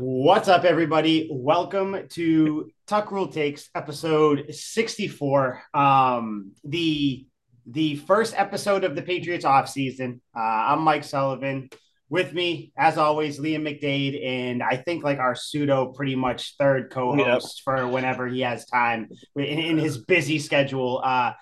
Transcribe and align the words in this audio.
What's 0.00 0.46
up, 0.46 0.62
everybody? 0.62 1.28
Welcome 1.28 2.06
to 2.10 2.70
Tuck 2.86 3.10
Rule 3.10 3.26
Takes, 3.26 3.68
episode 3.74 4.54
64. 4.54 5.60
Um, 5.74 6.52
the 6.62 7.26
the 7.66 7.96
first 7.96 8.32
episode 8.38 8.84
of 8.84 8.94
the 8.94 9.02
Patriots 9.02 9.44
offseason. 9.44 10.20
Uh, 10.36 10.38
I'm 10.38 10.82
Mike 10.82 11.02
Sullivan. 11.02 11.68
With 12.08 12.32
me, 12.32 12.72
as 12.78 12.96
always, 12.96 13.40
Liam 13.40 13.62
McDade, 13.62 14.24
and 14.24 14.62
I 14.62 14.76
think 14.76 15.02
like 15.02 15.18
our 15.18 15.34
pseudo 15.34 15.86
pretty 15.86 16.14
much 16.14 16.54
third 16.60 16.90
co-host 16.92 17.60
yep. 17.60 17.64
for 17.64 17.88
whenever 17.88 18.28
he 18.28 18.42
has 18.42 18.66
time 18.66 19.08
in, 19.34 19.42
in 19.42 19.78
his 19.78 19.98
busy 19.98 20.38
schedule. 20.38 21.02
Uh, 21.04 21.32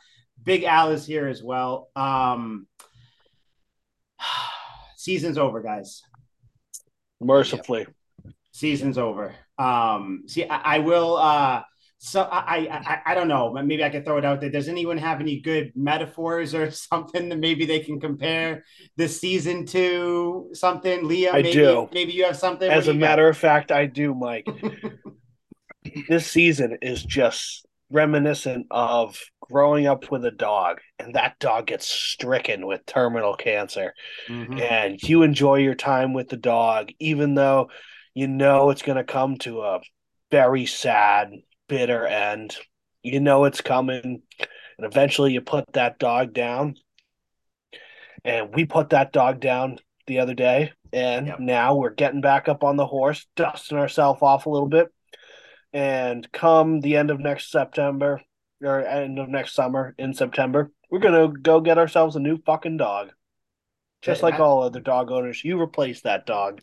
Big 0.42 0.64
Al 0.64 0.92
is 0.92 1.04
here 1.04 1.28
as 1.28 1.42
well. 1.42 1.90
Um, 1.94 2.66
season's 4.96 5.36
over, 5.36 5.60
guys. 5.60 6.00
Mercifully, 7.20 7.86
season's 8.56 8.96
over. 8.98 9.34
Um, 9.58 10.22
see, 10.26 10.44
I, 10.44 10.76
I 10.76 10.78
will. 10.78 11.16
Uh, 11.16 11.62
so 11.98 12.22
I, 12.22 12.68
I 12.70 13.00
I 13.06 13.14
don't 13.14 13.28
know. 13.28 13.52
Maybe 13.52 13.82
I 13.82 13.88
could 13.88 14.04
throw 14.04 14.18
it 14.18 14.24
out 14.24 14.40
there. 14.40 14.50
Does 14.50 14.68
anyone 14.68 14.98
have 14.98 15.20
any 15.20 15.40
good 15.40 15.72
metaphors 15.74 16.54
or 16.54 16.70
something 16.90 17.28
that 17.28 17.38
maybe 17.38 17.64
they 17.64 17.80
can 17.80 18.00
compare 18.00 18.64
this 18.96 19.20
season 19.20 19.66
to 19.66 20.50
something? 20.52 21.06
Leah, 21.06 21.30
I 21.32 21.42
maybe, 21.42 21.52
do. 21.52 21.88
Maybe 21.92 22.12
you 22.12 22.24
have 22.24 22.36
something. 22.36 22.70
As 22.70 22.88
a 22.88 22.94
matter 22.94 23.24
got? 23.24 23.30
of 23.30 23.36
fact, 23.38 23.72
I 23.72 23.86
do, 23.86 24.14
Mike. 24.14 24.46
this 26.08 26.26
season 26.26 26.78
is 26.82 27.02
just 27.02 27.66
reminiscent 27.90 28.66
of 28.70 29.18
growing 29.40 29.86
up 29.86 30.10
with 30.10 30.24
a 30.24 30.30
dog, 30.30 30.80
and 30.98 31.14
that 31.14 31.38
dog 31.38 31.66
gets 31.66 31.86
stricken 31.86 32.66
with 32.66 32.84
terminal 32.84 33.34
cancer, 33.34 33.94
mm-hmm. 34.28 34.58
and 34.58 35.02
you 35.02 35.22
enjoy 35.22 35.56
your 35.56 35.74
time 35.74 36.12
with 36.12 36.28
the 36.28 36.36
dog, 36.36 36.90
even 36.98 37.34
though 37.34 37.68
you 38.16 38.26
know 38.26 38.70
it's 38.70 38.80
going 38.80 38.96
to 38.96 39.04
come 39.04 39.36
to 39.36 39.60
a 39.60 39.80
very 40.30 40.64
sad 40.64 41.32
bitter 41.68 42.06
end. 42.06 42.56
You 43.02 43.20
know 43.20 43.44
it's 43.44 43.60
coming, 43.60 44.22
and 44.40 44.86
eventually 44.86 45.34
you 45.34 45.42
put 45.42 45.70
that 45.74 45.98
dog 45.98 46.32
down. 46.32 46.76
And 48.24 48.54
we 48.54 48.64
put 48.64 48.90
that 48.90 49.12
dog 49.12 49.40
down 49.40 49.78
the 50.06 50.20
other 50.20 50.32
day, 50.32 50.72
and 50.94 51.26
yep. 51.26 51.40
now 51.40 51.76
we're 51.76 51.90
getting 51.90 52.22
back 52.22 52.48
up 52.48 52.64
on 52.64 52.76
the 52.76 52.86
horse, 52.86 53.26
dusting 53.36 53.76
ourselves 53.76 54.22
off 54.22 54.46
a 54.46 54.50
little 54.50 54.68
bit. 54.68 54.88
And 55.74 56.26
come 56.32 56.80
the 56.80 56.96
end 56.96 57.10
of 57.10 57.20
next 57.20 57.50
September 57.50 58.22
or 58.62 58.80
end 58.80 59.18
of 59.18 59.28
next 59.28 59.52
summer 59.52 59.94
in 59.98 60.14
September, 60.14 60.72
we're 60.90 61.00
gonna 61.00 61.28
go 61.28 61.60
get 61.60 61.76
ourselves 61.76 62.16
a 62.16 62.20
new 62.20 62.38
fucking 62.46 62.78
dog. 62.78 63.10
Just 64.00 64.22
like 64.22 64.40
all 64.40 64.62
other 64.62 64.80
dog 64.80 65.10
owners, 65.10 65.44
you 65.44 65.60
replace 65.60 66.00
that 66.00 66.24
dog. 66.24 66.62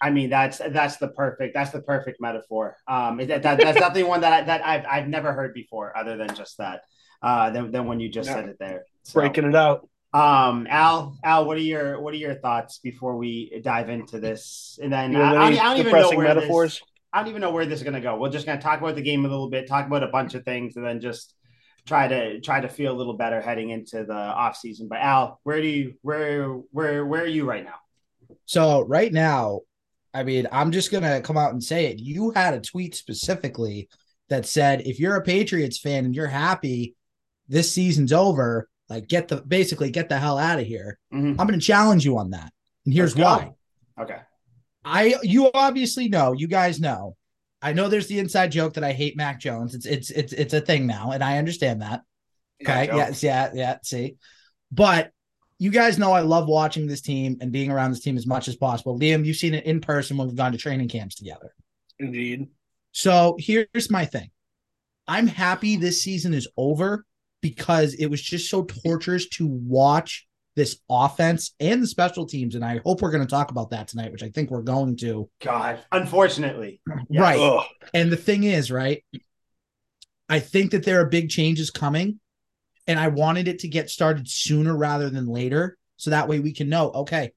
I 0.00 0.10
mean, 0.10 0.30
that's 0.30 0.58
that's 0.58 0.96
the 0.96 1.08
perfect 1.08 1.54
that's 1.54 1.70
the 1.70 1.82
perfect 1.82 2.20
metaphor. 2.20 2.76
Um, 2.86 3.18
that, 3.18 3.42
that 3.42 3.58
that's 3.58 3.78
definitely 3.78 4.04
one 4.04 4.20
that 4.20 4.32
I, 4.32 4.42
that 4.42 4.66
I've 4.66 4.84
I've 4.88 5.08
never 5.08 5.32
heard 5.32 5.54
before, 5.54 5.96
other 5.96 6.16
than 6.16 6.34
just 6.34 6.58
that. 6.58 6.82
Uh, 7.20 7.50
than, 7.50 7.72
than 7.72 7.86
when 7.86 7.98
you 7.98 8.08
just 8.08 8.28
yeah. 8.28 8.36
said 8.36 8.48
it 8.48 8.56
there. 8.60 8.84
So, 9.02 9.20
Breaking 9.20 9.44
it 9.44 9.56
out. 9.56 9.88
Um, 10.14 10.68
Al, 10.70 11.18
Al, 11.24 11.46
what 11.46 11.56
are 11.56 11.60
your 11.60 12.00
what 12.00 12.14
are 12.14 12.18
your 12.18 12.36
thoughts 12.36 12.78
before 12.78 13.16
we 13.16 13.60
dive 13.62 13.88
into 13.88 14.20
this? 14.20 14.78
And 14.80 14.92
then 14.92 15.16
I, 15.16 15.34
I, 15.34 15.46
I, 15.46 15.54
don't 15.54 15.78
even 15.78 15.92
know 15.92 16.10
where 16.10 16.34
metaphors. 16.34 16.74
This, 16.74 16.82
I 17.12 17.18
don't 17.18 17.28
even 17.28 17.40
know 17.40 17.50
where 17.50 17.66
this 17.66 17.80
is 17.80 17.82
going 17.82 17.94
to 17.94 18.00
go. 18.00 18.16
We're 18.16 18.30
just 18.30 18.46
going 18.46 18.58
to 18.58 18.62
talk 18.62 18.80
about 18.80 18.94
the 18.94 19.02
game 19.02 19.24
a 19.24 19.28
little 19.28 19.50
bit, 19.50 19.66
talk 19.66 19.86
about 19.86 20.02
a 20.02 20.08
bunch 20.08 20.34
of 20.34 20.44
things, 20.44 20.76
and 20.76 20.84
then 20.84 21.00
just 21.00 21.34
try 21.86 22.06
to 22.06 22.40
try 22.40 22.60
to 22.60 22.68
feel 22.68 22.92
a 22.92 22.96
little 22.96 23.16
better 23.16 23.40
heading 23.40 23.70
into 23.70 24.04
the 24.04 24.14
off 24.14 24.56
season. 24.56 24.88
But 24.88 25.00
Al, 25.00 25.40
where 25.42 25.60
do 25.60 25.68
you 25.68 25.94
where 26.02 26.52
where 26.70 27.04
where 27.04 27.22
are 27.22 27.26
you 27.26 27.44
right 27.44 27.64
now? 27.64 27.76
So 28.46 28.82
right 28.82 29.12
now, 29.12 29.60
I 30.18 30.24
mean, 30.24 30.48
I'm 30.50 30.72
just 30.72 30.90
gonna 30.90 31.20
come 31.20 31.36
out 31.36 31.52
and 31.52 31.62
say 31.62 31.86
it. 31.86 32.00
You 32.00 32.30
had 32.30 32.54
a 32.54 32.60
tweet 32.60 32.96
specifically 32.96 33.88
that 34.28 34.46
said 34.46 34.82
if 34.82 34.98
you're 34.98 35.14
a 35.14 35.22
Patriots 35.22 35.78
fan 35.78 36.04
and 36.04 36.14
you're 36.14 36.26
happy 36.26 36.96
this 37.46 37.70
season's 37.72 38.12
over, 38.12 38.68
like 38.88 39.06
get 39.06 39.28
the 39.28 39.36
basically 39.36 39.90
get 39.90 40.08
the 40.08 40.18
hell 40.18 40.36
out 40.36 40.58
of 40.58 40.66
here. 40.66 40.98
Mm-hmm. 41.14 41.40
I'm 41.40 41.46
gonna 41.46 41.60
challenge 41.60 42.04
you 42.04 42.18
on 42.18 42.30
that. 42.30 42.52
And 42.84 42.92
here's 42.92 43.14
why. 43.14 43.52
Okay. 44.00 44.18
I 44.84 45.14
you 45.22 45.50
obviously 45.54 46.08
know, 46.08 46.32
you 46.32 46.48
guys 46.48 46.80
know. 46.80 47.16
I 47.62 47.72
know 47.72 47.88
there's 47.88 48.08
the 48.08 48.18
inside 48.18 48.52
joke 48.52 48.74
that 48.74 48.84
I 48.84 48.92
hate 48.92 49.16
Mac 49.16 49.38
Jones. 49.38 49.74
It's 49.74 49.86
it's 49.86 50.10
it's 50.10 50.32
it's 50.32 50.54
a 50.54 50.60
thing 50.60 50.86
now, 50.86 51.12
and 51.12 51.22
I 51.22 51.38
understand 51.38 51.82
that. 51.82 52.02
Okay. 52.62 52.86
Yes, 52.86 53.22
yeah, 53.22 53.50
yeah. 53.54 53.76
See. 53.84 54.16
But 54.72 55.12
you 55.58 55.70
guys 55.70 55.98
know 55.98 56.12
I 56.12 56.20
love 56.20 56.46
watching 56.46 56.86
this 56.86 57.00
team 57.00 57.38
and 57.40 57.50
being 57.50 57.70
around 57.70 57.90
this 57.90 58.00
team 58.00 58.16
as 58.16 58.26
much 58.26 58.48
as 58.48 58.56
possible. 58.56 58.98
Liam, 58.98 59.24
you've 59.24 59.36
seen 59.36 59.54
it 59.54 59.64
in 59.64 59.80
person 59.80 60.16
when 60.16 60.28
we've 60.28 60.36
gone 60.36 60.52
to 60.52 60.58
training 60.58 60.88
camps 60.88 61.16
together. 61.16 61.52
Indeed. 61.98 62.48
So 62.92 63.36
here's 63.38 63.90
my 63.90 64.04
thing 64.04 64.30
I'm 65.06 65.26
happy 65.26 65.76
this 65.76 66.00
season 66.00 66.32
is 66.32 66.48
over 66.56 67.04
because 67.40 67.94
it 67.94 68.06
was 68.06 68.22
just 68.22 68.50
so 68.50 68.64
torturous 68.64 69.28
to 69.30 69.46
watch 69.46 70.26
this 70.54 70.80
offense 70.90 71.54
and 71.60 71.82
the 71.82 71.86
special 71.86 72.26
teams. 72.26 72.54
And 72.54 72.64
I 72.64 72.80
hope 72.84 73.00
we're 73.00 73.12
going 73.12 73.24
to 73.24 73.30
talk 73.30 73.50
about 73.50 73.70
that 73.70 73.88
tonight, 73.88 74.10
which 74.10 74.24
I 74.24 74.30
think 74.30 74.50
we're 74.50 74.62
going 74.62 74.96
to. 74.98 75.28
God, 75.40 75.78
unfortunately. 75.92 76.80
Yes. 77.08 77.20
Right. 77.20 77.38
Ugh. 77.38 77.64
And 77.94 78.10
the 78.10 78.16
thing 78.16 78.44
is, 78.44 78.70
right, 78.70 79.04
I 80.28 80.40
think 80.40 80.72
that 80.72 80.84
there 80.84 81.00
are 81.00 81.06
big 81.06 81.30
changes 81.30 81.70
coming 81.70 82.20
and 82.88 82.98
I 82.98 83.08
wanted 83.08 83.46
it 83.46 83.60
to 83.60 83.68
get 83.68 83.90
started 83.90 84.28
sooner 84.28 84.76
rather 84.76 85.10
than 85.10 85.26
later. 85.26 85.76
So 85.98 86.10
that 86.10 86.26
way 86.26 86.40
we 86.40 86.54
can 86.54 86.70
know, 86.70 86.90
okay, 86.90 87.32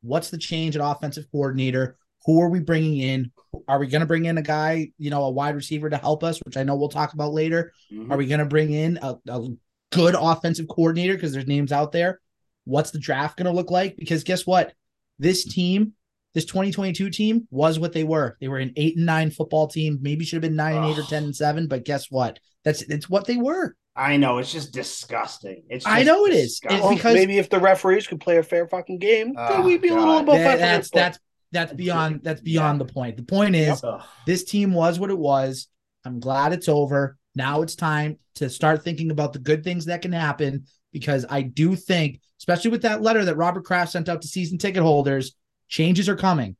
what's 0.00 0.30
the 0.30 0.38
change 0.38 0.76
at 0.76 0.82
offensive 0.82 1.26
coordinator? 1.30 1.96
Who 2.24 2.40
are 2.40 2.48
we 2.48 2.60
bringing 2.60 2.98
in? 2.98 3.32
Are 3.66 3.80
we 3.80 3.88
going 3.88 4.00
to 4.00 4.06
bring 4.06 4.26
in 4.26 4.38
a 4.38 4.42
guy, 4.42 4.92
you 4.96 5.10
know, 5.10 5.24
a 5.24 5.30
wide 5.30 5.56
receiver 5.56 5.90
to 5.90 5.96
help 5.96 6.22
us, 6.22 6.38
which 6.44 6.56
I 6.56 6.62
know 6.62 6.76
we'll 6.76 6.88
talk 6.88 7.14
about 7.14 7.32
later? 7.32 7.72
Mm-hmm. 7.92 8.12
Are 8.12 8.16
we 8.16 8.26
going 8.26 8.38
to 8.38 8.46
bring 8.46 8.72
in 8.72 8.98
a, 9.02 9.16
a 9.28 9.48
good 9.90 10.14
offensive 10.16 10.68
coordinator 10.68 11.14
because 11.14 11.32
there's 11.32 11.48
names 11.48 11.72
out 11.72 11.90
there? 11.90 12.20
What's 12.64 12.92
the 12.92 13.00
draft 13.00 13.36
going 13.36 13.46
to 13.46 13.52
look 13.52 13.72
like? 13.72 13.96
Because 13.96 14.22
guess 14.22 14.46
what? 14.46 14.72
This 15.18 15.44
team, 15.44 15.94
this 16.32 16.44
2022 16.44 17.10
team 17.10 17.48
was 17.50 17.80
what 17.80 17.92
they 17.92 18.04
were. 18.04 18.36
They 18.40 18.46
were 18.46 18.58
an 18.58 18.72
eight 18.76 18.96
and 18.96 19.06
nine 19.06 19.32
football 19.32 19.66
team. 19.66 19.98
Maybe 20.00 20.24
should 20.24 20.36
have 20.36 20.48
been 20.48 20.56
nine 20.56 20.76
and 20.76 20.86
eight 20.86 20.98
or 20.98 21.02
10 21.02 21.24
and 21.24 21.36
seven, 21.36 21.66
but 21.66 21.84
guess 21.84 22.08
what? 22.08 22.38
That's 22.64 22.82
it's 22.82 23.10
what 23.10 23.26
they 23.26 23.36
were. 23.36 23.74
I 23.94 24.16
know 24.16 24.38
it's 24.38 24.52
just 24.52 24.72
disgusting. 24.72 25.64
It's 25.68 25.84
just 25.84 25.94
I 25.94 26.02
know 26.02 26.24
it 26.26 26.32
is 26.32 26.60
it's 26.62 26.82
oh, 26.82 26.94
because 26.94 27.14
maybe 27.14 27.38
if 27.38 27.50
the 27.50 27.60
referees 27.60 28.06
could 28.06 28.20
play 28.20 28.38
a 28.38 28.42
fair 28.42 28.66
fucking 28.66 28.98
game, 28.98 29.34
oh, 29.36 29.48
then 29.48 29.64
we'd 29.64 29.82
be 29.82 29.90
God. 29.90 29.96
a 29.96 30.00
little 30.00 30.18
above 30.18 30.38
that, 30.38 30.58
That's 30.58 30.90
that's 30.90 31.18
that's 31.50 31.72
beyond 31.74 32.20
that's 32.22 32.40
beyond 32.40 32.80
yeah. 32.80 32.86
the 32.86 32.92
point. 32.92 33.16
The 33.18 33.22
point 33.22 33.54
is 33.54 33.82
yep. 33.82 34.02
this 34.26 34.44
team 34.44 34.72
was 34.72 34.98
what 34.98 35.10
it 35.10 35.18
was. 35.18 35.68
I'm 36.04 36.20
glad 36.20 36.52
it's 36.52 36.68
over. 36.68 37.18
Now 37.34 37.62
it's 37.62 37.76
time 37.76 38.18
to 38.36 38.48
start 38.48 38.82
thinking 38.82 39.10
about 39.10 39.32
the 39.32 39.38
good 39.38 39.62
things 39.62 39.84
that 39.86 40.02
can 40.02 40.12
happen 40.12 40.64
because 40.92 41.26
I 41.28 41.42
do 41.42 41.76
think, 41.76 42.20
especially 42.40 42.70
with 42.70 42.82
that 42.82 43.02
letter 43.02 43.24
that 43.24 43.36
Robert 43.36 43.64
Kraft 43.64 43.92
sent 43.92 44.08
out 44.08 44.22
to 44.22 44.28
season 44.28 44.58
ticket 44.58 44.82
holders, 44.82 45.34
changes 45.68 46.08
are 46.08 46.16
coming. 46.16 46.56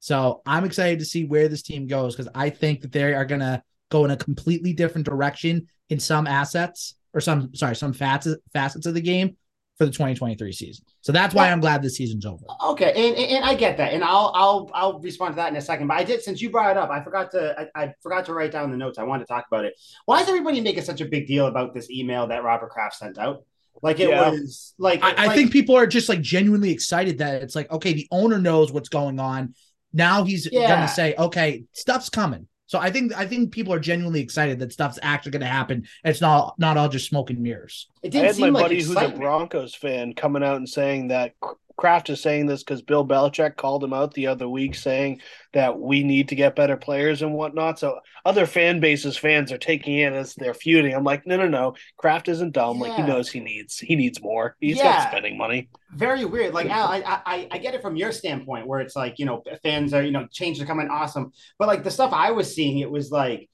So 0.00 0.40
I'm 0.46 0.64
excited 0.64 0.98
to 1.00 1.04
see 1.04 1.24
where 1.24 1.48
this 1.48 1.62
team 1.62 1.86
goes 1.86 2.16
because 2.16 2.30
I 2.34 2.50
think 2.50 2.80
that 2.80 2.92
they 2.92 3.12
are 3.14 3.26
going 3.26 3.40
to 3.40 3.62
go 3.90 4.04
in 4.04 4.10
a 4.10 4.16
completely 4.16 4.72
different 4.72 5.06
direction 5.06 5.68
in 5.90 6.00
some 6.00 6.26
assets 6.26 6.94
or 7.12 7.20
some 7.20 7.54
sorry 7.54 7.76
some 7.76 7.92
facets 7.92 8.40
facets 8.52 8.86
of 8.86 8.94
the 8.94 9.00
game 9.00 9.36
for 9.80 9.86
the 9.86 9.92
2023 9.92 10.52
season. 10.52 10.84
So 11.00 11.10
that's 11.10 11.34
why 11.34 11.50
I'm 11.50 11.58
glad 11.58 11.82
this 11.82 11.96
season's 11.96 12.26
over. 12.26 12.44
Okay, 12.66 12.92
and, 12.94 13.16
and 13.16 13.44
I 13.46 13.54
get 13.54 13.78
that, 13.78 13.94
and 13.94 14.04
I'll 14.04 14.30
I'll 14.34 14.70
I'll 14.74 15.00
respond 15.00 15.32
to 15.32 15.36
that 15.36 15.50
in 15.50 15.56
a 15.56 15.60
second. 15.60 15.86
But 15.86 15.96
I 15.96 16.04
did 16.04 16.22
since 16.22 16.42
you 16.42 16.50
brought 16.50 16.72
it 16.72 16.76
up, 16.76 16.90
I 16.90 17.02
forgot 17.02 17.30
to 17.30 17.68
I, 17.74 17.84
I 17.84 17.94
forgot 18.02 18.26
to 18.26 18.34
write 18.34 18.52
down 18.52 18.70
the 18.70 18.76
notes. 18.76 18.98
I 18.98 19.04
wanted 19.04 19.24
to 19.24 19.28
talk 19.28 19.46
about 19.50 19.64
it. 19.64 19.80
Why 20.04 20.20
is 20.20 20.28
everybody 20.28 20.60
making 20.60 20.82
such 20.82 21.00
a 21.00 21.06
big 21.06 21.26
deal 21.26 21.46
about 21.46 21.72
this 21.72 21.90
email 21.90 22.26
that 22.26 22.44
Robert 22.44 22.68
Kraft 22.68 22.96
sent 22.96 23.16
out? 23.16 23.44
Like 23.82 24.00
it 24.00 24.10
yeah. 24.10 24.30
was 24.30 24.74
like 24.76 25.02
I, 25.02 25.28
I 25.28 25.34
think 25.34 25.50
people 25.50 25.74
are 25.76 25.86
just 25.86 26.10
like 26.10 26.20
genuinely 26.20 26.70
excited 26.70 27.18
that 27.18 27.42
it's 27.42 27.56
like 27.56 27.70
okay, 27.72 27.94
the 27.94 28.06
owner 28.10 28.38
knows 28.38 28.70
what's 28.70 28.90
going 28.90 29.18
on. 29.18 29.54
Now 29.94 30.24
he's 30.24 30.46
yeah. 30.52 30.68
gonna 30.68 30.88
say, 30.88 31.14
okay, 31.16 31.64
stuff's 31.72 32.10
coming. 32.10 32.46
So 32.70 32.78
I 32.78 32.88
think 32.92 33.12
I 33.18 33.26
think 33.26 33.50
people 33.50 33.72
are 33.74 33.80
genuinely 33.80 34.20
excited 34.20 34.60
that 34.60 34.72
stuff's 34.72 34.96
actually 35.02 35.32
going 35.32 35.40
to 35.40 35.48
happen. 35.48 35.88
It's 36.04 36.20
not 36.20 36.56
not 36.56 36.76
all 36.76 36.88
just 36.88 37.08
smoke 37.08 37.30
and 37.30 37.40
mirrors. 37.40 37.88
It 38.00 38.10
didn't 38.10 38.26
I 38.26 38.28
had 38.28 38.38
my 38.38 38.48
like 38.50 38.62
buddy 38.62 38.76
excitement. 38.76 39.08
who's 39.08 39.16
a 39.16 39.20
Broncos 39.20 39.74
fan 39.74 40.12
coming 40.12 40.44
out 40.44 40.54
and 40.54 40.68
saying 40.68 41.08
that 41.08 41.34
Kraft 41.76 42.10
is 42.10 42.20
saying 42.20 42.46
this 42.46 42.62
because 42.62 42.82
Bill 42.82 43.06
Belichick 43.06 43.56
called 43.56 43.82
him 43.82 43.92
out 43.92 44.14
the 44.14 44.26
other 44.26 44.48
week, 44.48 44.74
saying 44.74 45.20
that 45.52 45.78
we 45.78 46.02
need 46.02 46.28
to 46.28 46.34
get 46.34 46.56
better 46.56 46.76
players 46.76 47.22
and 47.22 47.34
whatnot. 47.34 47.78
So 47.78 48.00
other 48.24 48.46
fan 48.46 48.80
bases 48.80 49.16
fans 49.16 49.50
are 49.50 49.58
taking 49.58 49.98
it 49.98 50.12
as 50.12 50.34
they're 50.34 50.54
feuding. 50.54 50.94
I'm 50.94 51.04
like, 51.04 51.26
no, 51.26 51.36
no, 51.36 51.48
no. 51.48 51.74
Kraft 51.96 52.28
isn't 52.28 52.52
dumb. 52.52 52.78
Yeah. 52.78 52.82
Like 52.82 52.96
he 52.96 53.02
knows 53.02 53.30
he 53.30 53.40
needs 53.40 53.78
he 53.78 53.96
needs 53.96 54.20
more. 54.20 54.56
He's 54.60 54.76
yeah. 54.76 54.98
got 54.98 55.08
spending 55.10 55.38
money. 55.38 55.68
Very 55.94 56.24
weird. 56.24 56.54
Like 56.54 56.68
Al, 56.68 56.88
I, 56.88 57.02
I 57.26 57.48
I 57.50 57.58
get 57.58 57.74
it 57.74 57.82
from 57.82 57.96
your 57.96 58.12
standpoint 58.12 58.66
where 58.66 58.80
it's 58.80 58.96
like 58.96 59.18
you 59.18 59.26
know 59.26 59.42
fans 59.62 59.94
are 59.94 60.02
you 60.02 60.12
know 60.12 60.26
change 60.30 60.60
are 60.60 60.66
coming 60.66 60.88
awesome, 60.88 61.32
but 61.58 61.68
like 61.68 61.84
the 61.84 61.90
stuff 61.90 62.12
I 62.12 62.30
was 62.32 62.54
seeing, 62.54 62.78
it 62.78 62.90
was 62.90 63.10
like 63.10 63.48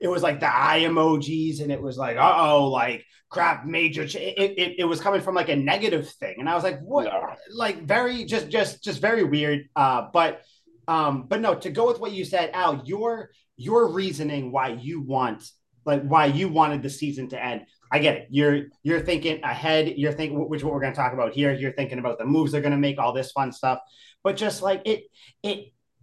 it 0.00 0.08
was 0.08 0.22
like 0.22 0.40
the 0.40 0.46
eye 0.46 0.80
emojis 0.84 1.60
and 1.60 1.70
it 1.72 1.80
was 1.80 1.96
like 1.96 2.16
uh 2.16 2.36
oh 2.38 2.68
like 2.68 3.04
crap 3.28 3.66
major 3.66 4.06
ch- 4.06 4.16
it, 4.16 4.54
it, 4.58 4.74
it 4.78 4.84
was 4.84 5.00
coming 5.00 5.20
from 5.20 5.34
like 5.34 5.48
a 5.50 5.56
negative 5.56 6.08
thing 6.20 6.36
and 6.38 6.48
i 6.48 6.54
was 6.54 6.64
like 6.64 6.80
what 6.80 7.06
like 7.52 7.82
very 7.84 8.24
just 8.24 8.48
just 8.48 8.82
just 8.82 9.00
very 9.00 9.24
weird 9.24 9.68
uh 9.76 10.02
but 10.12 10.42
Um, 10.88 11.26
but 11.28 11.42
no, 11.42 11.52
to 11.54 11.70
go 11.70 11.86
with 11.86 12.00
what 12.00 12.12
you 12.12 12.24
said, 12.24 12.48
Al, 12.54 12.80
your 12.86 13.28
your 13.58 13.92
reasoning 13.92 14.50
why 14.52 14.68
you 14.68 15.02
want 15.02 15.42
like 15.84 16.02
why 16.02 16.24
you 16.38 16.48
wanted 16.48 16.80
the 16.82 16.88
season 16.88 17.28
to 17.28 17.36
end. 17.36 17.66
I 17.92 17.98
get 17.98 18.16
it. 18.16 18.26
You're 18.30 18.58
you're 18.82 19.04
thinking 19.04 19.44
ahead. 19.44 19.84
You're 20.00 20.16
thinking 20.16 20.48
which 20.48 20.64
what 20.64 20.72
we're 20.72 20.80
going 20.80 20.94
to 20.94 21.02
talk 21.02 21.12
about 21.12 21.34
here. 21.34 21.52
You're 21.52 21.76
thinking 21.76 21.98
about 21.98 22.16
the 22.18 22.24
moves 22.24 22.52
they're 22.52 22.64
going 22.68 22.78
to 22.80 22.86
make, 22.88 22.98
all 22.98 23.12
this 23.12 23.32
fun 23.32 23.52
stuff. 23.52 23.78
But 24.24 24.40
just 24.40 24.62
like 24.62 24.80
it, 24.86 25.00
it 25.42 25.58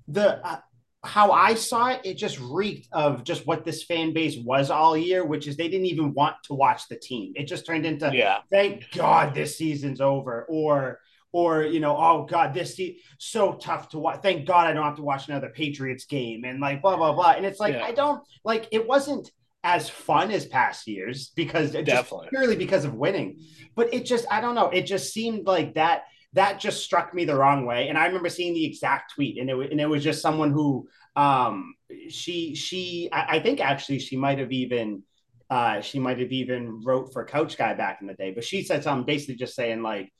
the 0.08 0.38
uh, 0.46 0.62
how 1.06 1.32
I 1.32 1.54
saw 1.56 1.88
it, 1.90 2.02
it 2.04 2.16
just 2.16 2.40
reeked 2.40 2.88
of 2.92 3.24
just 3.24 3.46
what 3.48 3.64
this 3.64 3.84
fan 3.84 4.14
base 4.14 4.38
was 4.44 4.70
all 4.70 4.98
year, 4.98 5.24
which 5.26 5.48
is 5.48 5.56
they 5.56 5.68
didn't 5.70 5.86
even 5.88 6.14
want 6.14 6.36
to 6.46 6.54
watch 6.54 6.88
the 6.90 6.96
team. 6.98 7.34
It 7.36 7.46
just 7.46 7.66
turned 7.66 7.86
into, 7.86 8.12
Yeah. 8.14 8.40
thank 8.52 8.92
God 8.92 9.34
this 9.34 9.58
season's 9.58 10.02
over, 10.02 10.46
or 10.50 11.00
or 11.32 11.64
you 11.64 11.82
know, 11.82 11.98
oh 11.98 12.26
God, 12.30 12.54
this 12.54 12.78
se- 12.78 13.00
so 13.20 13.54
tough 13.56 13.90
to 13.90 14.00
watch. 14.00 14.22
Thank 14.22 14.46
God 14.48 14.68
I 14.68 14.74
don't 14.74 14.86
have 14.86 14.96
to 14.96 15.02
watch 15.02 15.28
another 15.28 15.50
Patriots 15.50 16.06
game, 16.06 16.46
and 16.46 16.60
like 16.62 16.82
blah 16.82 16.96
blah 16.96 17.12
blah. 17.14 17.32
And 17.32 17.46
it's 17.46 17.60
like 17.60 17.74
Yeah. 17.76 17.84
I 17.86 17.92
don't 17.92 18.22
like 18.46 18.68
it 18.72 18.88
wasn't 18.88 19.30
as 19.64 19.90
fun 19.90 20.32
as 20.32 20.46
past 20.46 20.88
years 20.88 21.32
because 21.36 21.72
just 21.72 21.86
Definitely. 21.86 22.28
purely 22.30 22.56
because 22.56 22.86
of 22.86 22.94
winning. 22.94 23.40
But 23.76 23.94
it 23.94 24.06
just 24.06 24.26
I 24.32 24.40
don't 24.40 24.56
know. 24.56 24.70
It 24.70 24.84
just 24.84 25.12
seemed 25.14 25.46
like 25.46 25.74
that 25.74 26.04
that 26.36 26.60
just 26.60 26.84
struck 26.84 27.14
me 27.14 27.26
the 27.26 27.36
wrong 27.36 27.66
way. 27.66 27.90
And 27.90 27.98
I 27.98 28.06
remember 28.06 28.30
seeing 28.30 28.54
the 28.54 28.66
exact 28.66 29.14
tweet, 29.16 29.40
and 29.40 29.50
it 29.50 29.72
and 29.72 29.82
it 29.82 29.90
was 29.90 30.04
just 30.04 30.22
someone 30.22 30.52
who 30.52 30.88
um 31.16 31.74
she 32.10 32.56
she 32.56 33.10
I, 33.12 33.38
I 33.38 33.40
think 33.40 33.60
actually 33.62 34.00
she 34.00 34.18
might 34.18 34.40
have 34.40 34.52
even 34.52 35.04
uh 35.50 35.82
she 35.82 36.00
might 36.00 36.20
have 36.20 36.32
even 36.32 36.82
wrote 36.84 37.14
for 37.14 37.26
Couch 37.26 37.58
Guy 37.58 37.74
back 37.74 38.00
in 38.02 38.08
the 38.08 38.14
day, 38.14 38.32
but 38.32 38.44
she 38.44 38.64
said 38.64 38.84
something 38.84 39.06
basically 39.06 39.36
just 39.36 39.56
saying 39.56 39.82
like 39.82 40.12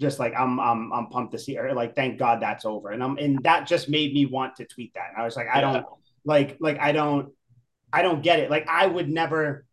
just 0.00 0.18
like 0.18 0.34
I'm 0.38 0.60
I'm 0.60 0.92
I'm 0.92 1.06
pumped 1.08 1.32
to 1.32 1.38
see 1.38 1.54
her 1.54 1.72
like 1.74 1.96
thank 1.96 2.18
God 2.18 2.40
that's 2.42 2.64
over. 2.64 2.90
And 2.90 3.02
I'm 3.02 3.16
and 3.18 3.42
that 3.44 3.66
just 3.66 3.88
made 3.88 4.12
me 4.12 4.26
want 4.26 4.56
to 4.56 4.66
tweet 4.66 4.94
that. 4.94 5.10
And 5.12 5.22
I 5.22 5.24
was 5.24 5.36
like, 5.36 5.48
I 5.52 5.60
Yeah. 5.60 5.72
don't 5.72 5.86
like 6.24 6.56
like 6.60 6.78
I 6.80 6.92
don't 6.92 7.32
I 7.92 8.02
don't 8.02 8.22
get 8.22 8.40
it. 8.40 8.50
Like 8.50 8.66
I 8.68 8.86
would 8.86 9.08
never 9.08 9.64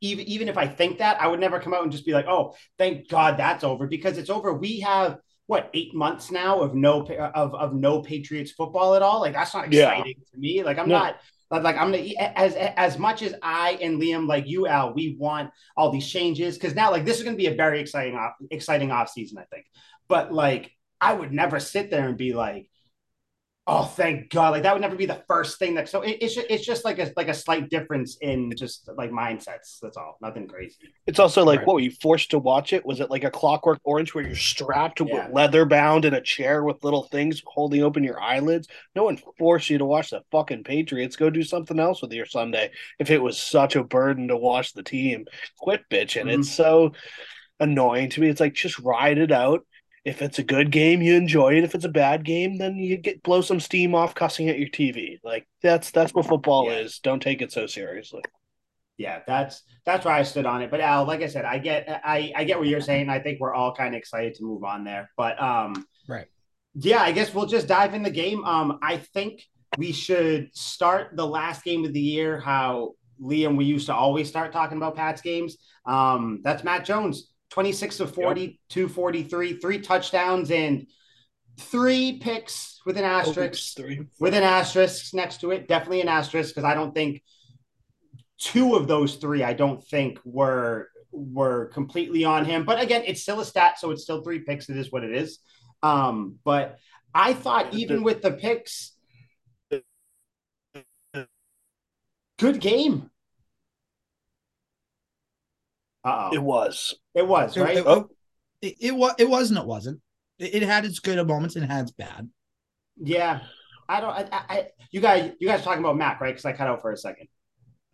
even 0.00 0.26
even 0.26 0.48
if 0.48 0.56
I 0.58 0.66
think 0.66 0.98
that, 0.98 1.20
I 1.20 1.26
would 1.26 1.40
never 1.40 1.60
come 1.60 1.74
out 1.74 1.82
and 1.82 1.92
just 1.92 2.06
be 2.06 2.12
like, 2.12 2.26
"Oh, 2.26 2.54
thank 2.78 3.08
God 3.08 3.36
that's 3.38 3.64
over," 3.64 3.86
because 3.86 4.18
it's 4.18 4.30
over. 4.30 4.52
We 4.54 4.80
have 4.80 5.18
what 5.46 5.70
eight 5.74 5.94
months 5.94 6.30
now 6.30 6.60
of 6.60 6.74
no 6.74 7.02
of 7.06 7.54
of 7.54 7.74
no 7.74 8.02
Patriots 8.02 8.52
football 8.52 8.94
at 8.94 9.02
all. 9.02 9.20
Like 9.20 9.32
that's 9.34 9.54
not 9.54 9.72
Yeah. 9.72 9.90
exciting 9.92 10.22
to 10.32 10.38
me. 10.38 10.62
Like 10.62 10.78
I'm 10.78 10.88
No. 10.88 10.98
not 10.98 11.16
like 11.50 11.62
like 11.62 11.76
I'm 11.76 11.92
gonna 11.92 12.04
as 12.34 12.54
as 12.56 12.98
much 12.98 13.22
as 13.22 13.34
I 13.42 13.78
and 13.80 14.00
Liam 14.00 14.26
like 14.26 14.46
you 14.46 14.66
Al, 14.66 14.92
we 14.92 15.16
want 15.18 15.50
all 15.76 15.90
these 15.90 16.08
changes 16.08 16.58
because 16.58 16.74
now 16.74 16.90
like 16.90 17.04
this 17.04 17.18
is 17.18 17.24
gonna 17.24 17.36
be 17.36 17.46
a 17.46 17.54
very 17.54 17.80
exciting 17.80 18.16
off, 18.16 18.32
exciting 18.50 18.90
off 18.90 19.08
season, 19.10 19.38
I 19.38 19.44
think. 19.44 19.66
But 20.08 20.32
like 20.32 20.72
I 21.00 21.12
would 21.12 21.32
never 21.32 21.60
sit 21.60 21.90
there 21.90 22.08
and 22.08 22.16
be 22.16 22.34
like. 22.34 22.68
Oh, 23.68 23.82
thank 23.84 24.30
God! 24.30 24.50
Like 24.50 24.62
that 24.62 24.72
would 24.74 24.80
never 24.80 24.94
be 24.94 25.06
the 25.06 25.24
first 25.26 25.58
thing 25.58 25.74
that. 25.74 25.88
So 25.88 26.02
it, 26.02 26.18
it's 26.20 26.36
ju- 26.36 26.44
it's 26.48 26.64
just 26.64 26.84
like 26.84 27.00
a 27.00 27.10
like 27.16 27.26
a 27.26 27.34
slight 27.34 27.68
difference 27.68 28.16
in 28.20 28.52
just 28.56 28.88
like 28.96 29.10
mindsets. 29.10 29.78
That's 29.82 29.96
all. 29.96 30.18
Nothing 30.22 30.46
crazy. 30.46 30.76
It's 31.08 31.18
also 31.18 31.44
like, 31.44 31.58
Right. 31.58 31.66
what 31.66 31.74
were 31.74 31.80
you 31.80 31.90
forced 31.90 32.30
to 32.30 32.38
watch 32.38 32.72
it? 32.72 32.86
Was 32.86 33.00
it 33.00 33.10
like 33.10 33.24
a 33.24 33.30
Clockwork 33.30 33.80
Orange 33.82 34.14
where 34.14 34.24
you're 34.24 34.36
strapped 34.36 35.00
Yeah. 35.00 35.26
with 35.26 35.34
leather 35.34 35.64
bound 35.64 36.04
in 36.04 36.14
a 36.14 36.20
chair 36.20 36.62
with 36.62 36.84
little 36.84 37.02
things 37.08 37.42
holding 37.44 37.82
open 37.82 38.04
your 38.04 38.20
eyelids? 38.22 38.68
No 38.94 39.02
one 39.02 39.18
forced 39.36 39.68
you 39.68 39.78
to 39.78 39.84
watch 39.84 40.10
the 40.10 40.22
fucking 40.30 40.62
Patriots. 40.62 41.16
Go 41.16 41.28
do 41.28 41.42
something 41.42 41.80
else 41.80 42.00
with 42.02 42.12
your 42.12 42.26
Sunday. 42.26 42.70
If 43.00 43.10
it 43.10 43.20
was 43.20 43.36
such 43.36 43.74
a 43.74 43.82
burden 43.82 44.28
to 44.28 44.36
watch 44.36 44.74
the 44.74 44.84
team, 44.84 45.24
quit 45.58 45.82
bitching. 45.90 46.26
Mhm. 46.26 46.38
It's 46.38 46.52
so 46.52 46.92
annoying 47.58 48.10
to 48.10 48.20
me. 48.20 48.28
It's 48.28 48.40
like 48.40 48.54
just 48.54 48.78
ride 48.78 49.18
it 49.18 49.32
out. 49.32 49.66
If 50.06 50.22
it's 50.22 50.38
a 50.38 50.44
good 50.44 50.70
game, 50.70 51.02
you 51.02 51.14
enjoy 51.16 51.54
it. 51.56 51.64
If 51.64 51.74
it's 51.74 51.84
a 51.84 51.88
bad 51.90 52.24
game, 52.24 52.58
then 52.58 52.76
you 52.76 52.96
get 52.96 53.24
blow 53.24 53.40
some 53.40 53.58
steam 53.58 53.92
off 53.92 54.14
cussing 54.14 54.48
at 54.48 54.56
your 54.58 54.68
TV. 54.68 55.18
Like 55.24 55.48
that's 55.62 55.90
that's 55.90 56.14
what 56.14 56.26
football 56.26 56.66
Yeah. 56.66 56.78
is. 56.78 57.00
Don't 57.00 57.20
take 57.20 57.42
it 57.42 57.50
so 57.50 57.66
seriously. 57.66 58.22
yeah, 58.98 59.20
that's 59.26 59.62
that's 59.84 60.04
why 60.06 60.18
I 60.18 60.22
stood 60.22 60.46
on 60.46 60.62
it. 60.62 60.70
But 60.70 60.80
Al, 60.80 61.04
like 61.06 61.22
I 61.22 61.26
said, 61.26 61.44
I 61.44 61.58
get 61.58 61.88
I 62.04 62.32
I 62.36 62.44
get 62.44 62.56
what 62.58 62.68
you're 62.68 62.80
saying. 62.80 63.08
I 63.08 63.18
think 63.18 63.40
we're 63.40 63.52
all 63.52 63.74
kind 63.74 63.94
of 63.94 63.98
excited 63.98 64.34
to 64.36 64.44
move 64.44 64.62
on 64.62 64.84
there. 64.84 65.10
But 65.16 65.42
um, 65.42 65.84
Right. 66.08 66.26
Yeah, 66.76 67.02
I 67.02 67.10
guess 67.10 67.34
we'll 67.34 67.46
just 67.46 67.66
dive 67.66 67.92
in 67.94 68.04
the 68.04 68.10
game. 68.10 68.44
Um, 68.44 68.78
I 68.82 68.98
think 68.98 69.42
we 69.76 69.90
should 69.90 70.54
start 70.56 71.16
the 71.16 71.26
last 71.26 71.64
game 71.64 71.84
of 71.84 71.92
the 71.92 72.00
year. 72.00 72.38
How 72.38 72.92
Liam, 73.20 73.56
we 73.56 73.64
used 73.64 73.86
to 73.86 73.94
always 73.94 74.28
start 74.28 74.52
talking 74.52 74.76
about 74.76 74.94
Pat's 74.94 75.20
games. 75.20 75.56
Um, 75.84 76.42
that's 76.44 76.62
Mac 76.62 76.84
Jones, 76.84 77.32
26 77.50 78.00
of 78.00 78.14
40, 78.14 78.60
243, 78.68 79.58
three 79.58 79.80
touchdowns 79.80 80.50
and 80.50 80.86
three 81.58 82.18
picks 82.18 82.80
with 82.84 82.96
an 82.96 83.04
asterisk 83.04 83.76
Three. 83.76 84.06
with 84.20 84.34
an 84.34 84.42
asterisk 84.42 85.14
next 85.14 85.40
to 85.40 85.50
it. 85.50 85.68
Definitely 85.68 86.02
an 86.02 86.08
asterisk 86.08 86.54
because 86.54 86.64
I 86.64 86.74
don't 86.74 86.94
think 86.94 87.22
two 88.38 88.74
of 88.74 88.86
those 88.86 89.16
three 89.16 89.42
I 89.42 89.54
don't 89.54 89.82
think 89.82 90.18
were 90.24 90.90
were 91.12 91.66
completely 91.66 92.24
on 92.24 92.44
him. 92.44 92.64
But 92.64 92.82
again, 92.82 93.02
it's 93.06 93.22
still 93.22 93.40
a 93.40 93.44
stat, 93.44 93.78
so 93.78 93.90
it's 93.90 94.02
still 94.02 94.22
three 94.22 94.40
picks. 94.40 94.68
It 94.68 94.76
is 94.76 94.92
what 94.92 95.04
it 95.04 95.14
is. 95.14 95.38
Um, 95.82 96.36
but 96.44 96.78
I 97.14 97.32
thought 97.32 97.72
even 97.72 98.02
with 98.02 98.22
the 98.22 98.32
picks, 98.32 98.92
good 102.38 102.60
game. 102.60 103.10
Uh 106.06 106.30
It 106.32 106.38
oh, 106.38 106.42
was. 106.42 106.94
it 107.14 107.26
was 107.26 107.56
right. 107.56 107.76
It, 107.78 107.86
it, 107.86 108.04
it, 108.62 108.76
it, 108.80 108.94
wa- 108.94 109.14
it 109.18 109.28
wasn't. 109.28 109.58
It 109.60 109.66
wasn't. 109.66 110.00
It, 110.38 110.54
it 110.56 110.62
had 110.62 110.84
its 110.84 111.00
good 111.00 111.24
moments 111.26 111.56
and 111.56 111.64
it 111.64 111.70
had 111.70 111.82
its 111.82 111.90
bad. 111.92 112.30
Yeah, 112.98 113.40
I 113.88 114.00
don't. 114.00 114.10
I, 114.10 114.22
I, 114.32 114.44
I 114.48 114.66
you 114.90 115.00
guys, 115.00 115.32
you 115.40 115.48
guys 115.48 115.62
talking 115.62 115.80
about 115.84 115.96
Mac, 115.96 116.20
right? 116.20 116.30
Because 116.34 116.44
I 116.44 116.52
cut 116.52 116.68
out 116.68 116.80
for 116.80 116.92
a 116.92 116.96
second. 116.96 117.28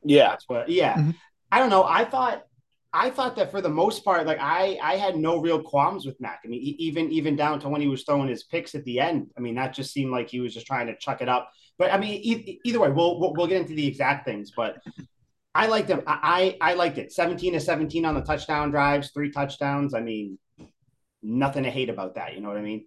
Yeah. 0.05 0.29
That's 0.31 0.49
what. 0.49 0.69
Yeah, 0.69 0.95
Mhm. 0.97 1.15
I 1.51 1.59
don't 1.59 1.71
know. 1.71 1.85
I 1.85 2.05
thought, 2.05 2.45
I 2.93 3.11
thought 3.11 3.37
that 3.37 3.51
for 3.51 3.61
the 3.61 3.69
most 3.69 4.05
part, 4.05 4.27
like 4.27 4.39
I, 4.41 4.79
I 4.83 4.97
had 4.97 5.17
no 5.17 5.39
real 5.41 5.63
qualms 5.63 6.05
with 6.07 6.21
Mac. 6.21 6.41
I 6.45 6.49
mean, 6.49 6.61
even 6.61 7.11
even 7.11 7.35
down 7.37 7.59
to 7.61 7.69
when 7.69 7.81
he 7.81 7.89
was 7.89 8.03
throwing 8.05 8.29
his 8.29 8.45
picks 8.45 8.75
at 8.75 8.85
the 8.85 9.01
end. 9.01 9.31
I 9.37 9.41
mean, 9.41 9.55
that 9.57 9.75
just 9.75 9.93
seemed 9.93 10.13
like 10.13 10.29
he 10.29 10.41
was 10.41 10.53
just 10.55 10.67
trying 10.67 10.87
to 10.89 10.97
chuck 10.97 11.23
it 11.23 11.29
up. 11.29 11.51
But 11.79 11.93
I 11.93 11.99
mean, 11.99 12.21
e- 12.23 12.61
either 12.65 12.79
way, 12.81 12.91
we'll, 12.91 13.19
we'll 13.19 13.33
we'll 13.35 13.47
get 13.47 13.61
into 13.63 13.75
the 13.75 13.87
exact 13.87 14.27
things. 14.27 14.53
But 14.55 14.77
I 15.55 15.67
liked 15.67 15.89
him. 15.89 16.03
I 16.07 16.57
I 16.61 16.73
I 16.73 16.75
liked 16.75 16.99
it. 16.99 17.13
Seventeen 17.13 17.53
to 17.53 17.61
seventeen 17.61 18.05
on 18.05 18.15
the 18.15 18.23
touchdown 18.23 18.71
drives, 18.71 19.11
three 19.11 19.31
touchdowns. 19.31 19.95
I 19.95 20.01
mean, 20.01 20.39
nothing 21.23 21.65
to 21.65 21.71
hate 21.71 21.91
about 21.91 22.15
that. 22.15 22.35
You 22.35 22.41
know 22.41 22.49
what 22.49 22.59
I 22.59 22.63
mean? 22.63 22.87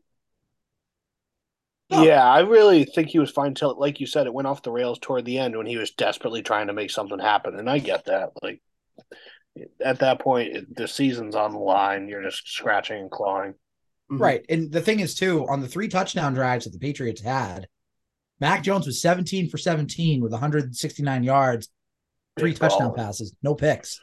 Oh. 1.92 2.04
Yeah, 2.04 2.24
I 2.24 2.40
really 2.40 2.84
think 2.84 3.10
he 3.10 3.20
was 3.20 3.30
fine 3.30 3.54
till, 3.54 3.80
like 3.80 4.00
you 4.00 4.08
said, 4.08 4.26
it 4.26 4.34
went 4.34 4.48
off 4.48 4.64
the 4.64 4.72
rails 4.72 4.98
toward 5.00 5.26
the 5.26 5.38
end 5.38 5.56
when 5.56 5.68
he 5.68 5.78
was 5.78 5.92
desperately 5.92 6.42
trying 6.42 6.68
to 6.68 6.74
make 6.74 6.90
something 6.90 7.20
happen. 7.20 7.60
And 7.60 7.70
I 7.70 7.78
get 7.78 8.06
that. 8.06 8.32
Like, 8.42 8.62
at 9.80 10.00
that 10.00 10.20
point, 10.20 10.76
the 10.76 10.88
season's 10.88 11.36
on 11.36 11.52
the 11.52 11.60
line. 11.60 12.08
You're 12.10 12.24
just 12.24 12.48
scratching 12.52 13.02
and 13.02 13.12
clawing. 13.12 13.54
Mhm. 14.12 14.20
Right. 14.20 14.46
And 14.50 14.72
the 14.72 14.82
thing 14.82 15.00
is, 15.00 15.14
too, 15.14 15.48
on 15.48 15.62
the 15.62 15.68
three 15.68 15.88
touchdown 15.88 16.34
drives 16.34 16.66
that 16.66 16.72
the 16.72 16.80
Patriots 16.80 17.22
had, 17.22 17.68
Mac 18.40 18.64
Jones 18.64 18.88
was 18.88 19.00
17 19.00 19.50
for 19.50 19.60
17 19.60 20.22
with 20.22 20.32
169 20.32 21.24
yards, 21.24 21.70
three 22.38 22.52
Big 22.52 22.60
touchdown 22.60 22.90
ball. 22.90 22.96
passes, 22.96 23.34
no 23.42 23.56
picks. 23.56 24.00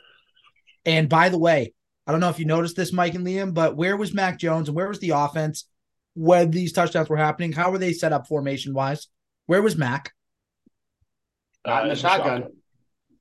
And 0.85 1.09
by 1.09 1.29
the 1.29 1.39
way, 1.39 1.75
I 2.07 2.13
don't 2.13 2.21
know 2.21 2.29
if 2.29 2.39
you 2.39 2.45
noticed 2.45 2.77
this, 2.77 2.93
Mike 2.93 3.15
and 3.15 3.27
Liam, 3.27 3.55
but 3.55 3.77
where 3.77 3.97
was 3.97 4.13
Mac 4.13 4.39
Jones 4.39 4.69
and 4.69 4.77
where 4.77 4.89
was 4.89 4.99
the 4.99 5.11
offense 5.11 5.67
when 6.15 6.51
these 6.51 6.73
touchdowns 6.73 7.09
were 7.09 7.17
happening? 7.17 7.53
How 7.53 7.71
were 7.71 7.79
they 7.79 7.93
set 7.93 8.13
up 8.13 8.27
formation 8.27 8.75
wise? 8.75 9.09
Where 9.47 9.63
was 9.63 9.77
Mac? 9.77 10.13
Not 11.65 11.85
in 11.85 11.91
the 11.91 11.97
shotgun. 11.97 12.45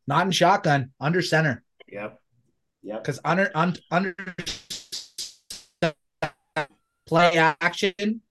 Not 0.07 0.25
in 0.25 0.31
shotgun, 0.31 0.91
under 0.99 1.21
center. 1.21 1.63
Yep. 1.87 2.19
Yep. 2.83 3.03
Because 3.03 3.19
under 3.23 3.51
un, 3.53 3.77
under 3.91 4.15
play 7.05 7.37
action, 7.37 8.21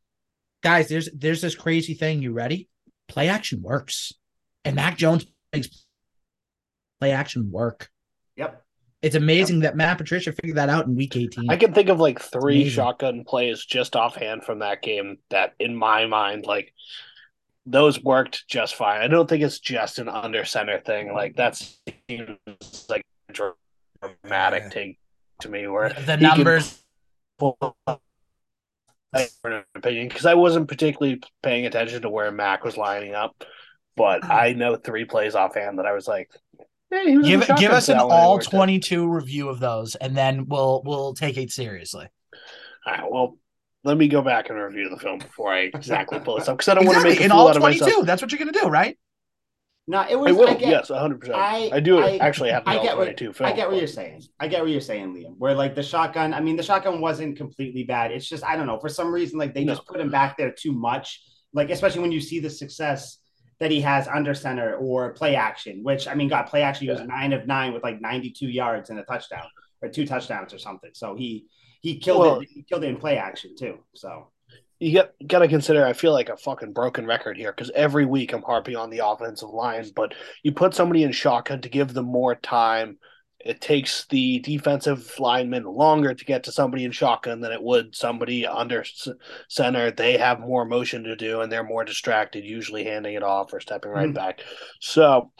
guys, 0.62 0.88
there's 0.88 1.08
there's 1.14 1.40
this 1.40 1.54
crazy 1.54 1.94
thing. 1.94 2.22
You 2.22 2.32
ready? 2.32 2.68
Play 3.06 3.28
action 3.28 3.62
works, 3.62 4.12
and 4.64 4.74
Mac 4.74 4.98
Jones 4.98 5.26
makes 5.52 5.86
play 7.00 7.12
action 7.12 7.50
work. 7.50 7.88
Yep. 8.36 8.62
It's 9.02 9.16
amazing 9.16 9.60
that 9.60 9.76
Matt 9.76 9.96
Patricia 9.96 10.30
figured 10.32 10.58
that 10.58 10.68
out 10.68 10.86
in 10.86 10.94
week 10.94 11.16
18. 11.16 11.48
I 11.50 11.56
can 11.56 11.72
think 11.72 11.88
of 11.88 11.98
like 12.00 12.20
three 12.20 12.68
shotgun 12.68 13.24
plays 13.24 13.64
just 13.64 13.96
offhand 13.96 14.44
from 14.44 14.58
that 14.58 14.82
game 14.82 15.16
that, 15.30 15.54
in 15.58 15.74
my 15.74 16.04
mind, 16.06 16.44
like 16.44 16.74
those 17.64 18.02
worked 18.02 18.46
just 18.46 18.74
fine. 18.74 19.00
I 19.00 19.08
don't 19.08 19.26
think 19.28 19.42
it's 19.42 19.58
just 19.58 19.98
an 19.98 20.08
under 20.10 20.44
center 20.44 20.80
thing. 20.80 21.12
Like 21.14 21.36
that 21.36 21.56
seems 21.56 22.86
like 22.90 23.02
a 23.30 23.32
dramatic 23.32 24.64
Yeah. 24.64 24.68
take 24.68 24.98
to 25.40 25.48
me 25.48 25.66
where 25.66 25.88
the 25.88 26.00
he 26.00 26.06
can 26.06 26.20
numbers. 26.20 26.82
pull 27.38 27.56
an 29.14 29.64
opinion 29.74 30.08
because 30.08 30.26
I 30.26 30.34
wasn't 30.34 30.68
particularly 30.68 31.22
paying 31.42 31.64
attention 31.66 32.02
to 32.02 32.10
where 32.10 32.30
Mac 32.30 32.64
was 32.64 32.76
lining 32.76 33.14
up, 33.14 33.44
but 33.96 34.24
I 34.30 34.52
know 34.52 34.76
three 34.76 35.04
plays 35.06 35.34
offhand 35.34 35.78
that 35.78 35.86
I 35.86 35.92
was 35.92 36.06
like, 36.06 36.30
"Hey, 36.90 37.10
he 37.10 37.16
was 37.18 37.28
in 37.28 37.40
Give 37.40 37.56
give 37.56 37.70
us 37.72 37.88
an 37.88 37.96
cell 37.96 38.08
when 38.08 38.16
it 38.16 38.20
all 38.20 38.34
worked 38.34 38.46
out." 38.46 38.50
twenty 38.50 38.78
two 38.78 39.08
review 39.08 39.48
of 39.48 39.60
those, 39.60 39.94
and 39.96 40.16
then 40.16 40.46
we'll 40.48 40.82
we'll 40.84 41.14
take 41.14 41.36
it 41.36 41.50
seriously. 41.50 42.06
All 42.86 42.92
right, 42.92 43.10
well, 43.10 43.38
let 43.84 43.96
me 43.96 44.08
go 44.08 44.22
back 44.22 44.50
and 44.50 44.58
review 44.58 44.88
the 44.90 44.96
film 44.98 45.18
before 45.18 45.52
I 45.52 45.70
exactly 45.74 46.20
pull 46.20 46.38
this 46.38 46.48
up 46.48 46.56
because 46.58 46.68
I 46.68 46.74
don't 46.74 46.86
want 46.86 46.98
to 46.98 47.04
make 47.04 47.20
a 47.20 47.24
in 47.24 47.30
fool 47.30 47.38
all 47.40 47.48
out 47.48 47.56
of 47.56 47.62
myself. 47.62 47.90
22. 47.90 48.06
That's 48.06 48.22
what 48.22 48.32
you're 48.32 48.38
gonna 48.38 48.52
do, 48.52 48.66
right? 48.68 48.98
No, 49.86 50.06
it 50.08 50.14
was. 50.16 50.28
I 50.28 50.32
will. 50.32 50.48
I 50.48 50.54
get, 50.54 50.68
yes, 50.68 50.90
100. 50.90 51.20
percent 51.20 51.36
I- 51.36 51.70
I 51.72 51.80
do 51.80 51.98
I- 51.98 52.16
actually 52.18 52.50
have 52.50 52.64
the 52.64 52.70
I 52.70 52.76
all 52.76 52.82
get 52.84 52.96
what 52.96 53.04
22 53.04 53.32
film. 53.32 53.48
I 53.48 53.52
get 53.52 53.66
what 53.66 53.72
but- 53.72 53.78
you're 53.78 53.86
saying. 53.88 54.22
I 54.38 54.46
get 54.46 54.60
what 54.62 54.70
you're 54.70 54.80
saying, 54.80 55.14
Liam. 55.14 55.34
Where 55.38 55.54
like 55.54 55.74
the 55.74 55.82
shotgun, 55.82 56.32
I 56.32 56.40
mean, 56.40 56.56
the 56.56 56.62
shotgun 56.62 57.00
wasn't 57.00 57.36
completely 57.36 57.82
bad. 57.84 58.12
It's 58.12 58.28
just 58.28 58.44
I 58.44 58.56
don't 58.56 58.66
know 58.66 58.78
for 58.78 58.88
some 58.88 59.12
reason 59.12 59.38
like 59.38 59.52
they 59.54 59.64
No. 59.64 59.74
just 59.74 59.86
put 59.86 60.00
him 60.00 60.10
back 60.10 60.36
there 60.36 60.52
too 60.52 60.72
much. 60.72 61.22
Like 61.52 61.70
especially 61.70 62.02
when 62.02 62.12
you 62.12 62.20
see 62.20 62.38
the 62.38 62.50
success 62.50 63.18
that 63.60 63.70
he 63.70 63.80
has 63.82 64.08
under 64.08 64.34
center 64.34 64.74
or 64.76 65.10
play 65.12 65.36
action, 65.36 65.82
which 65.84 66.08
I 66.08 66.14
mean, 66.14 66.28
God, 66.28 66.44
play 66.46 66.62
action 66.62 66.86
he 66.86 66.90
was 66.90 67.00
Yeah. 67.00 67.06
nine 67.06 67.32
of 67.32 67.46
nine 67.46 67.72
with 67.72 67.82
like 67.82 68.00
92 68.00 68.46
yards 68.48 68.90
and 68.90 68.98
a 68.98 69.04
touchdown 69.04 69.46
or 69.82 69.88
two 69.88 70.06
touchdowns 70.06 70.52
or 70.52 70.58
something. 70.58 70.90
So 70.94 71.14
he 71.14 71.46
he 71.82 71.98
killed 71.98 72.20
Well- 72.20 72.40
it. 72.40 72.48
He 72.52 72.62
killed 72.62 72.84
it 72.84 72.88
in 72.88 72.96
play 72.96 73.16
action 73.16 73.54
too. 73.56 73.78
So 73.94 74.28
you 74.78 74.94
got 74.94 75.10
got 75.26 75.40
to 75.40 75.48
consider. 75.48 75.84
I 75.86 75.92
feel 75.92 76.12
like 76.12 76.30
a 76.30 76.36
fucking 76.38 76.72
broken 76.72 77.06
record 77.06 77.36
here 77.36 77.52
because 77.52 77.70
every 77.74 78.06
week 78.06 78.32
I'm 78.32 78.42
harping 78.42 78.76
on 78.76 78.88
the 78.90 79.06
offensive 79.06 79.50
line, 79.50 79.84
but 79.94 80.14
you 80.42 80.52
put 80.52 80.74
somebody 80.74 81.02
in 81.02 81.12
shotgun 81.12 81.60
to 81.60 81.68
give 81.68 81.92
them 81.92 82.06
more 82.06 82.34
time. 82.34 82.98
It 83.42 83.60
takes 83.60 84.04
the 84.06 84.38
defensive 84.40 85.14
lineman 85.18 85.64
longer 85.64 86.12
to 86.12 86.24
get 86.24 86.44
to 86.44 86.52
somebody 86.52 86.84
in 86.84 86.92
shotgun 86.92 87.40
than 87.40 87.52
it 87.52 87.62
would 87.62 87.96
somebody 87.96 88.46
under 88.46 88.84
center. 89.48 89.90
They 89.90 90.18
have 90.18 90.40
more 90.40 90.64
motion 90.64 91.04
to 91.04 91.16
do 91.16 91.40
and 91.40 91.50
they're 91.50 91.64
more 91.64 91.84
distracted, 91.84 92.44
usually 92.44 92.84
handing 92.84 93.14
it 93.14 93.22
off 93.22 93.52
or 93.52 93.60
stepping 93.60 93.92
right 93.92 94.10
Mhm. 94.10 94.14
back. 94.14 94.40
So 94.80 95.32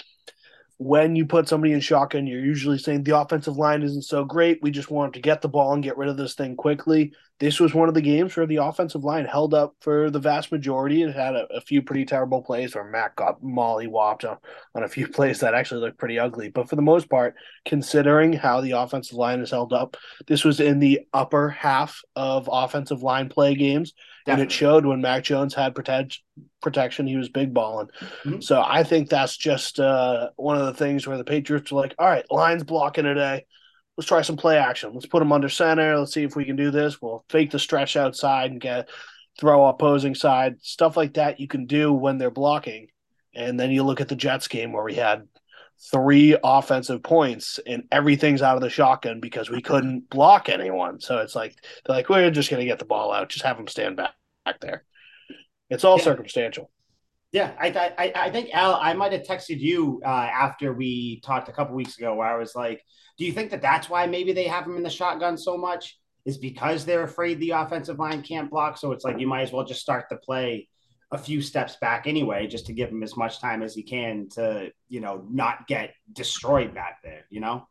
when 0.79 1.15
you 1.15 1.27
put 1.27 1.47
somebody 1.47 1.75
in 1.75 1.81
shotgun, 1.81 2.27
you're 2.27 2.41
usually 2.41 2.79
saying 2.79 3.03
the 3.03 3.19
offensive 3.19 3.59
line 3.59 3.83
isn't 3.83 4.03
so 4.03 4.25
great. 4.25 4.63
We 4.63 4.71
just 4.71 4.91
want 4.91 5.13
to 5.13 5.21
get 5.21 5.43
the 5.43 5.49
ball 5.49 5.75
and 5.75 5.83
get 5.83 5.99
rid 5.99 6.09
of 6.09 6.17
this 6.17 6.35
thing 6.35 6.57
quickly. 6.57 7.13
This 7.41 7.59
was 7.59 7.73
one 7.73 7.89
of 7.89 7.95
the 7.95 8.03
games 8.03 8.37
where 8.37 8.47
the 8.47 8.57
offensive 8.57 9.03
line 9.03 9.25
held 9.25 9.55
up 9.55 9.75
for 9.81 10.11
the 10.11 10.19
vast 10.19 10.53
majority. 10.53 11.03
It 11.03 11.15
had 11.15 11.35
a, 11.35 11.47
a 11.55 11.61
few 11.63 11.81
pretty 11.81 12.05
terrible 12.05 12.43
plays 12.43 12.75
where 12.75 12.85
Matt 12.85 13.17
got 13.17 13.43
molly 13.43 13.87
whopped 13.87 14.27
on, 14.27 14.37
on 14.75 14.83
a 14.83 14.89
few 14.89 15.09
plays 15.17 15.41
that 15.41 15.55
actually 15.55 15.81
looked 15.81 15.99
pretty 15.99 16.19
ugly. 16.19 16.51
But 16.51 16.69
for 16.69 16.77
the 16.77 16.83
most 16.83 17.09
part, 17.09 17.35
considering 17.65 18.35
how 18.35 18.61
the 18.61 18.73
offensive 18.73 19.17
line 19.17 19.41
is 19.41 19.51
held 19.51 19.73
up, 19.73 19.97
this 20.27 20.45
was 20.45 20.61
in 20.61 20.81
the 20.81 21.01
upper 21.15 21.49
half 21.49 22.03
of 22.15 22.49
offensive 22.53 23.03
line 23.03 23.31
play 23.31 23.55
games. 23.55 23.95
And 24.27 24.41
it 24.43 24.53
showed 24.53 24.85
when 24.85 25.01
Mac 25.01 25.25
Jones 25.25 25.55
had 25.55 25.75
protect, 25.75 26.21
protection, 26.61 27.07
he 27.07 27.17
was 27.17 27.31
big 27.31 27.55
balling. 27.55 27.89
Mhm. 28.23 28.45
So 28.45 28.63
I 28.65 28.85
think 28.85 29.09
that's 29.09 29.37
just 29.37 29.81
uh, 29.81 30.29
one 30.37 30.57
of 30.57 30.67
the 30.67 30.75
things 30.75 31.07
where 31.07 31.17
the 31.17 31.25
Patriots 31.25 31.73
are 31.73 31.77
like, 31.77 31.95
all 31.99 32.07
right, 32.07 32.31
lines 32.31 32.63
blocking 32.63 33.05
today. 33.05 33.47
Let's 34.01 34.09
try 34.09 34.23
some 34.23 34.39
play 34.39 34.57
action. 34.57 34.93
Let's 34.95 35.05
put 35.05 35.19
them 35.19 35.31
under 35.31 35.51
center. 35.51 35.99
Let's 35.99 36.15
see 36.15 36.23
if 36.23 36.35
we 36.35 36.47
can 36.47 36.57
do 36.57 36.71
this. 36.71 37.03
We'll 37.03 37.23
fake 37.29 37.51
the 37.51 37.59
stretch 37.59 37.99
outside 37.99 38.51
and 38.51 38.59
get 38.59 38.89
throw 39.39 39.67
opposing 39.67 40.15
side 40.15 40.57
stuff 40.63 40.97
like 40.97 41.13
that. 41.15 41.39
You 41.39 41.47
can 41.47 41.67
do 41.67 41.93
when 41.93 42.17
they're 42.17 42.31
blocking, 42.31 42.87
and 43.35 43.61
then 43.61 43.71
you 43.71 43.83
look 43.83 44.01
at 44.01 44.09
the 44.09 44.17
Jets 44.17 44.49
game 44.49 44.73
where 44.73 44.85
we 44.85 44.95
had 44.95 45.29
three 45.93 46.35
offensive 46.43 47.03
points 47.03 47.61
and 47.67 47.83
everything's 47.93 48.41
out 48.41 48.57
of 48.57 48.63
the 48.63 48.71
shotgun 48.71 49.21
because 49.21 49.51
we 49.51 49.61
couldn't 49.61 50.09
block 50.09 50.49
anyone. 50.49 50.99
So 50.99 51.19
it's 51.19 51.37
like 51.37 51.55
they're 51.85 51.97
like, 51.97 52.09
we're 52.09 52.31
just 52.31 52.49
gonna 52.49 52.65
get 52.65 52.79
the 52.79 52.87
ball 52.87 53.13
out. 53.13 53.29
Just 53.29 53.45
have 53.45 53.59
them 53.59 53.69
stand 53.69 53.99
back 53.99 54.15
back 54.47 54.61
there. 54.61 54.83
It's 55.69 55.85
all 55.85 55.99
Yeah. 55.99 56.05
circumstantial. 56.05 56.71
Yeah, 57.33 57.53
I, 57.61 57.69
I 57.99 58.13
I 58.27 58.31
think 58.31 58.49
Al, 58.55 58.75
I 58.77 58.95
might 58.95 59.13
have 59.13 59.25
texted 59.25 59.61
you 59.61 60.01
uh, 60.05 60.09
after 60.09 60.73
we 60.73 61.21
talked 61.21 61.51
a 61.51 61.53
couple 61.53 61.77
weeks 61.77 61.99
ago, 61.99 62.15
where 62.15 62.27
I 62.27 62.37
was 62.39 62.57
like, 62.57 62.83
"Do 63.21 63.27
you 63.27 63.33
think 63.33 63.51
that 63.51 63.61
that's 63.63 63.91
why 63.91 64.07
maybe 64.07 64.33
they 64.33 64.45
have 64.49 64.65
him 64.67 64.77
in 64.79 64.83
the 64.83 64.89
shotgun 64.91 65.37
so 65.37 65.57
much? 65.57 65.99
Is 66.25 66.39
because 66.39 66.85
they're 66.87 67.03
afraid 67.05 67.39
the 67.39 67.51
offensive 67.51 67.99
line 67.99 68.23
can't 68.23 68.51
block? 68.51 68.79
So 68.79 68.93
it's 68.93 69.05
like 69.05 69.21
you 69.21 69.27
might 69.27 69.43
as 69.43 69.53
well 69.53 69.65
just 69.65 69.81
start 69.83 70.07
the 70.11 70.17
play 70.17 70.69
a 71.13 71.19
few 71.19 71.43
steps 71.43 71.77
back 71.81 72.07
anyway, 72.07 72.47
just 72.47 72.67
to 72.67 72.73
give 72.73 72.89
him 72.89 73.03
as 73.03 73.17
much 73.17 73.41
time 73.41 73.63
as 73.63 73.75
he 73.75 73.83
can 73.83 74.29
to 74.31 74.71
you 74.89 75.01
know 75.01 75.25
not 75.31 75.67
get 75.67 75.93
destroyed 76.13 76.75
back 76.75 76.99
there. 77.05 77.27
You 77.31 77.41
know, 77.41 77.67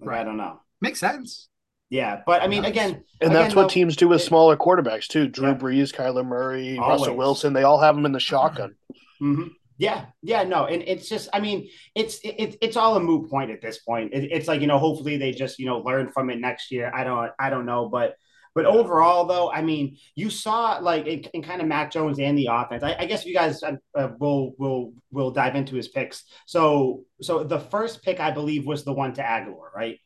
Like, 0.00 0.18
I 0.20 0.24
don't 0.24 0.36
know. 0.36 0.60
Makes 0.80 0.98
sense. 1.00 1.48
Yeah, 1.90 2.22
but 2.26 2.42
I 2.42 2.48
mean, 2.48 2.62
Nice. 2.62 2.70
again, 2.72 2.90
And 3.20 3.30
Again, 3.30 3.32
that's 3.34 3.54
what 3.54 3.62
though, 3.62 3.68
teams 3.68 3.94
do 3.96 4.08
with 4.08 4.20
it- 4.22 4.24
smaller 4.24 4.56
quarterbacks 4.56 5.06
too. 5.06 5.28
Drew 5.28 5.48
Yeah. 5.50 5.54
Brees, 5.54 5.94
Kyler 5.94 6.26
Murray, 6.26 6.76
Always. 6.78 7.00
Russell 7.02 7.16
Wilson. 7.16 7.52
They 7.52 7.62
all 7.62 7.78
have 7.78 7.94
them 7.94 8.06
in 8.06 8.12
the 8.12 8.18
shotgun. 8.20 8.74
hmm 9.20 9.48
Yeah, 9.76 10.06
yeah, 10.22 10.44
no, 10.44 10.66
and 10.66 10.82
it's 10.86 11.08
just, 11.08 11.28
I 11.32 11.40
mean, 11.40 11.68
it's 11.96 12.20
it, 12.22 12.56
it's 12.60 12.76
all 12.76 12.96
a 12.96 13.00
moot 13.00 13.28
point 13.28 13.50
at 13.50 13.60
this 13.60 13.78
point. 13.78 14.14
It, 14.14 14.30
it's 14.30 14.46
like 14.46 14.60
you 14.60 14.68
know, 14.68 14.78
hopefully 14.78 15.16
they 15.16 15.32
just 15.32 15.58
you 15.58 15.66
know 15.66 15.78
learn 15.78 16.12
from 16.12 16.30
it 16.30 16.38
next 16.38 16.70
year. 16.70 16.92
I 16.94 17.02
don't, 17.02 17.32
I 17.40 17.50
don't 17.50 17.66
know, 17.66 17.88
but 17.88 18.14
but 18.54 18.66
overall 18.66 19.24
though, 19.24 19.50
I 19.50 19.62
mean, 19.62 19.96
you 20.14 20.30
saw 20.30 20.78
like 20.78 21.06
in, 21.08 21.24
in 21.32 21.42
kind 21.42 21.60
of 21.60 21.66
Mac 21.66 21.90
Jones 21.90 22.20
and 22.20 22.38
the 22.38 22.48
offense. 22.52 22.84
I, 22.84 22.94
I 23.00 23.06
guess 23.06 23.26
you 23.26 23.34
guys 23.34 23.62
uh, 23.64 23.72
uh, 23.96 24.10
will 24.20 24.54
will 24.58 24.92
will 25.10 25.32
dive 25.32 25.56
into 25.56 25.74
his 25.74 25.88
picks. 25.88 26.22
So 26.46 27.04
so 27.20 27.42
the 27.42 27.58
first 27.58 28.02
pick 28.02 28.20
I 28.20 28.30
believe 28.30 28.66
was 28.66 28.84
the 28.84 28.92
one 28.92 29.12
to 29.14 29.22
Agholor, 29.22 29.72
right? 29.74 29.98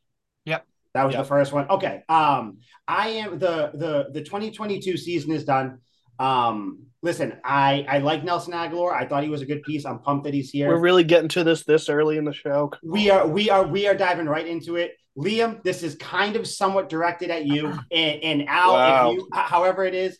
Yep. 0.47 0.67
That 0.95 1.05
was 1.05 1.15
Yep. 1.15 1.23
the 1.25 1.29
first 1.29 1.53
one. 1.53 1.69
Okay. 1.69 2.03
Um, 2.09 2.59
I 2.87 3.09
am 3.11 3.39
the 3.39 3.71
the 3.75 4.09
the 4.13 4.23
2022 4.23 4.97
season 4.97 5.33
is 5.33 5.45
done. 5.45 5.79
Um, 6.19 6.88
listen, 7.03 7.39
I 7.45 7.87
I 7.89 7.99
like 7.99 8.25
Nelson 8.25 8.53
Agholor. 8.53 8.93
I 8.93 9.07
thought 9.07 9.23
he 9.23 9.29
was 9.29 9.43
a 9.43 9.47
good 9.47 9.63
piece. 9.63 9.85
I'm 9.85 10.01
pumped 10.01 10.25
that 10.25 10.35
he's 10.35 10.51
here. 10.51 10.69
We're 10.69 10.81
really 10.81 11.05
getting 11.05 11.29
to 11.31 11.45
this 11.45 11.65
this 11.65 11.89
early 11.89 12.17
in 12.17 12.25
the 12.25 12.33
show. 12.33 12.73
we 12.83 13.11
are 13.11 13.27
we 13.27 13.51
are 13.51 13.67
we 13.67 13.87
are 13.87 13.95
diving 13.95 14.27
right 14.27 14.47
into 14.47 14.77
it. 14.77 14.97
Liam, 15.17 15.63
this 15.65 15.83
is 15.83 15.97
kind 15.97 16.37
of 16.37 16.47
somewhat 16.47 16.89
directed 16.89 17.31
at 17.31 17.45
you 17.45 17.67
and, 17.93 18.23
and 18.23 18.49
Al. 18.49 18.73
Wow. 18.73 19.11
If 19.11 19.17
you, 19.17 19.29
however 19.33 19.85
it 19.85 19.95
is, 19.95 20.19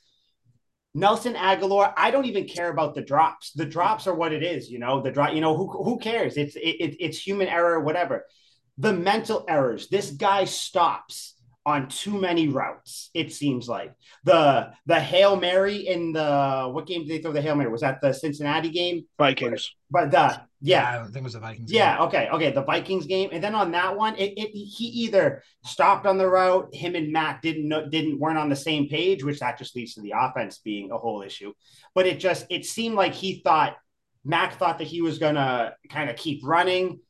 Nelson 0.95 1.35
Agholor. 1.35 1.93
I 1.97 2.11
don't 2.11 2.27
even 2.27 2.47
care 2.47 2.71
about 2.71 2.95
the 2.95 3.03
drops. 3.03 3.53
The 3.53 3.67
drops 3.67 4.07
are 4.07 4.15
what 4.15 4.33
it 4.33 4.43
is. 4.43 4.71
You 4.71 4.79
know 4.79 5.01
the 5.01 5.11
drop. 5.11 5.35
You 5.35 5.41
know 5.41 5.57
who 5.57 5.69
who 5.85 5.99
cares? 5.99 6.37
It's 6.37 6.57
it, 6.57 6.61
it, 6.61 6.97
it's 7.01 7.19
human 7.19 7.49
error, 7.49 7.81
whatever. 7.81 8.27
The 8.79 8.93
mental 8.93 9.45
errors. 9.49 9.89
This 9.89 10.11
guy 10.11 10.45
stops 10.45 11.35
on 11.69 11.87
too 11.89 12.19
many 12.19 12.49
routes. 12.49 13.11
It 13.13 13.31
seems 13.31 13.69
like 13.69 13.93
the 14.25 14.71
the 14.87 14.99
hail 14.99 15.37
mary 15.37 15.87
in 15.87 16.13
the 16.13 16.71
what 16.73 16.87
game 16.87 17.03
did 17.03 17.11
they 17.11 17.23
throw 17.23 17.33
the 17.33 17.43
hail 17.43 17.55
mary? 17.55 17.71
Was 17.71 17.83
that 17.83 18.01
the 18.01 18.15
Cincinnati 18.15 18.71
game? 18.71 19.05
Vikings. 19.19 19.75
But 19.91 20.11
the 20.11 20.41
yeah 20.63 21.03
I 21.03 21.05
think 21.05 21.17
it 21.17 21.23
was 21.25 21.35
the 21.35 21.41
Vikings. 21.41 21.71
yeah, 21.71 22.03
okay, 22.05 22.31
okay. 22.33 22.53
The 22.53 22.65
Vikings 22.65 23.07
game, 23.07 23.29
and 23.33 23.45
then 23.45 23.55
on 23.55 23.71
that 23.73 23.95
one, 23.97 24.17
it, 24.17 24.33
it 24.39 24.51
he 24.51 24.87
either 25.05 25.43
stopped 25.63 26.07
on 26.07 26.17
the 26.17 26.27
route. 26.27 26.75
Him 26.75 26.95
and 26.95 27.13
Mac 27.13 27.43
didn't 27.43 27.69
know, 27.69 27.87
didn't 27.87 28.19
weren't 28.19 28.39
on 28.39 28.49
the 28.49 28.57
same 28.57 28.89
page, 28.89 29.23
which 29.23 29.41
that 29.41 29.59
just 29.59 29.77
leads 29.77 29.95
to 29.95 30.01
the 30.01 30.15
offense 30.17 30.59
being 30.59 30.91
a 30.91 30.97
whole 30.97 31.21
issue. 31.21 31.53
But 31.95 32.07
it 32.07 32.19
just 32.19 32.47
it 32.49 32.65
seemed 32.65 32.95
like 32.95 33.13
he 33.13 33.41
thought 33.45 33.77
Mac 34.25 34.59
thought 34.59 34.79
that 34.79 34.87
he 34.87 35.03
was 35.03 35.19
gonna 35.19 35.75
kind 35.91 36.09
of 36.09 36.17
keep 36.17 36.41
running, 36.43 37.01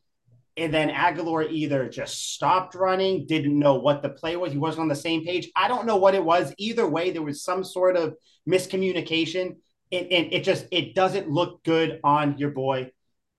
and 0.58 0.74
then 0.74 0.88
Agholor 0.90 1.50
either 1.50 1.88
just 1.88 2.34
stopped 2.34 2.74
running, 2.74 3.26
didn't 3.26 3.58
know 3.58 3.74
what 3.76 4.02
the 4.02 4.08
play 4.10 4.36
was. 4.36 4.52
He 4.52 4.58
wasn't 4.58 4.82
on 4.82 4.88
the 4.88 4.94
same 4.96 5.24
page. 5.24 5.50
I 5.56 5.68
don't 5.68 5.86
know 5.86 5.96
what 5.96 6.14
it 6.14 6.24
was. 6.24 6.52
Either 6.58 6.86
way, 6.86 7.10
there 7.10 7.22
was 7.22 7.42
some 7.42 7.64
sort 7.64 7.96
of 7.96 8.14
miscommunication, 8.48 9.56
and, 9.92 10.12
and 10.12 10.32
it 10.32 10.44
just 10.44 10.66
it 10.70 10.94
doesn't 10.94 11.30
look 11.30 11.62
good 11.64 12.00
on 12.04 12.36
your 12.38 12.50
boy 12.50 12.90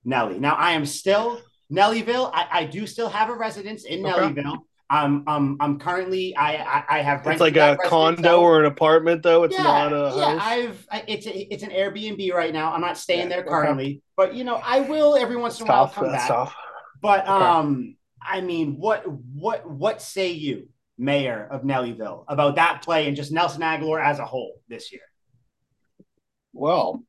Nelly. 0.04 0.38
Now 0.38 0.54
I 0.54 0.72
am 0.72 0.86
still 0.86 1.40
Nellyville. 1.72 2.30
I, 2.32 2.46
I 2.50 2.64
do 2.64 2.86
still 2.86 3.08
have 3.08 3.28
a 3.30 3.34
residence 3.34 3.84
in 3.84 4.04
Okay. 4.04 4.18
Nellyville. 4.18 4.58
Um, 4.92 5.22
um, 5.28 5.56
I'm 5.60 5.78
currently 5.78 6.34
I 6.36 6.56
I, 6.56 6.84
I 6.98 7.02
have 7.02 7.24
It's 7.26 7.40
like 7.40 7.56
a 7.56 7.78
condo 7.84 8.40
or 8.40 8.58
an 8.58 8.66
apartment, 8.66 9.22
though. 9.22 9.44
It's 9.44 9.56
yeah, 9.56 9.62
not 9.62 9.92
a 9.92 10.12
yeah. 10.16 10.38
house. 10.38 10.40
I've 10.40 10.86
I, 10.90 11.04
it's 11.06 11.26
a, 11.26 11.52
it's 11.54 11.62
an 11.62 11.70
Airbnb 11.70 12.32
right 12.32 12.52
now. 12.52 12.72
I'm 12.72 12.80
not 12.80 12.98
staying 12.98 13.28
Yeah, 13.30 13.36
there 13.36 13.40
okay. 13.40 13.50
currently, 13.50 14.02
but 14.16 14.34
you 14.34 14.42
know 14.42 14.56
I 14.64 14.80
will 14.80 15.16
every 15.16 15.36
once 15.36 15.60
in 15.60 15.66
a 15.66 15.70
while 15.70 15.86
Tough. 15.86 15.94
come 15.94 16.10
back. 16.10 16.28
tough. 16.28 16.54
But 17.00 17.20
Okay. 17.26 17.32
um, 17.32 17.96
I 18.22 18.40
mean, 18.40 18.76
what 18.76 19.04
what 19.08 19.68
what 19.68 20.02
say 20.02 20.32
you, 20.32 20.68
Mayor 20.98 21.48
of 21.50 21.62
Nellyville, 21.62 22.24
about 22.28 22.56
that 22.56 22.82
play 22.82 23.06
and 23.06 23.16
just 23.16 23.32
Nelson 23.32 23.62
Agholor 23.62 24.02
as 24.04 24.18
a 24.18 24.26
whole 24.26 24.60
this 24.68 24.92
year? 24.92 25.02
Well, 26.52 27.04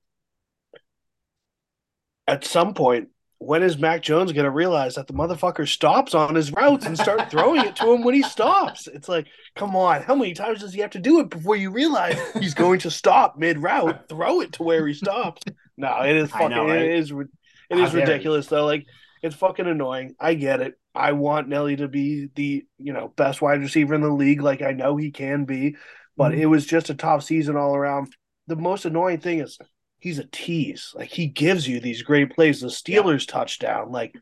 at 2.27 2.45
some 2.45 2.73
point, 2.73 3.09
when 3.39 3.63
is 3.63 3.77
Mac 3.77 4.03
Jones 4.03 4.31
going 4.31 4.45
to 4.45 4.51
realize 4.51 4.95
that 4.95 5.07
the 5.07 5.13
motherfucker 5.13 5.67
stops 5.67 6.13
on 6.13 6.35
his 6.35 6.51
routes 6.51 6.85
and 6.85 6.97
start 6.97 7.29
throwing 7.31 7.63
it 7.63 7.75
to 7.77 7.91
him 7.91 8.03
when 8.03 8.13
he 8.13 8.21
stops? 8.21 8.87
It's 8.87 9.09
like, 9.09 9.27
come 9.55 9.75
on, 9.75 10.03
how 10.03 10.13
many 10.15 10.33
times 10.33 10.59
does 10.59 10.73
he 10.73 10.81
have 10.81 10.91
to 10.91 10.99
do 10.99 11.19
it 11.19 11.29
before 11.29 11.55
you 11.55 11.71
realize 11.71 12.17
he's 12.39 12.53
going 12.53 12.79
to 12.81 12.91
stop 12.91 13.37
mid 13.37 13.57
route, 13.57 14.07
throw 14.07 14.41
it 14.41 14.53
to 14.53 14.63
where 14.63 14.85
he 14.87 14.93
stops? 14.93 15.41
No, 15.75 16.01
it 16.03 16.15
is 16.15 16.29
fucking, 16.29 16.49
know, 16.51 16.67
right? 16.67 16.83
it 16.83 16.91
is, 16.91 17.11
it 17.11 17.77
is 17.79 17.93
ridiculous 17.95 18.45
though. 18.45 18.65
Like, 18.65 18.85
it's 19.21 19.35
fucking 19.35 19.67
annoying. 19.67 20.15
I 20.19 20.33
get 20.33 20.61
it. 20.61 20.75
I 20.93 21.13
want 21.13 21.47
Nelly 21.47 21.77
to 21.77 21.87
be 21.87 22.29
the 22.35 22.65
you 22.77 22.93
know 22.93 23.13
best 23.15 23.41
wide 23.41 23.61
receiver 23.61 23.93
in 23.93 24.01
the 24.01 24.09
league, 24.09 24.41
like 24.41 24.61
I 24.61 24.71
know 24.71 24.97
he 24.97 25.11
can 25.11 25.45
be. 25.45 25.75
But 26.17 26.33
Mhm. 26.33 26.39
it 26.39 26.45
was 26.47 26.65
just 26.65 26.89
a 26.89 26.95
top 26.95 27.23
season 27.23 27.55
all 27.55 27.75
around. 27.75 28.13
The 28.47 28.55
most 28.57 28.85
annoying 28.85 29.19
thing 29.19 29.39
is 29.39 29.57
he's 29.99 30.19
a 30.19 30.25
tease. 30.25 30.91
Like 30.95 31.09
he 31.09 31.27
gives 31.27 31.67
you 31.67 31.79
these 31.79 32.01
great 32.03 32.31
plays. 32.35 32.61
The 32.61 32.67
Steelers 32.67 33.27
touchdown, 33.27 33.91
like 33.91 34.13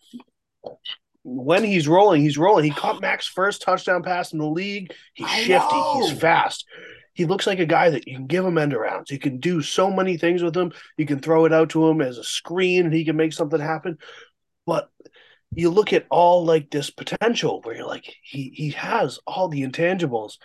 when 1.23 1.63
he's 1.63 1.87
rolling, 1.87 2.21
he's 2.21 2.37
rolling. 2.37 2.65
He 2.65 2.71
caught 2.71 3.01
Mac's 3.01 3.27
first 3.27 3.61
touchdown 3.61 4.03
pass 4.03 4.31
in 4.33 4.39
the 4.39 4.45
league. 4.45 4.93
He's 5.13 5.29
shifty. 5.29 5.81
He's 5.95 6.11
fast. 6.19 6.65
he 7.13 7.25
looks 7.25 7.45
like 7.45 7.59
a 7.59 7.65
guy 7.65 7.89
that 7.89 8.07
you 8.07 8.15
can 8.15 8.27
give 8.27 8.45
him 8.45 8.57
end 8.57 8.71
arounds. 8.71 9.11
You 9.11 9.19
can 9.19 9.39
do 9.39 9.61
so 9.61 9.91
many 9.91 10.15
things 10.15 10.41
with 10.41 10.55
him. 10.55 10.71
You 10.95 11.05
can 11.05 11.19
throw 11.19 11.43
it 11.43 11.51
out 11.51 11.71
to 11.71 11.85
him 11.85 11.99
as 11.99 12.17
a 12.17 12.23
screen 12.23 12.85
and 12.85 12.93
he 12.93 13.03
can 13.03 13.17
make 13.17 13.33
something 13.33 13.59
happen. 13.59 13.97
But 14.69 14.89
you 15.55 15.69
look 15.71 15.93
at 15.93 16.05
all 16.09 16.45
like 16.45 16.69
this 16.69 16.89
potential 16.89 17.61
where 17.63 17.75
you're 17.75 17.87
like, 17.87 18.05
he 18.23 18.51
he 18.55 18.69
has 18.71 19.19
all 19.25 19.47
the 19.47 19.63
intangibles. 19.63 20.37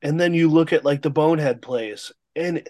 And 0.00 0.18
then 0.18 0.34
you 0.34 0.48
look 0.48 0.72
at 0.72 0.84
like 0.84 1.02
the 1.02 1.10
bonehead 1.10 1.62
plays. 1.62 2.12
And 2.34 2.68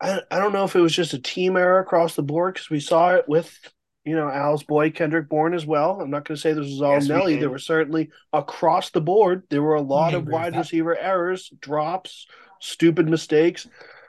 I, 0.00 0.20
I 0.30 0.38
don't 0.38 0.52
know 0.52 0.64
if 0.64 0.74
it 0.74 0.80
was 0.80 0.94
just 0.94 1.12
a 1.12 1.18
team 1.18 1.56
error 1.56 1.80
across 1.80 2.14
the 2.14 2.22
board 2.22 2.54
because 2.54 2.70
we 2.70 2.80
saw 2.80 3.14
it 3.14 3.28
with 3.28 3.56
you 4.04 4.16
know 4.16 4.28
Al's 4.30 4.62
boy 4.62 4.90
Kendrick 4.90 5.28
Bourne 5.28 5.54
as 5.54 5.66
well. 5.66 6.00
I'm 6.00 6.10
not 6.10 6.24
going 6.24 6.36
to 6.36 6.40
say 6.40 6.52
this 6.52 6.66
was 6.66 6.80
all 6.82 6.94
Yes, 6.94 7.08
Nelly. 7.08 7.34
did. 7.34 7.42
There 7.42 7.50
were 7.50 7.58
certainly 7.58 8.10
across 8.32 8.90
the 8.90 9.00
board. 9.00 9.42
There 9.50 9.62
were 9.62 9.74
a 9.74 9.82
lot 9.82 10.14
of 10.14 10.26
wide 10.26 10.56
receiver 10.56 10.96
errors, 10.96 11.52
drops, 11.60 12.26
stupid 12.60 13.08
mistakes. 13.08 13.68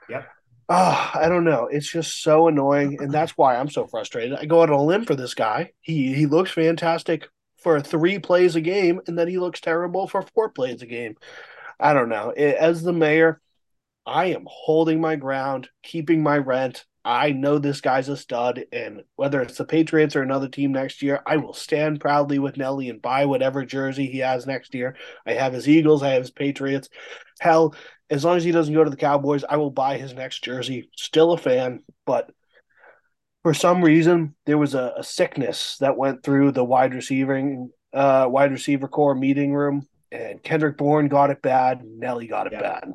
Yep. 0.10 0.28
Ah, 0.74 1.12
I 1.20 1.28
don't 1.28 1.44
know. 1.44 1.68
It's 1.68 1.92
just 1.92 2.22
so 2.24 2.48
annoying, 2.48 2.98
and 3.02 3.12
that's 3.14 3.38
why 3.38 3.56
I'm 3.56 3.70
so 3.70 3.88
frustrated. 3.88 4.38
I 4.38 4.46
go 4.46 4.62
out 4.62 4.70
on 4.70 4.80
a 4.80 4.84
limb 4.84 5.06
for 5.06 5.16
this 5.16 5.34
guy. 5.34 5.72
He 5.82 6.14
he 6.14 6.26
looks 6.26 6.52
fantastic 6.52 7.28
for 7.58 7.80
three 7.82 8.20
plays 8.20 8.56
a 8.56 8.62
game, 8.62 9.02
and 9.08 9.18
then 9.18 9.28
he 9.28 9.38
looks 9.38 9.60
terrible 9.62 10.08
for 10.08 10.22
four 10.34 10.50
plays 10.50 10.82
a 10.82 10.86
game. 10.86 11.16
I 11.80 11.94
don't 11.94 12.10
know. 12.10 12.34
I- 12.38 12.42
As 12.60 12.84
the 12.84 12.94
mayor, 12.94 13.42
I 14.06 14.28
am 14.28 14.46
holding 14.48 15.02
my 15.02 15.16
ground, 15.18 15.70
keeping 15.84 16.24
my 16.24 16.38
rent. 16.38 16.86
I 17.04 17.32
know 17.32 17.58
this 17.58 17.82
guy's 17.82 18.10
a 18.10 18.18
stud, 18.18 18.66
and 18.72 19.04
whether 19.16 19.42
it's 19.42 19.58
the 19.58 19.66
Patriots 19.66 20.16
or 20.16 20.22
another 20.22 20.48
team 20.48 20.72
next 20.72 21.02
year, 21.02 21.22
I 21.26 21.38
will 21.38 21.54
stand 21.54 22.00
proudly 22.00 22.38
with 22.38 22.58
Nelly 22.58 22.90
and 22.90 23.02
buy 23.02 23.26
whatever 23.26 23.66
jersey 23.66 24.06
he 24.06 24.20
has 24.20 24.46
next 24.46 24.76
year. 24.76 24.96
I 25.26 25.34
have 25.34 25.54
his 25.54 25.68
Eagles, 25.68 26.04
I 26.04 26.10
have 26.10 26.22
his 26.22 26.32
Patriots. 26.32 26.90
Hell, 27.40 27.74
as 28.10 28.24
long 28.24 28.38
as 28.38 28.44
he 28.44 28.52
doesn't 28.52 28.74
go 28.74 28.84
to 28.84 28.90
the 28.90 28.96
Cowboys, 28.98 29.44
I 29.44 29.58
will 29.58 29.72
buy 29.72 29.98
his 29.98 30.14
next 30.14 30.44
jersey. 30.44 30.90
Still 30.96 31.32
a 31.32 31.38
fan, 31.38 31.84
but 32.06 32.30
for 33.44 33.54
some 33.54 33.84
reason 33.84 34.36
there 34.46 34.58
was 34.58 34.76
a, 34.76 34.94
a 34.98 35.04
sickness 35.04 35.78
that 35.80 35.98
went 35.98 36.24
through 36.24 36.52
the 36.52 36.64
wide 36.64 36.94
receiving 36.94 37.72
uh 37.94 38.28
wide 38.30 38.52
receiver 38.52 38.88
core 38.88 39.16
meeting 39.16 39.54
room 39.54 39.88
and 40.12 40.44
Kendrick 40.44 40.78
Bourne 40.78 41.08
got 41.08 41.32
it 41.32 41.42
bad, 41.42 41.84
Nelly 41.84 42.28
got 42.28 42.48
it 42.48 42.54
Yeah. 42.54 42.60
bad. 42.60 42.94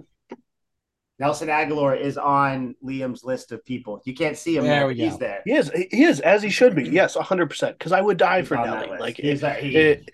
Nelson 1.18 1.49
Agholor 1.49 1.99
is 1.99 2.18
on 2.18 2.75
Liam's 2.85 3.25
list 3.25 3.50
of 3.52 3.64
people. 3.64 4.02
You 4.04 4.14
can't 4.14 4.37
see 4.37 4.56
him 4.56 4.64
There 4.64 4.80
there, 4.80 4.87
we 4.88 4.94
but 4.94 5.02
he's 5.04 5.12
go. 5.12 5.18
there. 5.18 5.42
He 5.46 5.52
is 5.52 5.70
he 5.90 6.04
is 6.04 6.20
as 6.20 6.42
he 6.42 6.50
should 6.50 6.75
be. 6.75 6.85
Yes, 6.88 7.16
100% 7.16 7.73
because 7.73 7.92
I 7.92 8.00
would 8.00 8.18
die 8.18 8.40
He's 8.40 8.49
for 8.49 8.56
Nelly. 8.56 8.99
Like 8.99 9.16
He's 9.16 9.42
it, 9.42 9.46
a- 9.46 9.54
he- 9.54 9.76
it, 9.76 10.11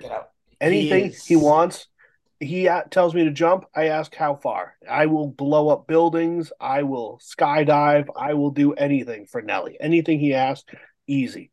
get 0.00 0.10
out. 0.10 0.30
anything 0.60 1.06
is- 1.06 1.24
he 1.26 1.36
wants 1.36 1.86
he 2.40 2.68
tells 2.90 3.16
me 3.16 3.24
to 3.24 3.32
jump 3.32 3.64
i 3.74 3.86
ask 3.86 4.14
how 4.14 4.32
far 4.36 4.74
i 4.88 5.06
will 5.06 5.26
blow 5.26 5.70
up 5.70 5.88
buildings 5.88 6.52
i 6.60 6.84
will 6.84 7.18
skydive 7.20 8.06
i 8.16 8.32
will 8.34 8.52
do 8.52 8.72
anything 8.74 9.26
for 9.26 9.42
nelly 9.42 9.76
anything 9.80 10.20
he 10.20 10.34
asks 10.34 10.72
easy 11.08 11.50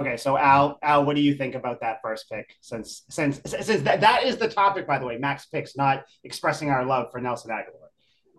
Okay, 0.00 0.16
so 0.16 0.36
Al, 0.38 0.78
Al, 0.82 1.04
what 1.04 1.16
do 1.16 1.22
you 1.22 1.34
think 1.34 1.54
about 1.54 1.80
that 1.80 1.98
first 2.02 2.28
pick? 2.30 2.54
Since 2.60 3.04
since 3.10 3.40
since 3.44 3.82
that, 3.82 4.00
that 4.00 4.24
is 4.24 4.36
the 4.38 4.48
topic, 4.48 4.86
by 4.86 4.98
the 4.98 5.06
way, 5.06 5.18
Max 5.18 5.46
picks, 5.46 5.76
not 5.76 6.04
expressing 6.24 6.70
our 6.70 6.84
love 6.84 7.08
for 7.12 7.20
Nelson 7.20 7.50
Aguilar. 7.50 7.90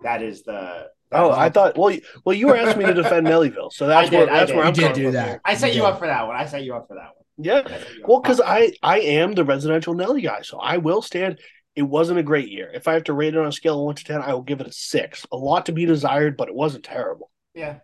That 0.02 0.22
is 0.24 0.44
the. 0.44 0.88
that 1.12 1.20
oh 1.22 1.30
was- 1.30 1.38
i 1.38 1.50
thought 1.50 1.78
well 1.78 1.92
you- 1.92 2.02
well 2.26 2.36
you 2.36 2.48
were 2.48 2.58
asking 2.58 2.80
me 2.82 2.86
to 2.88 2.94
defend 2.94 3.26
nellyville 3.28 3.72
so 3.72 3.88
that's 3.88 4.08
I 4.08 4.10
did, 4.10 4.18
where 4.18 4.30
I 4.30 4.40
that's 4.40 4.48
did. 4.50 4.58
where 4.58 4.66
i'm 4.66 4.74
did 4.74 4.94
do 4.94 5.12
that. 5.12 5.28
here. 5.28 5.42
I 5.46 5.54
set 5.56 5.76
you 5.76 5.84
Yeah. 5.84 5.90
up 5.90 6.00
for 6.00 6.08
that 6.08 6.28
one. 6.28 6.36
I 6.36 6.46
set 6.46 6.64
you 6.64 6.76
up 6.76 6.88
for 6.90 6.96
that 6.96 7.12
one. 7.16 7.26
yeah 7.38 7.62
I 7.66 7.70
set 7.70 7.94
you 7.96 8.04
up. 8.04 8.10
well 8.10 8.20
because 8.20 8.42
i 8.44 8.74
i 8.84 9.00
am 9.00 9.34
the 9.34 9.46
residential 9.46 9.94
nelly 9.94 10.22
guy 10.22 10.42
so 10.42 10.58
i 10.60 10.78
will 10.78 11.02
stand 11.04 11.40
it 11.76 11.84
wasn't 11.84 12.20
a 12.20 12.24
great 12.24 12.50
year 12.50 12.70
if 12.74 12.88
i 12.90 12.94
have 12.94 13.04
to 13.06 13.14
rate 13.14 13.34
it 13.36 13.40
on 13.40 13.46
a 13.46 13.52
scale 13.52 13.80
of 13.80 13.86
1 13.86 13.96
to 13.96 14.04
10 14.04 14.22
i 14.24 14.34
will 14.34 14.42
give 14.42 14.60
it 14.60 14.68
a 14.68 14.72
6 14.74 15.26
a 15.32 15.38
lot 15.38 15.68
to 15.68 15.72
be 15.72 15.86
desired 15.86 16.36
but 16.36 16.50
it 16.50 16.56
wasn't 16.56 16.84
terrible 16.84 17.30
yeah, 17.56 17.76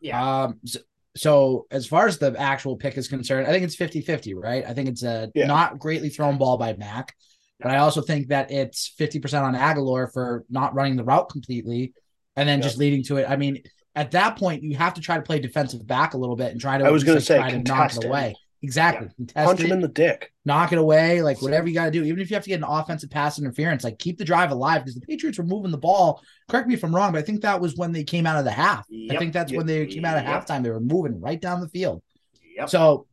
yeah. 0.00 0.42
Um, 0.44 0.58
so, 0.64 0.80
so 1.16 1.66
as 1.70 1.86
far 1.86 2.06
as 2.06 2.18
the 2.18 2.34
actual 2.38 2.76
pick 2.76 2.96
is 2.96 3.08
concerned, 3.08 3.46
I 3.46 3.50
think 3.50 3.64
it's 3.64 3.76
50 3.76 4.00
50, 4.00 4.34
right? 4.34 4.64
I 4.66 4.74
think 4.74 4.88
it's 4.88 5.02
a 5.02 5.30
Yeah. 5.34 5.46
not 5.46 5.78
greatly 5.78 6.08
thrown 6.08 6.38
ball 6.38 6.56
by 6.56 6.74
Mac, 6.74 7.14
but 7.60 7.70
I 7.70 7.78
also 7.78 8.00
think 8.00 8.28
that 8.28 8.50
it's 8.50 8.94
50% 8.98 9.44
on 9.44 9.54
Agholor 9.54 10.12
for 10.12 10.44
not 10.48 10.74
running 10.74 10.96
the 10.96 11.04
route 11.04 11.28
completely 11.28 11.92
and 12.36 12.48
then 12.48 12.58
Yeah. 12.60 12.64
just 12.64 12.78
leading 12.78 13.02
to 13.04 13.16
it. 13.18 13.26
I 13.28 13.36
mean, 13.36 13.62
at 13.96 14.12
that 14.12 14.36
point, 14.36 14.62
you 14.62 14.76
have 14.76 14.94
to 14.94 15.00
try 15.00 15.16
to 15.16 15.22
play 15.22 15.40
defensive 15.40 15.84
back 15.86 16.14
a 16.14 16.16
little 16.16 16.36
bit 16.36 16.52
and 16.52 16.60
try 16.60 16.78
to. 16.78 16.84
I 16.84 16.90
was 16.90 17.02
gonna 17.04 17.20
say, 17.20 17.38
like, 17.38 17.50
try 17.50 17.58
to 17.58 17.68
knock 17.68 17.96
it. 17.96 18.04
away. 18.04 18.36
Exactly. 18.62 19.08
Contest 19.16 19.46
punch 19.46 19.60
him 19.60 19.72
in 19.72 19.80
the 19.80 19.88
dick 19.88 20.32
knock 20.44 20.72
it 20.72 20.78
away, 20.78 21.22
like 21.22 21.40
whatever 21.42 21.68
you 21.68 21.74
got 21.74 21.84
to 21.86 21.90
do. 21.90 22.02
Even 22.02 22.20
if 22.20 22.30
you 22.30 22.34
have 22.34 22.42
to 22.42 22.48
get 22.48 22.58
an 22.58 22.64
offensive 22.64 23.10
pass 23.10 23.38
interference, 23.38 23.84
like 23.84 23.98
keep 23.98 24.18
the 24.18 24.24
drive 24.24 24.50
alive 24.50 24.82
because 24.82 24.94
the 24.94 25.00
Patriots 25.06 25.38
were 25.38 25.44
moving 25.44 25.70
the 25.70 25.78
ball. 25.78 26.22
Correct 26.48 26.66
me 26.66 26.74
if 26.74 26.82
I'm 26.84 26.94
wrong, 26.94 27.12
but 27.12 27.18
I 27.18 27.22
think 27.22 27.42
that 27.42 27.60
was 27.60 27.76
when 27.76 27.92
they 27.92 28.04
came 28.04 28.26
out 28.26 28.38
of 28.38 28.44
the 28.44 28.50
half. 28.50 28.86
I 29.10 29.16
think 29.16 29.32
that's 29.32 29.52
Yep. 29.52 29.56
when 29.58 29.66
they 29.66 29.86
came 29.86 30.04
out 30.04 30.18
of 30.18 30.24
Yep. 30.24 30.46
halftime. 30.46 30.62
They 30.62 30.70
were 30.70 30.80
moving 30.80 31.20
right 31.20 31.40
down 31.40 31.60
the 31.60 31.68
field. 31.68 32.02
Yep. 32.56 32.68
So 32.68 33.06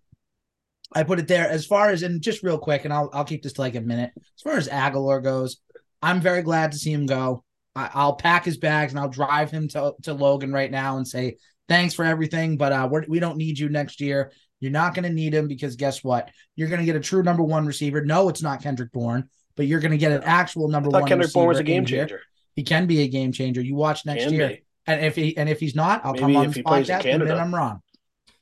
I 0.93 1.03
put 1.03 1.19
it 1.19 1.27
there 1.27 1.49
as 1.49 1.65
far 1.65 1.89
as 1.89 2.03
and 2.03 2.21
just 2.21 2.43
real 2.43 2.57
quick, 2.57 2.85
and 2.85 2.93
I'll 2.93 3.09
I'll 3.13 3.25
keep 3.25 3.43
this 3.43 3.53
to 3.53 3.61
like 3.61 3.75
a 3.75 3.81
minute. 3.81 4.11
As 4.15 4.41
far 4.41 4.53
as 4.57 4.67
Agholor 4.69 5.21
goes, 5.21 5.57
I'm 6.01 6.21
very 6.21 6.41
glad 6.41 6.71
to 6.71 6.77
see 6.77 6.91
him 6.91 7.05
go. 7.05 7.43
I, 7.75 7.89
I'll 7.93 8.15
pack 8.15 8.45
his 8.45 8.57
bags 8.57 8.93
and 8.93 8.99
I'll 8.99 9.09
drive 9.09 9.51
him 9.51 9.67
to, 9.69 9.93
to 10.03 10.13
Logan 10.13 10.51
right 10.51 10.71
now 10.71 10.97
and 10.97 11.07
say 11.07 11.37
thanks 11.67 11.93
for 11.93 12.05
everything, 12.05 12.57
but 12.57 12.71
uh, 12.71 12.87
we're, 12.89 13.05
we 13.07 13.19
don't 13.19 13.37
need 13.37 13.59
you 13.59 13.69
next 13.69 14.01
year. 14.01 14.31
You're 14.59 14.71
not 14.71 14.95
going 14.95 15.03
to 15.03 15.13
need 15.13 15.33
him 15.33 15.47
because 15.47 15.75
guess 15.75 16.03
what? 16.03 16.29
You're 16.55 16.67
going 16.69 16.79
to 16.79 16.85
get 16.85 16.95
a 16.95 16.99
true 16.99 17.23
number 17.23 17.43
one 17.43 17.65
receiver. 17.65 18.03
No, 18.03 18.29
it's 18.29 18.41
not 18.41 18.61
Kendrick 18.61 18.91
Bourne, 18.91 19.29
but 19.55 19.67
you're 19.67 19.79
going 19.79 19.91
to 19.91 19.97
get 19.97 20.11
an 20.11 20.23
actual 20.23 20.67
number 20.67 20.89
i 20.89 20.91
thought 20.91 21.01
one. 21.01 21.09
kendrick 21.09 21.33
bourne 21.33 21.47
was 21.47 21.59
a 21.59 21.63
game 21.63 21.83
in 21.83 21.89
here. 21.89 22.07
changer 22.07 22.21
He 22.55 22.63
can 22.63 22.87
be 22.87 23.01
a 23.01 23.07
game 23.07 23.31
changer. 23.31 23.61
You 23.61 23.75
watch 23.75 24.05
next 24.05 24.25
Can 24.25 24.33
year. 24.33 24.47
be. 24.49 24.63
And 24.87 25.03
if 25.05 25.15
he 25.15 25.35
and 25.37 25.49
if 25.49 25.59
he's 25.59 25.75
not, 25.75 26.05
I'll 26.05 26.13
Maybe 26.13 26.21
come 26.21 26.35
on 26.37 26.45
if 26.45 26.49
this 26.49 26.55
he 26.57 26.63
plays 26.63 26.89
in 26.89 26.95
podcast 26.95 27.13
and 27.13 27.29
then 27.29 27.37
I'm 27.37 27.53
wrong. 27.53 27.81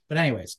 But 0.08 0.20
anyways, 0.20 0.58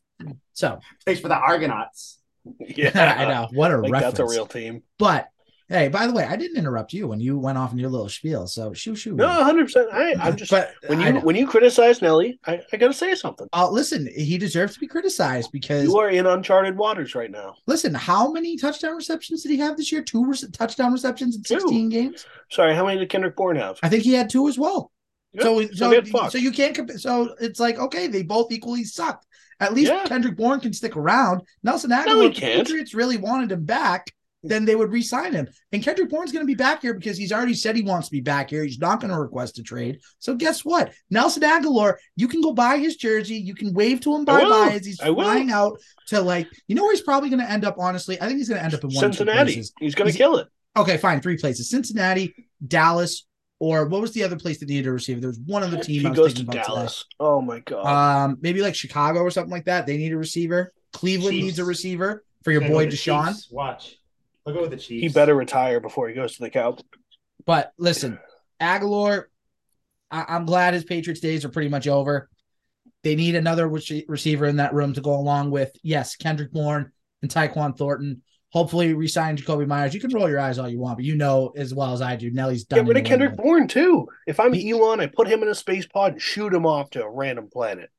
so 0.53 0.81
Thanks 1.05 1.21
for 1.21 1.29
the 1.29 1.37
Argonauts. 1.37 2.19
yeah 2.61 3.16
I 3.19 3.25
know 3.27 3.49
what 3.53 3.73
a 3.73 3.79
like 3.79 3.92
reference. 3.92 4.19
that's 4.19 4.33
a 4.33 4.35
real 4.35 4.47
team 4.47 4.83
But 4.99 5.29
hey, 5.68 5.88
by 5.88 6.07
the 6.07 6.12
way, 6.12 6.24
I 6.24 6.37
didn't 6.37 6.57
interrupt 6.57 6.92
you 6.92 7.09
when 7.09 7.20
you 7.20 7.38
went 7.38 7.59
off 7.59 7.72
in 7.72 7.79
your 7.79 7.90
little 7.90 8.09
spiel. 8.09 8.46
So 8.46 8.72
shoo 8.72 8.94
shoo. 8.94 9.14
No, 9.14 9.29
hundred 9.29 9.64
percent. 9.66 9.88
I 9.92 10.14
I'm 10.20 10.37
just 10.37 10.50
but 10.50 10.72
when 10.87 11.00
you 11.00 11.20
when 11.20 11.37
you 11.37 11.46
criticize 11.46 12.00
Nelly, 12.02 12.38
I, 12.46 12.61
I 12.72 12.76
gotta 12.76 12.92
say 12.94 13.14
something. 13.14 13.46
Uh, 13.52 13.68
listen, 13.70 14.09
he 14.16 14.38
deserves 14.38 14.74
to 14.74 14.81
be 14.81 14.87
criticized 14.87 15.50
because 15.52 15.85
You 15.85 15.98
are 15.98 16.11
in 16.11 16.26
uncharted 16.26 16.76
waters 16.76 17.14
right 17.14 17.31
now. 17.31 17.57
listen, 17.66 17.94
how 17.94 18.31
many 18.33 18.57
touchdown 18.57 18.94
receptions 18.96 19.42
did 19.42 19.50
he 19.50 19.59
have 19.59 19.76
this 19.76 19.90
year? 19.92 20.02
Two 20.02 20.24
re- 20.24 20.37
touchdown 20.52 20.92
receptions 20.92 21.37
in 21.37 21.42
Two. 21.42 21.61
16 21.61 21.88
games. 21.88 22.26
Sorry, 22.50 22.74
how 22.74 22.87
many 22.87 22.98
did 23.00 23.09
Kendrick 23.09 23.37
Bourne 23.37 23.57
have? 23.57 23.79
I 23.83 23.88
think 23.88 24.02
he 24.05 24.12
had 24.12 24.31
two 24.31 24.48
as 24.48 24.59
well. 24.59 24.92
Yeah, 25.33 25.42
so 25.42 25.66
so 25.66 26.02
so 26.05 26.29
so 26.31 26.38
you 26.38 26.50
can't 26.52 26.74
compare. 26.74 26.98
So 26.98 27.35
it's 27.40 27.61
like 27.61 27.79
okay, 27.79 28.07
they 28.07 28.22
both 28.22 28.52
equally 28.52 28.85
sucked. 28.85 29.26
At 29.59 29.72
least 29.74 29.90
Yeah. 29.90 30.05
Kendrick 30.05 30.37
Bourne 30.37 30.61
can 30.61 30.72
stick 30.72 30.96
around. 30.96 31.40
Nelson 31.62 31.90
Agholor, 31.90 32.29
if 32.29 32.35
the. 32.35 32.40
Patriots 32.40 32.94
really 32.94 33.16
wanted 33.16 33.50
him 33.52 33.64
back, 33.64 34.07
then 34.48 34.64
they 34.64 34.74
would 34.76 34.90
re-sign 34.92 35.32
him. 35.32 35.48
And 35.72 35.82
Kendrick 35.82 36.09
Bourne's 36.11 36.32
going 36.32 36.42
to 36.44 36.46
be 36.46 36.54
back 36.54 36.82
here 36.82 36.94
because 36.94 37.16
he's 37.16 37.32
already 37.32 37.54
said 37.54 37.76
he 37.76 37.82
wants 37.82 38.09
to 38.09 38.12
be 38.12 38.20
back 38.20 38.50
here. 38.50 38.64
He's 38.64 38.78
not 38.78 39.00
going 39.00 39.12
to 39.12 39.18
request 39.20 39.59
a 39.59 39.62
trade. 39.62 40.00
So 40.18 40.35
guess 40.35 40.64
what? 40.64 40.92
Nelson 41.11 41.42
Agholor, 41.42 41.94
you 42.16 42.28
can 42.28 42.40
go 42.40 42.52
buy 42.52 42.78
his 42.78 42.96
jersey. 42.96 43.37
You 43.37 43.54
can 43.54 43.72
wave 43.74 44.00
to 44.00 44.14
him 44.14 44.24
bye 44.24 44.44
bye 44.44 44.72
as 44.74 44.87
he's 44.87 45.00
I 45.00 45.11
will. 45.11 45.24
flying 45.24 45.50
out 45.50 45.78
to 46.09 46.20
like 46.20 46.48
you 46.68 46.74
know 46.76 46.82
where 46.82 46.92
he's 46.92 47.02
probably 47.02 47.28
going 47.30 47.40
to 47.40 47.50
end 47.50 47.64
up. 47.64 47.76
Honestly, 47.78 48.20
I 48.20 48.26
think 48.26 48.38
he's 48.38 48.48
going 48.48 48.59
to 48.59 48.64
end 48.64 48.74
up 48.74 48.82
in 48.85 48.90
one 48.90 49.00
Cincinnati. 49.12 49.54
places. 49.54 49.72
He's 49.80 49.94
gonna 49.94 50.12
kill 50.12 50.37
it. 50.37 50.48
Okay, 50.76 50.96
fine, 50.98 51.20
three 51.20 51.37
places: 51.38 51.70
Cincinnati, 51.70 52.35
Dallas, 52.66 53.26
or 53.61 53.87
what 53.87 54.00
was 54.02 54.12
the 54.12 54.22
other 54.24 54.37
place 54.37 54.59
that 54.61 54.68
needed 54.68 54.87
a 54.87 54.92
receiver? 54.92 55.20
There 55.20 55.28
was 55.30 55.38
one 55.38 55.62
other 55.62 55.78
team 55.82 56.02
he 56.02 56.06
I 56.06 56.11
was 56.11 56.18
goes 56.18 56.32
to 56.35 56.38
thinking 56.40 56.54
about 56.54 56.64
today. 56.66 56.74
Dallas. 56.76 57.04
Oh 57.18 57.40
my 57.40 57.61
god. 57.61 57.87
Um, 57.87 58.38
maybe 58.40 58.61
like 58.61 58.74
Chicago 58.74 59.20
or 59.20 59.30
something 59.30 59.50
like 59.50 59.64
that. 59.64 59.87
They 59.87 59.96
need 59.96 60.12
a 60.12 60.18
receiver. 60.18 60.72
Cleveland 60.92 61.32
Chiefs. 61.35 61.44
needs 61.44 61.59
a 61.59 61.64
receiver 61.64 62.24
for 62.44 62.52
your 62.52 62.62
Okay, 62.62 62.70
boy 62.72 62.85
look 62.85 62.87
at 62.87 62.90
the 62.92 62.96
Deshaun. 62.96 63.28
Chiefs. 63.28 63.48
Watch. 63.50 63.96
Look 64.46 64.56
at 64.64 64.70
the 64.70 64.76
Chiefs. 64.76 65.02
he 65.02 65.09
better 65.09 65.35
retire 65.35 65.80
before 65.80 66.09
he 66.09 66.14
goes 66.14 66.37
to 66.37 66.42
the 66.42 66.50
Cowboys. 66.50 66.85
But 67.44 67.72
listen, 67.78 68.18
Agholor, 68.61 69.24
I- 70.11 70.26
I'm 70.28 70.46
glad 70.46 70.74
his 70.74 70.85
Patriots 70.85 71.20
days 71.20 71.44
are 71.44 71.48
pretty 71.48 71.68
much 71.68 71.87
over. 71.88 72.28
They 73.02 73.14
need 73.16 73.35
another 73.35 73.68
rece- 73.68 74.04
receiver 74.09 74.46
in 74.46 74.56
that 74.56 74.74
room 74.74 74.92
to 74.94 75.00
go 75.00 75.14
along 75.14 75.50
with 75.50 75.72
yes, 75.82 76.16
Kendrick 76.16 76.52
Bourne 76.52 76.92
and 77.22 77.30
Tyquan 77.30 77.76
Thornton. 77.76 78.22
Hopefully, 78.50 78.94
resign 78.94 79.37
Jakobi 79.37 79.66
Meyers. 79.66 79.92
You 79.92 80.00
can 80.00 80.12
roll 80.12 80.30
your 80.30 80.40
eyes 80.40 80.59
all 80.59 80.68
you 80.68 80.78
want, 80.78 80.96
but 80.96 81.04
you 81.04 81.16
know 81.16 81.52
as 81.56 81.74
well 81.74 81.92
as 81.92 82.00
I 82.00 82.16
do, 82.16 82.30
Nelly's 82.30 82.64
done. 82.64 82.80
Get 82.80 82.88
rid 82.88 82.96
of 82.96 83.04
Kendrick 83.04 83.30
England. 83.32 83.46
Bourne 83.46 83.68
too. 83.68 84.09
If 84.26 84.40
I'm 84.40 84.52
He- 84.52 84.70
Elon, 84.70 85.00
I 85.00 85.06
put 85.06 85.28
him 85.28 85.42
in 85.42 85.48
a 85.48 85.54
space 85.54 85.87
pod 85.87 86.12
and 86.12 86.22
shoot 86.22 86.54
him 86.54 86.64
off 86.64 86.90
to 86.90 87.02
a 87.04 87.11
random 87.11 87.48
planet. 87.52 87.90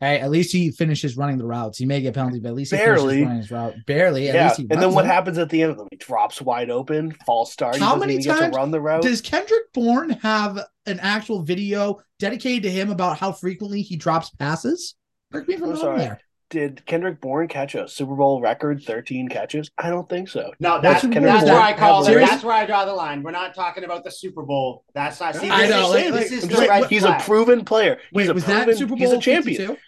Hey, 0.00 0.18
at 0.18 0.30
least 0.30 0.52
he 0.52 0.70
finishes 0.70 1.16
running 1.16 1.38
the 1.38 1.46
routes. 1.46 1.78
He 1.78 1.86
may 1.86 2.00
get 2.00 2.14
penalty, 2.14 2.40
but 2.40 2.48
at 2.48 2.54
least 2.54 2.72
he 2.72 2.76
Barely. 2.76 3.24
finishes 3.24 3.26
running 3.26 3.38
his 3.38 3.50
route. 3.50 3.74
Barely. 3.86 4.28
At 4.28 4.34
yeah, 4.34 4.44
least 4.48 4.56
he 4.56 4.66
and 4.70 4.82
then 4.82 4.92
what 4.92 5.06
happens 5.06 5.38
at 5.38 5.48
the 5.50 5.62
end 5.62 5.70
of 5.70 5.78
them? 5.78 5.88
He 5.90 5.96
drops 5.96 6.42
wide 6.42 6.68
open, 6.68 7.12
false 7.24 7.52
start. 7.52 7.78
How 7.78 7.96
many 7.96 8.22
times 8.22 8.54
run 8.54 8.70
the 8.70 8.80
route. 8.80 9.02
Does 9.02 9.20
Kendrick 9.20 9.72
Bourne 9.72 10.10
have 10.10 10.58
an 10.86 10.98
actual 11.00 11.42
video 11.42 12.00
dedicated 12.18 12.64
to 12.64 12.70
him 12.70 12.90
about 12.90 13.18
how 13.18 13.32
frequently 13.32 13.82
he 13.82 13.96
drops 13.96 14.30
passes? 14.30 14.94
Correct 15.32 15.48
me 15.48 15.54
if 15.54 15.60
I'm 15.62 15.66
I'm 15.66 15.70
wrong 15.70 15.80
sorry. 15.80 15.98
there. 15.98 16.20
Did 16.54 16.86
Kendrick 16.86 17.20
Bourne 17.20 17.48
catch 17.48 17.74
a 17.74 17.86
Super 17.88 18.14
Bowl 18.14 18.40
record 18.40 18.82
13 18.82 19.28
catches? 19.28 19.70
I 19.76 19.90
don't 19.90 20.08
think 20.08 20.28
so. 20.28 20.52
No, 20.60 20.80
that's, 20.80 21.04
What's- 21.04 21.16
that's 21.20 21.44
where? 21.44 21.60
I 21.60 21.72
call 21.72 22.06
it. 22.06 22.14
That's 22.14 22.44
where 22.44 22.54
I 22.54 22.64
draw 22.64 22.84
the 22.84 22.94
line. 22.94 23.22
We're 23.22 23.32
not 23.32 23.54
talking 23.54 23.82
about 23.84 24.04
the 24.04 24.10
Super 24.10 24.42
Bowl. 24.42 24.84
That's 24.94 25.18
not. 25.20 25.34
See, 25.34 25.50
I 25.50 25.68
know, 25.68 25.86
is, 25.86 25.90
like- 25.90 26.04
this 26.04 26.12
like- 26.12 26.32
is 26.32 26.42
I'm 26.44 26.48
the 26.50 26.56
just- 26.56 26.68
red 26.68 26.84
he's 26.86 27.02
flag. 27.02 27.20
a 27.20 27.24
proven 27.24 27.64
player. 27.64 27.96
He's 27.96 28.12
Wait, 28.12 28.28
a 28.30 28.34
was 28.34 28.44
proven, 28.44 28.66
that 28.68 28.76
Super 28.78 28.88
Bowl 28.90 28.98
He's 28.98 29.12
a 29.12 29.18
champion. 29.18 29.56
52? 29.56 29.80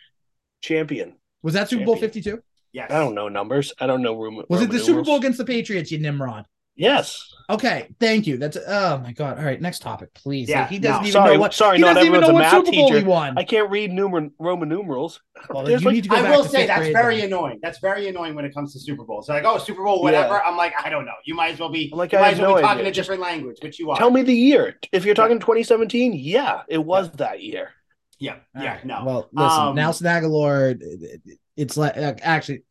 Champion. 0.63 1.15
Was 1.43 1.55
that 1.55 1.69
Super 1.69 1.85
Bowl 1.85 1.97
52? 1.97 2.43
Yes. 2.73 2.91
I 2.91 2.99
don't 2.99 3.15
know 3.15 3.29
numbers. 3.29 3.73
I 3.81 3.87
don't 3.87 4.03
know 4.03 4.15
room. 4.17 4.43
Was 4.49 4.61
it 4.63 4.71
the 4.71 4.79
Super. 4.81 5.03
Bowl 5.03 5.17
against 5.17 5.39
the 5.39 5.45
Patriots, 5.45 5.91
you 5.93 5.99
Nimrod? 5.99 6.45
Yes. 6.77 7.33
Okay, 7.49 7.89
thank 8.01 8.27
you. 8.27 8.39
That's 8.39 8.57
oh 8.57 8.99
my 8.99 9.13
god. 9.13 9.39
All 9.39 9.45
right, 9.45 9.61
next 9.61 9.81
topic, 9.81 10.13
please. 10.15 10.49
Yeah, 10.49 10.63
Like, 10.63 10.71
he 10.71 10.79
doesn't 10.81 11.03
no. 11.03 11.09
even 11.09 11.13
Sorry, 11.13 11.35
know 11.35 11.41
what. 11.41 11.55
sorry, 11.55 11.77
he 11.79 11.83
not 11.83 11.95
doesn't 11.95 12.09
even 12.09 12.21
know 12.21 12.27
everyone's 12.27 12.31
a 12.31 12.35
what 12.35 12.41
math 12.41 12.51
Super 12.67 12.77
Bowl 12.77 12.89
he 12.89 12.95
teacher. 12.95 13.07
won. 13.09 13.39
I 13.39 13.45
can't 13.45 13.71
read 13.71 13.91
numer- 13.93 14.31
Roman 14.41 14.69
numerals. 14.69 15.21
Well, 15.49 15.63
There's 15.65 15.81
you 15.83 15.87
like- 15.87 15.95
need 15.95 16.03
to 16.05 16.09
go 16.11 16.17
I 16.17 16.23
back 16.23 16.37
will 16.37 16.43
to 16.43 16.49
say 16.49 16.59
fifth 16.59 16.67
that's 16.69 16.81
grade 16.81 16.93
very 16.93 17.17
then. 17.19 17.27
annoying. 17.27 17.61
That's 17.63 17.79
very 17.79 18.09
annoying 18.09 18.35
when 18.35 18.45
it 18.45 18.53
comes 18.53 18.73
to 18.73 18.81
Super 18.81 19.05
Bowls. 19.05 19.27
They're 19.29 19.37
like, 19.37 19.45
oh, 19.47 19.59
Super 19.59 19.85
Bowl, 19.85 20.03
whatever. 20.03 20.35
Yeah. 20.35 20.41
I'm 20.45 20.57
like, 20.57 20.75
I 20.85 20.91
don't 20.91 21.05
know. 21.05 21.13
You 21.25 21.35
might 21.37 21.53
as 21.55 21.61
well 21.61 21.69
be. 21.71 21.89
I'm 21.93 21.99
like, 21.99 22.11
you 22.13 22.19
I 22.19 22.23
might 22.23 22.27
have 22.31 22.35
as 22.35 22.41
well 22.41 22.51
no 22.51 22.57
be 22.57 22.63
talking 22.63 22.79
idea. 22.81 22.91
a 22.91 22.95
different 22.95 23.21
language, 23.23 23.57
which 23.63 23.79
you 23.79 23.91
are. 23.93 23.97
Tell 23.97 24.11
me 24.11 24.23
the 24.23 24.35
year. 24.35 24.75
If 24.93 25.05
you're 25.05 25.15
talking 25.15 25.39
2017, 25.39 26.15
yeah, 26.15 26.63
it 26.69 26.79
was 26.85 27.13
that 27.13 27.43
year. 27.43 27.71
Yeah, 28.19 28.37
All 28.57 28.63
yeah, 28.65 28.73
right, 28.73 28.85
no. 28.85 29.03
Well, 29.05 29.29
listen, 29.33 29.61
Um, 29.61 29.75
Nelson 29.77 30.07
Agholor. 30.09 30.73
it- 30.83 31.21
it- 31.27 31.39
It's 31.57 31.77
like 31.77 31.95
actually, 31.97 32.65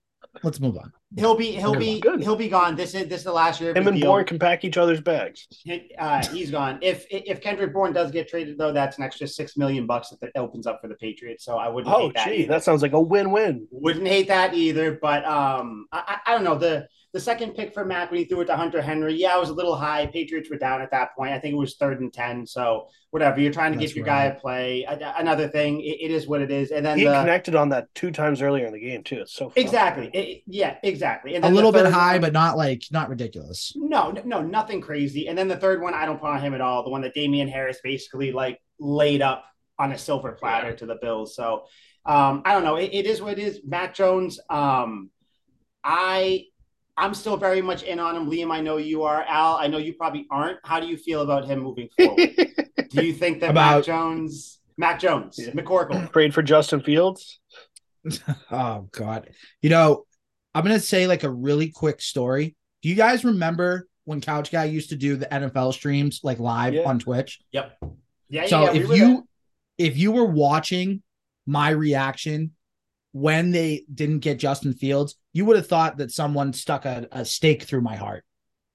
let's 0.44 0.60
move 0.60 0.78
on. 0.78 0.91
He'll 1.17 1.36
be 1.36 1.51
he'll 1.51 1.75
be. 1.75 1.99
Good. 1.99 2.21
he'll 2.21 2.36
be 2.36 2.49
gone. 2.49 2.75
This 2.75 2.93
is 2.93 3.08
this 3.08 3.19
is 3.19 3.23
the 3.23 3.32
last 3.32 3.62
year 3.62 3.73
Him 3.73 3.88
and 3.88 3.97
deal. 3.97 4.12
Bourne 4.12 4.25
can 4.25 4.38
pack 4.38 4.65
each 4.65 4.78
other's 4.78 4.99
bags. 4.99 5.47
Uh, 5.97 6.25
he's 6.28 6.51
gone. 6.51 6.80
If 6.82 7.06
if 7.10 7.41
Kendrick 7.41 7.73
Bourne 7.73 7.93
does 7.93 8.12
get 8.12 8.28
traded 8.28 8.58
though, 8.58 8.73
that's 8.73 8.97
an 8.97 9.04
extra 9.04 9.28
six 9.28 9.56
million 9.56 9.86
bucks 9.86 10.10
that 10.10 10.32
opens 10.36 10.67
up 10.67 10.82
for 10.82 10.88
the 10.88 10.95
Patriots. 10.95 11.45
So 11.45 11.58
I 11.58 11.69
wouldn't. 11.69 11.93
Oh, 11.93 12.08
hate 12.08 12.13
that 12.15 12.28
gee, 12.28 12.36
either. 12.36 12.54
that 12.54 12.63
sounds 12.63 12.82
like 12.82 12.93
a 12.93 13.01
win-win. 13.01 13.67
Wouldn't 13.71 14.08
hate 14.08 14.28
that 14.28 14.54
either. 14.54 14.99
But 15.01 15.25
um, 15.25 15.88
I 15.91 16.19
I 16.25 16.34
don't 16.34 16.43
know 16.43 16.58
the 16.58 16.88
the 17.15 17.21
second 17.21 17.54
pick 17.56 17.73
for 17.73 17.86
Mac 17.86 18.12
when 18.12 18.19
he 18.19 18.25
threw 18.25 18.41
it 18.41 18.45
to 18.47 18.58
Hunter 18.58 18.82
Henry. 18.82 19.13
Yeah, 19.15 19.38
it 19.38 19.39
was 19.39 19.47
a 19.49 19.54
little 19.54 19.78
high. 19.78 20.06
Patriots 20.06 20.49
were 20.49 20.58
down 20.58 20.82
at 20.82 20.91
that 20.91 21.15
point. 21.15 21.32
I 21.32 21.39
think 21.39 21.54
it 21.54 21.58
was 21.58 21.78
third 21.78 22.01
and 22.01 22.12
ten. 22.12 22.45
So 22.45 22.89
whatever. 23.12 23.39
You're 23.39 23.54
trying 23.54 23.71
to 23.71 23.80
That's 23.80 23.93
give 23.93 23.99
your 23.99 24.06
right. 24.06 24.32
guy 24.32 24.36
a 24.36 24.38
play. 24.38 24.86
Another 24.86 25.47
thing, 25.47 25.80
it, 25.80 25.97
it 26.01 26.12
is 26.12 26.28
what 26.28 26.41
it 26.41 26.51
is. 26.51 26.71
And 26.71 26.86
then 26.86 26.97
He 26.97 27.06
the, 27.06 27.13
connected 27.13 27.56
on 27.56 27.69
that 27.69 27.88
two 27.95 28.12
times 28.12 28.41
earlier 28.41 28.65
in 28.65 28.73
the 28.73 28.82
game 28.82 29.01
too. 29.01 29.21
It's 29.21 29.32
so 29.34 29.54
exactly. 29.56 30.10
It- 30.13 30.43
yeah, 30.45 30.75
exactly. 30.84 31.36
And 31.36 31.45
A 31.45 31.49
little 31.49 31.71
bit 31.71 31.86
high, 31.86 32.15
one- 32.15 32.21
but 32.21 32.34
not 32.34 32.58
like 32.58 32.84
not 32.91 33.08
ridiculous. 33.08 33.71
No, 33.78 34.12
no, 34.12 34.21
no, 34.25 34.41
nothing 34.41 34.82
crazy. 34.82 35.30
And 35.30 35.38
then 35.38 35.47
the 35.47 35.56
third 35.56 35.82
one, 35.82 35.93
I 35.93 36.06
don't 36.06 36.19
put 36.19 36.32
on 36.32 36.41
him 36.41 36.54
at 36.54 36.60
all. 36.60 36.84
The 36.84 36.89
one 36.89 37.01
that 37.04 37.13
Damien 37.13 37.47
Harris 37.47 37.80
basically 37.82 38.34
like 38.34 38.60
laid 38.78 39.21
up 39.21 39.45
on 39.80 39.93
a 39.93 39.97
silver 39.97 40.34
platter 40.34 40.75
to 40.75 40.86
the 40.86 40.97
Bills. 41.01 41.34
So 41.34 41.63
um, 42.06 42.41
I 42.43 42.51
don't 42.51 42.65
know. 42.65 42.75
It, 42.75 42.89
it 42.91 43.06
is 43.06 43.21
what 43.21 43.32
it 43.32 43.39
is. 43.39 43.62
Mac 43.65 43.95
Jones. 43.95 44.38
Um, 44.49 45.12
I 45.82 46.47
I'm 46.98 47.14
still 47.14 47.36
very 47.38 47.62
much 47.62 47.84
in 47.84 48.00
on 48.00 48.16
him. 48.16 48.30
Liam, 48.30 48.52
I 48.52 48.62
know 48.62 48.78
you 48.78 49.04
are. 49.04 49.24
Al, 49.28 49.56
I 49.58 49.68
know 49.68 49.78
you 49.78 49.94
probably 49.94 50.26
aren't. 50.32 50.60
How 50.64 50.80
do 50.80 50.88
you 50.88 50.96
feel 50.98 51.22
about 51.22 51.46
him 51.46 51.60
moving 51.60 51.90
forward? 51.98 52.18
do 52.90 53.06
you 53.06 53.14
think 53.14 53.42
that 53.42 53.54
Matt 53.54 53.74
About- 53.74 53.84
Jones, 53.86 54.60
Matt 54.78 55.00
Jones, 55.00 55.38
Yeah. 55.38 55.52
McCorkle? 55.52 56.12
Trade 56.14 56.34
for 56.34 56.42
Justin 56.42 56.82
Fields. 56.82 57.40
Oh 58.52 58.88
God. 58.92 59.30
You 59.62 59.70
know, 59.72 60.06
I'm 60.54 60.64
gonna 60.64 60.80
say 60.80 61.08
like 61.08 61.24
a 61.24 61.30
really 61.30 61.70
quick 61.70 62.02
story. 62.02 62.56
Do 62.84 62.90
you 62.90 62.96
guys 62.96 63.26
remember 63.26 63.88
when 64.06 64.22
Couch 64.22 64.52
Guy 64.52 64.66
used 64.66 64.90
to 64.90 64.96
do 64.96 65.16
the 65.16 65.26
NFL 65.26 65.74
streams 65.74 66.20
like 66.24 66.40
live 66.40 66.76
Yeah. 66.76 66.84
on 66.88 67.00
Twitch? 67.00 67.40
Yep. 67.52 67.78
Yeah. 68.30 68.46
So 68.46 68.62
yeah, 68.66 68.74
if 68.74 68.88
were 68.88 68.96
you 68.96 69.08
there. 69.78 69.88
if 69.90 69.98
you 69.98 70.12
were 70.12 70.26
watching 70.26 71.02
my 71.48 71.70
reaction 71.72 72.52
when 73.15 73.49
they 73.51 73.86
didn't 73.93 74.19
get 74.19 74.38
Justin 74.38 74.73
Fields, 74.73 75.15
you 75.32 75.45
would 75.45 75.56
have 75.56 75.67
thought 75.67 75.95
that 75.99 76.12
someone 76.12 76.51
stuck 76.51 76.84
a, 76.84 77.08
a 77.13 77.23
stake 77.23 77.63
through 77.63 77.80
my 77.80 77.95
heart. 77.95 78.25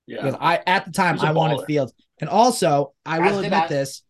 Yeah. 0.07 0.23
Because 0.23 0.39
I 0.41 0.63
at 0.67 0.87
the 0.87 0.93
time 0.93 1.21
I 1.21 1.33
wanted 1.33 1.59
baller. 1.59 1.67
Fields. 1.67 1.93
And 2.23 2.31
also 2.31 2.95
I 3.05 3.19
will 3.19 3.37
did 3.43 3.45
admit 3.53 3.65
I. 3.65 3.67
this, 3.69 4.03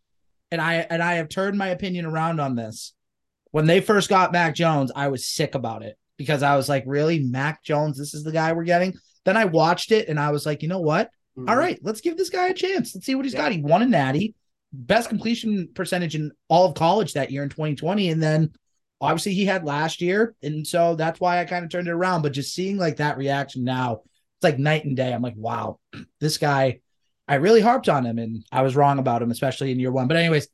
and 0.52 0.60
I 0.60 0.74
and 0.88 1.02
I 1.02 1.14
have 1.14 1.30
turned 1.30 1.58
my 1.58 1.66
opinion 1.70 2.06
around 2.06 2.38
on 2.38 2.54
this. 2.54 2.94
When 3.50 3.66
they 3.66 3.80
first 3.80 4.08
got 4.08 4.30
Mac 4.30 4.54
Jones, 4.54 4.92
I 4.94 5.08
was 5.08 5.26
sick 5.26 5.56
about 5.56 5.82
it 5.82 5.98
because 6.16 6.44
I 6.44 6.54
was 6.54 6.68
like, 6.68 6.84
really, 6.86 7.18
Mac 7.18 7.64
Jones, 7.64 7.98
this 7.98 8.14
is 8.14 8.22
the 8.22 8.30
guy 8.30 8.52
we're 8.52 8.62
getting. 8.62 8.94
Then 9.24 9.36
I 9.36 9.46
watched 9.46 9.90
it 9.90 10.06
and 10.08 10.20
I 10.20 10.30
was 10.30 10.46
like, 10.46 10.62
you 10.62 10.68
know 10.68 10.78
what? 10.80 11.10
Mhm. 11.36 11.50
All 11.50 11.56
right, 11.56 11.80
let's 11.82 12.00
give 12.02 12.16
this 12.16 12.30
guy 12.30 12.46
a 12.50 12.54
chance. 12.54 12.94
Let's 12.94 13.04
see 13.04 13.16
what 13.16 13.24
he's 13.24 13.34
Yeah. 13.34 13.40
got. 13.40 13.52
He 13.52 13.60
won 13.62 13.82
a 13.82 13.86
natty, 13.86 14.36
best 14.72 15.08
completion 15.08 15.70
percentage 15.74 16.14
in 16.14 16.30
all 16.48 16.68
of 16.68 16.76
college 16.76 17.14
that 17.14 17.32
year 17.32 17.42
in 17.42 17.48
2020. 17.48 18.10
And 18.10 18.22
then 18.22 18.52
obviously 19.00 19.34
he 19.34 19.44
had 19.44 19.64
last 19.64 20.00
year. 20.00 20.34
And 20.42 20.66
so 20.66 20.94
that's 20.94 21.20
why 21.20 21.40
I 21.40 21.44
kind 21.44 21.64
of 21.64 21.70
turned 21.70 21.88
it 21.88 21.92
around. 21.92 22.22
But 22.22 22.32
just 22.32 22.54
seeing 22.54 22.76
like 22.76 22.96
that 22.96 23.16
reaction 23.18 23.64
now, 23.64 24.02
it's 24.36 24.44
like 24.44 24.58
night 24.58 24.84
and 24.84 24.96
day. 24.96 25.12
I'm 25.12 25.22
like, 25.22 25.36
wow, 25.36 25.78
this 26.20 26.38
guy, 26.38 26.80
I 27.26 27.36
really 27.36 27.60
harped 27.60 27.88
on 27.88 28.04
him 28.04 28.18
and 28.18 28.44
I 28.50 28.62
was 28.62 28.76
wrong 28.76 28.98
about 28.98 29.22
him, 29.22 29.30
especially 29.30 29.70
in 29.72 29.80
year 29.80 29.92
one. 29.92 30.08
But, 30.08 30.16
anyways, 30.16 30.48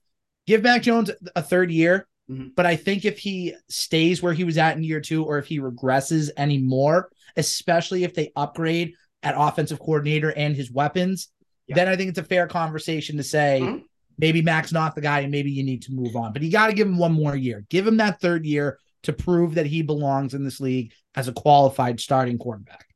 give 0.46 0.62
Mac 0.62 0.82
Jones 0.82 1.10
a 1.34 1.42
third 1.42 1.70
year. 1.70 2.06
Mhm. 2.30 2.54
But 2.56 2.66
I 2.66 2.76
think 2.76 3.04
if 3.04 3.18
he 3.18 3.54
stays 3.68 4.22
where 4.22 4.32
he 4.32 4.44
was 4.44 4.58
at 4.58 4.76
in 4.76 4.82
year 4.84 5.00
two, 5.00 5.24
or 5.24 5.38
if 5.38 5.46
he 5.46 5.60
regresses 5.60 6.30
anymore, 6.36 7.08
especially 7.36 8.04
if 8.04 8.14
they 8.14 8.32
upgrade 8.36 8.94
at 9.22 9.34
offensive 9.38 9.78
coordinator 9.78 10.32
and 10.32 10.54
his 10.54 10.70
weapons, 10.70 11.28
Yeah. 11.68 11.76
then 11.76 11.88
I 11.88 11.96
think 11.96 12.10
it's 12.10 12.18
a 12.18 12.24
fair 12.24 12.46
conversation 12.46 13.16
to 13.16 13.22
say 13.22 13.60
Mhm. 13.62 13.82
Maybe 14.18 14.42
Mac's 14.42 14.72
not 14.72 14.94
the 14.94 15.00
guy 15.00 15.20
and 15.20 15.30
maybe 15.30 15.50
you 15.50 15.62
need 15.62 15.82
to 15.82 15.92
move 15.92 16.16
on. 16.16 16.32
But 16.32 16.42
you 16.42 16.50
got 16.50 16.68
to 16.68 16.72
give 16.74 16.86
him 16.88 16.98
one 16.98 17.12
more 17.12 17.36
year. 17.36 17.64
Give 17.68 17.86
him 17.86 17.98
that 17.98 18.20
third 18.20 18.44
year 18.46 18.78
to 19.04 19.12
prove 19.12 19.54
that 19.54 19.66
he 19.66 19.82
belongs 19.82 20.34
in 20.34 20.44
this 20.44 20.60
league 20.60 20.92
as 21.14 21.28
a 21.28 21.32
qualified 21.32 22.00
starting 22.00 22.38
quarterback. 22.38 22.86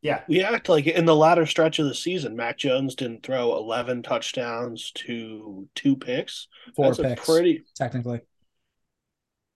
Yeah. 0.00 0.22
We 0.28 0.42
act 0.42 0.68
like 0.68 0.86
in 0.86 1.04
the 1.04 1.14
latter 1.16 1.46
stretch 1.46 1.78
of 1.78 1.86
the 1.86 1.94
season, 1.94 2.34
Mac 2.36 2.58
Jones 2.58 2.94
didn't 2.94 3.22
throw 3.22 3.56
11 3.56 4.02
touchdowns 4.02 4.90
to 4.96 5.68
two 5.74 5.96
picks. 5.96 6.48
Four 6.74 6.94
That's 6.94 6.98
picks, 6.98 7.22
a 7.22 7.32
pretty. 7.32 7.62
technically. 7.74 8.20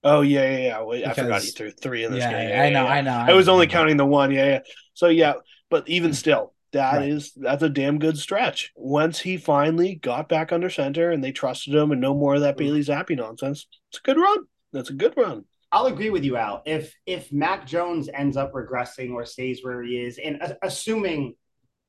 Oh 0.04 0.20
yeah, 0.20 0.42
yeah, 0.50 0.58
yeah. 0.58 0.82
Wait, 0.82 1.04
I 1.04 1.14
forgot 1.14 1.42
he 1.42 1.50
threw 1.50 1.70
three 1.70 2.04
in 2.04 2.12
this 2.12 2.22
Yeah, 2.22 2.30
game. 2.30 2.54
I 2.60 2.68
Yeah, 2.68 2.70
know, 2.70 2.84
yeah, 2.84 2.92
I 2.92 3.00
know. 3.00 3.24
I 3.28 3.32
was 3.34 3.46
know. 3.46 3.54
only 3.54 3.66
counting 3.66 3.96
the 3.96 4.06
one. 4.06 4.30
Yeah, 4.30 4.46
yeah. 4.46 4.60
So 4.94 5.08
yeah, 5.08 5.34
but 5.68 5.88
even 5.88 6.10
hmm. 6.10 6.14
still, 6.14 6.54
that 6.72 6.96
Right. 6.96 7.08
is 7.08 7.32
that's 7.34 7.62
a 7.62 7.68
damn 7.68 7.98
good 7.98 8.18
stretch. 8.18 8.72
Once 8.76 9.20
he 9.20 9.36
finally 9.36 9.94
got 9.96 10.28
back 10.28 10.52
under 10.52 10.70
center 10.70 11.10
and 11.10 11.22
they 11.22 11.32
trusted 11.32 11.74
him, 11.74 11.92
and 11.92 12.00
no 12.00 12.14
more 12.14 12.34
of 12.34 12.40
that 12.42 12.54
mm. 12.56 12.58
Bailey 12.58 12.80
Zappe 12.80 13.16
nonsense. 13.16 13.66
It's 13.90 13.98
a 13.98 14.02
good 14.02 14.16
run. 14.18 14.38
That's 14.72 14.90
a 14.90 14.94
good 14.94 15.14
run. 15.16 15.44
I'll 15.72 15.86
agree 15.86 16.10
with 16.10 16.24
you, 16.24 16.36
Al. 16.36 16.62
If 16.64 16.94
if 17.06 17.32
Mac 17.32 17.66
Jones 17.66 18.08
ends 18.12 18.36
up 18.36 18.52
regressing 18.52 19.12
or 19.12 19.24
stays 19.24 19.64
where 19.64 19.82
he 19.82 19.96
is, 19.98 20.18
and 20.18 20.36
a- 20.36 20.58
assuming 20.62 21.34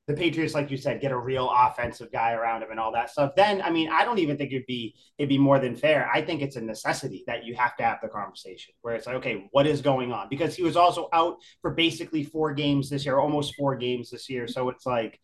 the 0.08 0.14
Patriots, 0.14 0.54
like 0.54 0.72
you 0.72 0.78
said, 0.78 1.02
get 1.02 1.12
a 1.12 1.18
real 1.18 1.52
offensive 1.54 2.10
guy 2.14 2.32
around 2.32 2.64
him 2.64 2.72
and 2.72 2.80
all 2.80 2.94
that 2.94 3.10
stuff, 3.10 3.34
then 3.36 3.62
I 3.62 3.70
mean, 3.70 3.90
I 3.92 4.06
don't 4.06 4.20
even 4.20 4.38
think 4.38 4.54
it'd 4.54 4.66
be 4.66 4.96
it'd 5.18 5.28
be 5.28 5.38
more 5.38 5.60
than 5.60 5.76
fair. 5.76 6.10
I 6.12 6.22
think 6.22 6.42
it's 6.42 6.56
a 6.56 6.62
necessity 6.62 7.26
that 7.28 7.44
you 7.44 7.56
have 7.56 7.76
to 7.78 7.84
have 7.84 8.00
the 8.02 8.08
conversation 8.08 8.74
where 8.82 8.96
it's 8.96 9.06
like, 9.06 9.18
okay, 9.18 9.50
what 9.52 9.68
is 9.68 9.82
going 9.82 10.14
on? 10.14 10.28
Because 10.30 10.56
he 10.56 10.64
was 10.64 10.78
also 10.78 11.10
out 11.12 11.38
for 11.62 11.72
basically 11.72 12.24
four 12.24 12.54
games 12.54 12.90
this 12.90 13.06
year, 13.06 13.20
almost 13.20 13.56
four 13.56 13.76
games 13.76 14.10
this 14.10 14.30
year. 14.30 14.48
So 14.48 14.70
it's 14.70 14.86
like, 14.86 15.20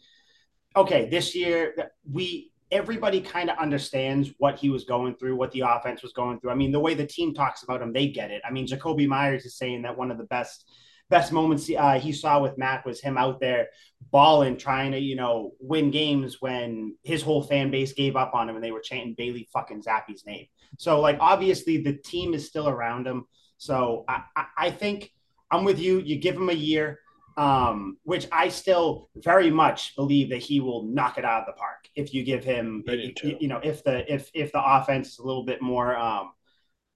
okay, 0.76 1.08
this 1.10 1.34
year 1.34 1.92
we 2.12 2.52
everybody 2.70 3.22
kind 3.22 3.50
of 3.50 3.58
understands 3.60 4.32
what 4.40 4.58
he 4.58 4.70
was 4.70 4.84
going 4.84 5.16
through, 5.16 5.36
what 5.38 5.52
the 5.52 5.62
offense 5.62 6.04
was 6.04 6.12
going 6.12 6.40
through. 6.40 6.50
I 6.50 6.56
mean, 6.56 6.74
the 6.74 6.80
way 6.80 6.94
the 6.94 7.06
team 7.06 7.34
talks 7.34 7.64
about 7.64 7.82
him, 7.82 7.94
they 7.94 8.08
get 8.08 8.32
it. 8.32 8.42
I 8.46 8.52
mean, 8.52 8.68
Jakobi 8.68 9.08
Meyers 9.08 9.46
is 9.46 9.56
saying 9.56 9.84
that 9.84 9.98
one 9.98 10.12
of 10.12 10.18
the 10.18 10.26
best 10.26 10.66
best 11.10 11.32
moments 11.32 11.70
uh, 11.78 12.00
he 12.00 12.12
saw 12.12 12.42
with 12.42 12.58
Mac 12.58 12.86
was 12.86 13.02
him 13.02 13.18
out 13.18 13.40
there 13.40 13.68
balling, 14.12 14.58
trying 14.58 14.92
to 14.92 15.00
you 15.00 15.16
know 15.16 15.52
win 15.60 15.92
games 15.92 16.38
when 16.40 16.96
his 17.04 17.22
whole 17.22 17.44
fan 17.44 17.72
base 17.72 17.94
gave 17.94 18.16
up 18.16 18.34
on 18.34 18.50
him 18.50 18.56
and 18.56 18.64
they 18.64 18.72
were 18.72 18.82
chanting 18.82 19.16
Bailey 19.18 19.48
fucking 19.54 19.84
Zappe's 19.84 20.26
name. 20.26 20.48
So 20.78 21.00
like 21.00 21.18
obviously 21.20 21.78
the 21.82 21.94
team 21.94 22.34
is 22.34 22.48
still 22.48 22.68
around 22.68 23.08
him. 23.08 23.26
So 23.58 24.06
I, 24.08 24.24
I, 24.36 24.46
I 24.58 24.72
think 24.72 25.12
I'm 25.52 25.64
with 25.64 25.80
you. 25.80 26.00
You 26.00 26.18
give 26.18 26.36
him 26.36 26.50
a 26.50 26.54
year 26.54 27.00
um, 27.38 27.98
which 28.04 28.28
I 28.32 28.50
still 28.50 29.10
very 29.16 29.50
much 29.50 29.96
believe 29.96 30.30
that 30.30 30.42
he 30.42 30.60
will 30.60 30.84
knock 30.84 31.18
it 31.18 31.26
out 31.26 31.42
of 31.42 31.48
the 31.48 31.54
park 31.54 31.88
if 31.96 32.14
you 32.14 32.24
give 32.24 32.44
him, 32.44 32.84
I 32.88 32.96
do 32.96 33.12
too. 33.12 33.28
you, 33.30 33.38
you 33.42 33.48
know, 33.48 33.60
if 33.64 33.84
the 33.84 34.12
if 34.12 34.30
if 34.34 34.52
the 34.52 34.64
offense 34.64 35.14
is 35.14 35.20
a 35.20 35.24
little 35.24 35.46
bit 35.46 35.62
more, 35.62 35.96
um, 35.96 36.32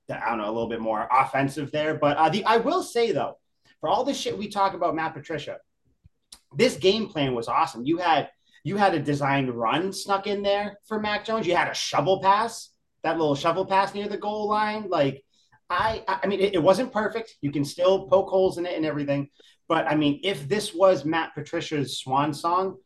I 0.10 0.30
don't 0.30 0.38
know, 0.38 0.46
a 0.46 0.54
little 0.54 0.70
bit 0.70 0.82
more 0.82 1.08
offensive 1.12 1.72
there. 1.72 1.96
But 1.96 2.18
uh, 2.18 2.30
the 2.30 2.44
I 2.46 2.58
will 2.58 2.84
say 2.84 3.12
though, 3.12 3.38
for 3.80 3.90
all 3.90 4.04
the 4.04 4.14
shit 4.14 4.38
we 4.38 4.48
talk 4.48 4.74
about 4.74 4.96
Matt 4.96 5.14
Patricia, 5.14 5.58
this 6.56 6.76
game 6.78 7.08
plan 7.08 7.36
was 7.36 7.48
awesome. 7.48 7.86
You 7.86 7.98
had 7.98 8.30
you 8.64 8.78
had 8.78 8.94
a 8.94 9.00
designed 9.00 9.52
run 9.52 9.94
snuck 9.94 10.28
in 10.28 10.42
there 10.42 10.78
for 10.88 11.00
Mac 11.00 11.26
Jones. 11.26 11.48
You 11.48 11.56
had 11.56 11.70
a 11.70 11.74
shovel 11.74 12.22
pass, 12.22 12.70
that 13.04 13.18
little 13.18 13.36
shovel 13.36 13.66
pass 13.66 13.94
near 13.94 14.08
the 14.08 14.18
goal 14.18 14.48
line, 14.48 14.90
like. 14.90 15.24
I, 15.70 16.02
I 16.08 16.28
mean, 16.28 16.40
it, 16.40 16.54
it 16.54 16.64
wasn't 16.64 16.94
perfect. 16.94 17.36
You 17.42 17.52
can 17.52 17.66
still 17.66 18.08
poke 18.08 18.30
holes 18.30 18.58
in 18.58 18.66
it 18.66 18.78
and 18.78 18.86
everything. 18.86 19.30
But 19.68 19.86
I 19.86 19.96
mean, 19.96 20.22
if 20.24 20.48
this 20.48 20.74
was 20.74 21.04
Matt 21.04 21.36
Patricia's 21.36 22.00
swan 22.00 22.34
song, 22.34 22.78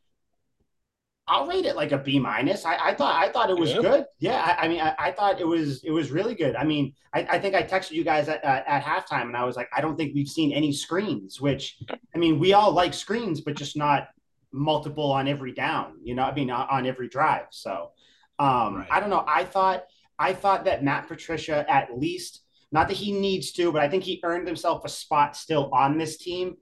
I'll 1.32 1.48
rate 1.48 1.66
it 1.66 1.78
like 1.78 1.94
a 1.94 1.98
B 1.98 2.20
minus. 2.20 2.66
I, 2.66 2.76
I 2.90 2.94
thought 2.94 3.16
I 3.16 3.32
thought 3.32 3.50
it 3.50 3.58
was 3.58 3.72
Yeah. 3.72 3.82
good. 3.82 4.06
Yeah, 4.20 4.42
I, 4.60 4.66
I 4.66 4.68
mean, 4.68 4.82
I, 4.82 4.94
I 5.00 5.12
thought 5.12 5.40
it 5.40 5.48
was 5.48 5.82
it 5.84 5.92
was 5.92 6.12
really 6.12 6.36
good. 6.36 6.56
I 6.58 6.66
mean, 6.66 6.94
I, 7.14 7.20
I 7.32 7.40
think 7.40 7.56
I 7.56 7.64
texted 7.64 7.92
you 7.92 8.04
guys 8.04 8.28
at, 8.28 8.44
at, 8.44 8.68
at 8.68 8.84
halftime, 8.84 9.24
and 9.24 9.38
I 9.38 9.46
was 9.46 9.56
like, 9.56 9.70
I 9.76 9.80
don't 9.80 9.96
think 9.96 10.14
we've 10.14 10.28
seen 10.28 10.52
any 10.52 10.74
screens. 10.74 11.40
Which 11.40 11.78
I 12.14 12.18
mean, 12.18 12.38
we 12.38 12.52
all 12.52 12.74
like 12.74 12.94
screens, 12.94 13.40
but 13.40 13.56
just 13.56 13.78
not 13.78 14.10
multiple 14.52 15.10
on 15.12 15.30
every 15.30 15.54
down. 15.54 15.94
You 16.04 16.16
know, 16.16 16.24
I 16.24 16.34
mean, 16.36 16.52
on, 16.52 16.68
on 16.70 16.86
every 16.86 17.08
drive. 17.08 17.46
So 17.52 17.92
um, 18.38 18.76
Right. 18.76 18.88
I 18.92 19.00
don't 19.00 19.10
know. 19.10 19.24
I 19.26 19.46
thought 19.46 19.86
I 20.20 20.34
thought 20.34 20.66
that 20.66 20.84
Matt 20.84 21.08
Patricia 21.08 21.66
at 21.72 21.98
least 21.98 22.42
not 22.74 22.90
that 22.90 22.98
he 22.98 23.12
needs 23.14 23.54
to, 23.54 23.72
but 23.72 23.82
I 23.82 23.88
think 23.90 24.04
he 24.04 24.20
earned 24.24 24.48
himself 24.48 24.84
a 24.84 24.90
spot 24.90 25.38
still 25.38 25.70
on 25.74 25.98
this 25.98 26.18
team. 26.18 26.58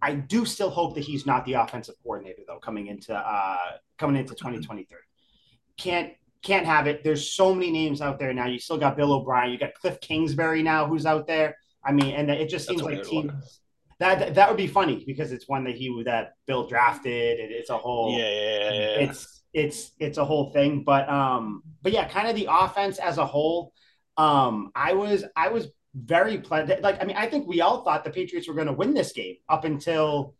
I 0.00 0.14
do 0.14 0.44
still 0.44 0.70
hope 0.70 0.94
that 0.94 1.04
he's 1.04 1.26
not 1.26 1.44
the 1.44 1.54
offensive 1.54 1.96
coordinator 2.02 2.42
though 2.46 2.58
coming 2.58 2.86
into 2.86 3.14
uh 3.14 3.56
coming 3.98 4.16
into 4.16 4.34
2023. 4.34 4.98
Can't 5.76 6.12
can't 6.42 6.66
have 6.66 6.86
it. 6.86 7.02
There's 7.02 7.32
so 7.32 7.52
many 7.54 7.70
names 7.70 8.00
out 8.00 8.18
there 8.18 8.32
now. 8.32 8.46
You 8.46 8.58
still 8.58 8.78
got 8.78 8.96
Bill 8.96 9.12
O'Brien, 9.12 9.52
you 9.52 9.58
got 9.58 9.74
Cliff 9.74 10.00
Kingsbury 10.00 10.62
now 10.62 10.86
who's 10.86 11.06
out 11.06 11.26
there. 11.26 11.56
I 11.84 11.92
mean, 11.92 12.14
and 12.14 12.30
it 12.30 12.48
just 12.48 12.68
That's 12.68 12.80
seems 12.80 12.82
like 12.82 13.02
teams 13.02 13.32
one. 13.32 13.42
that 13.98 14.34
that 14.34 14.48
would 14.48 14.56
be 14.56 14.66
funny 14.66 15.04
because 15.06 15.32
it's 15.32 15.48
one 15.48 15.64
that 15.64 15.74
he 15.76 16.02
that 16.04 16.34
Bill 16.46 16.66
drafted 16.66 17.40
and 17.40 17.50
it's 17.50 17.70
a 17.70 17.78
whole 17.78 18.16
yeah, 18.18 18.30
yeah, 18.30 18.70
yeah. 18.70 19.08
it's 19.08 19.38
it's 19.52 19.92
it's 19.98 20.18
a 20.18 20.24
whole 20.24 20.52
thing 20.52 20.84
but 20.84 21.08
um 21.08 21.62
but 21.82 21.92
yeah 21.92 22.06
kind 22.06 22.28
of 22.28 22.36
the 22.36 22.48
offense 22.50 22.98
as 22.98 23.18
a 23.18 23.24
whole 23.24 23.72
um 24.16 24.70
i 24.74 24.92
was 24.92 25.24
i 25.36 25.48
was 25.48 25.68
very 25.94 26.38
pleasant 26.38 26.82
like 26.82 27.00
i 27.02 27.04
mean 27.04 27.16
i 27.16 27.26
think 27.26 27.46
we 27.48 27.60
all 27.60 27.82
thought 27.82 28.04
the 28.04 28.10
patriots 28.10 28.46
were 28.46 28.54
going 28.54 28.66
to 28.66 28.72
win 28.72 28.94
this 28.94 29.12
game 29.12 29.36
up 29.48 29.64
until 29.64 30.34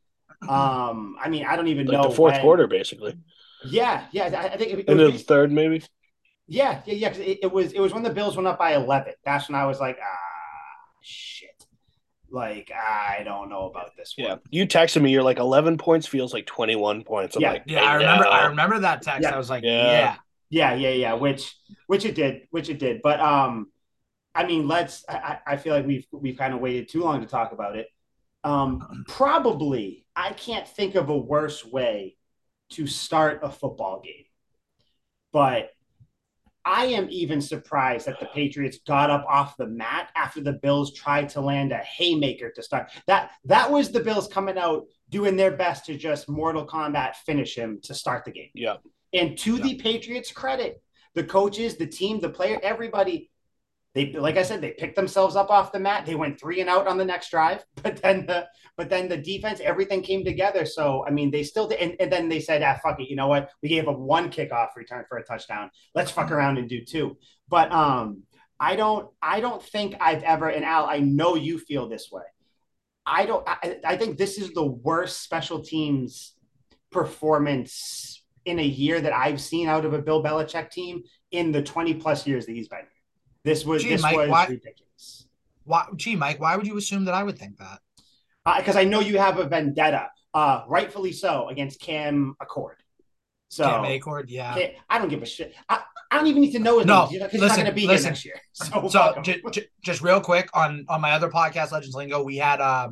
um 0.48 1.16
i 1.20 1.28
mean 1.28 1.44
i 1.46 1.56
don't 1.56 1.68
even 1.68 1.86
like 1.86 1.96
know 1.96 2.08
the 2.10 2.14
fourth 2.14 2.32
when- 2.34 2.40
quarter, 2.42 2.66
basically. 2.66 3.16
yeah 3.66 4.06
yeah 4.12 4.24
i, 4.40 4.48
I 4.54 4.56
think 4.56 4.72
it, 4.72 4.78
it 4.80 4.88
Into 4.88 5.04
was, 5.04 5.14
the 5.14 5.18
third, 5.20 5.50
maybe. 5.50 5.82
yeah 6.46 6.82
yeah 6.86 6.94
yeah 6.94 7.08
'cause 7.08 7.18
it, 7.18 7.38
it 7.42 7.52
was 7.52 7.72
it 7.72 7.80
was 7.80 7.92
when 7.94 8.02
the 8.02 8.10
bills 8.10 8.36
went 8.36 8.46
up 8.46 8.58
by 8.58 8.74
11 8.74 9.14
that's 9.24 9.48
when 9.48 9.56
i 9.56 9.64
was 9.66 9.80
like 9.80 9.98
ah 10.02 10.88
shit 11.00 11.48
like 12.30 12.70
i 12.72 13.22
don't 13.24 13.48
know 13.48 13.66
about 13.70 13.96
this 13.96 14.14
one 14.16 14.28
Yeah, 14.28 14.36
you 14.50 14.66
texted 14.66 15.00
me. 15.00 15.10
You're 15.10 15.22
like, 15.22 15.38
eleven 15.38 15.78
points 15.78 16.06
feels 16.06 16.34
like 16.34 16.44
twenty 16.44 16.76
one 16.76 17.02
points. 17.02 17.36
I'm 17.36 17.42
Yeah. 17.42 17.52
like, 17.52 17.62
Yeah, 17.66 17.82
I 17.82 17.94
remember. 17.94 18.24
know. 18.24 18.30
I 18.30 18.46
remember 18.48 18.78
that 18.80 19.00
text. 19.00 19.22
Yeah. 19.22 19.34
I 19.34 19.38
was 19.38 19.48
like, 19.48 19.64
Yeah. 19.64 19.86
yeah. 19.90 20.16
Yeah, 20.50 20.74
yeah, 20.74 20.90
yeah. 20.90 21.14
Which 21.14 21.54
which 21.86 22.04
it 22.04 22.14
did, 22.14 22.42
which 22.50 22.68
it 22.68 22.78
did. 22.78 23.00
But 23.02 23.18
um, 23.20 23.70
I 24.38 24.46
mean, 24.46 24.68
let's. 24.68 25.04
I, 25.08 25.40
I 25.44 25.56
feel 25.56 25.74
like 25.74 25.84
we've 25.84 26.06
we've 26.12 26.38
kind 26.38 26.54
of 26.54 26.60
waited 26.60 26.88
too 26.88 27.02
long 27.02 27.20
to 27.20 27.26
talk 27.26 27.50
about 27.50 27.74
it. 27.74 27.88
Um, 28.44 29.04
probably 29.08 30.06
I 30.14 30.30
can't 30.30 30.66
think 30.66 30.94
of 30.94 31.08
a 31.08 31.18
worse 31.18 31.64
way 31.64 32.16
to 32.70 32.86
start 32.86 33.40
a 33.42 33.50
football 33.50 34.00
game. 34.00 34.26
But 35.32 35.70
I 36.64 36.84
am 36.86 37.08
even 37.10 37.40
surprised 37.40 38.06
that 38.06 38.20
the 38.20 38.26
Patriots 38.26 38.78
got 38.86 39.10
up 39.10 39.26
off 39.28 39.56
the 39.56 39.66
mat 39.66 40.10
after 40.14 40.40
the 40.40 40.52
Bills 40.52 40.94
tried 40.94 41.30
to 41.30 41.40
land 41.40 41.72
a 41.72 41.78
haymaker 41.78 42.52
to 42.52 42.62
start. 42.62 42.92
That 43.08 43.32
that 43.46 43.68
was 43.68 43.90
the 43.90 44.00
Bills 44.00 44.28
coming 44.28 44.56
out 44.56 44.84
doing 45.08 45.34
their 45.34 45.50
best 45.50 45.84
to 45.86 45.96
just 45.96 46.28
Mortal 46.28 46.64
Kombat 46.64 47.16
finish 47.16 47.56
him 47.56 47.80
to 47.82 47.92
start 47.92 48.24
the 48.24 48.30
game. 48.30 48.50
Yeah, 48.54 48.76
And 49.12 49.36
to 49.38 49.58
the 49.58 49.74
Patriots' 49.78 50.30
credit, 50.30 50.80
the 51.14 51.24
coaches, 51.24 51.76
the 51.76 51.88
team, 51.88 52.20
the 52.20 52.28
player, 52.28 52.60
everybody, 52.62 53.32
they 53.94 54.12
like 54.12 54.36
I 54.36 54.42
said, 54.42 54.60
they 54.60 54.72
picked 54.72 54.96
themselves 54.96 55.34
up 55.34 55.50
off 55.50 55.72
the 55.72 55.80
mat. 55.80 56.04
They 56.04 56.14
went 56.14 56.38
three 56.38 56.60
and 56.60 56.68
out 56.68 56.86
on 56.86 56.98
the 56.98 57.04
next 57.04 57.30
drive, 57.30 57.64
but 57.82 58.02
then 58.02 58.26
the 58.26 58.46
but 58.76 58.90
then 58.90 59.08
the 59.08 59.16
defense, 59.16 59.60
everything 59.60 60.02
came 60.02 60.24
together. 60.24 60.66
So 60.66 61.04
I 61.06 61.10
mean, 61.10 61.30
they 61.30 61.42
still 61.42 61.66
did, 61.68 61.80
and, 61.80 61.96
and 61.98 62.12
then 62.12 62.28
they 62.28 62.40
said, 62.40 62.62
"Ah, 62.62 62.78
fuck 62.82 63.00
it, 63.00 63.08
you 63.08 63.16
know 63.16 63.28
what? 63.28 63.50
We 63.62 63.68
gave 63.68 63.88
up 63.88 63.98
one 63.98 64.30
kickoff 64.30 64.68
return 64.76 65.04
for 65.08 65.18
a 65.18 65.24
touchdown. 65.24 65.70
Let's 65.94 66.10
fuck 66.10 66.30
around 66.30 66.58
and 66.58 66.68
do 66.68 66.84
two. 66.84 67.16
But 67.48 67.72
um, 67.72 68.22
I 68.60 68.76
don't, 68.76 69.08
I 69.22 69.40
don't 69.40 69.62
think 69.62 69.96
I've 70.00 70.22
ever, 70.22 70.48
and 70.48 70.64
Al, 70.64 70.86
I 70.86 70.98
know 70.98 71.34
you 71.34 71.58
feel 71.58 71.88
this 71.88 72.10
way. 72.10 72.24
I 73.06 73.24
don't. 73.24 73.48
I, 73.48 73.78
I 73.84 73.96
think 73.96 74.18
this 74.18 74.38
is 74.38 74.52
the 74.52 74.66
worst 74.66 75.22
special 75.22 75.62
teams 75.62 76.34
performance 76.90 78.22
in 78.44 78.58
a 78.58 78.64
year 78.64 79.00
that 79.00 79.12
I've 79.12 79.40
seen 79.40 79.68
out 79.68 79.84
of 79.84 79.92
a 79.92 80.02
Bill 80.02 80.22
Belichick 80.22 80.70
team 80.70 81.02
in 81.30 81.52
the 81.52 81.62
20 81.62 81.94
plus 81.94 82.26
years 82.26 82.46
that 82.46 82.52
he's 82.52 82.68
been. 82.68 82.86
This 83.44 83.64
was 83.64 83.82
Gee, 83.82 83.90
this 83.90 84.02
Mike, 84.02 84.16
was 84.16 84.28
why- 84.28 84.46
ridiculous. 84.46 85.26
Why, 85.64 85.86
gee, 85.96 86.16
Mike, 86.16 86.40
why 86.40 86.56
would 86.56 86.66
you 86.66 86.76
assume 86.78 87.04
that 87.06 87.14
I 87.14 87.22
would 87.22 87.38
think 87.38 87.58
that? 87.58 87.80
Because 88.56 88.76
I 88.76 88.84
know 88.84 89.00
you 89.00 89.18
have 89.18 89.38
a 89.38 89.44
vendetta, 89.46 90.08
uh, 90.32 90.62
rightfully 90.66 91.12
so, 91.12 91.48
against 91.50 91.80
Cam 91.80 92.34
Achord. 92.42 92.76
So 93.50 93.64
Cam 93.64 93.84
Achord, 93.84 94.24
yeah. 94.28 94.54
Cam- 94.54 94.70
I 94.88 94.98
don't 94.98 95.08
give 95.10 95.22
a 95.22 95.26
shit. 95.26 95.54
I, 95.68 95.82
I 96.10 96.16
don't 96.16 96.26
even 96.26 96.40
need 96.40 96.52
to 96.52 96.58
know 96.58 96.78
his 96.78 96.86
No, 96.86 97.04
name 97.06 97.18
because 97.20 97.32
he's 97.32 97.40
not 97.42 97.54
going 97.56 97.66
to 97.66 97.72
be 97.72 97.86
listen. 97.86 98.04
here 98.04 98.10
next 98.12 98.24
year. 98.24 98.40
So, 98.54 98.88
So 98.88 99.20
j- 99.22 99.42
j- 99.52 99.66
just 99.82 100.00
real 100.00 100.20
quick 100.22 100.48
on 100.54 100.86
on 100.88 101.02
my 101.02 101.12
other 101.12 101.28
podcast, 101.28 101.70
Legends 101.72 101.94
Lingo, 101.94 102.22
we 102.22 102.38
had 102.38 102.60
uh 102.62 102.88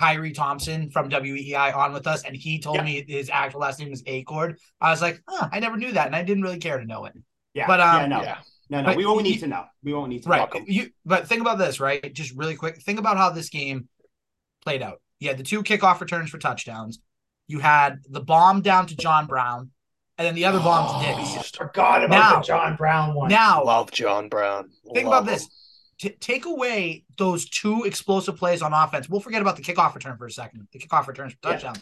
Kyrie 0.00 0.32
Thompson 0.32 0.90
from 0.90 1.10
WEEI 1.10 1.76
on 1.76 1.92
with 1.92 2.06
us, 2.06 2.24
and 2.24 2.34
he 2.34 2.58
told 2.58 2.76
Yeah. 2.76 2.84
me 2.84 3.04
his 3.06 3.28
actual 3.28 3.60
last 3.60 3.78
name 3.80 3.92
is 3.92 4.02
Achord. 4.04 4.56
I 4.80 4.90
was 4.90 5.02
like, 5.02 5.22
huh, 5.28 5.48
I 5.52 5.60
never 5.60 5.76
knew 5.76 5.92
that, 5.92 6.06
and 6.06 6.16
I 6.16 6.22
didn't 6.22 6.42
really 6.42 6.58
care 6.58 6.78
to 6.78 6.86
know 6.86 7.04
it. 7.04 7.12
yeah, 7.52 7.66
but, 7.66 7.80
um, 7.80 8.00
yeah, 8.00 8.06
no, 8.06 8.22
yeah. 8.22 8.38
No, 8.74 8.80
no, 8.82 8.86
but 8.88 8.96
we 8.96 9.06
won't 9.06 9.24
you- 9.24 9.32
need 9.32 9.38
to 9.40 9.46
know. 9.46 9.64
We 9.82 9.92
won't 9.92 10.08
need 10.10 10.22
to 10.24 10.28
Right. 10.28 10.38
know. 10.38 10.42
Welcome. 10.44 10.64
You 10.66 10.90
but 11.04 11.26
think 11.28 11.40
about 11.40 11.58
this, 11.58 11.80
right? 11.80 12.12
Just 12.12 12.34
really 12.36 12.56
quick. 12.56 12.76
Think 12.82 12.98
about 12.98 13.16
how 13.16 13.30
this 13.30 13.48
game 13.48 13.88
played 14.62 14.82
out. 14.82 15.00
You 15.20 15.28
had 15.28 15.38
the 15.38 15.42
two 15.44 15.62
kickoff 15.62 16.00
returns 16.00 16.30
for 16.30 16.38
touchdowns. 16.38 17.00
You 17.46 17.60
had 17.60 18.00
the 18.08 18.20
bomb 18.20 18.62
down 18.62 18.86
to 18.86 18.96
John 18.96 19.26
Brown, 19.26 19.70
and 20.18 20.26
then 20.26 20.34
the 20.34 20.44
other 20.46 20.58
bomb 20.58 20.88
to 21.02 21.08
oh, 21.12 21.16
Diggs. 21.16 21.34
Beast. 21.34 21.56
Forgot 21.56 22.04
about 22.04 22.18
Now- 22.32 22.36
the 22.40 22.46
John 22.46 22.76
Brown 22.76 23.14
one. 23.14 23.28
Now, 23.28 23.64
Love 23.64 23.90
John 23.90 24.28
Brown. 24.28 24.70
think 24.94 25.06
Love 25.08 25.24
about 25.24 25.32
this. 25.32 25.48
T- 25.98 26.10
take 26.10 26.44
away 26.46 27.04
those 27.18 27.48
two 27.48 27.84
explosive 27.84 28.36
plays 28.36 28.62
on 28.62 28.72
offense. 28.72 29.08
We'll 29.08 29.20
forget 29.20 29.40
about 29.42 29.56
the 29.56 29.62
kickoff 29.62 29.94
return 29.94 30.16
for 30.16 30.26
a 30.26 30.30
second. 30.30 30.66
The 30.72 30.78
kickoff 30.80 31.06
returns 31.06 31.32
for 31.34 31.38
Yeah. 31.44 31.50
touchdown. 31.52 31.76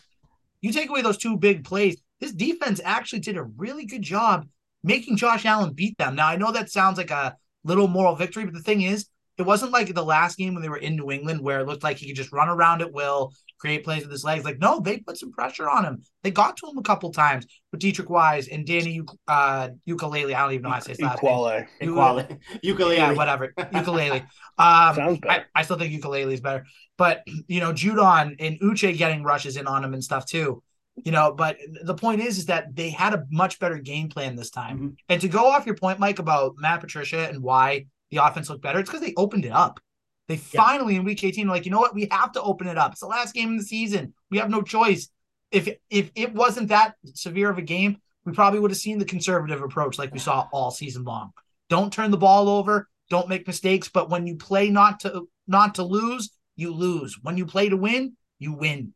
You 0.60 0.72
take 0.72 0.90
away 0.90 1.00
those 1.02 1.16
two 1.16 1.36
big 1.38 1.64
plays. 1.64 1.96
This 2.20 2.32
defense 2.32 2.80
actually 2.84 3.20
did 3.20 3.36
a 3.36 3.42
really 3.42 3.84
good 3.86 4.02
job 4.02 4.46
making 4.82 5.16
Josh 5.16 5.44
Allen 5.44 5.72
beat 5.72 5.96
them. 5.98 6.14
Now 6.14 6.28
I 6.28 6.36
know 6.36 6.52
that 6.52 6.70
sounds 6.70 6.98
like 6.98 7.10
a 7.10 7.36
little 7.64 7.88
moral 7.88 8.16
victory, 8.16 8.44
but 8.44 8.54
the 8.54 8.62
thing 8.62 8.82
is, 8.82 9.06
it 9.38 9.42
wasn't 9.42 9.72
like 9.72 9.92
the 9.92 10.04
last 10.04 10.36
game 10.36 10.54
when 10.54 10.62
they 10.62 10.68
were 10.68 10.76
in 10.76 10.96
New 10.96 11.10
England 11.10 11.40
where 11.40 11.60
it 11.60 11.66
looked 11.66 11.82
like 11.82 11.96
he 11.96 12.06
could 12.06 12.16
just 12.16 12.32
run 12.32 12.48
around 12.48 12.82
at 12.82 12.92
will, 12.92 13.32
create 13.58 13.82
plays 13.82 14.02
with 14.02 14.10
his 14.10 14.24
legs. 14.24 14.44
Like, 14.44 14.58
no, 14.58 14.78
they 14.78 14.98
put 14.98 15.16
some 15.16 15.32
pressure 15.32 15.70
on 15.70 15.84
him. 15.84 16.02
They 16.22 16.30
got 16.30 16.56
to 16.58 16.68
him 16.68 16.76
a 16.76 16.82
couple 16.82 17.10
times 17.12 17.46
with 17.70 17.80
Deatrich 17.80 18.10
Wise 18.10 18.48
and 18.48 18.66
Danny 18.66 19.00
uh, 19.26 19.70
Ukulele. 19.86 20.34
I 20.34 20.42
don't 20.42 20.52
even 20.52 20.62
know 20.64 20.70
how 20.70 20.76
to 20.76 20.84
say 20.84 20.92
his 20.92 21.00
last 21.00 21.22
name. 21.22 21.32
Equale. 21.32 21.66
Equality. 21.80 22.36
Ukulele. 22.62 22.96
Yeah, 22.96 23.12
whatever. 23.12 23.54
Ukulele. 23.72 24.24
Um, 24.58 24.94
Sounds 24.94 25.20
I. 25.26 25.44
I 25.54 25.62
still 25.62 25.78
think 25.78 25.92
ukulele 25.92 26.34
is 26.34 26.40
better. 26.40 26.66
But 26.98 27.24
you 27.48 27.60
know, 27.60 27.72
Judon 27.72 28.36
and 28.38 28.60
Uche 28.60 28.96
getting 28.98 29.22
rushes 29.22 29.56
in 29.56 29.66
on 29.66 29.82
him 29.82 29.94
and 29.94 30.04
stuff 30.04 30.26
too. 30.26 30.62
You 30.96 31.12
know, 31.12 31.32
but 31.32 31.56
the 31.84 31.94
point 31.94 32.20
is, 32.20 32.38
is 32.38 32.46
that 32.46 32.76
they 32.76 32.90
had 32.90 33.14
a 33.14 33.24
much 33.30 33.58
better 33.58 33.78
game 33.78 34.08
plan 34.08 34.36
this 34.36 34.50
time. 34.50 34.78
Mhm. 34.78 34.96
And 35.08 35.20
to 35.22 35.28
go 35.28 35.46
off 35.46 35.64
your 35.64 35.74
point, 35.74 35.98
Mike, 35.98 36.18
about 36.18 36.54
Matt 36.58 36.80
Patricia 36.80 37.28
and 37.28 37.42
why 37.42 37.86
the 38.10 38.18
offense 38.18 38.50
looked 38.50 38.62
better, 38.62 38.78
it's 38.78 38.90
because 38.90 39.04
they 39.04 39.14
opened 39.16 39.46
it 39.46 39.52
up. 39.52 39.80
They 40.28 40.36
finally 40.36 40.96
in 40.96 41.04
week 41.04 41.24
18 41.24 41.48
were 41.48 41.54
like, 41.54 41.64
you 41.64 41.70
know 41.70 41.80
what? 41.80 41.94
We 41.94 42.08
have 42.10 42.32
to 42.32 42.42
open 42.42 42.66
it 42.66 42.78
up. 42.78 42.92
It's 42.92 43.00
the 43.00 43.06
last 43.06 43.34
game 43.34 43.52
of 43.52 43.58
the 43.58 43.64
season. 43.64 44.14
We 44.30 44.38
have 44.38 44.50
no 44.50 44.62
choice. 44.62 45.08
If 45.50 45.68
if 45.90 46.10
it 46.14 46.34
wasn't 46.34 46.68
that 46.68 46.94
severe 47.14 47.50
of 47.50 47.58
a 47.58 47.62
game, 47.62 47.98
we 48.24 48.32
probably 48.32 48.60
would 48.60 48.70
have 48.70 48.78
seen 48.78 48.98
the 48.98 49.04
conservative 49.04 49.62
approach 49.62 49.98
like 49.98 50.12
we 50.12 50.18
saw 50.18 50.46
all 50.52 50.70
season 50.70 51.04
long. 51.04 51.32
Don't 51.68 51.92
turn 51.92 52.10
the 52.10 52.16
ball 52.16 52.48
over, 52.48 52.88
don't 53.10 53.28
make 53.28 53.46
mistakes, 53.46 53.88
but 53.88 54.08
when 54.10 54.26
you 54.26 54.36
play 54.36 54.70
not 54.70 55.00
to 55.00 55.28
not 55.46 55.74
to 55.74 55.82
lose, 55.82 56.30
you 56.56 56.72
lose. 56.72 57.18
When 57.20 57.36
you 57.36 57.44
play 57.44 57.68
to 57.68 57.76
win, 57.76 58.16
you 58.38 58.52
win. 58.52 58.94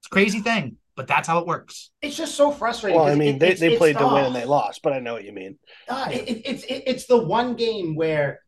It's 0.00 0.06
a 0.08 0.10
crazy 0.10 0.40
thing, 0.40 0.76
but 0.96 1.06
that's 1.06 1.26
how 1.28 1.38
it 1.38 1.46
works. 1.46 1.90
It's 2.02 2.16
just 2.16 2.34
so 2.34 2.50
frustrating. 2.50 2.96
Well, 2.98 3.06
I 3.06 3.10
'cause 3.10 3.18
mean, 3.18 3.34
it- 3.36 3.38
they, 3.40 3.54
they 3.54 3.66
it's- 3.66 3.78
played 3.78 3.98
to 3.98 4.06
win 4.06 4.24
and 4.26 4.34
they 4.36 4.44
lost, 4.44 4.80
but 4.82 4.92
I 4.92 5.00
know 5.00 5.12
what 5.14 5.24
you 5.24 5.32
mean. 5.32 5.58
Uh, 5.88 6.08
it, 6.12 6.28
it- 6.28 6.42
it's 6.44 6.64
it, 6.64 6.82
it's 6.86 7.06
the 7.06 7.18
one 7.18 7.54
game 7.54 7.94
where 7.96 8.40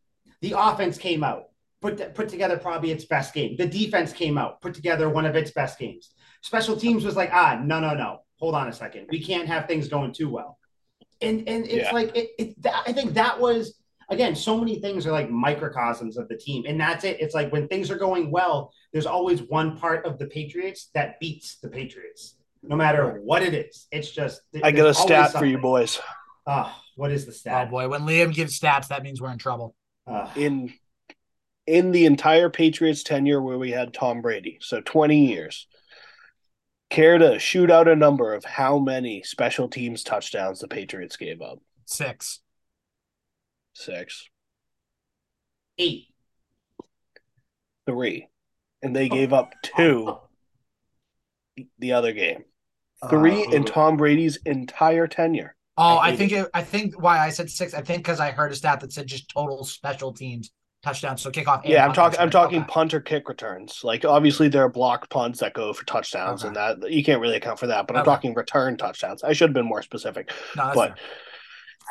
the 0.42 0.54
offense 0.56 0.98
came 0.98 1.24
out, 1.24 1.44
put 1.80 2.14
put 2.14 2.28
together 2.28 2.56
probably 2.58 2.90
its 2.90 3.04
best 3.06 3.34
game. 3.34 3.56
The 3.56 3.66
defense 3.66 4.12
came 4.12 4.38
out, 4.38 4.60
put 4.60 4.74
together 4.74 5.08
one 5.08 5.26
of 5.26 5.34
its 5.36 5.50
best 5.50 5.78
games. 5.78 6.10
Special 6.42 6.76
teams 6.76 7.04
was 7.04 7.16
like, 7.16 7.30
ah, 7.32 7.60
no, 7.64 7.80
no, 7.80 7.94
no, 7.94 8.18
hold 8.38 8.54
on 8.54 8.68
a 8.68 8.72
second, 8.72 9.06
we 9.10 9.20
can't 9.22 9.48
have 9.48 9.66
things 9.66 9.88
going 9.88 10.12
too 10.12 10.28
well. 10.30 10.58
And 11.20 11.48
and 11.48 11.64
it's 11.64 11.74
Yeah. 11.88 11.92
like 11.92 12.16
it, 12.16 12.28
it. 12.38 12.62
that- 12.62 12.84
I 12.86 12.92
think 12.92 13.14
that 13.14 13.40
was 13.40 13.80
again, 14.08 14.36
so 14.36 14.56
many 14.56 14.78
things 14.78 15.04
are 15.04 15.10
like 15.10 15.28
microcosms 15.30 16.16
of 16.16 16.28
the 16.28 16.36
team, 16.36 16.62
and 16.68 16.80
that's 16.80 17.02
it. 17.02 17.16
It's 17.20 17.34
like 17.34 17.50
when 17.50 17.66
things 17.66 17.90
are 17.90 17.96
going 17.98 18.30
well, 18.30 18.72
there's 18.96 19.04
always 19.04 19.42
one 19.42 19.76
part 19.76 20.06
of 20.06 20.18
the 20.18 20.24
Patriots 20.24 20.88
that 20.94 21.20
beats 21.20 21.56
the 21.56 21.68
Patriots, 21.68 22.36
no 22.62 22.74
matter 22.74 23.20
what 23.22 23.42
it 23.42 23.52
is. 23.52 23.88
It's 23.92 24.10
just 24.10 24.40
I 24.64 24.70
get 24.70 24.80
a 24.80 24.84
there's 24.84 24.96
always 24.96 25.06
stat 25.06 25.32
for 25.32 25.44
you 25.44 25.58
boys. 25.58 26.00
Ah, 26.46 26.82
what 26.94 27.12
is 27.12 27.26
the 27.26 27.32
stat? 27.32 27.52
Oh 27.52 27.56
stat? 27.58 27.70
boy, 27.70 27.88
when 27.90 28.02
Liam 28.02 28.32
gives 28.32 28.58
stats, 28.58 28.88
that 28.88 29.02
means 29.02 29.20
we're 29.20 29.32
in 29.32 29.36
trouble. 29.36 29.74
Ah. 30.06 30.32
In 30.34 30.72
in 31.66 31.90
the 31.90 32.06
entire 32.06 32.48
Patriots 32.48 33.02
tenure 33.02 33.42
where 33.42 33.58
we 33.58 33.70
had 33.70 33.92
Tom 33.92 34.22
Brady, 34.22 34.56
so 34.62 34.80
20 34.80 35.26
years, 35.26 35.66
care 36.88 37.18
to 37.18 37.38
shoot 37.38 37.70
out 37.70 37.88
a 37.88 37.96
number 37.96 38.32
of 38.32 38.46
how 38.46 38.78
many 38.78 39.22
special 39.24 39.68
teams 39.68 40.04
touchdowns 40.04 40.60
the 40.60 40.68
Patriots 40.68 41.18
gave 41.18 41.42
up? 41.42 41.58
Six. 41.84 42.40
Six. 43.74 44.30
Eight. 45.76 46.06
Three. 47.84 48.28
And 48.86 48.94
they 48.94 49.08
gave 49.08 49.32
up 49.32 49.52
two 49.62 50.16
the 51.78 51.92
other 51.92 52.12
game. 52.12 52.44
Three 53.10 53.44
in 53.52 53.62
Uh, 53.62 53.66
Tom 53.66 53.96
Brady's 53.96 54.36
entire 54.46 55.08
tenure. 55.08 55.56
Oh, 55.76 55.96
I 55.96 56.08
I, 56.10 56.16
think 56.16 56.30
it, 56.32 56.48
I 56.54 56.62
think 56.62 57.00
why 57.02 57.18
I 57.18 57.30
said 57.30 57.50
six. 57.50 57.74
I 57.74 57.82
think 57.82 57.98
because 57.98 58.20
I 58.20 58.30
heard 58.30 58.52
a 58.52 58.54
stat 58.54 58.80
that 58.80 58.92
said 58.92 59.06
just 59.08 59.28
total 59.28 59.64
special 59.64 60.12
teams 60.12 60.52
touchdowns. 60.82 61.20
So 61.20 61.30
kickoff. 61.32 61.62
and 61.62 61.70
Yeah, 61.72 61.84
I'm 61.84 61.92
talking. 61.92 62.20
I'm 62.20 62.30
talking 62.30 62.60
Okay. 62.60 62.68
punter 62.70 63.00
kick 63.00 63.28
returns. 63.28 63.80
Like 63.82 64.04
obviously 64.04 64.48
there 64.48 64.62
are 64.62 64.68
blocked 64.70 65.10
punts 65.10 65.40
that 65.40 65.52
go 65.52 65.72
for 65.72 65.84
touchdowns, 65.84 66.44
Okay. 66.44 66.48
and 66.48 66.56
that 66.82 66.92
you 66.92 67.02
can't 67.02 67.20
really 67.20 67.36
account 67.36 67.58
for 67.58 67.66
that. 67.66 67.88
But 67.88 67.96
I'm 67.96 68.04
talking 68.04 68.34
return 68.34 68.76
touchdowns. 68.76 69.24
I 69.24 69.32
should 69.32 69.48
have 69.50 69.54
been 69.54 69.66
more 69.66 69.82
specific. 69.82 70.30
No, 70.56 70.70
but 70.74 70.90
fair. 70.90 70.96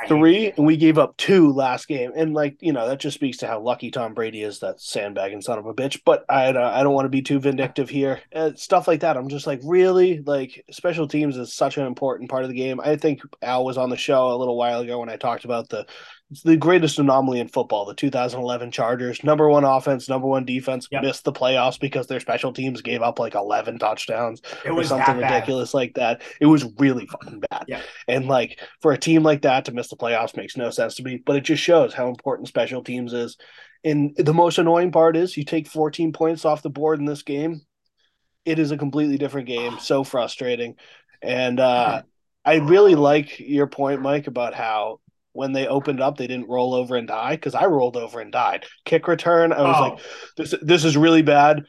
Three, 0.08 0.52
and 0.52 0.66
we 0.66 0.76
gave 0.76 0.98
up 0.98 1.16
two 1.16 1.54
last 1.54 1.88
game, 1.88 2.12
and 2.16 2.34
like 2.34 2.58
you 2.60 2.74
know 2.74 2.88
that 2.88 3.00
just 3.00 3.16
speaks 3.16 3.38
to 3.38 3.48
how 3.48 3.62
lucky 3.62 3.92
Tom 3.92 4.14
Brady 4.14 4.44
is. 4.44 4.60
That 4.60 4.82
sandbagging 4.82 5.42
son 5.42 5.58
of 5.58 5.66
a 5.66 5.74
bitch. 5.74 6.02
But 6.06 6.26
I 6.28 6.48
uh, 6.48 6.72
I 6.74 6.84
don't 6.84 6.94
want 6.94 7.06
to 7.06 7.10
be 7.10 7.22
too 7.22 7.40
vindictive 7.40 7.90
here. 7.90 8.20
Uh, 8.34 8.52
stuff 8.56 8.90
like 8.90 9.00
that. 9.00 9.16
I'm 9.16 9.30
just 9.30 9.48
like 9.48 9.62
really 9.64 10.20
like 10.20 10.66
special 10.70 11.08
teams 11.08 11.38
is 11.38 11.54
such 11.54 11.78
an 11.78 11.86
important 11.88 12.30
part 12.30 12.44
of 12.44 12.50
the 12.50 12.56
game. 12.56 12.82
I 12.82 12.98
think 12.98 13.22
Al 13.42 13.64
was 13.64 13.78
on 13.78 13.90
the 13.90 13.96
show 13.96 14.28
a 14.28 14.38
little 14.38 14.58
while 14.58 14.82
ago 14.82 15.00
when 15.00 15.10
I 15.10 15.16
talked 15.16 15.46
about 15.46 15.70
the 15.70 15.86
it's 16.32 16.42
the 16.42 16.58
greatest 16.58 16.98
anomaly 16.98 17.40
in 17.40 17.48
football. 17.48 17.86
The 17.86 17.94
2011 17.94 18.72
Chargers, 18.72 19.24
number 19.24 19.48
one 19.48 19.64
offense, 19.64 20.10
number 20.10 20.28
one 20.28 20.44
defense, 20.44 20.88
Yep. 20.92 21.04
missed 21.04 21.24
the 21.24 21.32
playoffs 21.32 21.80
because 21.80 22.08
their 22.08 22.20
special 22.20 22.52
teams 22.52 22.82
gave 22.82 23.02
up 23.04 23.20
like 23.20 23.36
11 23.36 23.78
touchdowns 23.78 24.42
It 24.66 24.72
or 24.72 24.84
something 24.84 25.18
ridiculous 25.18 25.74
like 25.74 25.94
that. 25.96 26.24
It 26.42 26.48
was 26.48 26.66
really 26.80 27.06
fucking 27.06 27.42
bad. 27.52 27.66
Yeah. 27.68 27.82
And 28.08 28.28
like 28.28 28.60
for 28.82 28.92
a 28.92 28.98
team 28.98 29.22
like 29.22 29.44
that 29.44 29.66
to 29.66 29.72
miss 29.72 29.90
the 29.90 29.98
playoffs 29.98 30.36
makes 30.36 30.58
no 30.58 30.72
sense 30.72 30.96
to 30.96 31.04
me, 31.04 31.22
but 31.24 31.36
it 31.36 31.42
just 31.42 31.62
shows 31.62 31.94
how 31.94 32.10
important 32.10 32.48
special 32.48 32.84
teams 32.84 33.14
is. 33.14 33.38
And 33.84 34.16
the 34.18 34.34
most 34.34 34.58
annoying 34.58 34.92
part 34.92 35.16
is 35.16 35.38
you 35.38 35.46
take 35.46 35.68
14 35.68 36.12
points 36.12 36.44
off 36.44 36.64
the 36.64 36.72
board 36.72 36.98
in 37.00 37.06
this 37.06 37.22
game. 37.22 37.62
It 38.46 38.58
is 38.58 38.72
a 38.72 38.78
completely 38.78 39.18
different 39.20 39.48
game. 39.48 39.78
So 39.80 40.04
frustrating. 40.04 40.76
And 41.22 41.60
uh 41.60 42.02
I 42.44 42.56
really 42.58 42.94
like 42.94 43.40
your 43.40 43.66
point, 43.66 44.02
Mike, 44.04 44.28
about 44.28 44.54
how 44.54 45.00
when 45.36 45.52
they 45.54 45.68
opened 45.68 46.02
up, 46.02 46.18
they 46.18 46.28
didn't 46.28 46.50
roll 46.50 46.74
over 46.74 46.96
and 46.96 47.08
die 47.08 47.36
because 47.36 47.56
I 47.56 47.66
rolled 47.66 47.98
over 47.98 48.20
and 48.20 48.32
died. 48.32 48.66
Kick 48.86 49.08
return, 49.08 49.52
I 49.54 49.62
was 49.62 49.76
Oh, 49.78 49.82
like, 49.82 50.00
this 50.38 50.56
this 50.62 50.86
is 50.86 50.98
really 50.98 51.22
bad. 51.22 51.64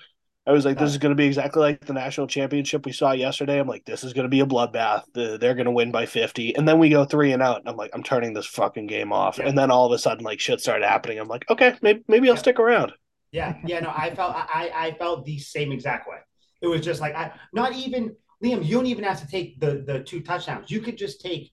I 0.49 0.53
was 0.53 0.65
like, 0.65 0.79
this 0.79 0.91
is 0.91 0.99
going 0.99 1.11
to 1.11 1.17
be 1.17 1.27
exactly 1.27 1.61
like 1.61 1.85
the 1.85 1.93
national 1.93 2.29
championship 2.29 2.87
we 2.87 2.93
saw 2.93 3.11
yesterday. 3.11 3.59
I'm 3.59 3.67
like, 3.67 3.85
this 3.85 4.05
is 4.05 4.13
going 4.13 4.27
to 4.27 4.29
be 4.29 4.39
a 4.41 4.47
bloodbath. 4.47 5.03
They're 5.13 5.55
going 5.55 5.65
to 5.65 5.73
win 5.73 5.91
by 5.91 6.07
50. 6.07 6.55
And 6.55 6.69
then 6.69 6.79
we 6.79 6.89
go 6.89 7.05
three 7.05 7.33
and 7.33 7.43
out. 7.43 7.59
And 7.59 7.69
I'm 7.69 7.75
like, 7.77 7.91
I'm 7.93 8.05
turning 8.05 8.33
this 8.33 8.47
fucking 8.47 8.87
game 8.87 9.13
off. 9.13 9.39
Yeah. 9.39 9.49
And 9.49 9.59
then 9.59 9.73
all 9.73 9.87
of 9.87 9.93
a 9.93 9.99
sudden, 9.99 10.25
like 10.25 10.39
shit 10.39 10.61
started 10.61 10.87
happening. 10.87 11.19
I'm 11.19 11.27
like, 11.27 11.45
okay, 11.51 11.75
maybe, 11.83 12.05
maybe 12.07 12.29
I'll 12.29 12.37
Yeah. 12.37 12.41
stick 12.41 12.61
around. 12.61 12.93
Yeah, 13.33 13.57
yeah, 13.67 13.81
no, 13.81 13.91
I 13.95 14.15
felt 14.15 14.35
I 14.37 14.71
I 14.73 14.93
felt 14.93 15.25
the 15.27 15.39
same 15.39 15.73
exact 15.73 16.09
way. 16.09 16.19
It 16.63 16.69
was 16.69 16.81
just 16.81 17.01
like 17.01 17.15
I 17.17 17.33
not 17.53 17.73
even 17.75 18.15
Liam, 18.43 18.65
you 18.65 18.77
don't 18.77 18.87
even 18.87 19.03
have 19.05 19.21
to 19.21 19.27
take 19.27 19.59
the 19.59 19.83
the 19.85 20.01
two 20.05 20.21
touchdowns. 20.21 20.71
You 20.71 20.81
could 20.81 20.97
just 20.97 21.21
take 21.21 21.51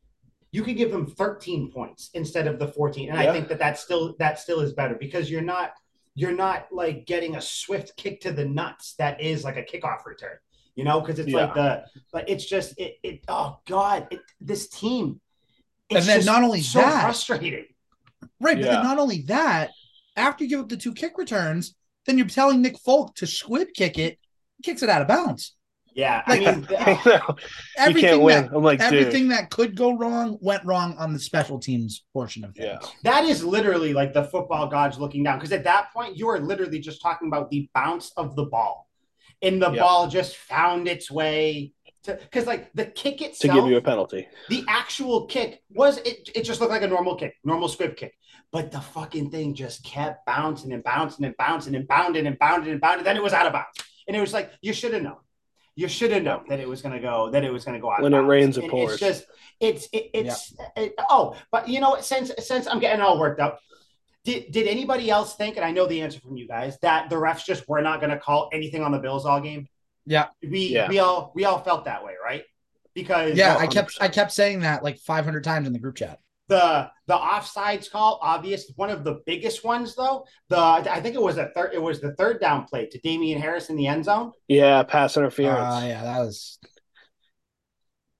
you 0.54 0.62
could 0.62 0.78
give 0.78 0.92
them 0.92 1.08
13 1.08 1.72
points 1.72 2.12
instead 2.14 2.46
of 2.46 2.60
the 2.60 2.68
14. 2.68 3.10
And 3.10 3.18
I 3.18 3.32
think 3.34 3.48
that 3.50 3.58
that 3.58 3.78
still 3.80 4.16
that 4.20 4.40
still 4.40 4.60
is 4.62 4.72
better 4.72 4.94
because 4.96 5.30
you're 5.30 5.42
not 5.42 5.74
you're 6.14 6.32
not 6.32 6.68
like 6.72 7.08
getting 7.08 7.36
a 7.36 7.42
swift 7.42 7.98
kick 7.98 8.22
to 8.22 8.32
the 8.32 8.46
nuts 8.46 8.94
that 9.00 9.20
is 9.20 9.44
like 9.44 9.58
a 9.58 9.64
kickoff 9.64 10.06
return. 10.06 10.38
You 10.76 10.84
know, 10.84 11.02
because 11.02 11.18
it's 11.20 11.32
like 11.34 11.56
the 11.56 11.84
but 12.12 12.30
it's 12.30 12.46
just 12.46 12.80
it 12.80 12.98
it 13.04 13.24
oh 13.28 13.60
god, 13.68 14.08
it, 14.12 14.20
this 14.40 14.70
team 14.70 15.20
And 15.90 15.98
it's 15.98 16.06
then 16.08 16.18
just 16.20 16.28
not 16.28 16.44
only 16.44 16.62
so 16.62 16.80
that- 16.80 17.02
frustrating. 17.02 17.66
Right, 18.40 18.56
but 18.58 18.66
Yeah. 18.66 18.74
then 18.76 18.84
not 18.84 19.00
only 19.00 19.24
that, 19.24 19.72
after 20.16 20.44
you 20.44 20.50
give 20.52 20.60
up 20.60 20.70
the 20.70 20.78
two 20.78 20.94
kick 20.94 21.18
returns, 21.18 21.76
then 22.06 22.18
you're 22.18 22.28
telling 22.28 22.62
Nick 22.62 22.78
Folk 22.78 23.16
to 23.16 23.26
squib 23.28 23.70
kick 23.74 23.98
it, 23.98 24.20
he 24.58 24.64
kicks 24.64 24.84
it 24.84 24.90
out 24.90 25.02
of 25.02 25.08
bounds. 25.08 25.56
Yeah, 25.96 26.24
I 26.26 26.38
Like- 26.40 26.56
mean 26.58 26.68
I 26.80 27.02
know. 27.06 27.22
you 27.28 27.36
Everything 27.78 28.02
can't 28.10 28.22
win. 28.22 28.44
that 28.46 28.54
I'm 28.56 28.64
like, 28.64 28.80
dude. 28.90 29.30
that 29.32 29.50
could 29.52 29.76
go 29.76 29.96
wrong 29.96 30.38
went 30.42 30.66
wrong 30.66 30.96
on 30.98 31.14
the 31.14 31.20
special 31.20 31.60
teams 31.60 32.04
portion 32.14 32.44
of 32.44 32.56
things. 32.56 32.68
Yeah. 32.82 32.90
That 33.04 33.26
is 33.26 33.44
literally 33.44 33.94
like 33.94 34.14
the 34.14 34.24
football 34.24 34.68
gods 34.68 34.98
looking 35.00 35.24
down. 35.24 35.38
Because 35.38 35.52
at 35.52 35.64
that 35.66 35.94
point, 35.94 36.18
you 36.18 36.28
are 36.30 36.40
literally 36.40 36.80
just 36.80 37.02
talking 37.02 37.28
about 37.28 37.50
the 37.50 37.70
bounce 37.76 38.12
of 38.18 38.36
the 38.36 38.46
ball. 38.46 38.88
And 39.42 39.62
the 39.62 39.72
Yeah. 39.72 39.82
ball 39.82 40.08
just 40.08 40.36
found 40.38 40.88
its 40.88 41.12
way 41.12 41.74
to 42.04 42.16
because 42.16 42.46
like 42.48 42.72
the 42.74 42.86
kick 42.86 43.22
itself 43.22 43.54
To 43.56 43.62
give 43.62 43.70
you 43.70 43.78
a 43.78 43.82
penalty. 43.82 44.28
the 44.50 44.64
actual 44.68 45.26
kick 45.28 45.62
was 45.70 45.98
it, 46.00 46.30
it 46.36 46.44
just 46.44 46.60
looked 46.60 46.72
like 46.72 46.82
a 46.82 46.88
normal 46.88 47.16
kick, 47.16 47.36
normal 47.44 47.68
squib 47.70 47.96
kick. 47.96 48.14
But 48.52 48.72
the 48.72 48.82
fucking 48.82 49.32
thing 49.32 49.54
just 49.54 49.84
kept 49.84 50.26
bouncing 50.26 50.74
and 50.74 50.84
bouncing 50.84 51.26
and 51.26 51.36
bouncing 51.38 51.76
and 51.76 51.88
bounding 51.88 52.26
and 52.28 52.38
bounding 52.40 52.72
and 52.72 52.82
bounding. 52.82 53.04
Then 53.04 53.16
it 53.18 53.24
was 53.24 53.34
out 53.34 53.46
of 53.48 53.54
bounds. 53.54 53.78
And 54.08 54.16
it 54.18 54.22
was 54.22 54.34
like, 54.34 54.52
you 54.62 54.74
should 54.74 54.94
have 54.94 55.02
known. 55.02 55.16
You 55.76 55.88
should 55.88 56.12
have 56.12 56.24
known 56.24 56.46
that 56.50 56.60
it 56.60 56.68
was 56.68 56.82
gonna 56.82 57.00
go, 57.00 57.30
that 57.32 57.44
it 57.44 57.52
was 57.52 57.66
gonna 57.66 57.80
go 57.80 57.92
out. 57.92 58.02
When 58.02 58.14
it 58.14 58.20
rains, 58.20 58.58
it 58.58 58.64
And 58.66 58.72
pours. 58.72 58.94
It's 58.94 59.00
just 59.02 59.26
it's 59.60 59.88
it, 59.92 60.10
it's 60.14 60.54
it- 60.78 60.94
oh, 61.10 61.36
but 61.52 61.68
you 61.68 61.80
know 61.80 61.92
what? 61.92 62.06
Since 62.06 62.32
since 62.40 62.68
I'm 62.68 62.80
getting 62.80 63.02
all 63.02 63.20
worked 63.20 63.40
up, 63.40 63.60
did 64.24 64.52
did 64.52 64.68
anybody 64.68 65.10
else 65.10 65.36
think? 65.36 65.56
And 65.56 65.66
I 65.66 65.72
know 65.72 65.88
the 65.88 66.02
answer 66.02 66.20
from 66.20 66.38
you 66.38 66.48
guys 66.48 66.78
that 66.82 67.10
the 67.10 67.16
refs 67.16 67.44
just 67.44 67.68
were 67.68 67.82
not 67.82 68.00
going 68.00 68.12
to 68.12 68.20
call 68.20 68.50
anything 68.54 68.84
on 68.84 68.92
the 68.92 69.00
Bills 69.00 69.26
all 69.26 69.42
game. 69.42 69.68
Yeah. 70.06 70.28
we 70.42 70.68
Yeah. 70.68 70.90
we 70.90 71.00
all 71.00 71.32
we 71.34 71.46
all 71.46 71.60
felt 71.60 71.86
that 71.86 72.04
way, 72.04 72.14
right? 72.24 72.44
Because 72.94 73.36
Yeah, 73.38 73.56
Oh, 73.58 73.62
I 73.62 73.68
kept 73.68 73.98
I 74.00 74.08
kept 74.10 74.32
saying 74.32 74.60
that 74.60 74.84
like 74.84 75.00
500 75.00 75.44
times 75.44 75.66
in 75.66 75.74
the 75.74 75.80
group 75.80 75.96
chat. 75.96 76.20
The 76.54 76.92
the 77.08 77.16
offsides 77.16 77.90
call, 77.90 78.20
obvious. 78.22 78.72
One 78.76 78.92
of 78.92 79.04
the 79.04 79.22
biggest 79.26 79.64
ones, 79.64 79.96
though, 79.96 80.26
the 80.50 80.58
I 80.58 81.00
think 81.02 81.16
it 81.16 81.22
was 81.22 81.38
a 81.40 81.50
third. 81.56 81.72
It 81.74 81.82
was 81.82 82.00
the 82.00 82.14
third 82.16 82.40
down 82.40 82.66
play 82.66 82.86
to 82.86 83.00
Damien 83.00 83.42
Harris 83.42 83.70
in 83.72 83.76
the 83.76 83.88
end 83.88 84.06
zone. 84.06 84.32
Yeah, 84.48 84.84
pass 84.84 85.18
Uh, 85.18 85.22
interference. 85.22 85.84
yeah, 85.84 86.04
that 86.04 86.20
was 86.20 86.60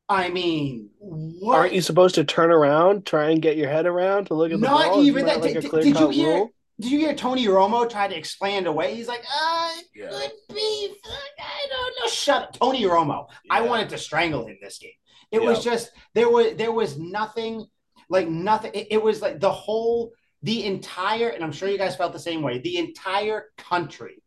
I 0.10 0.30
mean, 0.30 0.90
what? 1.00 1.58
Aren't 1.58 1.74
you 1.74 1.82
supposed 1.82 2.16
to 2.16 2.24
turn 2.24 2.52
around, 2.52 3.06
try 3.06 3.30
and 3.30 3.42
get 3.42 3.56
your 3.56 3.70
head 3.70 3.86
around 3.86 4.26
to 4.26 4.34
look 4.34 4.52
at 4.52 4.60
the 4.60 4.66
Not 4.68 4.86
ball? 4.88 4.94
Isn't 5.00 5.06
even 5.06 5.26
that. 5.28 5.42
Like 5.42 5.54
Did- 5.54 5.72
did- 5.72 6.00
you 6.00 6.10
hear- 6.10 6.34
rule? 6.36 6.50
Did 6.80 6.92
you 6.92 7.00
hear 7.00 7.14
Tony 7.14 7.46
Romo 7.46 7.88
try 7.88 8.08
to 8.08 8.18
explain 8.18 8.64
it 8.64 8.68
away? 8.68 8.96
He's 8.96 9.08
like, 9.08 9.24
uh, 9.32 9.70
it 9.78 9.86
Yeah. 9.96 10.10
could 10.10 10.32
be. 10.56 10.96
I 11.40 11.68
don't 11.70 11.94
know. 12.02 12.08
Shut 12.10 12.42
up, 12.44 12.60
Tony 12.60 12.82
Romo. 12.84 13.28
I 13.50 13.62
wanted 13.62 13.90
to 13.90 13.98
strangle 14.00 14.48
him 14.48 14.58
this 14.60 14.80
game. 14.80 14.92
It 15.32 15.42
was 15.42 15.64
just 15.64 15.92
there 16.16 16.30
was 16.30 16.56
there 16.58 16.72
was 16.72 16.98
nothing 16.98 17.68
like 18.10 18.28
nothing. 18.28 18.72
It, 18.74 18.88
it 18.92 19.04
was 19.04 19.22
like 19.22 19.40
the 19.40 19.52
whole 19.52 20.12
the 20.42 20.66
entire, 20.66 21.30
and 21.30 21.44
I'm 21.44 21.52
sure 21.52 21.70
you 21.70 21.78
guys 21.78 21.96
felt 21.96 22.14
the 22.14 22.20
same 22.20 22.42
way. 22.42 22.60
The 22.60 22.78
entire 22.78 23.46
country 23.58 24.22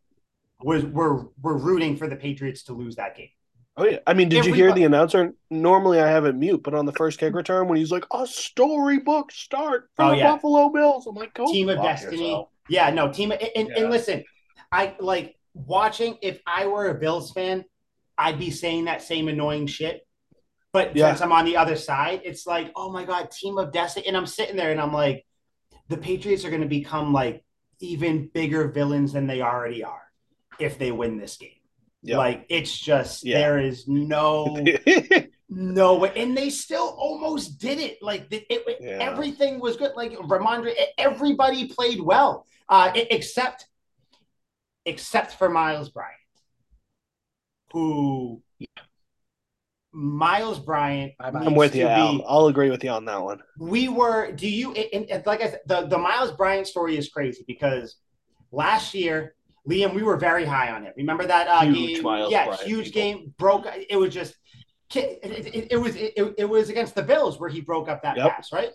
was 0.61 0.83
were 0.85 1.27
were 1.41 1.57
rooting 1.57 1.95
for 1.97 2.07
the 2.07 2.15
Patriots 2.15 2.63
to 2.63 2.73
lose 2.73 2.95
that 2.95 3.15
game. 3.15 3.29
Oh 3.79 3.85
yeah. 3.85 3.99
I 4.07 4.15
mean, 4.15 4.27
did 4.27 4.43
you 4.45 4.53
hear 4.53 4.73
the 4.73 4.85
announcer? 4.85 5.33
Normally 5.51 5.99
I 5.99 6.07
have 6.07 6.25
it 6.25 6.33
mute, 6.35 6.63
but 6.63 6.73
on 6.73 6.87
the 6.87 6.93
first 6.93 7.19
kick 7.19 7.35
return 7.35 7.67
when 7.67 7.77
he's 7.77 7.91
like, 7.91 8.05
"A 8.11 8.25
storybook 8.25 9.31
start 9.31 9.89
for 9.95 10.05
Oh, 10.05 10.09
the 10.11 10.17
yeah. 10.17 10.31
Buffalo 10.31 10.69
Bills," 10.69 11.05
I'm 11.05 11.13
like, 11.15 11.35
"Go 11.35 11.45
Team 11.51 11.69
of 11.69 11.77
Destiny. 11.83 12.29
yourself. 12.29 12.49
Yeah, 12.69 12.89
no 12.89 13.11
team. 13.13 13.31
And, 13.31 13.41
and, 13.55 13.67
Yeah. 13.69 13.81
and 13.81 13.91
listen, 13.91 14.23
I 14.71 14.95
like 14.99 15.35
watching. 15.53 16.17
If 16.23 16.41
I 16.47 16.65
were 16.65 16.87
a 16.89 16.95
Bills 16.95 17.31
fan, 17.31 17.65
I'd 18.17 18.39
be 18.39 18.49
saying 18.49 18.85
that 18.85 19.03
same 19.03 19.27
annoying 19.27 19.67
shit. 19.67 20.06
But 20.77 20.95
Yeah. 20.95 21.09
since 21.09 21.21
I'm 21.21 21.31
on 21.31 21.45
the 21.45 21.57
other 21.57 21.75
side, 21.75 22.21
it's 22.23 22.45
like, 22.45 22.71
oh 22.75 22.91
my 22.91 23.03
god, 23.03 23.31
team 23.31 23.57
of 23.57 23.71
destiny. 23.71 24.05
And 24.07 24.15
I'm 24.15 24.27
sitting 24.27 24.55
there 24.55 24.71
and 24.71 24.79
I'm 24.79 24.93
like, 24.93 25.25
the 25.89 25.97
Patriots 25.97 26.45
are 26.45 26.49
going 26.51 26.61
to 26.61 26.67
become 26.67 27.13
like 27.13 27.43
even 27.79 28.27
bigger 28.31 28.67
villains 28.67 29.13
than 29.13 29.25
they 29.25 29.41
already 29.41 29.83
are 29.83 30.03
if 30.59 30.77
they 30.77 30.91
win 30.91 31.17
this 31.17 31.37
game. 31.37 31.49
Yeah. 32.03 32.17
Like 32.17 32.45
it's 32.49 32.77
just 32.77 33.25
Yeah. 33.25 33.39
there 33.39 33.59
is 33.59 33.87
no 33.87 34.55
no 35.49 35.95
way, 35.97 36.11
and 36.15 36.37
they 36.37 36.51
still 36.51 36.95
almost 36.99 37.57
did 37.59 37.79
it. 37.79 37.97
Like 38.03 38.27
it, 38.31 38.45
it- 38.49 38.77
Yeah. 38.79 38.97
everything 39.01 39.59
was 39.59 39.77
good. 39.77 39.93
Like 39.95 40.11
Rhamondre, 40.11 40.73
everybody 40.99 41.69
played 41.69 41.99
well, 42.01 42.45
uh, 42.69 42.91
except 42.95 43.65
except 44.85 45.33
for 45.33 45.49
Miles 45.49 45.89
Bryant, 45.89 46.13
who 47.73 48.43
Miles 49.97 50.59
Bryant. 50.59 51.13
Bye-bye. 51.17 51.39
I'm 51.43 51.55
with 51.55 51.73
you, 51.75 51.83
to 51.85 51.89
Al. 51.89 52.17
be- 52.19 52.23
I'll 52.27 52.47
agree 52.47 52.69
with 52.69 52.83
you 52.83 52.91
on 52.91 53.03
that 53.05 53.21
one. 53.21 53.39
we 53.59 53.87
were 53.89 54.31
do 54.31 54.47
you 54.47 54.71
and, 54.73 55.09
and 55.09 55.25
like 55.25 55.41
i 55.41 55.49
said 55.49 55.61
the, 55.65 55.87
the 55.87 55.97
miles 55.97 56.31
bryant 56.33 56.67
story 56.67 56.95
is 56.97 57.09
crazy 57.09 57.43
because 57.47 57.95
last 58.51 58.93
year 58.93 59.33
liam 59.67 59.95
we 59.95 60.03
were 60.03 60.15
very 60.15 60.45
high 60.45 60.71
on 60.71 60.85
it 60.85 60.93
remember 60.97 61.25
that 61.25 61.47
uh 61.47 61.61
Huge 61.61 61.95
game 61.95 62.03
Miles 62.03 62.31
yeah 62.31 62.45
Bryant, 62.45 62.61
huge 62.61 62.85
people. 62.93 63.01
game 63.01 63.33
broke 63.39 63.65
it 63.89 63.95
was 63.97 64.13
just 64.13 64.35
it, 64.93 65.19
it, 65.23 65.67
it 65.71 65.77
was 65.77 65.95
it, 65.95 66.13
it 66.37 66.45
was 66.47 66.69
against 66.69 66.93
the 66.93 67.01
bills 67.03 67.39
where 67.39 67.49
he 67.49 67.59
broke 67.61 67.89
up 67.89 68.03
that 68.03 68.15
Yep. 68.17 68.29
pass 68.35 68.53
right 68.53 68.69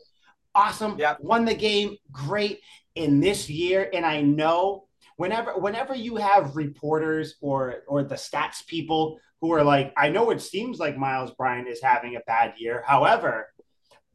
awesome 0.57 0.99
Yep. 0.99 1.19
won 1.21 1.45
the 1.45 1.55
game 1.55 1.97
great 2.11 2.59
in 2.97 3.21
this 3.21 3.49
year 3.49 3.89
and 3.95 4.05
i 4.05 4.21
know 4.21 4.87
whenever 5.17 5.53
whenever 5.57 5.95
you 5.95 6.17
have 6.17 6.57
reporters 6.57 7.37
or 7.41 7.85
or 7.87 8.03
the 8.03 8.17
stats 8.17 8.67
people 8.67 9.19
who 9.43 9.53
are 9.53 9.65
like, 9.65 9.95
I 9.99 10.11
know 10.11 10.31
it 10.31 10.43
seems 10.43 10.81
like 10.81 10.99
Miles 10.99 11.33
Bryant 11.33 11.69
is 11.69 11.83
having 11.83 12.17
a 12.17 12.21
bad 12.27 12.55
year. 12.59 12.85
However, 12.87 13.49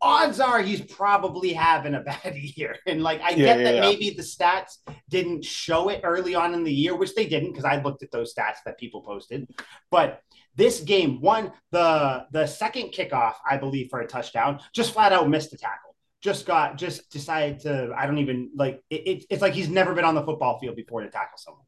odds 0.01 0.39
are 0.39 0.61
he's 0.61 0.82
probably 0.82 1.53
having 1.53 1.95
a 1.95 2.01
bad 2.23 2.36
year. 2.36 2.78
And 2.88 3.03
like 3.03 3.21
I 3.21 3.32
Yeah, 3.34 3.45
get 3.45 3.57
yeah, 3.57 3.63
that 3.63 3.75
yeah. 3.75 3.82
maybe 3.82 4.11
the 4.11 4.23
stats 4.23 4.78
didn't 5.09 5.45
show 5.45 5.89
it 5.89 6.01
early 6.03 6.36
on 6.36 6.53
in 6.53 6.63
the 6.63 6.73
year, 6.73 6.95
which 6.95 7.15
they 7.15 7.28
didn't 7.28 7.51
because 7.51 7.65
I 7.65 7.82
looked 7.82 8.03
at 8.03 8.11
those 8.11 8.34
stats 8.34 8.57
that 8.65 8.80
people 8.80 9.01
posted. 9.01 9.47
But 9.91 10.21
this 10.55 10.82
game, 10.82 11.21
one 11.21 11.51
the 11.71 12.25
the 12.32 12.47
second 12.47 12.89
kickoff, 12.91 13.36
I 13.49 13.57
believe, 13.57 13.89
for 13.89 14.01
a 14.01 14.07
touchdown, 14.07 14.59
just 14.73 14.93
flat 14.93 15.13
out 15.13 15.30
missed 15.30 15.53
a 15.53 15.57
tackle. 15.57 15.95
Just 16.21 16.45
got 16.47 16.78
just 16.78 17.11
decided 17.11 17.59
to. 17.61 17.93
I 17.95 18.07
don't 18.07 18.17
even 18.19 18.51
like 18.55 18.82
it, 18.89 19.07
it, 19.07 19.25
It's 19.30 19.41
like 19.41 19.53
he's 19.53 19.69
never 19.69 19.93
been 19.93 20.05
on 20.05 20.15
the 20.15 20.23
football 20.23 20.59
field 20.59 20.75
before 20.75 21.01
to 21.01 21.09
tackle 21.09 21.38
someone, 21.38 21.65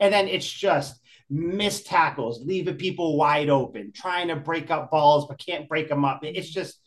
and 0.00 0.12
then 0.12 0.26
it's 0.28 0.50
just 0.50 1.00
missed 1.34 1.86
tackles, 1.86 2.44
leaving 2.44 2.76
people 2.76 3.16
wide 3.16 3.50
open, 3.50 3.92
trying 3.92 4.28
to 4.28 4.36
break 4.36 4.70
up 4.70 4.90
balls 4.90 5.26
but 5.26 5.44
can't 5.44 5.68
break 5.68 5.88
them 5.88 6.04
up. 6.04 6.20
It's 6.22 6.48
just 6.48 6.78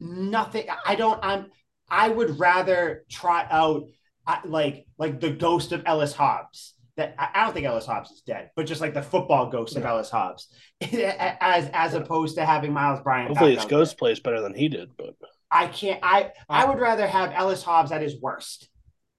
nothing. 0.00 0.66
I 0.84 0.96
don't. 0.96 1.20
I'm. 1.22 1.46
I 1.88 2.08
would 2.08 2.40
rather 2.40 3.04
try 3.08 3.46
out 3.48 3.84
uh, 4.26 4.38
like 4.44 4.86
like 4.98 5.20
the 5.20 5.30
ghost 5.30 5.72
of 5.72 5.82
Ellis 5.86 6.12
Hobbs. 6.12 6.74
That 6.96 7.14
I 7.18 7.28
I 7.34 7.44
don't 7.44 7.54
think 7.54 7.66
Ellis 7.66 7.86
Hobbs 7.86 8.10
is 8.10 8.22
dead, 8.22 8.50
but 8.56 8.66
just 8.66 8.80
like 8.80 8.94
the 8.94 9.02
football 9.02 9.50
ghost 9.50 9.76
of 9.76 9.84
Ellis 9.84 10.10
Hobbs, 10.10 10.48
as 10.80 11.70
as 11.72 11.94
opposed 11.94 12.36
to 12.36 12.44
having 12.44 12.72
Miles 12.72 13.00
Bryant. 13.00 13.28
Hopefully, 13.28 13.54
back 13.54 13.64
his 13.64 13.70
ghost 13.70 13.92
there. 13.92 13.98
plays 13.98 14.20
better 14.20 14.40
than 14.40 14.54
he 14.54 14.68
did. 14.68 14.90
But 14.96 15.14
I 15.50 15.68
can't. 15.68 16.00
I 16.02 16.32
I 16.48 16.64
would 16.64 16.80
rather 16.80 17.06
have 17.06 17.32
Ellis 17.32 17.62
Hobbs 17.62 17.92
at 17.92 18.02
his 18.02 18.20
worst 18.20 18.68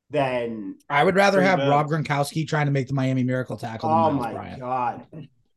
than. 0.10 0.76
I 0.90 1.04
would 1.04 1.16
rather 1.16 1.42
have 1.42 1.60
bad. 1.60 1.70
Rob 1.70 1.88
Gronkowski 1.88 2.48
trying 2.48 2.66
to 2.68 2.72
make 2.72 2.88
the 2.88 2.94
Miami 2.94 3.24
Miracle 3.24 3.58
tackle 3.58 3.90
than 3.90 3.98
Oh 3.98 4.12
my 4.12 4.34
Bryant. 4.34 4.60
god, 4.60 5.06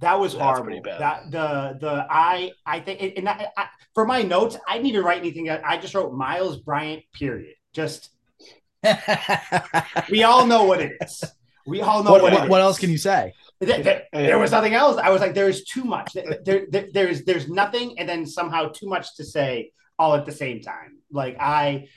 that 0.00 0.18
was 0.18 0.32
That's 0.32 0.42
horrible. 0.42 0.64
pretty 0.64 0.80
bad. 0.80 1.00
That 1.00 1.30
the 1.30 1.78
the 1.86 2.06
I 2.10 2.52
I 2.66 2.80
think 2.80 3.14
and 3.16 3.28
I, 3.28 3.48
I, 3.56 3.66
for 3.94 4.04
my 4.06 4.22
notes, 4.22 4.56
I 4.68 4.74
didn't 4.74 4.88
even 4.88 5.04
write 5.04 5.18
anything. 5.18 5.48
I 5.50 5.76
just 5.78 5.94
wrote 5.94 6.12
Miles 6.12 6.58
Bryant. 6.58 7.02
Period. 7.12 7.54
Just 7.72 8.10
we 10.10 10.22
all 10.22 10.46
know 10.46 10.64
what 10.64 10.80
it 10.80 10.92
is. 11.02 11.24
We 11.66 11.82
all 11.82 12.02
know 12.02 12.12
what, 12.12 12.22
what, 12.22 12.48
what, 12.48 12.60
it 12.60 12.62
else 12.64 12.78
can 12.78 12.90
you 12.90 12.96
say? 12.98 13.34
There, 13.60 13.82
there- 13.82 14.02
there 14.12 14.38
was 14.38 14.50
nothing 14.50 14.72
else. 14.74 14.96
I 14.96 15.10
was 15.10 15.20
like, 15.20 15.34
there's 15.34 15.64
too 15.64 15.84
much. 15.84 16.14
There, 16.14 16.38
there- 16.44 16.66
there- 16.70 16.88
there's 16.92 17.22
there's 17.24 17.48
nothing, 17.48 17.98
and 17.98 18.08
then 18.08 18.26
somehow 18.26 18.68
too 18.68 18.86
much 18.88 19.14
to 19.16 19.24
say 19.24 19.72
all 19.98 20.14
at 20.14 20.24
the 20.24 20.32
same 20.32 20.60
time. 20.62 20.98
Like 21.12 21.36
I 21.38 21.88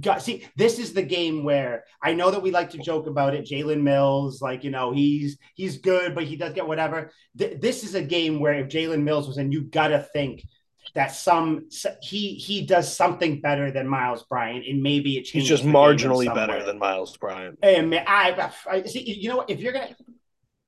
got 0.00 0.22
see, 0.22 0.46
this 0.56 0.78
is 0.78 0.92
the 0.92 1.02
game 1.02 1.44
where 1.44 1.84
I 2.02 2.14
know 2.14 2.30
that 2.30 2.42
we 2.42 2.50
like 2.50 2.70
to 2.70 2.78
joke 2.78 3.06
about 3.06 3.34
it. 3.34 3.46
Jalen 3.46 3.82
Mills, 3.82 4.40
like 4.40 4.64
you 4.64 4.70
know, 4.70 4.92
he's 4.92 5.38
he's 5.54 5.78
good, 5.78 6.14
but 6.14 6.24
he 6.24 6.36
does 6.36 6.52
get 6.54 6.66
whatever. 6.66 7.10
Th- 7.38 7.60
this 7.60 7.84
is 7.84 7.94
a 7.94 8.02
game 8.02 8.40
where 8.40 8.54
if 8.54 8.68
Jalen 8.68 9.02
Mills 9.02 9.28
was 9.28 9.38
in, 9.38 9.52
you 9.52 9.62
gotta 9.62 10.00
think 10.12 10.44
that 10.94 11.12
some 11.12 11.68
he 12.02 12.34
he 12.34 12.64
does 12.66 12.94
something 12.94 13.40
better 13.40 13.70
than 13.70 13.88
Miles 13.88 14.22
Bryant, 14.24 14.64
and 14.66 14.82
maybe 14.82 15.18
it 15.18 15.26
he's 15.26 15.48
just 15.48 15.62
the 15.62 15.70
game 15.70 15.76
in 15.76 15.80
marginally 15.80 16.34
better 16.34 16.64
than 16.64 16.78
Miles 16.78 17.16
Bryant. 17.16 17.58
And 17.62 17.90
man, 17.90 18.04
I, 18.06 18.52
I 18.70 18.82
see. 18.84 19.02
You 19.02 19.30
know 19.30 19.36
what? 19.38 19.50
If 19.50 19.60
you're 19.60 19.72
gonna, 19.72 19.96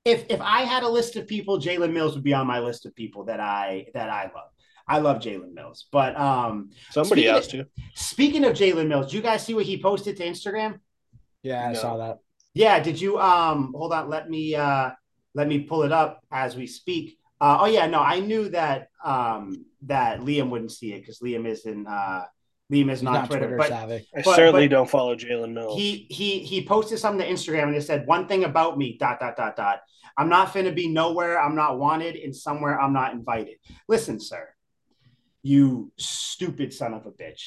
if 0.05 0.25
if 0.29 0.41
I 0.41 0.61
had 0.61 0.83
a 0.83 0.89
list 0.89 1.15
of 1.15 1.27
people, 1.27 1.59
Jalen 1.59 1.93
Mills 1.93 2.15
would 2.15 2.23
be 2.23 2.33
on 2.33 2.47
my 2.47 2.59
list 2.59 2.85
of 2.85 2.95
people 2.95 3.25
that 3.25 3.39
I 3.39 3.87
that 3.93 4.09
I 4.09 4.23
love. 4.23 4.51
I 4.87 4.99
love 4.99 5.17
Jalen 5.17 5.53
Mills, 5.53 5.85
but 5.91 6.17
um, 6.19 6.69
Somebody 6.91 7.21
Speaking 7.23 7.33
has 7.35 7.45
of- 7.45 7.51
to. 7.51 7.67
speaking 7.95 8.45
of 8.45 8.53
Jalen 8.53 8.87
Mills, 8.87 9.07
did 9.07 9.13
you 9.15 9.21
guys 9.21 9.45
see 9.45 9.53
what 9.53 9.65
he 9.65 9.81
posted 9.81 10.15
to 10.17 10.23
Instagram? 10.25 10.79
Yeah, 11.43 11.67
I 11.67 11.73
No. 11.73 11.79
saw 11.79 11.97
that. 11.97 12.19
Yeah, 12.53 12.79
did 12.79 12.99
you? 12.99 13.19
Um, 13.19 13.73
hold 13.75 13.93
on, 13.93 14.09
let 14.09 14.29
me 14.29 14.55
uh, 14.55 14.91
let 15.35 15.47
me 15.47 15.59
pull 15.59 15.83
it 15.83 15.91
up 15.91 16.21
as 16.31 16.55
we 16.55 16.65
speak. 16.67 17.17
Uh, 17.39 17.59
oh 17.61 17.65
yeah, 17.65 17.85
no, 17.85 17.99
I 17.99 18.19
knew 18.19 18.49
that 18.49 18.87
um 19.03 19.65
that 19.83 20.21
Liam 20.21 20.49
wouldn't 20.49 20.71
see 20.71 20.93
it 20.93 21.01
because 21.01 21.19
Liam 21.19 21.45
isn't 21.45 21.85
uh 21.87 22.23
Liam 22.73 22.89
isn't 22.91 23.05
not 23.05 23.27
Twitter, 23.27 23.41
Twitter 23.45 23.57
but 23.57 23.67
savvy. 23.67 24.07
I 24.15 24.21
but- 24.23 24.35
certainly 24.35 24.67
but- 24.67 24.71
don't 24.75 24.89
follow 24.89 25.15
Jalen 25.15 25.53
Mills. 25.53 25.77
he 25.77 26.07
he 26.09 26.39
he 26.39 26.65
posted 26.65 26.97
something 26.97 27.25
to 27.27 27.31
Instagram 27.31 27.63
and 27.67 27.75
it 27.75 27.83
said 27.83 28.07
one 28.07 28.27
thing 28.27 28.43
about 28.45 28.77
me 28.77 28.97
dot 28.97 29.19
dot 29.19 29.35
dot 29.37 29.55
dot. 29.55 29.81
I'm 30.17 30.29
not 30.29 30.47
finna 30.51 30.73
be 30.73 30.87
nowhere 30.87 31.39
I'm 31.39 31.53
not 31.55 31.77
wanted 31.77 32.15
and 32.15 32.35
somewhere 32.35 32.79
I'm 32.81 32.93
not 32.93 33.13
invited. 33.13 33.57
Listen, 33.87 34.19
sir, 34.19 34.49
you 35.47 35.91
stupid 35.97 36.73
son 36.73 36.93
of 36.93 37.05
a 37.05 37.11
bitch. 37.11 37.43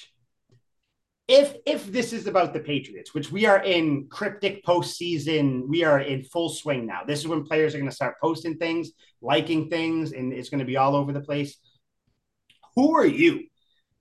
If 1.29 1.57
if 1.65 1.93
this 1.93 2.13
is 2.13 2.27
about 2.27 2.53
the 2.53 2.61
Patriots, 2.61 3.15
which 3.15 3.31
we 3.31 3.47
are 3.47 3.63
in 3.63 4.09
cryptic 4.09 4.65
postseason, 4.65 5.69
we 5.69 5.85
are 5.85 6.01
in 6.01 6.25
full 6.25 6.49
swing 6.49 6.87
now. 6.87 7.01
This 7.07 7.21
is 7.21 7.29
when 7.29 7.45
players 7.45 7.73
are 7.75 7.79
going 7.79 7.91
to 7.91 7.95
start 7.95 8.17
posting 8.21 8.57
things, 8.57 8.91
liking 9.23 9.71
things, 9.71 10.13
and 10.13 10.33
it's 10.33 10.49
going 10.49 10.59
to 10.59 10.73
be 10.73 10.77
all 10.77 10.97
over 10.97 11.13
the 11.13 11.21
place. 11.21 11.57
Who 12.75 12.97
are 12.97 13.07
you 13.07 13.45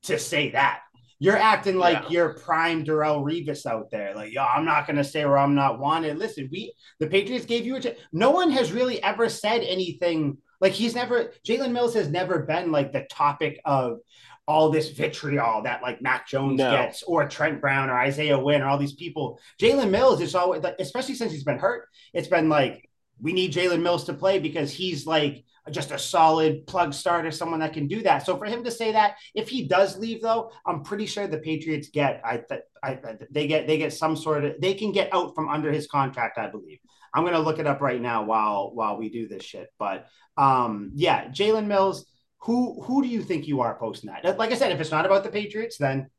to 0.04 0.18
say 0.18 0.52
that? 0.52 0.82
You're 1.20 1.38
acting 1.38 1.78
like 1.78 2.04
Yeah. 2.04 2.10
you're 2.10 2.34
prime 2.36 2.86
Darrelle 2.86 3.22
Revis 3.22 3.66
out 3.66 3.92
there. 3.92 4.16
Like, 4.16 4.34
yo, 4.34 4.42
I'm 4.42 4.64
not 4.64 4.88
gonna 4.88 5.04
say 5.04 5.26
where 5.26 5.38
I'm 5.38 5.54
not 5.54 5.78
wanted. 5.78 6.18
Listen, 6.18 6.48
we 6.50 6.74
the 7.00 7.08
Patriots 7.08 7.46
gave 7.46 7.66
you 7.66 7.76
a 7.76 7.82
chance. 7.82 8.00
No 8.14 8.32
one 8.32 8.52
has 8.52 8.72
really 8.72 9.04
ever 9.04 9.28
said 9.28 9.62
anything 9.62 10.38
like 10.62 10.74
he's 10.74 10.96
never 10.96 11.32
Jalen 11.48 11.72
Mills 11.72 11.94
has 11.94 12.10
never 12.10 12.40
been 12.40 12.72
like 12.72 12.92
the 12.92 13.06
topic 13.10 13.60
of 13.66 14.00
all 14.48 14.72
this 14.72 14.90
vitriol 14.90 15.62
that 15.62 15.82
like 15.84 16.02
Mac 16.02 16.28
Jones 16.28 16.58
No. 16.58 16.72
gets 16.72 17.04
or 17.04 17.28
Trent 17.30 17.62
Brown 17.62 17.90
or 17.90 18.00
Isaiah 18.00 18.40
Wynn 18.40 18.64
or 18.64 18.68
all 18.68 18.80
these 18.80 18.94
people. 18.94 19.40
Jalen 19.62 19.92
Mills 19.92 20.22
is 20.22 20.34
always 20.34 20.64
like, 20.64 20.76
especially 20.80 21.14
since 21.14 21.32
he's 21.32 21.44
been 21.44 21.60
hurt, 21.60 21.88
it's 22.14 22.28
been 22.28 22.50
like 22.50 22.90
we 23.22 23.32
need 23.34 23.54
Jalen 23.54 23.82
Mills 23.82 24.06
to 24.06 24.14
play 24.14 24.40
because 24.40 24.72
he's 24.72 25.06
like 25.06 25.46
just 25.70 25.92
a 25.92 26.00
solid 26.00 26.66
plug 26.66 26.96
starter, 26.96 27.30
someone 27.30 27.60
that 27.60 27.74
can 27.74 27.88
do 27.88 28.02
that. 28.02 28.26
So 28.26 28.38
for 28.38 28.46
him 28.46 28.64
to 28.64 28.72
say 28.72 28.94
that, 28.94 29.18
if 29.36 29.50
he 29.50 29.68
does 29.68 30.00
leave, 30.00 30.22
though, 30.22 30.52
I'm 30.66 30.82
pretty 30.82 31.06
sure 31.06 31.28
the 31.28 31.38
Patriots 31.38 31.90
get 31.90 32.22
I, 32.26 32.42
I, 32.84 32.90
I 32.92 33.18
they 33.30 33.46
get 33.46 33.68
they 33.68 33.78
get 33.78 33.94
some 33.94 34.16
sort 34.16 34.46
of 34.46 34.60
they 34.60 34.74
can 34.74 34.92
get 34.92 35.14
out 35.14 35.36
from 35.36 35.48
under 35.48 35.72
his 35.72 35.86
contract, 35.86 36.40
I 36.40 36.50
believe. 36.50 36.80
I'm 37.14 37.26
gonna 37.26 37.40
look 37.40 37.60
it 37.60 37.68
up 37.68 37.82
right 37.82 38.02
now 38.02 38.24
while 38.24 38.72
while 38.74 38.98
we 38.98 39.10
do 39.10 39.28
this 39.28 39.44
shit. 39.44 39.68
But 39.78 40.08
um, 40.38 40.92
yeah, 40.96 41.28
Jalen 41.28 41.66
Mills. 41.68 42.06
Who 42.44 42.82
who 42.84 43.02
do 43.02 43.10
you 43.10 43.22
think 43.22 43.50
you 43.50 43.60
are 43.60 43.78
posting 43.78 44.10
that? 44.12 44.38
Like 44.38 44.52
I 44.52 44.56
said, 44.56 44.72
if 44.72 44.80
it's 44.80 44.92
not 44.92 45.06
about 45.06 45.24
the 45.24 45.30
Patriots, 45.30 45.78
then 45.78 46.10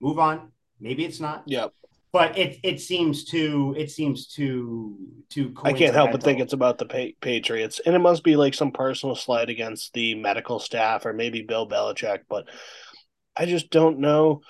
move 0.00 0.18
on. 0.20 0.52
Maybe 0.78 1.04
it's 1.04 1.18
not 1.18 1.42
Yep. 1.46 1.72
but 2.12 2.38
it 2.38 2.58
it 2.62 2.80
seems 2.80 3.24
to 3.26 3.74
it 3.76 3.90
seems 3.90 4.28
to 4.34 4.96
to 5.30 5.52
I 5.64 5.72
can't 5.72 5.94
help 5.94 6.12
but 6.12 6.22
think 6.22 6.38
it's 6.38 6.52
about 6.52 6.78
the 6.78 6.86
pa- 6.86 7.16
Patriots, 7.20 7.80
and 7.84 7.96
it 7.96 7.98
must 7.98 8.22
be 8.22 8.36
like 8.36 8.54
some 8.54 8.70
personal 8.70 9.16
slight 9.16 9.50
against 9.50 9.92
the 9.92 10.14
medical 10.14 10.60
staff 10.60 11.04
or 11.04 11.12
maybe 11.12 11.42
Bill 11.42 11.68
Belichick. 11.68 12.20
But 12.28 12.48
I 13.36 13.46
just 13.46 13.70
don't 13.70 13.98
know 13.98 14.42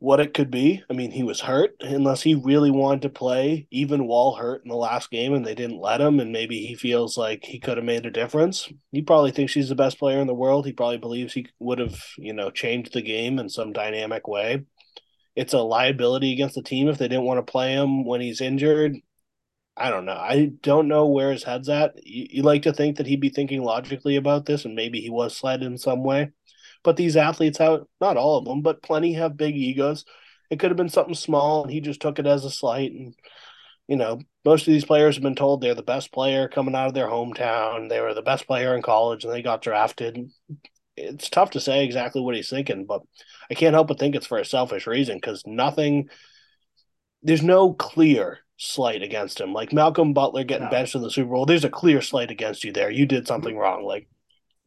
what 0.00 0.20
it 0.20 0.32
could 0.32 0.50
be. 0.50 0.82
I 0.88 0.92
mean, 0.92 1.10
he 1.10 1.22
was 1.22 1.40
hurt, 1.40 1.74
unless 1.80 2.22
he 2.22 2.34
really 2.34 2.70
wanted 2.70 3.02
to 3.02 3.08
play, 3.08 3.66
even 3.70 4.06
while 4.06 4.34
hurt 4.34 4.62
in 4.64 4.70
the 4.70 4.76
last 4.76 5.10
game, 5.10 5.34
and 5.34 5.44
they 5.44 5.54
didn't 5.54 5.80
let 5.80 6.00
him. 6.00 6.20
And 6.20 6.32
maybe 6.32 6.64
he 6.66 6.74
feels 6.74 7.16
like 7.16 7.44
he 7.44 7.58
could 7.58 7.76
have 7.76 7.84
made 7.84 8.06
a 8.06 8.10
difference. 8.10 8.68
He 8.92 9.02
probably 9.02 9.32
thinks 9.32 9.54
he's 9.54 9.68
the 9.68 9.74
best 9.74 9.98
player 9.98 10.20
in 10.20 10.28
the 10.28 10.34
world. 10.34 10.66
He 10.66 10.72
probably 10.72 10.98
believes 10.98 11.32
he 11.32 11.46
would 11.58 11.80
have, 11.80 11.98
you 12.16 12.32
know, 12.32 12.50
changed 12.50 12.92
the 12.92 13.02
game 13.02 13.38
in 13.38 13.48
some 13.48 13.72
dynamic 13.72 14.28
way. 14.28 14.64
It's 15.34 15.52
a 15.52 15.58
liability 15.58 16.32
against 16.32 16.54
the 16.54 16.62
team 16.62 16.88
if 16.88 16.98
they 16.98 17.08
didn't 17.08 17.24
want 17.24 17.44
to 17.44 17.50
play 17.50 17.72
him 17.72 18.04
when 18.04 18.20
he's 18.20 18.40
injured. 18.40 18.96
I 19.76 19.90
don't 19.90 20.04
know. 20.04 20.12
I 20.12 20.50
don't 20.62 20.88
know 20.88 21.06
where 21.06 21.30
his 21.30 21.44
head's 21.44 21.68
at. 21.68 21.94
You, 22.04 22.26
you 22.30 22.42
like 22.42 22.62
to 22.62 22.72
think 22.72 22.96
that 22.96 23.06
he'd 23.06 23.20
be 23.20 23.28
thinking 23.28 23.62
logically 23.62 24.16
about 24.16 24.46
this, 24.46 24.64
and 24.64 24.74
maybe 24.74 25.00
he 25.00 25.10
was 25.10 25.36
slighted 25.36 25.66
in 25.66 25.78
some 25.78 26.02
way. 26.02 26.30
But 26.88 26.96
these 26.96 27.18
athletes 27.18 27.58
have 27.58 27.82
not 28.00 28.16
all 28.16 28.38
of 28.38 28.46
them, 28.46 28.62
but 28.62 28.80
plenty 28.80 29.12
have 29.12 29.36
big 29.36 29.54
egos. 29.54 30.06
It 30.48 30.58
could 30.58 30.70
have 30.70 30.78
been 30.78 30.88
something 30.88 31.14
small, 31.14 31.62
and 31.62 31.70
he 31.70 31.82
just 31.82 32.00
took 32.00 32.18
it 32.18 32.26
as 32.26 32.46
a 32.46 32.50
slight. 32.50 32.92
And 32.92 33.14
you 33.88 33.96
know, 33.96 34.22
most 34.42 34.66
of 34.66 34.72
these 34.72 34.86
players 34.86 35.16
have 35.16 35.22
been 35.22 35.34
told 35.34 35.60
they're 35.60 35.74
the 35.74 35.82
best 35.82 36.12
player 36.12 36.48
coming 36.48 36.74
out 36.74 36.86
of 36.88 36.94
their 36.94 37.08
hometown. 37.08 37.90
They 37.90 38.00
were 38.00 38.14
the 38.14 38.22
best 38.22 38.46
player 38.46 38.74
in 38.74 38.80
college, 38.80 39.22
and 39.22 39.30
they 39.30 39.42
got 39.42 39.60
drafted. 39.60 40.30
It's 40.96 41.28
tough 41.28 41.50
to 41.50 41.60
say 41.60 41.84
exactly 41.84 42.22
what 42.22 42.34
he's 42.34 42.48
thinking, 42.48 42.86
but 42.86 43.02
I 43.50 43.54
can't 43.54 43.74
help 43.74 43.88
but 43.88 43.98
think 43.98 44.14
it's 44.14 44.26
for 44.26 44.38
a 44.38 44.44
selfish 44.46 44.86
reason 44.86 45.18
because 45.18 45.42
nothing. 45.44 46.08
There's 47.22 47.42
no 47.42 47.74
clear 47.74 48.38
slight 48.56 49.02
against 49.02 49.42
him. 49.42 49.52
Like 49.52 49.74
Malcolm 49.74 50.14
Butler 50.14 50.44
getting 50.44 50.68
No. 50.68 50.70
benched 50.70 50.94
in 50.94 51.02
the 51.02 51.10
Super 51.10 51.32
Bowl, 51.32 51.44
there's 51.44 51.64
a 51.66 51.68
clear 51.68 52.00
slight 52.00 52.30
against 52.30 52.64
you 52.64 52.72
there. 52.72 52.90
You 52.90 53.04
did 53.04 53.28
something 53.28 53.58
wrong. 53.58 53.84
Like 53.84 54.08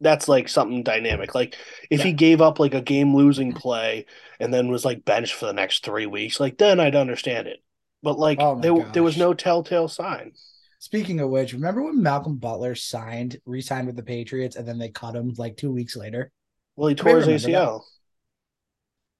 that's 0.02 0.28
like 0.28 0.48
something 0.48 0.82
dynamic. 0.82 1.34
Like 1.34 1.56
if 1.90 2.02
he 2.02 2.12
gave 2.12 2.40
up 2.42 2.60
like 2.60 2.74
a 2.74 2.82
game 2.82 3.14
losing 3.16 3.54
play 3.54 4.06
and 4.40 4.52
then 4.52 4.68
was 4.70 4.84
like 4.84 5.04
benched 5.04 5.34
for 5.34 5.46
the 5.46 5.52
next 5.54 5.84
three 5.84 6.06
weeks, 6.06 6.40
like 6.40 6.58
then 6.58 6.80
I'd 6.80 6.96
understand 6.96 7.48
it. 7.48 7.62
But 8.02 8.18
like 8.18 8.46
Oh 8.46 8.54
my 8.54 8.68
there 8.72 8.74
there 8.92 9.02
was 9.02 9.16
no 9.16 9.34
telltale 9.34 9.88
sign. 9.88 10.34
Speaking 10.80 11.18
of 11.20 11.30
which, 11.30 11.54
remember 11.54 11.82
when 11.82 12.02
Malcolm 12.02 12.36
Butler 12.36 12.74
signed, 12.74 13.40
re-signed 13.46 13.86
with 13.86 13.96
the 13.96 14.02
Patriots, 14.02 14.54
and 14.56 14.68
then 14.68 14.76
they 14.78 14.90
cut 14.90 15.14
him 15.16 15.32
like 15.38 15.56
two 15.56 15.72
weeks 15.72 15.96
later? 15.96 16.30
Well, 16.76 16.88
he 16.88 16.94
tore 16.94 17.16
his. 17.18 17.28
ACL. 17.28 17.86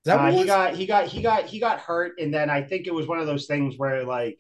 Is 0.05 0.07
that 0.07 0.21
Uh, 0.21 0.21
what 0.21 0.33
he 0.33 0.45
was? 0.45 0.47
got 0.47 0.75
he 0.75 0.87
got 0.87 1.07
he 1.07 1.23
got 1.23 1.45
he 1.47 1.61
got 1.61 1.81
hurt, 1.81 2.19
and 2.19 2.35
then 2.35 2.51
I 2.51 2.63
think 2.63 2.87
it 2.87 2.95
was 2.95 3.07
one 3.07 3.21
of 3.21 3.27
those 3.27 3.47
things 3.47 3.77
where 3.79 4.05
like 4.05 4.39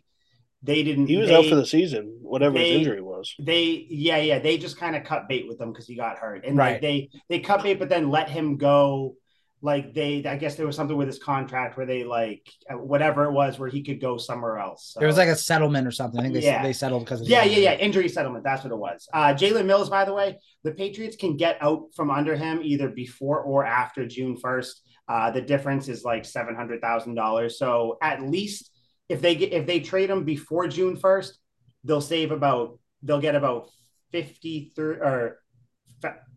they 0.63 0.83
didn't. 0.83 1.07
He 1.09 1.17
was 1.17 1.29
they, 1.29 1.35
out 1.37 1.47
for 1.47 1.57
the 1.57 1.67
season, 1.67 2.19
whatever 2.23 2.55
they- 2.59 2.71
his 2.71 2.79
injury 2.79 3.01
was. 3.03 3.35
They 3.39 3.87
yeah 3.91 4.19
yeah 4.19 4.39
they 4.39 4.59
just 4.59 4.77
kind 4.79 4.95
of 4.97 5.05
cut 5.05 5.29
bait 5.29 5.47
with 5.49 5.61
him 5.61 5.73
because 5.73 5.87
he 5.87 5.95
got 5.97 6.19
hurt 6.19 6.45
and 6.45 6.57
Right. 6.57 6.73
like 6.73 6.81
they 6.83 7.11
they 7.29 7.39
cut 7.41 7.63
bait 7.63 7.79
but 7.79 7.89
then 7.89 8.11
let 8.11 8.29
him 8.31 8.57
go. 8.57 9.17
Like 9.65 9.95
they, 9.95 10.25
I 10.25 10.39
guess 10.39 10.57
there 10.57 10.67
was 10.67 10.75
something 10.75 10.97
with 10.97 11.07
his 11.07 11.21
contract 11.21 11.77
where 11.77 11.87
they 11.87 12.03
like 12.03 12.45
whatever 12.69 13.27
it 13.27 13.31
was 13.31 13.61
where 13.61 13.69
he 13.69 13.85
could 13.85 14.01
go 14.01 14.17
somewhere 14.17 14.59
else. 14.59 14.91
So- 14.93 14.99
There 14.99 15.07
was 15.07 15.17
like 15.17 15.29
a 15.29 15.37
settlement 15.37 15.87
or 15.87 15.93
something. 15.93 16.19
I 16.19 16.25
think 16.25 16.35
they 16.35 16.43
Yeah. 16.43 16.65
they 16.65 16.73
settled 16.73 17.05
because 17.05 17.21
of 17.21 17.29
Yeah, 17.29 17.43
his 17.43 17.53
yeah, 17.53 17.59
yeah. 17.59 17.71
injury. 17.75 17.85
Injury 17.87 18.09
settlement. 18.09 18.43
That's 18.43 18.65
what 18.65 18.73
it 18.73 18.77
was. 18.77 19.09
Uh, 19.15 19.35
Jalen 19.35 19.67
Mills, 19.67 19.89
by 19.89 20.05
the 20.05 20.13
way, 20.15 20.41
the 20.65 20.73
Patriots 20.73 21.15
can 21.15 21.37
get 21.37 21.59
out 21.61 21.95
from 21.95 22.11
under 22.11 22.35
him 22.35 22.59
either 22.65 22.89
before 22.89 23.39
or 23.41 23.65
after 23.65 24.05
June 24.05 24.37
1st. 24.37 24.81
Uh, 25.09 25.31
the 25.31 25.41
difference 25.43 25.87
is 25.87 26.03
like 26.03 26.25
$700,000. 26.25 27.57
So 27.57 27.99
at 28.03 28.21
least 28.23 28.72
if 29.13 29.21
they 29.21 29.35
get, 29.35 29.53
if 29.53 29.67
they 29.67 29.81
trade 29.81 30.11
him 30.11 30.25
before 30.25 30.67
June 30.67 30.97
1st, 30.97 31.33
they'll 31.85 32.01
save 32.01 32.33
about, 32.33 32.79
they'll 33.03 33.21
get 33.21 33.35
about 33.35 33.69
53 34.13 34.97
or 34.97 35.39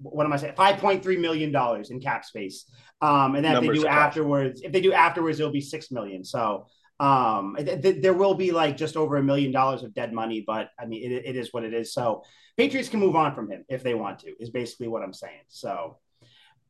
what 0.01 0.26
am 0.26 0.34
I 0.34 0.38
saying? 0.38 0.53
$5.3 0.53 1.19
million 1.19 1.55
in 1.89 1.99
cap 1.99 2.26
space. 2.26 2.65
Um, 3.01 3.36
and 3.36 3.43
then 3.43 3.55
if 3.55 3.61
they 3.61 3.73
do 3.73 3.88
afterwards, 3.88 4.61
if 4.61 4.71
they 4.71 4.82
do 4.82 4.93
afterwards, 4.93 5.39
it'll 5.39 5.51
be 5.51 5.61
6 5.61 5.91
million. 5.91 6.23
So, 6.23 6.67
um, 6.99 7.55
th- 7.57 7.82
th- 7.82 8.01
there 8.01 8.13
will 8.13 8.36
be 8.36 8.51
like 8.51 8.78
just 8.78 8.95
over 8.95 9.17
a 9.17 9.23
million 9.23 9.51
dollars 9.51 9.84
of 9.84 9.93
dead 9.93 10.13
money, 10.13 10.43
but 10.45 10.69
I 10.80 10.86
mean, 10.86 11.11
it, 11.11 11.26
it 11.26 11.36
is 11.36 11.51
what 11.51 11.63
it 11.63 11.73
is. 11.73 11.93
So 11.93 12.23
Patriots 12.57 12.89
can 12.89 12.99
move 12.99 13.15
on 13.15 13.34
from 13.34 13.49
him 13.49 13.65
if 13.67 13.84
they 13.84 13.95
want 13.95 14.19
to, 14.19 14.34
is 14.39 14.49
basically 14.49 14.88
what 14.88 15.01
I'm 15.01 15.13
saying. 15.13 15.41
So, 15.47 15.97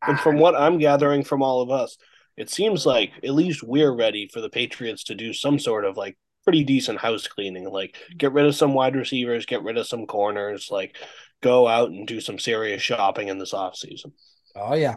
And 0.01 0.19
from 0.19 0.37
what 0.37 0.55
I'm 0.55 0.77
gathering 0.77 1.23
from 1.23 1.43
all 1.43 1.61
of 1.61 1.69
us, 1.69 1.97
it 2.37 2.49
seems 2.49 2.85
like 2.85 3.11
at 3.23 3.31
least 3.33 3.63
we're 3.63 3.93
ready 3.95 4.27
for 4.27 4.41
the 4.41 4.49
Patriots 4.49 5.03
to 5.05 5.15
do 5.15 5.33
some 5.33 5.59
sort 5.59 5.85
of 5.85 5.97
like 5.97 6.17
pretty 6.43 6.63
decent 6.63 6.99
house 6.99 7.27
cleaning. 7.27 7.69
Like 7.69 7.95
get 8.17 8.33
rid 8.33 8.45
of 8.45 8.55
some 8.55 8.73
wide 8.73 8.95
receivers, 8.95 9.45
get 9.45 9.63
rid 9.63 9.77
of 9.77 9.87
some 9.87 10.05
corners, 10.05 10.69
like 10.71 10.97
go 11.41 11.67
out 11.67 11.89
and 11.89 12.07
do 12.07 12.21
some 12.21 12.39
serious 12.39 12.81
shopping 12.81 13.27
in 13.29 13.37
this 13.37 13.53
offseason. 13.53 14.11
Oh 14.55 14.75
yeah. 14.75 14.95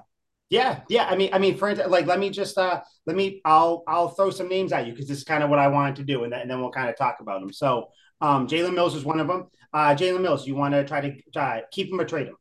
Yeah, 0.51 0.81
yeah. 0.89 1.05
I 1.05 1.15
mean, 1.17 1.29
I 1.35 1.39
mean, 1.39 1.59
for 1.59 1.75
like, 1.75 2.07
let 2.07 2.19
me 2.19 2.31
just, 2.31 2.57
uh, 2.57 2.81
let 3.05 3.15
me, 3.15 3.43
I'll, 3.45 3.83
I'll 3.87 4.09
throw 4.09 4.31
some 4.31 4.49
names 4.49 4.73
at 4.73 4.87
you 4.87 4.93
because 4.93 5.07
this 5.07 5.19
is 5.19 5.25
kind 5.25 5.43
of 5.43 5.51
what 5.51 5.59
I 5.59 5.69
wanted 5.69 5.97
to 5.97 6.05
do, 6.05 6.25
and 6.25 6.33
then, 6.33 6.41
and 6.41 6.51
then 6.51 6.59
we'll 6.59 6.71
kind 6.71 6.89
of 6.89 6.97
talk 6.97 7.19
about 7.21 7.43
them. 7.43 7.53
So, 7.53 7.89
um, 8.23 8.47
Jalen 8.49 8.75
Mills 8.75 8.95
is 8.95 9.05
one 9.05 9.21
of 9.21 9.27
them. 9.27 9.49
Uh, 9.75 9.95
Jalen 9.95 10.23
Mills, 10.23 10.47
you 10.47 10.55
want 10.55 10.73
to 10.73 10.85
try 10.87 11.03
to 11.03 11.15
try 11.35 11.65
keep 11.71 11.93
him 11.93 12.01
or 12.01 12.07
trade 12.07 12.29
him, 12.29 12.37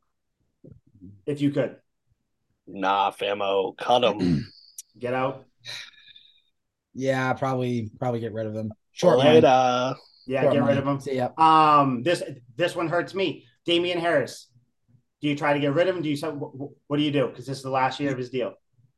if 1.25 1.41
you 1.41 1.51
could 1.51 1.75
Nah, 2.67 3.11
famo, 3.11 3.77
cut 3.77 3.99
them. 3.99 4.45
get 4.99 5.13
out. 5.13 5.45
Yeah, 6.93 7.33
probably 7.33 7.91
probably 7.99 8.19
get 8.19 8.33
rid 8.33 8.47
of 8.47 8.53
them. 8.53 8.71
Short 8.91 9.19
Later. 9.19 9.41
money. 9.47 9.95
Yeah, 10.25 10.41
Short 10.41 10.53
get 10.53 10.59
money. 10.61 10.69
rid 10.71 10.77
of 10.79 10.85
them. 10.85 10.99
See 10.99 11.15
ya. 11.17 11.29
Um, 11.37 12.03
this 12.03 12.23
this 12.55 12.75
one 12.75 12.87
hurts 12.87 13.13
me. 13.13 13.45
Damien 13.65 13.99
Harris. 13.99 14.47
Do 15.21 15.27
you 15.27 15.35
try 15.35 15.53
to 15.53 15.59
get 15.59 15.73
rid 15.73 15.87
of 15.87 15.95
him? 15.95 16.01
Do 16.03 16.09
you 16.09 16.17
what, 16.31 16.71
what 16.87 16.97
do 16.97 17.03
you 17.03 17.11
do? 17.11 17.27
Because 17.27 17.45
this 17.45 17.57
is 17.57 17.63
the 17.63 17.69
last 17.69 17.99
year 17.99 18.11
of 18.11 18.17
his 18.17 18.29
deal. 18.29 18.53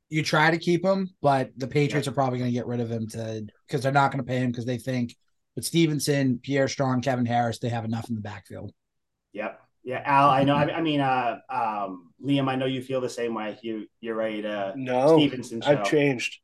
You 0.09 0.23
try 0.23 0.49
to 0.51 0.57
keep 0.57 0.83
him, 0.83 1.09
but 1.21 1.51
the 1.57 1.67
Patriots 1.67 2.07
are 2.07 2.11
probably 2.13 2.39
going 2.39 2.49
to 2.51 2.55
get 2.55 2.65
rid 2.67 2.79
of 2.79 2.89
him 2.91 3.07
to 3.09 3.45
because 3.67 3.83
they're 3.83 3.91
not 3.91 4.11
going 4.11 4.23
to 4.23 4.27
pay 4.27 4.39
him 4.39 4.51
because 4.51 4.65
they 4.65 4.77
think 4.77 5.15
with 5.55 5.65
Stevenson, 5.65 6.39
Pierre 6.41 6.67
Strong, 6.67 7.01
Kevin 7.01 7.25
Harris, 7.25 7.59
they 7.59 7.69
have 7.69 7.85
enough 7.85 8.09
in 8.09 8.15
the 8.15 8.21
backfield. 8.21 8.71
Yep. 9.33 9.61
Yeah, 9.89 10.03
Al. 10.05 10.29
I 10.29 10.43
know. 10.43 10.53
I, 10.53 10.77
I 10.77 10.81
mean, 10.81 11.01
uh, 11.01 11.39
um, 11.49 12.11
Liam. 12.23 12.47
I 12.47 12.55
know 12.55 12.67
you 12.67 12.79
feel 12.79 13.01
the 13.01 13.09
same 13.09 13.33
way. 13.33 13.57
You 13.63 13.87
you're 14.01 14.13
ready 14.13 14.43
to 14.43 14.73
No, 14.75 15.17
Stevenson 15.17 15.61
show. 15.61 15.71
I've 15.71 15.83
changed. 15.83 16.37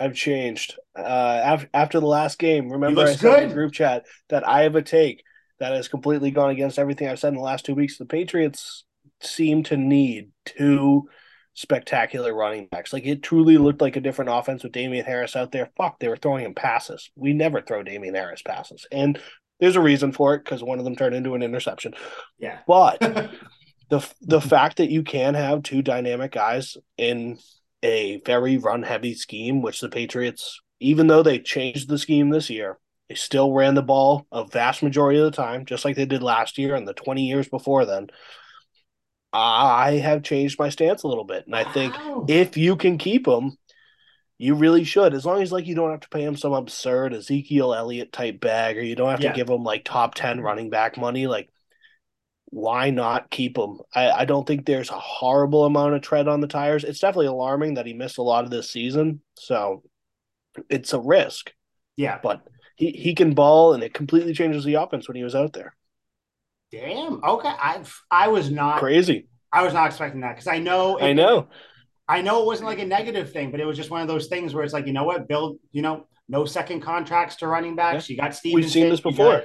I've 0.00 0.14
changed. 0.16 0.76
Uh, 0.98 1.40
after, 1.44 1.68
after 1.72 2.00
the 2.00 2.06
last 2.06 2.40
game, 2.40 2.68
remember 2.68 3.02
I 3.02 3.14
said 3.14 3.44
in 3.44 3.48
the 3.50 3.54
group 3.54 3.72
chat 3.72 4.06
that 4.28 4.48
I 4.48 4.62
have 4.62 4.74
a 4.74 4.82
take 4.82 5.22
that 5.60 5.72
has 5.72 5.86
completely 5.86 6.32
gone 6.32 6.50
against 6.50 6.80
everything 6.80 7.06
I've 7.06 7.20
said 7.20 7.28
in 7.28 7.36
the 7.36 7.42
last 7.42 7.64
two 7.64 7.76
weeks. 7.76 7.96
The 7.96 8.06
Patriots 8.06 8.84
seem 9.20 9.62
to 9.64 9.76
need 9.76 10.32
two 10.44 11.08
spectacular 11.54 12.34
running 12.34 12.66
backs. 12.72 12.92
Like 12.92 13.06
it 13.06 13.22
truly 13.22 13.56
looked 13.56 13.82
like 13.82 13.94
a 13.94 14.00
different 14.00 14.32
offense 14.32 14.64
with 14.64 14.72
Damien 14.72 15.06
Harris 15.06 15.36
out 15.36 15.52
there. 15.52 15.70
Fuck, 15.76 16.00
they 16.00 16.08
were 16.08 16.16
throwing 16.16 16.44
him 16.44 16.54
passes. 16.54 17.12
We 17.14 17.34
never 17.34 17.62
throw 17.62 17.84
Damien 17.84 18.16
Harris 18.16 18.42
passes, 18.42 18.84
and 18.90 19.20
there's 19.60 19.76
a 19.76 19.80
reason 19.80 20.12
for 20.12 20.34
it 20.34 20.44
because 20.44 20.62
one 20.62 20.78
of 20.78 20.84
them 20.84 20.96
turned 20.96 21.14
into 21.14 21.34
an 21.34 21.42
interception. 21.42 21.94
Yeah. 22.38 22.58
But 22.66 22.98
the 23.90 24.06
the 24.20 24.40
fact 24.40 24.78
that 24.78 24.90
you 24.90 25.02
can 25.02 25.34
have 25.34 25.62
two 25.62 25.82
dynamic 25.82 26.32
guys 26.32 26.76
in 26.96 27.38
a 27.82 28.20
very 28.26 28.56
run 28.58 28.82
heavy 28.82 29.14
scheme, 29.14 29.62
which 29.62 29.80
the 29.80 29.88
Patriots, 29.88 30.60
even 30.80 31.06
though 31.06 31.22
they 31.22 31.38
changed 31.38 31.88
the 31.88 31.98
scheme 31.98 32.30
this 32.30 32.50
year, 32.50 32.78
they 33.08 33.14
still 33.14 33.52
ran 33.52 33.74
the 33.74 33.82
ball 33.82 34.26
a 34.30 34.44
vast 34.44 34.82
majority 34.82 35.18
of 35.18 35.24
the 35.24 35.30
time, 35.30 35.64
just 35.64 35.84
like 35.84 35.96
they 35.96 36.06
did 36.06 36.22
last 36.22 36.58
year 36.58 36.74
and 36.74 36.86
the 36.86 36.94
20 36.94 37.26
years 37.26 37.48
before 37.48 37.84
then. 37.86 38.08
I 39.32 39.92
have 39.92 40.22
changed 40.24 40.58
my 40.58 40.70
stance 40.70 41.02
a 41.04 41.08
little 41.08 41.24
bit. 41.24 41.46
And 41.46 41.54
I 41.54 41.64
think 41.72 41.94
Wow. 41.94 42.24
if 42.28 42.56
you 42.56 42.76
can 42.76 42.98
keep 42.98 43.26
him, 43.28 43.56
you 44.40 44.54
really 44.54 44.84
should. 44.84 45.12
As 45.12 45.26
long 45.26 45.42
as 45.42 45.52
like 45.52 45.66
you 45.66 45.74
don't 45.74 45.90
have 45.90 46.00
to 46.00 46.08
pay 46.08 46.22
him 46.22 46.34
some 46.34 46.54
absurd 46.54 47.12
Ezekiel 47.12 47.74
Elliott 47.74 48.10
type 48.10 48.40
bag, 48.40 48.78
or 48.78 48.82
you 48.82 48.96
don't 48.96 49.10
have 49.10 49.20
Yeah. 49.20 49.32
to 49.32 49.36
give 49.36 49.50
him 49.50 49.64
like 49.64 49.84
top 49.84 50.14
ten 50.14 50.36
mm-hmm. 50.36 50.46
running 50.46 50.70
back 50.70 50.96
money. 50.96 51.26
Like, 51.26 51.50
why 52.46 52.88
not 52.88 53.30
keep 53.30 53.58
him? 53.58 53.80
I, 53.94 54.10
I 54.10 54.24
don't 54.24 54.46
think 54.46 54.64
there's 54.64 54.88
a 54.88 54.98
horrible 54.98 55.66
amount 55.66 55.92
of 55.92 56.00
tread 56.00 56.26
on 56.26 56.40
the 56.40 56.46
tires. 56.46 56.84
It's 56.84 57.00
definitely 57.00 57.26
alarming 57.26 57.74
that 57.74 57.84
he 57.84 57.92
missed 57.92 58.16
a 58.16 58.22
lot 58.22 58.44
of 58.44 58.50
this 58.50 58.70
season. 58.70 59.20
So 59.38 59.82
it's 60.70 60.94
a 60.94 61.00
risk, 61.00 61.52
yeah. 61.98 62.18
but 62.22 62.40
he, 62.76 62.92
he 62.92 63.14
can 63.14 63.34
ball 63.34 63.74
and 63.74 63.82
it 63.82 63.92
completely 63.92 64.32
changes 64.32 64.64
the 64.64 64.74
offense 64.74 65.06
when 65.06 65.16
he 65.18 65.22
was 65.22 65.34
out 65.34 65.52
there. 65.52 65.76
Damn. 66.72 67.22
Okay. 67.22 67.48
I 67.48 67.82
I 68.10 68.28
was 68.28 68.50
not. 68.50 68.78
Crazy. 68.78 69.28
I 69.52 69.64
was 69.64 69.74
not 69.74 69.88
expecting 69.88 70.22
that 70.22 70.36
because 70.36 70.46
I 70.46 70.60
know. 70.60 70.98
I 70.98 71.12
know. 71.12 71.48
I 72.16 72.22
know 72.22 72.42
it 72.42 72.46
wasn't 72.46 72.68
like 72.68 72.78
a 72.80 72.84
negative 72.86 73.32
thing, 73.32 73.50
but 73.50 73.60
it 73.60 73.66
was 73.66 73.76
just 73.76 73.90
one 73.90 74.02
of 74.02 74.08
those 74.08 74.26
things 74.26 74.54
where 74.54 74.64
it's 74.64 74.72
like, 74.72 74.86
you 74.86 74.92
know 74.92 75.04
what, 75.04 75.28
build. 75.28 75.58
You 75.72 75.82
know, 75.82 76.06
no 76.28 76.44
second 76.44 76.80
contracts 76.80 77.36
to 77.36 77.46
running 77.46 77.76
backs. 77.76 78.08
You 78.10 78.16
got 78.16 78.34
Stevenson. 78.34 78.60
We've 78.62 78.70
seen 78.70 78.88
this 78.88 79.00
before. 79.00 79.38
got- 79.38 79.44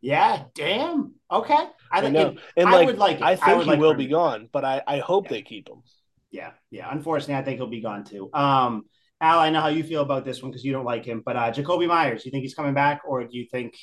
yeah. 0.00 0.44
Damn. 0.54 1.14
Okay. 1.30 1.54
I 1.54 1.68
I 1.90 2.00
think. 2.00 2.12
know. 2.14 2.28
it- 2.28 2.38
And 2.56 2.68
I 2.68 2.72
like, 2.72 2.86
would 2.86 2.98
like 2.98 3.16
it. 3.18 3.22
I 3.22 3.32
I 3.32 3.36
think 3.36 3.56
would 3.58 3.64
he 3.64 3.70
like 3.70 3.80
will 3.80 3.92
for 3.92 3.98
be 3.98 4.06
gone, 4.06 4.48
but 4.52 4.64
I, 4.64 4.82
I 4.86 4.98
hope 4.98 5.24
Yeah. 5.24 5.30
they 5.30 5.42
keep 5.42 5.68
him. 5.68 5.82
Yeah, 6.30 6.50
yeah. 6.70 6.88
Unfortunately, 6.90 7.36
I 7.36 7.42
think 7.44 7.58
he'll 7.58 7.68
be 7.68 7.80
gone 7.80 8.04
too. 8.04 8.28
Um, 8.34 8.84
Al, 9.20 9.38
I 9.38 9.50
know 9.50 9.60
how 9.60 9.68
you 9.68 9.84
feel 9.84 10.02
about 10.02 10.24
this 10.24 10.42
one 10.42 10.50
because 10.50 10.64
you 10.64 10.72
don't 10.72 10.84
like 10.84 11.04
him, 11.04 11.22
but 11.24 11.36
uh, 11.36 11.52
Jakobi 11.52 11.86
Meyers, 11.86 12.24
you 12.24 12.32
think 12.32 12.42
he's 12.42 12.54
coming 12.54 12.74
back, 12.74 13.02
or 13.06 13.22
do 13.24 13.38
you 13.38 13.46
think? 13.50 13.74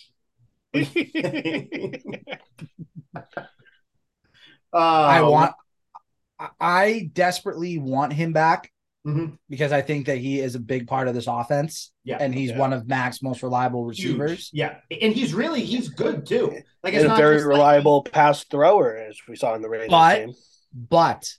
Uh, 0.74 0.84
I 4.74 5.22
want. 5.22 5.54
I- 6.42 6.50
I 6.60 7.10
desperately 7.14 7.78
want 7.78 8.14
him 8.14 8.34
back 8.34 8.72
Mhm. 9.06 9.38
because 9.50 9.72
I 9.72 9.82
think 9.82 10.08
that 10.08 10.18
he 10.18 10.40
is 10.40 10.56
a 10.56 10.60
big 10.60 10.88
part 10.88 11.08
of 11.08 11.14
this 11.14 11.28
offense, 11.28 11.92
Yeah, 12.04 12.18
and 12.20 12.34
he's 12.34 12.50
Yeah. 12.52 12.58
one 12.58 12.74
of 12.74 12.88
Mac's 12.88 13.22
most 13.22 13.44
reliable 13.44 13.88
Huge. 13.90 14.00
receivers. 14.06 14.50
Yeah, 14.54 14.78
and 14.90 15.14
he's 15.14 15.34
really 15.34 15.64
he's 15.64 15.90
good 15.90 16.26
too. 16.26 16.62
Like 16.84 16.94
it's 16.94 17.04
and 17.04 17.06
a 17.06 17.08
not 17.10 17.18
very 17.20 17.36
just 17.38 17.46
like- 17.48 17.54
reliable 17.56 18.04
pass 18.04 18.44
thrower, 18.46 18.96
as 18.98 19.18
we 19.28 19.36
saw 19.36 19.54
in 19.56 19.62
the 19.62 19.70
Raiders 19.70 19.90
But- 19.90 20.16
game. 20.18 20.34
But 20.74 21.34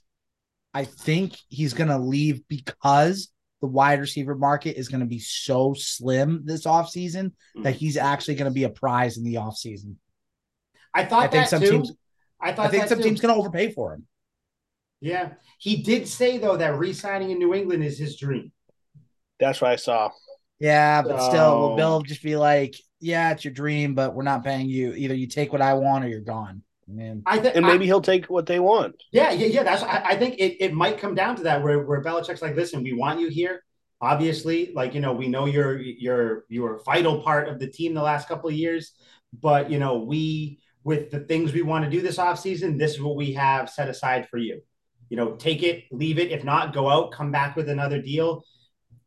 I 0.73 0.85
think 0.85 1.37
he's 1.49 1.73
going 1.73 1.89
to 1.89 1.97
leave 1.99 2.47
because 2.47 3.29
the 3.61 3.67
wide 3.67 3.99
receiver 3.99 4.35
market 4.35 4.77
is 4.77 4.89
going 4.89 4.99
to 5.01 5.05
be 5.07 5.19
so 5.19 5.73
slim 5.73 6.41
this 6.45 6.65
offseason 6.65 7.31
Mm. 7.57 7.63
that 7.63 7.75
he's 7.75 7.95
actually 7.97 8.35
going 8.35 8.49
to 8.51 8.53
be 8.53 8.63
a 8.63 8.69
prize 8.69 9.17
in 9.17 9.23
the 9.23 9.35
offseason. 9.35 9.95
I 10.93 11.05
thought 11.05 11.23
I 11.23 11.27
think 11.27 11.43
that 11.43 11.49
some 11.49 11.61
too. 11.61 11.69
teams- 11.71 11.91
I 12.41 12.51
thought 12.53 12.67
I 12.67 12.69
think 12.69 12.83
that 12.83 12.89
some 12.89 12.97
too. 12.99 13.03
teams 13.05 13.21
going 13.21 13.33
to 13.33 13.39
overpay 13.39 13.71
for 13.71 13.93
him. 13.93 14.07
Yeah, 15.03 15.33
he 15.57 15.83
did 15.83 16.07
say 16.07 16.37
though 16.37 16.55
that 16.55 16.77
re-signing 16.77 17.31
in 17.31 17.37
New 17.37 17.53
England 17.53 17.83
is 17.83 17.99
his 17.99 18.15
dream. 18.15 18.53
That's 19.37 19.59
what 19.59 19.71
I 19.71 19.75
saw. 19.75 20.11
Yeah, 20.59 21.01
but 21.01 21.21
still, 21.21 21.59
will 21.59 21.75
Bill 21.75 22.01
just 22.03 22.23
be 22.23 22.37
like, 22.37 22.75
"Yeah, 23.01 23.31
it's 23.31 23.43
your 23.43 23.53
dream, 23.53 23.95
but 23.95 24.15
we're 24.15 24.23
not 24.23 24.45
paying 24.45 24.69
you. 24.69 24.93
Either 24.93 25.13
you 25.13 25.27
take 25.27 25.51
what 25.51 25.61
I 25.61 25.73
want 25.73 26.05
or 26.05 26.07
you're 26.07 26.21
gone." 26.21 26.63
Man, 26.87 27.21
I 27.25 27.39
think, 27.39 27.55
And 27.55 27.65
maybe 27.65 27.85
he'll 27.85 28.01
take 28.01 28.29
what 28.29 28.45
they 28.45 28.61
want. 28.61 28.95
Yeah, 29.11 29.31
yeah, 29.31 29.47
yeah. 29.47 29.63
That's 29.63 29.83
I, 29.83 30.03
I 30.05 30.15
think 30.15 30.35
it, 30.35 30.63
it 30.63 30.73
might 30.73 30.97
come 30.97 31.15
down 31.15 31.35
to 31.35 31.43
that 31.43 31.61
where 31.61 31.83
where 31.83 32.01
Belichick's 32.01 32.41
like, 32.41 32.55
listen, 32.55 32.81
we 32.81 32.93
want 32.93 33.19
you 33.19 33.27
here. 33.27 33.61
Obviously, 33.99 34.71
like 34.73 34.93
you 34.93 35.01
know, 35.01 35.11
we 35.11 35.27
know 35.27 35.45
you're 35.45 35.77
you're 35.79 36.45
you're 36.47 36.77
a 36.77 36.83
vital 36.83 37.21
part 37.21 37.49
of 37.49 37.59
the 37.59 37.67
team 37.67 37.93
the 37.93 38.01
last 38.01 38.29
couple 38.29 38.49
of 38.49 38.55
years, 38.55 38.93
but 39.33 39.69
you 39.69 39.79
know, 39.79 39.97
we 39.97 40.59
with 40.85 41.11
the 41.11 41.19
things 41.19 41.51
we 41.51 41.61
want 41.61 41.83
to 41.83 41.91
do 41.91 42.01
this 42.01 42.17
offseason, 42.17 42.77
this 42.77 42.93
is 42.93 43.01
what 43.01 43.17
we 43.17 43.33
have 43.33 43.69
set 43.69 43.89
aside 43.89 44.29
for 44.29 44.37
you. 44.37 44.61
You 45.13 45.17
know, 45.17 45.35
take 45.35 45.61
it, 45.61 45.83
leave 45.91 46.17
it. 46.17 46.31
If 46.31 46.43
not, 46.43 46.73
go 46.73 46.89
out, 46.89 47.11
come 47.11 47.31
back 47.31 47.55
with 47.55 47.69
another 47.69 48.01
deal. 48.01 48.43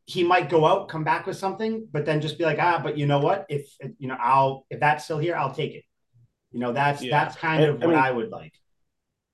He 0.05 0.23
might 0.23 0.49
go 0.49 0.65
out, 0.65 0.89
come 0.89 1.03
back 1.03 1.27
with 1.27 1.37
something, 1.37 1.89
but 1.91 2.07
then 2.07 2.21
just 2.21 2.39
be 2.39 2.45
like, 2.45 2.61
ah, 2.61 2.79
but 2.81 2.97
you 2.97 3.07
know 3.07 3.19
what? 3.19 3.45
If 3.49 3.67
you 3.99 4.07
know, 4.07 4.17
I'll 4.21 4.67
if 4.71 4.79
that's 4.79 5.03
still 5.03 5.19
here, 5.19 5.35
I'll 5.35 5.53
take 5.53 5.75
it. 5.75 5.83
You 6.53 6.61
know, 6.61 6.73
that's 6.73 7.03
Yeah. 7.03 7.11
that's 7.11 7.35
kind 7.37 7.61
I- 7.65 7.67
of 7.67 7.83
I 7.83 7.87
what 7.87 7.95
mean- 7.97 8.05
I 8.05 8.13
would 8.13 8.29
like. 8.31 8.53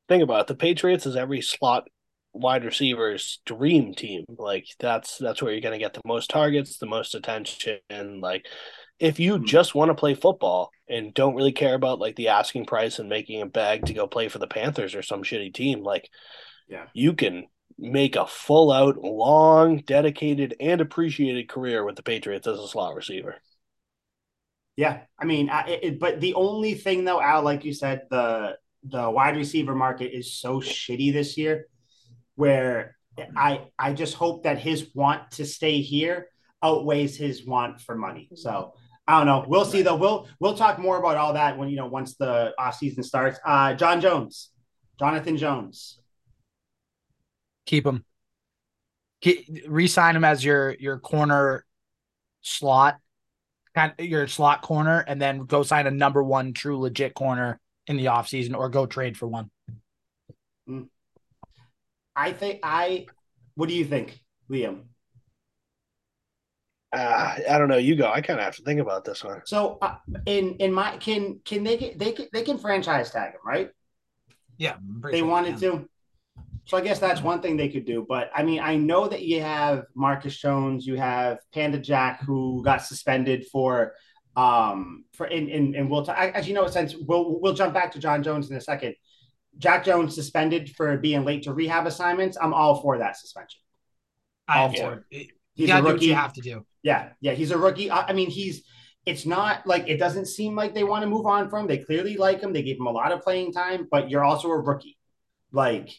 Think 0.08 0.22
about 0.22 0.40
it. 0.40 0.46
The 0.46 0.54
Patriots 0.54 1.04
is 1.04 1.14
every 1.14 1.42
slot 1.42 1.88
wide 2.32 2.64
receiver's 2.64 3.42
dream 3.44 3.92
team. 3.92 4.24
Like 4.38 4.64
that's 4.78 5.18
that's 5.18 5.42
where 5.42 5.52
you're 5.52 5.60
gonna 5.60 5.76
get 5.78 5.92
the 5.92 6.00
most 6.06 6.30
targets, 6.30 6.78
the 6.78 6.86
most 6.86 7.14
attention. 7.14 7.80
Like 8.22 8.46
if 8.98 9.20
you 9.20 9.36
Hmm. 9.36 9.44
just 9.44 9.74
want 9.74 9.90
to 9.90 9.94
play 9.94 10.14
football 10.14 10.70
and 10.88 11.12
don't 11.12 11.34
really 11.34 11.52
care 11.52 11.74
about 11.74 11.98
like 11.98 12.16
the 12.16 12.28
asking 12.28 12.64
price 12.64 12.98
and 12.98 13.10
making 13.10 13.42
a 13.42 13.46
bag 13.60 13.84
to 13.84 13.92
go 13.92 14.06
play 14.06 14.28
for 14.28 14.38
the 14.38 14.46
Panthers 14.46 14.94
or 14.94 15.02
some 15.02 15.22
shitty 15.22 15.52
team, 15.52 15.82
like 15.82 16.08
Yeah. 16.72 16.86
you 16.94 17.12
can 17.12 17.48
make 17.78 18.16
a 18.16 18.26
full 18.26 18.72
out, 18.72 18.96
long, 18.96 19.78
dedicated, 19.78 20.54
and 20.58 20.80
appreciated 20.80 21.48
career 21.48 21.84
with 21.84 21.96
the 21.96 22.02
Patriots 22.02 22.46
as 22.46 22.58
a 22.58 22.66
slot 22.66 22.94
receiver. 22.94 23.36
Yeah, 24.76 25.00
I 25.18 25.26
mean, 25.26 25.50
I, 25.50 25.68
it, 25.68 26.00
but 26.00 26.20
the 26.20 26.32
only 26.32 26.72
thing 26.72 27.04
though, 27.04 27.20
Al, 27.20 27.42
like 27.42 27.64
you 27.64 27.74
said, 27.74 28.06
the 28.10 28.56
the 28.84 29.10
wide 29.10 29.36
receiver 29.36 29.74
market 29.74 30.16
is 30.16 30.32
so 30.32 30.60
shitty 30.60 31.12
this 31.12 31.36
year, 31.36 31.66
where 32.36 32.96
I 33.36 33.66
I 33.78 33.92
just 33.92 34.14
hope 34.14 34.44
that 34.44 34.58
his 34.58 34.90
want 34.94 35.30
to 35.32 35.44
stay 35.44 35.82
here 35.82 36.28
outweighs 36.62 37.16
his 37.16 37.44
want 37.44 37.82
for 37.82 37.94
money. 37.94 38.30
So 38.34 38.72
I 39.06 39.18
don't 39.18 39.26
know. 39.26 39.44
We'll 39.46 39.66
see 39.66 39.82
though. 39.82 39.96
We'll 39.96 40.26
we'll 40.40 40.54
talk 40.54 40.78
more 40.78 40.96
about 40.96 41.18
all 41.18 41.34
that 41.34 41.58
when 41.58 41.68
you 41.68 41.76
know 41.76 41.86
once 41.86 42.16
the 42.16 42.54
off 42.58 42.76
season 42.76 43.02
starts. 43.02 43.38
Uh, 43.44 43.74
John 43.74 44.00
Jones, 44.00 44.50
Jonathan 44.98 45.36
Jones. 45.36 45.98
Keep 47.66 47.86
him. 47.86 48.04
Keep, 49.20 49.64
re-sign 49.68 50.16
him 50.16 50.24
as 50.24 50.44
your 50.44 50.74
your 50.80 50.98
corner 50.98 51.64
slot, 52.40 52.98
kind 53.74 53.92
of 53.98 54.04
your 54.04 54.26
slot 54.26 54.62
corner, 54.62 55.04
and 55.06 55.22
then 55.22 55.44
go 55.44 55.62
sign 55.62 55.86
a 55.86 55.90
number 55.90 56.22
one 56.22 56.52
true 56.52 56.78
legit 56.78 57.14
corner 57.14 57.60
in 57.86 57.96
the 57.96 58.06
offseason 58.06 58.56
or 58.56 58.68
go 58.68 58.86
trade 58.86 59.16
for 59.16 59.26
one. 59.26 59.50
I 62.14 62.32
think 62.32 62.60
I. 62.62 63.06
What 63.54 63.68
do 63.68 63.74
you 63.74 63.84
think, 63.84 64.20
Liam? 64.50 64.82
Uh, 66.92 67.36
I 67.50 67.58
don't 67.58 67.68
know. 67.68 67.78
You 67.78 67.96
go. 67.96 68.10
I 68.10 68.20
kind 68.20 68.38
of 68.38 68.44
have 68.44 68.56
to 68.56 68.62
think 68.62 68.80
about 68.80 69.04
this 69.04 69.24
one. 69.24 69.40
So 69.44 69.78
uh, 69.80 69.96
in 70.26 70.56
in 70.56 70.72
my 70.72 70.96
can 70.98 71.40
can 71.44 71.64
they 71.64 71.76
get 71.76 71.98
they 71.98 72.12
can 72.12 72.26
they 72.32 72.42
can 72.42 72.58
franchise 72.58 73.10
tag 73.10 73.32
him 73.32 73.40
right? 73.44 73.70
Yeah, 74.58 74.76
they 75.10 75.22
wanted 75.22 75.58
to. 75.58 75.88
So 76.64 76.76
I 76.76 76.80
guess 76.80 76.98
that's 76.98 77.22
one 77.22 77.42
thing 77.42 77.56
they 77.56 77.68
could 77.68 77.84
do. 77.84 78.06
But 78.08 78.30
I 78.34 78.42
mean, 78.42 78.60
I 78.60 78.76
know 78.76 79.08
that 79.08 79.22
you 79.22 79.40
have 79.40 79.84
Marcus 79.94 80.36
Jones, 80.36 80.86
you 80.86 80.96
have 80.96 81.38
Panda 81.52 81.78
Jack, 81.78 82.22
who 82.22 82.62
got 82.64 82.82
suspended 82.82 83.46
for 83.50 83.94
um 84.34 85.04
for 85.12 85.26
in 85.26 85.48
in 85.48 85.74
and 85.74 85.90
we'll 85.90 86.06
t- 86.06 86.12
as 86.12 86.48
you 86.48 86.54
know 86.54 86.66
since 86.66 86.94
we'll 86.96 87.38
we'll 87.40 87.52
jump 87.52 87.74
back 87.74 87.92
to 87.92 87.98
John 87.98 88.22
Jones 88.22 88.50
in 88.50 88.56
a 88.56 88.60
second. 88.60 88.94
Jack 89.58 89.84
Jones 89.84 90.14
suspended 90.14 90.70
for 90.70 90.96
being 90.96 91.24
late 91.24 91.42
to 91.42 91.52
rehab 91.52 91.86
assignments. 91.86 92.38
I'm 92.40 92.54
all 92.54 92.80
for 92.80 92.98
that 92.98 93.18
suspension. 93.18 93.60
I 94.48 94.60
All 94.60 94.68
am 94.68 94.74
for. 94.74 95.06
You 95.10 95.26
He's 95.54 95.70
a 95.70 95.82
rookie. 95.82 96.06
you 96.06 96.14
have 96.14 96.32
to 96.34 96.40
do. 96.40 96.64
Yeah, 96.82 97.10
yeah, 97.20 97.32
he's 97.32 97.50
a 97.50 97.58
rookie. 97.58 97.90
I, 97.90 98.08
I 98.08 98.12
mean, 98.12 98.30
he's. 98.30 98.62
It's 99.04 99.26
not 99.26 99.66
like 99.66 99.88
it 99.88 99.98
doesn't 99.98 100.26
seem 100.26 100.54
like 100.54 100.74
they 100.74 100.84
want 100.84 101.02
to 101.02 101.08
move 101.08 101.26
on 101.26 101.50
from. 101.50 101.62
him. 101.62 101.66
They 101.66 101.78
clearly 101.78 102.16
like 102.16 102.40
him. 102.40 102.52
They 102.52 102.62
gave 102.62 102.78
him 102.78 102.86
a 102.86 102.90
lot 102.90 103.12
of 103.12 103.20
playing 103.20 103.52
time, 103.52 103.88
but 103.90 104.08
you're 104.08 104.24
also 104.24 104.48
a 104.48 104.58
rookie. 104.58 104.96
Like 105.50 105.90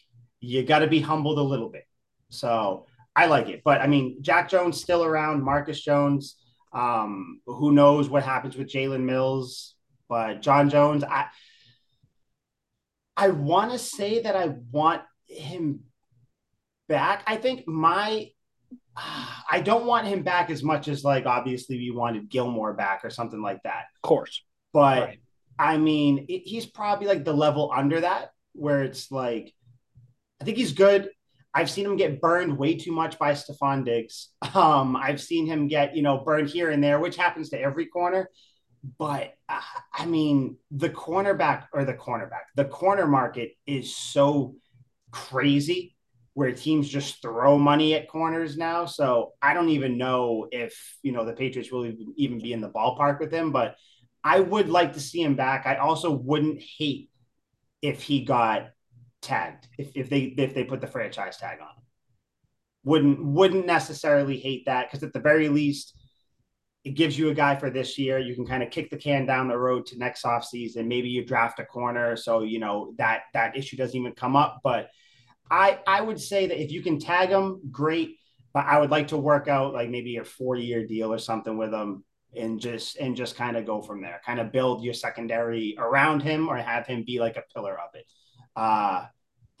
you 0.44 0.62
got 0.64 0.80
to 0.80 0.86
be 0.86 1.00
humbled 1.00 1.38
a 1.38 1.42
little 1.42 1.68
bit. 1.68 1.86
So 2.28 2.86
I 3.16 3.26
like 3.26 3.48
it, 3.48 3.62
but 3.64 3.80
I 3.80 3.86
mean, 3.86 4.22
Jack 4.22 4.48
Jones 4.48 4.80
still 4.80 5.04
around. 5.04 5.42
Marcus 5.42 5.80
Jones. 5.80 6.36
Um, 6.72 7.40
who 7.46 7.72
knows 7.72 8.08
what 8.10 8.24
happens 8.24 8.56
with 8.56 8.68
Jalen 8.68 9.04
Mills? 9.04 9.76
But 10.08 10.42
John 10.42 10.70
Jones, 10.70 11.04
I. 11.04 11.26
I 13.16 13.28
want 13.28 13.70
to 13.70 13.78
say 13.78 14.22
that 14.22 14.34
I 14.34 14.56
want 14.72 15.02
him 15.26 15.84
back. 16.88 17.22
I 17.26 17.36
think 17.36 17.66
my 17.68 18.30
I 18.96 19.60
don't 19.60 19.86
want 19.86 20.06
him 20.06 20.22
back 20.22 20.50
as 20.50 20.62
much 20.62 20.88
as 20.88 21.04
like 21.04 21.26
obviously 21.26 21.78
we 21.78 21.90
wanted 21.90 22.28
Gilmore 22.28 22.74
back 22.74 23.04
or 23.04 23.10
something 23.10 23.42
like 23.42 23.62
that. 23.64 23.84
Of 23.96 24.08
course. 24.08 24.44
But 24.72 25.02
Right. 25.02 25.20
I 25.58 25.76
mean, 25.78 26.26
it, 26.28 26.42
he's 26.44 26.66
probably 26.66 27.06
like 27.06 27.24
the 27.24 27.32
level 27.32 27.72
under 27.74 28.00
that 28.00 28.30
where 28.52 28.82
it's 28.82 29.10
like 29.10 29.52
I 30.40 30.44
think 30.44 30.56
he's 30.56 30.72
good. 30.72 31.10
I've 31.54 31.70
seen 31.70 31.86
him 31.86 31.96
get 31.96 32.20
burned 32.20 32.58
way 32.58 32.74
too 32.76 32.90
much 32.90 33.18
by 33.18 33.32
Stefon 33.32 33.84
Diggs. 33.84 34.30
Um, 34.54 34.96
I've 34.96 35.20
seen 35.20 35.46
him 35.46 35.68
get, 35.68 35.94
you 35.94 36.02
know, 36.02 36.18
burned 36.18 36.48
here 36.48 36.70
and 36.70 36.82
there, 36.82 36.98
which 36.98 37.16
happens 37.16 37.50
to 37.50 37.60
every 37.60 37.86
corner. 37.86 38.28
But 38.98 39.34
uh, 39.48 39.60
I 39.92 40.04
mean, 40.04 40.56
the 40.70 40.90
cornerback 40.90 41.66
or 41.72 41.84
the 41.84 41.94
cornerback, 41.94 42.46
the 42.56 42.64
corner 42.64 43.06
market 43.06 43.52
is 43.66 43.94
so 43.96 44.56
crazy 45.12 45.94
where 46.34 46.50
teams 46.50 46.88
just 46.88 47.22
throw 47.22 47.56
money 47.56 47.94
at 47.94 48.08
corners 48.08 48.56
now. 48.56 48.84
So 48.84 49.32
I 49.40 49.54
don't 49.54 49.68
even 49.68 49.96
know 49.96 50.48
if, 50.50 50.98
you 51.02 51.12
know, 51.12 51.24
the 51.24 51.32
Patriots 51.32 51.70
will 51.70 51.86
even 52.16 52.40
be 52.40 52.52
in 52.52 52.60
the 52.60 52.68
ballpark 52.68 53.20
with 53.20 53.30
him, 53.32 53.52
but 53.52 53.76
I 54.24 54.40
would 54.40 54.68
like 54.68 54.94
to 54.94 55.00
see 55.00 55.22
him 55.22 55.36
back. 55.36 55.66
I 55.66 55.76
also 55.76 56.10
wouldn't 56.10 56.60
hate 56.60 57.10
if 57.80 58.02
he 58.02 58.24
got 58.24 58.70
tagged, 59.24 59.68
if, 59.78 59.90
if 59.94 60.10
they 60.10 60.34
if 60.36 60.54
they 60.54 60.64
put 60.64 60.80
the 60.80 60.86
franchise 60.86 61.36
tag 61.36 61.58
on. 61.60 61.82
Wouldn't 62.84 63.24
wouldn't 63.24 63.66
necessarily 63.66 64.38
hate 64.38 64.66
that 64.66 64.88
because 64.90 65.02
at 65.02 65.12
the 65.12 65.20
very 65.20 65.48
least, 65.48 65.96
it 66.84 66.94
gives 66.94 67.18
you 67.18 67.30
a 67.30 67.34
guy 67.34 67.56
for 67.56 67.70
this 67.70 67.98
year. 67.98 68.18
You 68.18 68.34
can 68.34 68.46
kind 68.46 68.62
of 68.62 68.70
kick 68.70 68.90
the 68.90 68.96
can 68.96 69.26
down 69.26 69.48
the 69.48 69.56
road 69.56 69.86
to 69.86 69.98
next 69.98 70.24
offseason. 70.24 70.86
Maybe 70.86 71.08
you 71.08 71.24
draft 71.24 71.58
a 71.58 71.64
corner, 71.64 72.16
so 72.16 72.42
you 72.42 72.58
know 72.58 72.94
that 72.98 73.22
that 73.32 73.56
issue 73.56 73.76
doesn't 73.76 73.98
even 73.98 74.12
come 74.12 74.36
up. 74.36 74.60
But 74.62 74.90
I 75.50 75.78
I 75.86 76.00
would 76.00 76.20
say 76.20 76.46
that 76.46 76.62
if 76.62 76.70
you 76.70 76.82
can 76.82 76.98
tag 76.98 77.30
him, 77.30 77.60
great. 77.70 78.18
But 78.52 78.66
I 78.66 78.78
would 78.78 78.90
like 78.90 79.08
to 79.08 79.16
work 79.16 79.48
out 79.48 79.72
like 79.72 79.90
maybe 79.90 80.18
a 80.18 80.24
four 80.24 80.56
year 80.56 80.86
deal 80.86 81.12
or 81.12 81.18
something 81.18 81.56
with 81.56 81.72
him 81.72 82.04
and 82.36 82.60
just 82.60 82.96
and 82.96 83.16
just 83.16 83.36
kind 83.36 83.56
of 83.56 83.66
go 83.66 83.80
from 83.80 84.02
there. 84.02 84.20
Kind 84.24 84.40
of 84.40 84.52
build 84.52 84.84
your 84.84 84.94
secondary 84.94 85.74
around 85.78 86.22
him 86.22 86.48
or 86.48 86.56
have 86.56 86.86
him 86.86 87.04
be 87.04 87.18
like 87.18 87.36
a 87.36 87.44
pillar 87.54 87.78
of 87.78 87.94
it. 87.94 88.06
Uh 88.56 89.06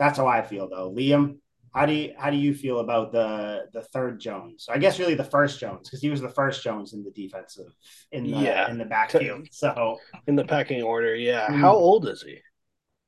that's 0.04 0.18
how 0.18 0.26
I 0.26 0.42
feel 0.42 0.68
though. 0.68 0.92
Liam, 0.92 1.36
how 1.74 1.86
do 1.86 1.92
you 1.92 2.14
how 2.16 2.30
do 2.30 2.36
you 2.36 2.54
feel 2.54 2.78
about 2.80 3.12
the 3.12 3.66
the 3.72 3.82
third 3.82 4.20
Jones? 4.20 4.66
I 4.70 4.78
guess 4.78 4.98
really 4.98 5.14
the 5.14 5.24
first 5.24 5.58
Jones 5.60 5.88
because 5.88 6.00
he 6.00 6.10
was 6.10 6.20
the 6.20 6.28
first 6.28 6.62
Jones 6.62 6.92
in 6.92 7.02
the 7.02 7.10
defensive 7.10 7.72
in 8.12 8.24
the 8.24 8.30
Yeah. 8.30 8.70
in 8.70 8.78
the 8.78 8.84
backfield. 8.84 9.48
So 9.52 9.98
In 10.26 10.36
the 10.36 10.44
pecking 10.44 10.82
order, 10.82 11.14
yeah. 11.16 11.46
Hmm. 11.48 11.60
How 11.60 11.74
old 11.74 12.08
is 12.08 12.22
he? 12.22 12.38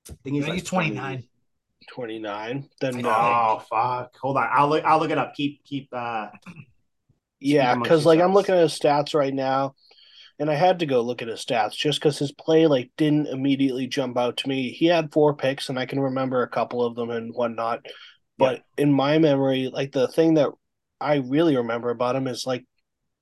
I 0.09 0.14
think 0.22 0.34
he's, 0.36 0.44
I 0.44 0.47
think 0.47 0.49
like 0.49 0.61
he's 0.61 0.68
29. 0.68 1.12
20. 1.92 2.20
29. 2.20 2.68
Then 2.80 2.99
no. 2.99 3.11
Oh 3.11 3.62
fuck! 3.70 4.16
Hold 4.22 4.36
on, 4.38 4.49
I'll 4.53 4.68
look. 4.68 4.84
I'll 4.84 4.99
look 4.99 5.11
it 5.11 5.18
up. 5.18 5.34
Keep 5.34 5.64
keep. 5.64 5.88
uh 5.92 6.28
Yeah, 7.38 7.74
because 7.76 8.05
like 8.07 8.20
I'm 8.20 8.32
looking 8.32 8.55
at 8.55 8.62
his 8.62 8.76
stats 8.78 9.14
right 9.14 9.32
now, 9.34 9.74
and 10.39 10.51
I 10.51 10.55
had 10.55 10.80
to 10.80 10.87
go 10.87 11.01
look 11.01 11.22
at 11.22 11.28
his 11.28 11.45
stats 11.45 11.72
just 11.72 11.99
because 11.99 12.18
his 12.18 12.32
play 12.32 12.66
like 12.66 12.91
didn't 12.97 13.28
immediately 13.28 13.87
jump 13.87 14.18
out 14.18 14.39
to 14.39 14.49
me. 14.49 14.70
He 14.70 14.87
had 14.87 15.12
four 15.12 15.34
picks, 15.34 15.68
and 15.68 15.78
I 15.78 15.87
can 15.87 16.01
remember 16.01 16.43
a 16.43 16.49
couple 16.49 16.84
of 16.84 16.95
them 16.95 17.11
and 17.11 17.34
whatnot. 17.34 17.87
But 18.39 18.62
in 18.76 18.93
my 18.93 19.18
memory, 19.18 19.70
like 19.72 19.93
the 19.93 20.09
thing 20.09 20.34
that 20.34 20.51
I 21.01 21.16
really 21.16 21.57
remember 21.57 21.91
about 21.91 22.16
him 22.16 22.26
is 22.26 22.47
like 22.47 22.64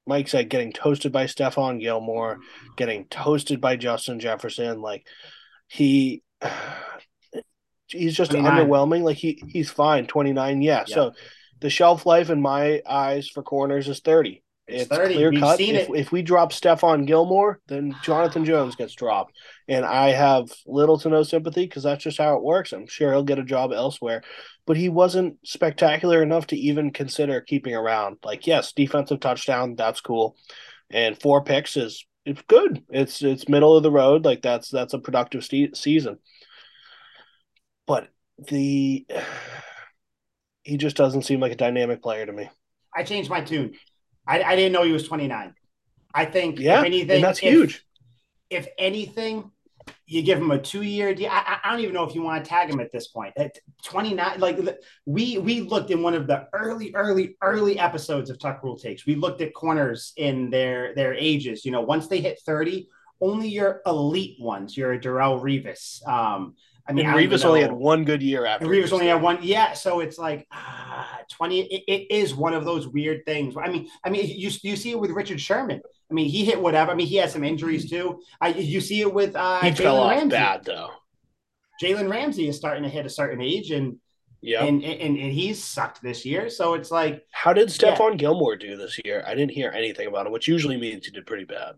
Mike 0.07 0.29
said, 0.29 0.51
getting 0.51 0.73
toasted 0.73 1.13
by 1.13 1.25
Stephon 1.25 1.81
Gilmore, 1.81 2.39
getting 2.77 3.07
toasted 3.07 3.61
by 3.61 3.77
Justin 3.77 4.21
Jefferson. 4.21 4.81
Like 4.81 5.07
he, 5.69 6.23
he's 7.87 8.17
just 8.17 8.33
29. 8.33 8.53
underwhelming. 8.53 9.03
Like 9.03 9.17
he 9.17 9.43
he's 9.49 9.71
fine, 9.71 10.07
twenty 10.07 10.33
nine. 10.33 10.63
Yeah. 10.63 10.85
Yeah. 10.87 10.95
So 10.95 11.13
the 11.61 11.71
shelf 11.71 12.07
life 12.07 12.29
in 12.29 12.43
my 12.43 12.83
eyes 12.87 13.29
for 13.29 13.43
corners 13.43 13.89
is 13.89 14.01
thirty. 14.01 14.44
It's 14.67 14.85
It's, 14.85 14.97
30. 14.97 15.15
clear 15.15 15.33
cut. 15.33 15.61
If, 15.61 15.91
it. 15.91 15.95
if 15.95 16.13
we 16.13 16.23
drop 16.23 16.53
Stephon 16.53 17.07
Gilmore, 17.07 17.61
then 17.69 17.95
Jonathan 18.03 18.45
Jones 18.45 18.77
gets 18.77 18.95
dropped. 18.95 19.35
And 19.69 19.85
I 19.85 20.11
have 20.11 20.49
little 20.67 20.99
to 21.01 21.09
no 21.09 21.23
sympathy 21.23 21.67
because 21.67 21.83
that's 21.83 22.05
just 22.05 22.19
how 22.19 22.37
it 22.37 22.43
works. 22.43 22.73
I'm 22.73 22.87
sure 22.87 23.13
he'll 23.13 23.25
get 23.25 23.39
a 23.39 23.45
job 23.45 23.73
elsewhere. 23.73 24.23
But 24.67 24.77
he 24.77 24.89
wasn't 24.89 25.37
spectacular 25.45 26.23
enough 26.23 26.47
to 26.49 26.57
even 26.57 26.93
consider 26.93 27.41
keeping 27.43 27.75
around. 27.75 28.19
Like, 28.25 28.47
yes, 28.47 28.73
defensive 28.73 29.21
touchdown, 29.21 29.75
that's 29.77 30.01
cool. 30.01 30.37
And 30.91 31.21
four 31.21 31.45
picks 31.45 31.77
is 31.77 32.05
it's 32.25 32.43
good. 32.49 32.83
It's 32.89 33.23
it's 33.23 33.49
middle 33.49 33.77
of 33.77 33.83
the 33.83 33.91
road. 33.91 34.25
Like 34.25 34.41
that's 34.41 34.71
that's 34.71 34.95
a 34.95 34.99
productive 34.99 35.45
ste- 35.45 35.77
season. 35.77 36.19
But 37.87 38.09
the 38.39 39.07
he 40.63 40.77
just 40.79 40.97
doesn't 40.97 41.23
seem 41.23 41.41
like 41.41 41.53
a 41.53 41.57
dynamic 41.57 42.03
player 42.03 42.25
to 42.25 42.33
me. 42.33 42.49
I 42.97 43.03
changed 43.03 43.29
my 43.29 43.41
tune. 43.43 43.75
I, 44.27 44.43
I 44.43 44.57
didn't 44.57 44.73
know 44.73 44.83
he 44.83 44.93
was 44.93 45.07
29. 45.07 45.55
I 46.15 46.25
think 46.25 46.59
Yeah, 46.59 46.83
anything, 46.85 47.17
and 47.17 47.25
that's 47.25 47.39
if- 47.43 47.51
huge. 47.53 47.85
If 48.51 48.69
anything, 48.79 49.51
you 50.07 50.23
give 50.23 50.39
him 50.39 50.51
a 50.51 50.59
two-year 50.59 51.15
deal. 51.15 51.29
I, 51.31 51.59
I 51.65 51.69
I 51.69 51.73
don't 51.73 51.81
even 51.81 51.95
know 51.95 52.05
if 52.05 52.15
you 52.15 52.23
want 52.23 52.45
to 52.45 52.49
tag 52.49 52.71
him 52.71 52.79
at 52.79 52.93
this 52.93 53.09
point. 53.09 53.33
At 53.37 53.59
29, 53.85 54.39
like 54.39 54.59
we 55.07 55.39
we 55.39 55.61
looked 55.63 55.91
in 55.91 56.03
one 56.03 56.15
of 56.15 56.27
the 56.27 56.47
early, 56.53 56.95
early, 56.95 57.37
early 57.43 57.79
episodes 57.79 58.31
of 58.31 58.39
Tuck 58.39 58.63
Rule 58.63 58.77
Takes. 58.79 59.07
We 59.07 59.15
looked 59.17 59.41
at 59.41 59.55
corners 59.55 60.13
in 60.17 60.51
their 60.51 60.95
their 60.95 61.15
ages. 61.15 61.65
You 61.65 61.73
know, 61.73 61.81
once 61.81 62.07
they 62.07 62.21
hit 62.21 62.39
30, 62.47 62.87
only 63.21 63.49
your 63.49 63.81
elite 63.87 64.37
ones, 64.41 64.77
your 64.77 64.99
Darrelle 64.99 65.41
Revis, 65.43 66.07
um, 66.07 66.55
I 66.87 66.93
mean, 66.93 67.07
and 67.07 67.17
Revis 67.17 67.45
only 67.47 67.63
had 67.63 67.73
one 67.73 68.05
good 68.05 68.23
year 68.23 68.45
after. 68.45 68.67
Revis 68.67 68.93
only 68.93 69.07
had 69.07 69.23
one. 69.23 69.39
Yeah, 69.41 69.73
so 69.73 70.01
it's 70.01 70.19
like 70.19 70.47
ah, 70.53 71.21
twenty. 71.31 71.63
It, 71.63 71.85
it 71.89 72.15
is 72.15 72.35
one 72.35 72.53
of 72.53 72.65
those 72.67 72.87
weird 72.89 73.25
things. 73.25 73.55
I 73.57 73.71
mean, 73.71 73.89
I 74.05 74.11
mean, 74.11 74.27
you 74.29 74.51
you 74.63 74.77
see 74.77 74.91
it 74.91 75.01
with 75.01 75.11
Richard 75.11 75.41
Sherman. 75.41 75.81
I 76.11 76.15
mean, 76.15 76.29
he 76.29 76.45
hit 76.45 76.61
whatever. 76.61 76.91
I 76.93 76.95
mean, 76.95 77.07
he 77.07 77.17
had 77.17 77.31
some 77.31 77.43
injuries 77.43 77.89
too. 77.89 78.21
I 78.41 78.49
you 78.49 78.81
see 78.83 79.01
it 79.01 79.13
with 79.13 79.35
uh, 79.35 79.61
He 79.61 79.73
fell 79.73 79.97
off 79.97 80.11
Ramsey. 80.11 80.29
bad 80.29 80.65
though. 80.65 80.91
Jalen 81.83 82.11
Ramsey 82.11 82.49
is 82.49 82.57
starting 82.57 82.83
to 82.85 82.89
hit 82.91 83.07
a 83.07 83.11
certain 83.11 83.41
age, 83.41 83.71
and 83.71 83.97
Yeah. 84.43 84.65
and, 84.65 84.85
and 84.85 85.17
and 85.17 85.33
he's 85.33 85.65
sucked 85.65 86.03
this 86.03 86.25
year. 86.27 86.51
So 86.51 86.75
it's 86.75 86.91
like 86.91 87.25
How 87.33 87.55
did 87.55 87.69
Yeah. 87.83 87.97
Stephon 87.97 88.19
Gilmore 88.19 88.57
do 88.57 88.77
this 88.77 89.01
year? 89.05 89.25
I 89.27 89.35
didn't 89.35 89.53
hear 89.53 89.71
anything 89.75 90.07
about 90.07 90.27
him, 90.27 90.33
which 90.33 90.49
usually 90.49 90.77
means 90.77 91.07
he 91.07 91.13
did 91.13 91.27
pretty 91.27 91.45
bad. 91.45 91.77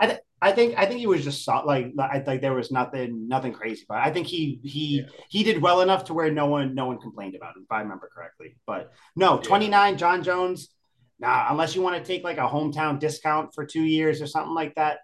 I 0.00 0.18
think 0.52 0.74
I 0.78 0.86
think 0.86 1.00
he 1.00 1.06
was 1.06 1.22
just 1.22 1.44
so- 1.44 1.62
like 1.66 1.92
I 1.98 2.18
think 2.20 2.40
there 2.40 2.54
was 2.54 2.70
nothing 2.70 3.28
nothing 3.28 3.52
crazy, 3.52 3.84
but 3.86 3.98
I 3.98 4.10
think 4.10 4.26
he 4.26 4.58
he 4.64 5.00
Yeah. 5.00 5.06
he 5.28 5.42
did 5.44 5.60
well 5.60 5.82
enough 5.82 6.04
to 6.04 6.14
where 6.14 6.30
no 6.32 6.46
one 6.46 6.74
no 6.74 6.86
one 6.86 6.98
complained 6.98 7.34
about 7.34 7.56
him 7.56 7.64
if 7.64 7.70
I 7.72 7.80
remember 7.80 8.08
correctly. 8.14 8.56
But 8.66 8.90
no, 9.14 9.34
Yeah. 9.36 9.42
twenty 9.42 9.68
nine 9.68 9.98
John 9.98 10.22
Jones. 10.22 10.74
Nah, 11.18 11.48
unless 11.50 11.74
you 11.76 11.82
want 11.82 11.96
to 11.96 12.02
take 12.02 12.24
like 12.24 12.38
a 12.38 12.48
hometown 12.48 12.98
discount 12.98 13.54
for 13.54 13.66
two 13.66 13.82
years 13.82 14.22
or 14.22 14.26
something 14.26 14.54
like 14.54 14.74
that. 14.76 15.00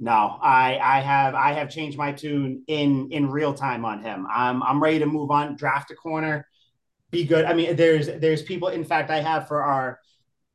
No, 0.00 0.36
I 0.42 0.76
I 0.82 0.98
have 1.00 1.36
I 1.36 1.52
have 1.52 1.70
changed 1.70 1.96
my 1.96 2.10
tune 2.10 2.64
in 2.66 3.12
in 3.12 3.30
real 3.30 3.54
time 3.54 3.84
on 3.84 4.02
him. 4.02 4.26
I'm 4.28 4.60
I'm 4.64 4.82
ready 4.82 4.98
to 4.98 5.06
move 5.06 5.30
on. 5.30 5.54
Draft 5.54 5.92
a 5.92 5.94
corner, 5.94 6.48
be 7.12 7.22
good. 7.24 7.44
I 7.44 7.52
mean, 7.54 7.76
there's 7.76 8.06
there's 8.08 8.42
people. 8.42 8.66
In 8.68 8.82
fact, 8.82 9.08
I 9.12 9.20
have 9.20 9.46
for 9.46 9.62
our 9.62 10.00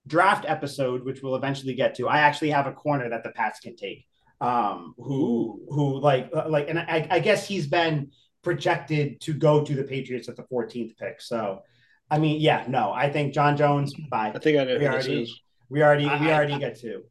draft 0.08 0.44
episode, 0.46 1.06
which 1.06 1.22
we'll 1.24 1.36
eventually 1.38 1.74
get 1.76 1.96
to. 1.96 2.10
I 2.10 2.20
actually 2.20 2.50
have 2.50 2.68
a 2.68 2.74
corner 2.74 3.08
that 3.10 3.24
the 3.24 3.30
Pats 3.30 3.62
can 3.62 3.78
take. 3.78 4.06
Um, 4.42 4.94
who 4.98 5.62
who 5.70 6.00
like 6.00 6.30
like, 6.48 6.70
and 6.70 6.80
I, 6.80 7.06
I 7.10 7.20
guess 7.20 7.46
he's 7.48 7.68
been 7.68 8.12
projected 8.42 9.20
to 9.22 9.34
go 9.34 9.64
to 9.66 9.76
the 9.76 9.84
Patriots 9.84 10.30
at 10.30 10.38
the 10.38 10.44
14th 10.44 10.96
pick. 10.98 11.20
So, 11.22 11.62
I 12.10 12.20
mean, 12.20 12.40
yeah, 12.40 12.64
no, 12.70 12.92
I 12.94 13.12
think 13.12 13.34
John 13.34 13.58
Jones. 13.58 13.94
Bye. 14.10 14.32
I 14.34 14.40
think 14.40 14.58
I 14.58 14.64
know 14.64 14.78
We 14.80 14.86
who 14.86 14.92
this 14.92 15.06
already 15.08 15.24
is. 15.24 15.42
we 15.70 15.84
already 15.84 16.06
I- 16.08 16.22
we 16.22 16.32
already 16.32 16.54
I- 16.54 16.60
get 16.60 16.80
to 16.80 17.04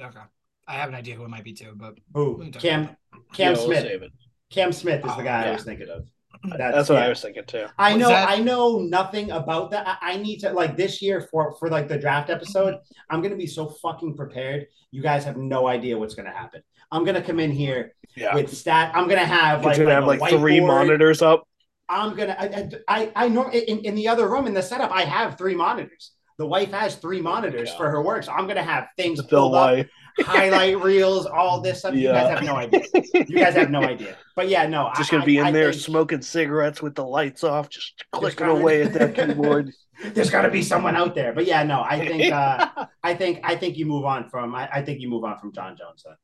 Okay. 0.00 0.20
I 0.66 0.72
have 0.74 0.88
an 0.88 0.94
idea 0.94 1.16
who 1.16 1.24
it 1.24 1.28
might 1.28 1.44
be 1.44 1.52
too, 1.52 1.72
but 1.76 1.98
who 2.14 2.32
we 2.34 2.44
can 2.44 2.52
talk 2.52 2.62
Cam 2.62 2.84
Cam 2.86 2.96
Yeah, 3.36 3.50
we'll 3.52 3.66
Smith. 3.66 3.82
save. 3.82 4.02
Cam 4.50 4.72
Smith 4.72 5.00
is 5.04 5.14
the 5.16 5.20
Oh, 5.20 5.24
guy 5.24 5.48
I 5.48 5.52
was 5.52 5.64
thinking 5.64 5.88
of. 5.90 6.08
Mm, 6.44 6.56
that's, 6.56 6.88
what 6.88 6.96
yeah. 6.96 7.06
I 7.06 7.08
was 7.08 7.20
thinking 7.20 7.44
too. 7.46 7.66
I 7.78 7.96
know 7.96 8.08
that- 8.08 8.28
I 8.28 8.38
know 8.38 8.78
nothing 8.78 9.30
about 9.30 9.70
that. 9.72 9.86
I, 9.86 10.12
I 10.12 10.16
need 10.18 10.38
to 10.40 10.52
like 10.52 10.76
this 10.76 11.02
year 11.02 11.20
for 11.20 11.56
for 11.58 11.68
like 11.68 11.88
the 11.88 11.98
draft 11.98 12.30
episode. 12.30 12.74
Mm-hmm. 12.74 12.94
I'm 13.14 13.22
gonna 13.22 13.36
be 13.36 13.46
so 13.46 13.66
fucking 13.68 14.16
prepared. 14.16 14.66
You 14.90 15.02
guys 15.02 15.24
have 15.24 15.36
no 15.36 15.66
idea 15.66 15.98
what's 15.98 16.14
gonna 16.14 16.32
happen. 16.32 16.62
I'm 16.92 17.04
gonna 17.04 17.22
come 17.22 17.40
in 17.40 17.50
here 17.50 17.94
Yeah. 18.16 18.34
with 18.34 18.54
stat. 18.56 18.92
I'm 18.94 19.08
gonna 19.08 19.24
have 19.24 19.64
like, 19.64 19.76
gonna 19.76 19.88
like 19.88 20.20
have 20.20 20.20
like 20.20 20.30
three 20.40 20.60
monitors 20.60 21.22
up. 21.22 21.44
I'm 21.88 22.14
gonna 22.14 22.36
I 22.38 22.70
I, 22.86 23.12
I 23.16 23.28
know 23.28 23.48
in, 23.50 23.80
in 23.80 23.94
the 23.94 24.08
other 24.08 24.28
room 24.28 24.46
in 24.46 24.54
the 24.54 24.62
setup 24.62 24.90
I 24.92 25.02
have 25.02 25.38
three 25.38 25.54
monitors. 25.54 26.12
The 26.38 26.46
wife 26.46 26.70
has 26.70 26.94
three 26.94 27.18
oh 27.18 27.24
monitors 27.24 27.70
God. 27.70 27.78
for 27.78 27.90
her 27.90 28.00
work, 28.00 28.22
so 28.22 28.32
I'm 28.32 28.46
gonna 28.46 28.62
have 28.62 28.86
things 28.96 29.20
Bill 29.22 29.28
filled 29.28 29.54
up, 29.56 29.70
White. 29.70 29.88
Highlight 30.20 30.80
reels, 30.82 31.26
all 31.26 31.60
this 31.60 31.80
stuff. 31.80 31.94
You 31.94 32.08
guys 32.08 32.28
have 32.30 32.42
no 32.44 32.56
idea. 32.56 32.82
You 33.14 33.38
guys 33.38 33.54
have 33.54 33.70
no 33.70 33.82
idea. 33.82 34.16
But 34.36 34.48
yeah, 34.48 34.66
no, 34.66 34.90
Just 34.96 35.10
gonna 35.10 35.24
be 35.24 35.38
in 35.38 35.44
I- 35.46 35.48
I 35.48 35.52
there 35.52 35.70
think- 35.72 35.82
smoking 35.82 36.22
cigarettes 36.22 36.80
with 36.82 36.94
the 36.94 37.04
lights 37.04 37.44
off, 37.44 37.68
just 37.68 38.04
clicking 38.12 38.46
gotta- 38.46 38.60
away 38.60 38.82
at 38.84 38.92
that 38.94 39.14
keyboard. 39.14 39.72
There's 40.14 40.30
got 40.30 40.42
to 40.42 40.50
be 40.50 40.62
someone 40.62 40.94
out 40.94 41.16
there, 41.16 41.32
but 41.32 41.44
yeah, 41.44 41.64
no, 41.64 41.82
I 41.82 41.98
think 42.06 42.32
uh, 42.32 42.86
I 43.02 43.14
think 43.14 43.40
I 43.42 43.56
think 43.56 43.76
you 43.76 43.84
move 43.86 44.04
on 44.04 44.28
from 44.30 44.54
I, 44.54 44.80
think 44.82 45.00
you 45.00 45.08
move 45.08 45.24
on 45.24 45.38
from 45.38 45.52
John 45.52 45.76
Jones. 45.76 46.04
Then. 46.06 46.14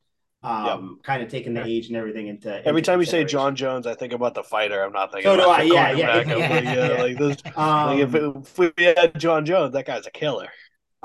Um, 0.49 0.99
kind 1.03 1.23
of 1.23 1.29
taking 1.29 1.55
the 1.55 1.65
age 1.65 1.87
and 1.87 1.97
everything 1.97 2.27
into 2.27 2.65
Every 2.67 2.83
time 2.83 2.99
you 2.99 3.05
say. 3.07 3.25
John 3.25 3.55
Jones, 3.55 3.87
I 3.87 3.95
think 3.95 4.13
about 4.13 4.35
the 4.35 4.43
fighter. 4.43 4.83
I'm 4.83 4.93
not 4.93 5.11
thinking 5.11 5.29
So 5.31 5.37
do 5.37 5.49
I, 5.49 5.63
the 5.67 5.73
yeah, 5.73 5.91
yeah, 5.91 5.95
yeah. 5.95 6.15
Like, 6.35 6.63
yeah, 6.63 6.73
Yeah. 6.95 7.01
like 7.01 7.17
this. 7.17 7.37
Um, 7.57 7.87
like 7.87 7.99
if, 7.99 8.13
it, 8.15 8.35
if 8.37 8.57
we 8.59 8.71
had 8.83 9.19
John 9.19 9.43
Jones, 9.45 9.73
that 9.73 9.87
guy's 9.87 10.05
a 10.05 10.11
killer. 10.11 10.49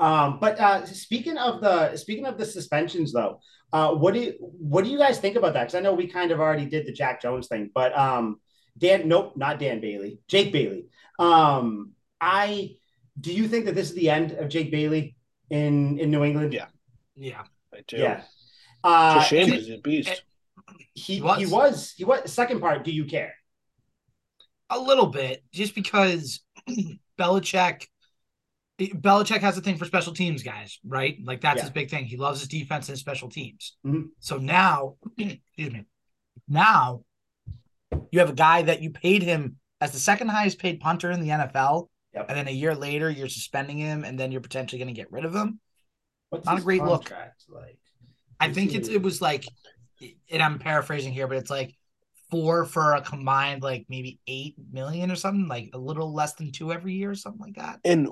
Um, 0.01 0.39
but 0.39 0.59
uh, 0.59 0.85
speaking 0.87 1.37
of 1.37 1.61
the 1.61 1.95
speaking 1.95 2.25
of 2.25 2.37
the 2.37 2.45
suspensions, 2.45 3.13
though, 3.13 3.39
uh, 3.71 3.93
what 3.93 4.13
do 4.15 4.19
you, 4.21 4.33
what 4.39 4.83
do 4.83 4.89
you 4.89 4.97
guys 4.97 5.19
think 5.19 5.35
about 5.35 5.53
that? 5.53 5.63
Because 5.63 5.75
I 5.75 5.79
know 5.81 5.93
we 5.93 6.07
kind 6.07 6.31
of 6.31 6.39
already 6.39 6.65
did 6.65 6.87
the 6.87 6.91
Jack 6.91 7.21
Jones 7.21 7.47
thing, 7.47 7.69
but 7.73 7.97
um, 7.97 8.39
Dan, 8.77 9.07
nope, 9.07 9.37
not 9.37 9.59
Dan 9.59 9.79
Bailey, 9.79 10.19
Jake 10.27 10.51
Bailey. 10.51 10.87
Um, 11.19 11.91
I 12.19 12.75
do 13.19 13.31
you 13.31 13.47
think 13.47 13.65
that 13.65 13.75
this 13.75 13.89
is 13.89 13.95
the 13.95 14.09
end 14.09 14.31
of 14.31 14.49
Jake 14.49 14.71
Bailey 14.71 15.15
in 15.51 15.99
in 15.99 16.09
New 16.09 16.23
England? 16.23 16.53
Yeah. 16.53 16.67
yeah. 17.15 17.43
I 17.73 17.81
do. 17.87 17.97
yeah. 17.97 18.17
It's 18.17 18.27
Uh, 18.83 19.19
a 19.21 19.23
shame 19.23 19.45
because 19.45 19.67
he's 19.67 19.75
a 19.77 19.81
beast. 19.81 20.23
he 20.95 21.15
He 21.15 21.21
was. 21.21 21.37
he 21.37 21.45
was 21.45 21.93
he 21.97 22.03
was 22.05 22.33
second 22.33 22.59
part. 22.59 22.83
Do 22.83 22.91
you 22.91 23.05
care? 23.05 23.35
A 24.71 24.79
little 24.79 25.07
bit, 25.07 25.43
just 25.51 25.75
because 25.75 26.39
Belichick 27.19 27.85
Belichick 28.89 29.39
has 29.39 29.57
a 29.57 29.61
thing 29.61 29.77
for 29.77 29.85
special 29.85 30.13
teams 30.13 30.43
guys, 30.43 30.79
right? 30.85 31.17
Like 31.23 31.41
that's 31.41 31.57
Yeah. 31.57 31.63
his 31.63 31.71
big 31.71 31.89
thing. 31.89 32.05
He 32.05 32.17
loves 32.17 32.39
his 32.39 32.49
defense 32.49 32.87
and 32.87 32.93
his 32.93 32.99
special 32.99 33.29
teams. 33.29 33.77
Mhm. 33.85 34.09
So 34.19 34.37
now, 34.37 34.95
excuse 35.17 35.71
me, 35.73 35.85
now 36.47 37.03
you 38.11 38.19
have 38.19 38.29
a 38.29 38.33
guy 38.33 38.61
that 38.63 38.81
you 38.81 38.89
paid 38.91 39.23
him 39.23 39.57
as 39.79 39.91
the 39.91 39.99
second 39.99 40.29
highest 40.29 40.59
paid 40.59 40.79
punter 40.79 41.11
in 41.11 41.21
the 41.21 41.29
NFL, 41.29 41.89
Yep. 42.13 42.25
and 42.29 42.37
then 42.37 42.47
a 42.47 42.51
year 42.51 42.75
later 42.75 43.09
you're 43.09 43.29
suspending 43.29 43.77
him, 43.77 44.03
and 44.03 44.19
then 44.19 44.31
you're 44.31 44.41
potentially 44.41 44.79
going 44.79 44.93
to 44.93 44.99
get 44.99 45.11
rid 45.11 45.25
of 45.25 45.33
him. 45.33 45.59
What's 46.29 46.45
Not 46.45 46.59
a 46.59 46.61
great 46.61 46.83
look. 46.83 47.09
Like 47.49 47.77
I 48.39 48.45
Let's 48.47 48.55
think 48.55 48.73
it's 48.73 48.89
it 48.89 49.01
was 49.01 49.21
like, 49.21 49.45
and 50.29 50.41
I'm 50.41 50.59
paraphrasing 50.59 51.13
here, 51.13 51.27
but 51.27 51.37
it's 51.37 51.49
like 51.49 51.75
four 52.29 52.63
for 52.65 52.93
a 52.93 53.01
combined 53.01 53.61
like 53.61 53.85
maybe 53.89 54.19
eight 54.27 54.55
million 54.71 55.11
or 55.11 55.15
something, 55.15 55.47
like 55.47 55.69
a 55.73 55.77
little 55.77 56.13
less 56.13 56.33
than 56.33 56.51
two 56.51 56.71
every 56.71 56.93
year 56.93 57.11
or 57.11 57.15
something 57.15 57.41
like 57.41 57.55
that. 57.55 57.79
And 57.83 58.07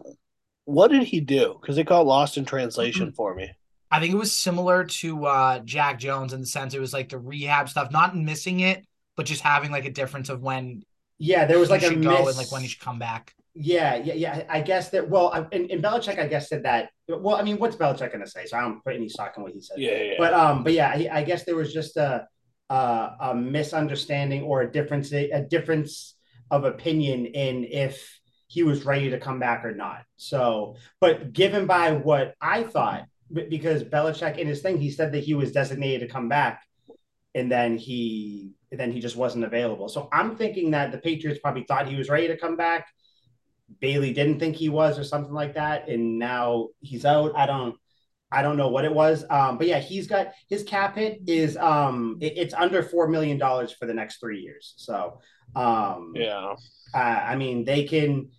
what 0.66 0.90
did 0.92 1.04
he 1.04 1.20
do? 1.22 1.58
Because 1.60 1.78
it 1.78 1.86
got 1.86 2.06
lost 2.06 2.38
in 2.38 2.46
Mm-hmm. 2.46 2.50
translation 2.50 3.12
for 3.12 3.34
me. 3.36 3.52
I 3.92 4.00
think 4.00 4.14
it 4.14 4.18
was 4.18 4.34
similar 4.34 4.86
to 4.86 5.26
uh 5.26 5.60
Jack 5.60 6.00
Jones 6.00 6.34
in 6.34 6.42
the 6.42 6.46
sense 6.48 6.74
it 6.74 6.80
was 6.80 6.94
like 6.94 7.10
the 7.10 7.18
rehab 7.20 7.70
stuff, 7.70 7.92
not 7.92 8.16
missing 8.16 8.60
it, 8.60 8.86
but 9.16 9.26
just 9.26 9.42
having 9.42 9.72
like 9.72 9.86
a 9.86 9.92
difference 9.92 10.30
of 10.30 10.42
when 10.42 10.84
yeah, 11.18 11.46
there 11.46 11.60
was 11.60 11.70
he 11.70 11.72
like 11.72 11.84
a 11.84 11.90
should 11.90 12.02
go 12.02 12.26
miss. 12.26 12.28
and 12.28 12.38
like 12.38 12.52
when 12.52 12.62
he 12.62 12.68
should 12.68 12.82
come 12.82 13.00
back. 13.00 13.34
Yeah, 13.56 13.96
yeah, 13.98 14.14
yeah. 14.14 14.44
I 14.50 14.62
guess 14.62 14.90
that. 14.92 15.10
Well, 15.10 15.32
I- 15.34 15.48
and, 15.52 15.70
and 15.72 15.84
Belichick, 15.84 16.20
I 16.20 16.28
guess, 16.28 16.50
said 16.50 16.64
that. 16.64 16.92
Well, 17.08 17.36
I 17.36 17.42
mean, 17.42 17.58
what's 17.58 17.76
Belichick 17.76 18.12
going 18.14 18.24
to 18.24 18.30
say? 18.30 18.46
So 18.46 18.58
I 18.58 18.62
don't 18.62 18.82
put 18.84 18.96
any 18.96 19.10
stock 19.10 19.34
in 19.36 19.44
what 19.44 19.52
he 19.52 19.60
said. 19.60 19.78
Yeah, 19.80 19.98
yeah. 19.98 20.14
But 20.18 20.34
um, 20.34 20.64
but 20.64 20.74
yeah, 20.74 20.90
I, 20.90 21.10
I 21.12 21.24
guess 21.24 21.44
there 21.44 21.56
was 21.56 21.74
just 21.74 21.98
a, 21.98 22.28
a 22.70 23.10
a 23.20 23.36
misunderstanding 23.36 24.44
or 24.44 24.62
a 24.62 24.72
difference 24.72 25.12
a 25.12 25.42
difference 25.42 26.16
of 26.52 26.64
opinion 26.64 27.26
in 27.26 27.66
if 27.66 28.19
he 28.50 28.64
was 28.64 28.84
ready 28.84 29.12
to 29.12 29.20
come 29.20 29.40
back 29.40 29.64
or 29.64 29.74
not. 29.74 30.04
So, 30.18 30.76
but 31.00 31.34
given 31.34 31.68
by 31.68 31.92
what 31.94 32.34
I 32.42 32.64
thought, 32.64 33.06
because 33.32 33.84
Belichick 33.84 34.38
in 34.40 34.48
his 34.48 34.62
thing, 34.62 34.78
he 34.80 34.90
said 34.90 35.12
that 35.14 35.24
he 35.24 35.36
was 35.36 35.52
designated 35.52 36.02
to 36.02 36.12
come 36.12 36.28
back, 36.30 36.64
and 37.36 37.50
then 37.52 37.78
he 37.78 38.54
then 38.72 38.92
he 38.92 39.00
just 39.00 39.16
wasn't 39.16 39.46
available. 39.46 39.88
So 39.88 40.10
I'm 40.12 40.36
thinking 40.36 40.72
that 40.72 40.92
the 40.92 40.98
Patriots 40.98 41.40
probably 41.40 41.64
thought 41.64 41.88
he 41.88 41.96
was 41.96 42.10
ready 42.10 42.28
to 42.28 42.38
come 42.38 42.58
back. 42.58 42.88
Bailey 43.80 44.14
didn't 44.14 44.40
think 44.40 44.56
he 44.56 44.70
was, 44.70 44.98
or 44.98 45.04
something 45.04 45.34
like 45.34 45.54
that, 45.54 45.88
and 45.88 46.18
now 46.18 46.70
he's 46.82 47.06
out. 47.06 47.32
I 47.38 47.46
don't. 47.46 47.76
I 48.32 48.42
don't 48.44 48.58
know 48.58 48.70
what 48.70 48.86
it 48.86 48.94
was. 48.94 49.26
Um, 49.30 49.58
but 49.60 49.68
yeah, 49.68 49.80
he's 49.80 50.08
got 50.08 50.34
his 50.50 50.64
cap 50.64 50.96
hit 50.96 51.22
is 51.28 51.56
um 51.58 52.18
it- 52.20 52.38
it's 52.38 52.54
under 52.54 52.82
four 52.82 53.08
million 53.08 53.38
dollars 53.38 53.72
for 53.72 53.86
the 53.86 53.94
next 53.94 54.20
three 54.20 54.40
years. 54.40 54.74
So 54.78 55.20
um 55.56 56.14
yeah. 56.16 56.54
uh, 56.94 56.98
I 56.98 57.36
mean 57.36 57.66
they 57.66 57.86
can 57.86 58.30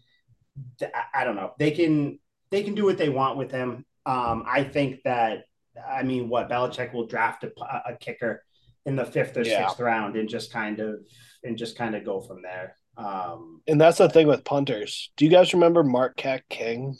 I- 0.82 1.20
I 1.20 1.24
don't 1.24 1.36
know. 1.36 1.52
They 1.58 1.70
can 1.72 2.18
they 2.50 2.62
can 2.62 2.74
do 2.74 2.84
what 2.84 2.98
they 2.98 3.08
want 3.08 3.36
with 3.38 3.50
him. 3.50 3.84
Um 4.06 4.44
I 4.46 4.64
think 4.64 5.02
that 5.04 5.44
I 5.88 6.02
mean 6.02 6.28
what 6.28 6.48
Belichick 6.48 6.92
will 6.92 7.06
draft 7.06 7.44
a, 7.44 7.52
a 7.86 7.96
kicker 7.98 8.44
in 8.86 8.96
the 8.96 9.04
fifth 9.04 9.36
or 9.36 9.42
Yeah. 9.42 9.66
sixth 9.66 9.80
round 9.80 10.16
and 10.16 10.28
just 10.28 10.52
kind 10.52 10.80
of 10.80 11.00
and 11.44 11.56
just 11.56 11.76
kind 11.76 11.94
of 11.94 12.04
go 12.04 12.20
from 12.20 12.42
there. 12.42 12.76
Um 12.96 13.62
And 13.68 13.80
that's 13.80 13.98
the 13.98 14.08
thing 14.08 14.26
with 14.26 14.44
punters. 14.44 15.10
Do 15.16 15.24
you 15.24 15.30
guys 15.30 15.52
remember 15.54 15.82
Marquette 15.82 16.48
King? 16.48 16.96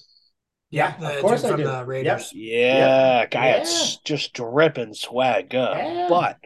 yeah, 0.73 0.97
the 0.99 1.17
of 1.17 1.21
course 1.23 1.43
I 1.45 1.49
from 1.49 1.57
do. 1.59 1.65
the 1.65 1.85
Raiders. 1.85 2.33
Yeah, 2.33 3.27
guy 3.27 3.47
Yeah. 3.49 3.57
that's 3.59 3.97
just 3.99 4.33
dripping 4.35 4.95
swag 4.95 5.55
up. 5.55 5.77
Yeah. 5.77 6.07
But 6.09 6.37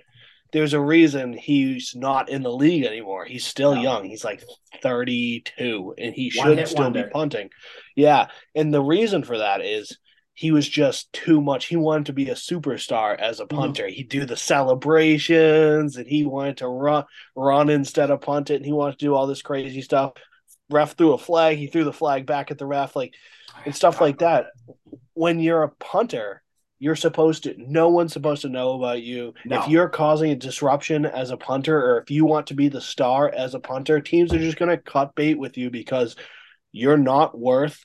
there's 0.54 0.72
a 0.72 0.80
reason 0.80 1.32
he's 1.34 1.94
not 1.96 2.28
in 2.30 2.42
the 2.44 2.52
league 2.52 2.84
anymore. 2.84 3.24
He's 3.24 3.44
still 3.44 3.74
No. 3.74 3.82
young. 3.82 4.04
He's 4.04 4.24
like 4.24 4.42
32 4.82 5.94
and 5.98 6.14
he 6.14 6.32
One 6.36 6.56
should 6.56 6.68
still 6.68 6.84
wonder. 6.84 7.04
be 7.04 7.10
punting. 7.10 7.50
Yeah. 7.96 8.28
And 8.54 8.72
the 8.72 8.80
reason 8.80 9.24
for 9.24 9.36
that 9.38 9.60
is 9.60 9.98
he 10.32 10.52
was 10.52 10.68
just 10.68 11.12
too 11.12 11.40
much. 11.40 11.66
He 11.66 11.74
wanted 11.76 12.06
to 12.06 12.12
be 12.12 12.28
a 12.30 12.34
superstar 12.36 13.18
as 13.18 13.40
a 13.40 13.46
Mhm. 13.46 13.56
punter. 13.56 13.88
He'd 13.88 14.08
do 14.08 14.24
the 14.24 14.36
celebrations 14.36 15.96
and 15.96 16.06
he 16.06 16.24
wanted 16.24 16.58
to 16.58 16.68
run 16.68 17.04
run 17.34 17.68
instead 17.68 18.12
of 18.12 18.20
punt 18.20 18.50
it 18.50 18.56
and 18.56 18.64
he 18.64 18.72
wanted 18.72 18.98
to 18.98 19.04
do 19.04 19.14
all 19.14 19.26
this 19.26 19.42
crazy 19.42 19.82
stuff. 19.82 20.12
Ref 20.70 20.96
threw 20.96 21.14
a 21.14 21.18
flag, 21.18 21.58
he 21.58 21.66
threw 21.66 21.82
the 21.82 21.92
flag 21.92 22.26
back 22.26 22.52
at 22.52 22.58
the 22.58 22.66
ref, 22.66 22.94
like 22.94 23.12
and 23.64 23.74
stuff 23.74 24.00
like 24.00 24.18
that. 24.18 24.46
When 25.14 25.40
you're 25.40 25.64
a 25.64 25.70
punter, 25.80 26.43
You're 26.78 26.96
supposed 26.96 27.44
to. 27.44 27.54
No 27.56 27.88
one's 27.88 28.12
supposed 28.12 28.42
to 28.42 28.48
know 28.48 28.74
about 28.74 29.02
you. 29.02 29.34
No. 29.44 29.62
If 29.62 29.68
you're 29.68 29.88
causing 29.88 30.30
a 30.30 30.36
disruption 30.36 31.06
as 31.06 31.30
a 31.30 31.36
punter, 31.36 31.78
or 31.78 32.00
if 32.00 32.10
you 32.10 32.24
want 32.24 32.48
to 32.48 32.54
be 32.54 32.68
the 32.68 32.80
star 32.80 33.28
as 33.28 33.54
a 33.54 33.60
punter, 33.60 34.00
teams 34.00 34.32
are 34.32 34.38
just 34.38 34.58
going 34.58 34.70
to 34.70 34.76
cut 34.76 35.14
bait 35.14 35.38
with 35.38 35.56
you 35.56 35.70
because 35.70 36.16
you're 36.72 36.98
not 36.98 37.38
worth 37.38 37.84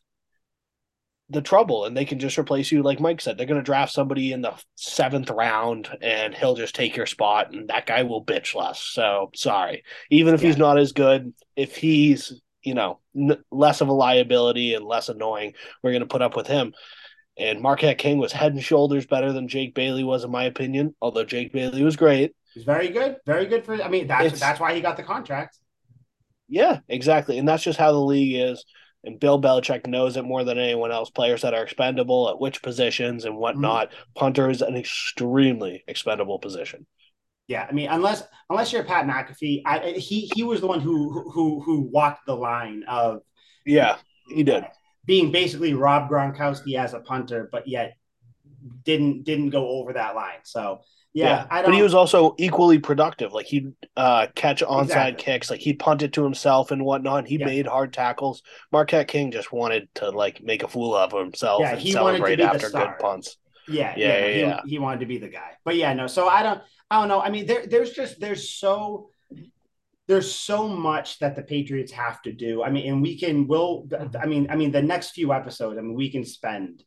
the 1.30 1.42
trouble, 1.42 1.86
and 1.86 1.96
they 1.96 2.06
can 2.06 2.20
just 2.20 2.40
replace 2.40 2.72
you. 2.72 2.82
Like 2.82 3.00
Mike 3.00 3.22
said, 3.22 3.38
they're 3.38 3.46
going 3.46 3.60
to 3.60 3.64
draft 3.64 3.94
somebody 3.94 4.32
in 4.32 4.42
the 4.42 4.54
seventh 4.76 5.30
round, 5.30 5.88
and 6.02 6.34
he'll 6.34 6.56
just 6.56 6.74
take 6.74 6.96
your 6.96 7.06
spot, 7.06 7.54
and 7.54 7.70
that 7.70 7.86
guy 7.86 8.04
will 8.04 8.26
bitch 8.26 8.56
less. 8.56 8.82
So 8.82 9.30
sorry, 9.36 9.84
even 10.10 10.34
if 10.34 10.42
he's 10.42 10.58
not 10.58 10.80
as 10.80 10.92
good, 10.92 11.34
if 11.56 11.76
he's 11.76 12.42
you 12.64 12.74
know 12.74 13.00
n- 13.16 13.44
less 13.52 13.82
of 13.82 13.88
a 13.88 13.94
liability 13.94 14.74
and 14.74 14.84
less 14.84 15.08
annoying, 15.10 15.54
we're 15.84 15.92
going 15.92 16.02
to 16.02 16.08
put 16.08 16.24
up 16.24 16.36
with 16.36 16.48
him. 16.48 16.74
And 17.40 17.62
Marquette 17.62 17.98
King 17.98 18.18
was 18.18 18.34
head 18.34 18.52
and 18.54 18.64
shoulders 18.64 19.06
better 19.08 19.32
than 19.32 19.48
Jake 19.48 19.74
Bailey 19.74 20.04
was, 20.04 20.24
in 20.26 20.32
my 20.32 20.44
opinion. 20.44 20.94
Although 21.02 21.24
Jake 21.24 21.54
Bailey 21.54 21.84
was 21.84 21.96
great. 21.96 22.36
He's 22.54 22.66
very 22.66 22.90
good, 22.90 23.18
very 23.26 23.46
good 23.46 23.64
for. 23.66 23.82
I 23.82 23.88
mean, 23.88 24.08
that's 24.08 24.26
It's- 24.26 24.40
that's 24.40 24.60
why 24.60 24.74
he 24.76 24.82
got 24.82 24.98
the 24.98 25.04
contract. 25.04 25.58
Yeah, 26.50 26.80
exactly. 26.88 27.38
And 27.38 27.48
that's 27.48 27.64
just 27.64 27.80
how 27.80 27.92
the 27.92 28.00
league 28.00 28.36
is. 28.36 28.66
And 29.06 29.20
Bill 29.20 29.42
Belichick 29.42 29.88
knows 29.88 30.18
it 30.18 30.24
more 30.26 30.44
than 30.44 30.58
anyone 30.58 30.92
else. 30.92 31.10
Players 31.10 31.44
that 31.44 31.54
are 31.54 31.64
expendable 31.64 32.30
at 32.30 32.40
which 32.40 32.62
positions 32.62 33.24
and 33.24 33.38
whatnot. 33.38 33.90
Mm-hmm. 33.92 34.12
Punter 34.16 34.50
is 34.50 34.62
an 34.62 34.76
extremely 34.76 35.84
expendable 35.88 36.40
position. 36.40 36.86
Yeah, 37.48 37.66
I 37.68 37.72
mean, 37.72 37.88
unless 37.90 38.24
unless 38.50 38.74
you're 38.74 38.84
Pat 38.84 39.08
McAfee, 39.08 39.62
I, 39.66 39.92
he 39.92 40.30
he 40.36 40.44
was 40.44 40.60
the 40.60 40.68
one 40.68 40.82
who 40.82 41.30
who 41.32 41.62
who 41.62 41.82
walked 41.82 42.26
the 42.26 42.36
line 42.36 42.84
of 42.88 43.22
Yeah, 43.66 43.98
he 44.28 44.44
did. 44.44 44.66
Being 45.06 45.32
basically 45.32 45.74
Rob 45.74 46.10
Gronkowski 46.10 46.76
as 46.76 46.94
a 46.94 47.00
punter, 47.00 47.50
but 47.52 47.68
yet 47.68 47.96
didn't 48.84 49.24
didn't 49.24 49.50
go 49.52 49.68
over 49.70 49.94
that 49.94 50.16
line. 50.16 50.40
So 50.44 50.82
yeah, 51.14 51.48
I 51.50 51.62
don't. 51.62 51.72
but 51.72 51.76
he 51.76 51.82
was 51.82 51.96
also 51.96 52.36
equally 52.38 52.78
productive. 52.78 53.34
Like 53.34 53.48
he'd 53.48 53.74
uh, 53.98 54.28
catch 54.36 54.62
onside 54.62 54.84
Exactly. 54.84 55.24
kicks, 55.24 55.50
like 55.50 55.60
he'd 55.60 55.80
punt 55.80 56.04
it 56.04 56.14
to 56.14 56.24
himself 56.24 56.72
and 56.72 56.86
whatnot. 56.86 57.28
He 57.28 57.38
Yeah. 57.38 57.46
made 57.48 57.66
hard 57.66 57.94
tackles. 57.94 58.44
Marquette 58.72 59.08
King 59.08 59.32
just 59.32 59.52
wanted 59.52 59.88
to 59.96 60.10
like 60.12 60.42
make 60.44 60.62
a 60.64 60.68
fool 60.68 60.96
of 60.96 61.12
himself 61.12 61.62
Yeah, 61.62 61.72
and 61.72 61.80
he 61.80 61.92
celebrate 61.94 62.40
after 62.40 62.70
good 62.70 62.92
punts. 63.00 63.38
yeah, 63.68 63.94
Yeah, 63.98 64.08
yeah, 64.08 64.18
yeah, 64.28 64.34
he, 64.34 64.40
yeah. 64.42 64.60
he 64.68 64.80
wanted 64.80 65.00
to 65.00 65.06
be 65.08 65.18
the 65.18 65.30
guy. 65.30 65.52
But 65.66 65.78
yeah, 65.78 65.94
no. 65.94 66.06
So 66.08 66.28
I 66.28 66.44
don't 66.44 66.62
I 66.92 67.00
don't 67.00 67.08
know. 67.08 67.22
I 67.22 67.30
mean, 67.30 67.46
there 67.48 67.66
there's 67.66 67.92
just 67.92 68.20
there's 68.20 68.50
so 68.50 69.10
there's 70.10 70.34
so 70.34 70.68
much 70.68 71.20
that 71.20 71.36
the 71.36 71.44
Patriots 71.44 71.92
have 71.92 72.20
to 72.24 72.34
do. 72.34 72.64
I 72.64 72.72
mean, 72.72 72.92
and 72.92 73.00
we 73.00 73.16
can 73.18 73.46
we'll 73.48 73.88
I 74.20 74.26
mean, 74.26 74.48
I 74.50 74.56
mean 74.56 74.72
the 74.72 74.82
next 74.82 75.12
few 75.12 75.32
episodes, 75.32 75.78
I 75.78 75.82
mean, 75.82 75.94
we 75.94 76.10
can 76.10 76.26
spend 76.26 76.84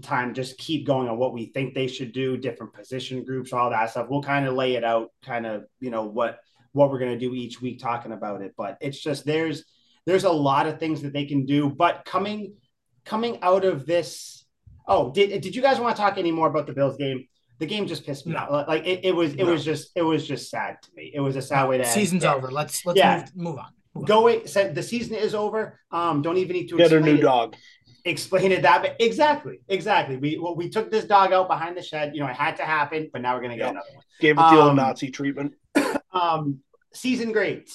time 0.00 0.32
just 0.32 0.56
keep 0.56 0.86
going 0.86 1.06
on 1.06 1.18
what 1.18 1.34
we 1.34 1.52
think 1.52 1.74
they 1.74 1.86
should 1.86 2.12
do, 2.12 2.38
different 2.38 2.72
position 2.72 3.24
groups, 3.24 3.52
all 3.52 3.68
that 3.68 3.90
stuff. 3.90 4.06
We'll 4.08 4.22
kind 4.22 4.46
of 4.46 4.54
lay 4.54 4.74
it 4.76 4.84
out, 4.84 5.10
kind 5.22 5.44
of, 5.44 5.64
you 5.80 5.90
know, 5.90 6.04
what 6.04 6.38
what 6.72 6.90
we're 6.90 6.98
gonna 6.98 7.18
do 7.18 7.34
each 7.34 7.60
week 7.60 7.78
talking 7.78 8.12
about 8.12 8.40
it. 8.40 8.54
But 8.56 8.78
it's 8.80 8.98
just 8.98 9.26
there's 9.26 9.64
there's 10.06 10.24
a 10.24 10.32
lot 10.32 10.66
of 10.66 10.80
things 10.80 11.02
that 11.02 11.12
they 11.12 11.26
can 11.26 11.44
do. 11.44 11.68
But 11.68 12.06
coming 12.06 12.54
coming 13.04 13.38
out 13.42 13.66
of 13.66 13.84
this, 13.84 14.46
oh, 14.88 15.12
did 15.12 15.42
did 15.42 15.54
you 15.54 15.60
guys 15.60 15.78
want 15.78 15.94
to 15.94 16.00
talk 16.00 16.16
any 16.16 16.32
more 16.32 16.48
about 16.48 16.66
the 16.66 16.72
Bills 16.72 16.96
game? 16.96 17.28
The 17.62 17.66
game 17.66 17.86
just 17.86 18.04
pissed 18.04 18.26
me 18.26 18.32
No. 18.32 18.40
off. 18.40 18.66
Like 18.66 18.84
it, 18.84 19.04
it 19.04 19.14
was 19.14 19.34
it 19.34 19.44
No. 19.44 19.52
was 19.52 19.64
just 19.64 19.92
it 19.94 20.02
was 20.02 20.26
just 20.26 20.50
sad 20.50 20.78
to 20.82 20.88
me. 20.96 21.12
It 21.14 21.20
was 21.20 21.36
a 21.36 21.42
sad 21.42 21.68
way 21.68 21.78
to 21.78 21.84
end. 21.84 21.92
Season's 21.92 22.24
Yeah. 22.24 22.34
over. 22.34 22.50
Let's 22.50 22.84
let's 22.84 22.98
Yeah. 22.98 23.18
move, 23.36 23.46
move 23.46 23.58
on. 23.60 23.66
Move. 23.94 24.06
Go 24.06 24.18
away. 24.22 24.46
Said 24.46 24.74
the 24.74 24.82
season 24.82 25.14
is 25.14 25.32
over. 25.32 25.78
Um, 25.92 26.22
don't 26.22 26.38
even 26.38 26.54
need 26.56 26.66
to 26.70 26.76
explain 26.78 27.02
it. 27.02 27.04
Get 27.04 27.08
a 27.08 27.12
new 27.14 27.18
it 27.20 27.22
dog. 27.22 27.54
explain 28.04 28.50
it 28.50 28.62
that 28.62 28.82
but 28.82 28.96
exactly 28.98 29.60
exactly 29.68 30.16
we 30.16 30.36
well, 30.36 30.56
we 30.56 30.68
took 30.68 30.90
this 30.90 31.04
dog 31.04 31.32
out 31.32 31.46
behind 31.46 31.76
the 31.76 31.82
shed 31.82 32.06
you 32.16 32.20
know 32.20 32.26
it 32.26 32.34
had 32.34 32.56
to 32.56 32.64
happen 32.64 33.08
but 33.12 33.22
now 33.22 33.32
we're 33.36 33.42
gonna 33.42 33.56
get 33.56 33.66
Yep. 33.66 33.70
another 33.76 33.92
one 33.94 34.04
Gave 34.18 34.32
it 34.38 34.42
the 34.50 34.56
old 34.60 34.70
Um, 34.70 34.76
Nazi 34.76 35.08
treatment. 35.12 35.52
um 36.12 36.58
season 36.92 37.30
grades 37.30 37.72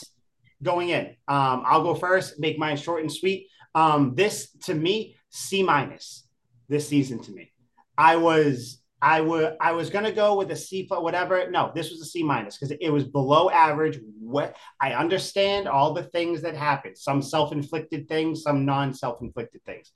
going 0.62 0.90
in 0.90 1.06
um 1.30 1.64
i'll 1.66 1.82
go 1.90 1.96
first 1.96 2.40
make 2.42 2.60
mine 2.60 2.76
short 2.76 3.04
and 3.04 3.12
sweet 3.20 3.48
um 3.74 4.16
this 4.16 4.52
to 4.66 4.74
me 4.76 5.16
c 5.30 5.64
minus 5.64 6.28
this 6.68 6.86
season 6.90 7.20
to 7.20 7.32
me 7.32 7.54
i 7.98 8.18
was 8.18 8.82
i 9.02 9.22
would 9.22 9.56
i 9.62 9.72
was 9.72 9.90
gonna 9.90 10.12
go 10.12 10.38
with 10.38 10.52
a 10.52 10.56
c 10.56 10.84
plus 10.84 11.02
whatever. 11.02 11.50
No 11.52 11.72
this 11.76 11.90
was 11.92 12.02
a 12.02 12.06
c 12.06 12.24
minus 12.24 12.58
because 12.58 12.76
it 12.80 12.90
was 12.90 13.04
below 13.04 13.50
average. 13.50 14.00
What 14.20 14.56
i 14.82 14.94
understand 14.94 15.68
all 15.68 15.94
the 15.94 16.04
things 16.04 16.42
that 16.42 16.56
happened 16.56 16.98
some 16.98 17.22
self-inflicted 17.22 18.08
things 18.08 18.44
some 18.44 18.66
non-self-inflicted 18.66 19.64
things. 19.66 19.92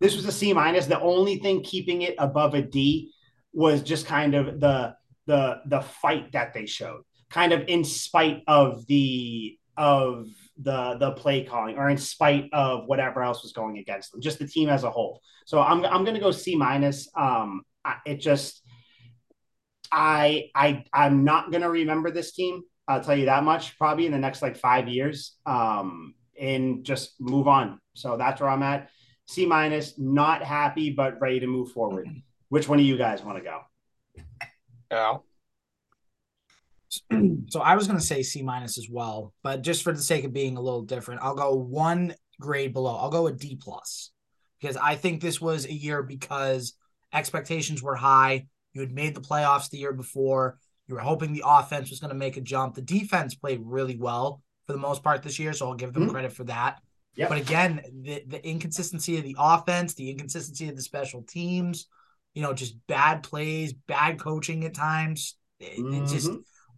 This 0.00 0.16
was 0.16 0.26
a 0.26 0.32
c 0.32 0.52
minus. 0.52 0.86
The 0.86 1.00
only 1.00 1.36
thing 1.36 1.62
keeping 1.62 2.02
it 2.02 2.14
above 2.18 2.54
a 2.54 2.62
d 2.62 3.12
was 3.52 3.82
just 3.82 4.06
kind 4.06 4.34
of 4.34 4.60
the 4.60 4.94
the 5.26 5.60
the 5.66 5.80
fight 5.80 6.32
that 6.32 6.54
they 6.54 6.66
showed 6.66 7.02
kind 7.30 7.52
of 7.52 7.64
in 7.68 7.84
spite 7.84 8.42
of 8.46 8.86
the 8.86 9.58
of 9.76 10.26
the 10.60 10.96
the 10.98 11.12
play 11.12 11.44
calling 11.44 11.76
or 11.76 11.88
in 11.88 11.98
spite 11.98 12.48
of 12.52 12.86
whatever 12.86 13.22
else 13.22 13.42
was 13.42 13.52
going 13.52 13.78
against 13.78 14.10
them 14.10 14.20
just 14.20 14.38
the 14.38 14.46
team 14.46 14.68
as 14.68 14.84
a 14.84 14.90
whole. 14.90 15.20
So 15.46 15.60
i'm, 15.60 15.84
I'm 15.84 16.04
to 16.04 16.20
go 16.20 16.30
c 16.30 16.56
minus 16.56 17.08
um 17.14 17.62
it 18.06 18.16
just 18.16 18.62
i 19.90 20.50
i 20.54 20.84
i'm 20.92 21.24
not 21.24 21.50
going 21.50 21.62
to 21.62 21.70
remember 21.70 22.10
this 22.10 22.32
team 22.32 22.62
i'll 22.86 23.02
tell 23.02 23.16
you 23.16 23.26
that 23.26 23.44
much 23.44 23.76
probably 23.78 24.06
in 24.06 24.12
the 24.12 24.18
next 24.18 24.42
like 24.42 24.56
five 24.56 24.88
years 24.88 25.36
um 25.46 26.14
and 26.40 26.84
just 26.84 27.14
move 27.20 27.48
on 27.48 27.80
so 27.94 28.16
that's 28.16 28.40
where 28.40 28.50
i'm 28.50 28.62
at 28.62 28.90
c 29.26 29.46
minus 29.46 29.98
not 29.98 30.42
happy 30.42 30.90
but 30.90 31.20
ready 31.20 31.40
to 31.40 31.46
move 31.46 31.70
forward 31.72 32.08
which 32.48 32.68
one 32.68 32.78
of 32.78 32.84
you 32.84 32.96
guys 32.96 33.22
want 33.22 33.38
to 33.38 33.44
go 33.44 33.60
Al. 34.90 35.24
so 37.48 37.60
I 37.60 37.76
was 37.76 37.86
going 37.86 37.98
to 37.98 38.04
say 38.04 38.22
C 38.22 38.42
minus 38.42 38.78
as 38.78 38.88
well, 38.90 39.34
but 39.42 39.62
just 39.62 39.82
for 39.82 39.92
the 39.92 40.02
sake 40.02 40.24
of 40.24 40.32
being 40.32 40.56
a 40.56 40.60
little 40.60 40.82
different, 40.82 41.22
I'll 41.22 41.34
go 41.34 41.54
one 41.54 42.14
grade 42.40 42.72
below. 42.72 42.96
I'll 42.96 43.10
go 43.10 43.26
a 43.26 43.32
D 43.32 43.58
plus 43.60 44.10
because 44.60 44.76
I 44.76 44.96
think 44.96 45.20
this 45.20 45.40
was 45.40 45.66
a 45.66 45.72
year 45.72 46.02
because 46.02 46.74
expectations 47.12 47.82
were 47.82 47.96
high. 47.96 48.46
You 48.74 48.80
had 48.80 48.92
made 48.92 49.14
the 49.14 49.20
playoffs 49.20 49.70
the 49.70 49.78
year 49.78 49.92
before. 49.92 50.58
You 50.86 50.94
were 50.94 51.00
hoping 51.00 51.32
the 51.32 51.44
offense 51.46 51.90
was 51.90 52.00
going 52.00 52.10
to 52.12 52.16
make 52.16 52.36
a 52.36 52.40
jump. 52.40 52.74
The 52.74 52.82
defense 52.82 53.34
played 53.34 53.60
really 53.62 53.96
well 53.96 54.42
for 54.66 54.72
the 54.72 54.78
most 54.78 55.02
part 55.02 55.22
this 55.22 55.38
year, 55.38 55.52
so 55.52 55.68
I'll 55.68 55.74
give 55.74 55.92
them 55.92 56.06
Mhm. 56.08 56.10
credit 56.10 56.32
for 56.32 56.44
that. 56.44 56.80
Yep. 57.16 57.28
But 57.30 57.38
again, 57.38 57.82
the 58.02 58.22
the 58.26 58.46
inconsistency 58.46 59.18
of 59.18 59.24
the 59.24 59.36
offense, 59.38 59.94
the 59.94 60.10
inconsistency 60.10 60.68
of 60.68 60.76
the 60.76 60.82
special 60.82 61.22
teams, 61.22 61.88
you 62.34 62.42
know, 62.42 62.52
just 62.52 62.76
bad 62.86 63.22
plays, 63.22 63.72
bad 63.72 64.18
coaching 64.20 64.64
at 64.64 64.74
times. 64.74 65.36
It, 65.58 65.78
it 65.80 66.06
just 66.06 66.30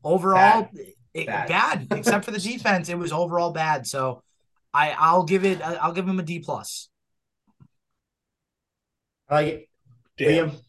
overall 0.02 0.68
it- 1.12 1.26
Bad. 1.26 1.48
bad. 1.48 1.86
except 1.90 2.24
for 2.24 2.30
the 2.30 2.38
defense. 2.52 2.88
It 2.88 2.96
was 2.96 3.12
overall 3.12 3.50
bad. 3.50 3.86
So 3.86 4.22
I 4.72 4.92
I'll 4.92 5.24
give 5.24 5.44
it 5.44 5.60
I'll 5.60 5.92
give 5.92 6.08
him 6.08 6.18
a 6.20 6.22
D 6.22 6.38
plus. 6.38 6.88
I 9.28 9.34
like 9.34 9.46
it. 9.48 9.69
Damn. 10.24 10.50
Liam? 10.50 10.60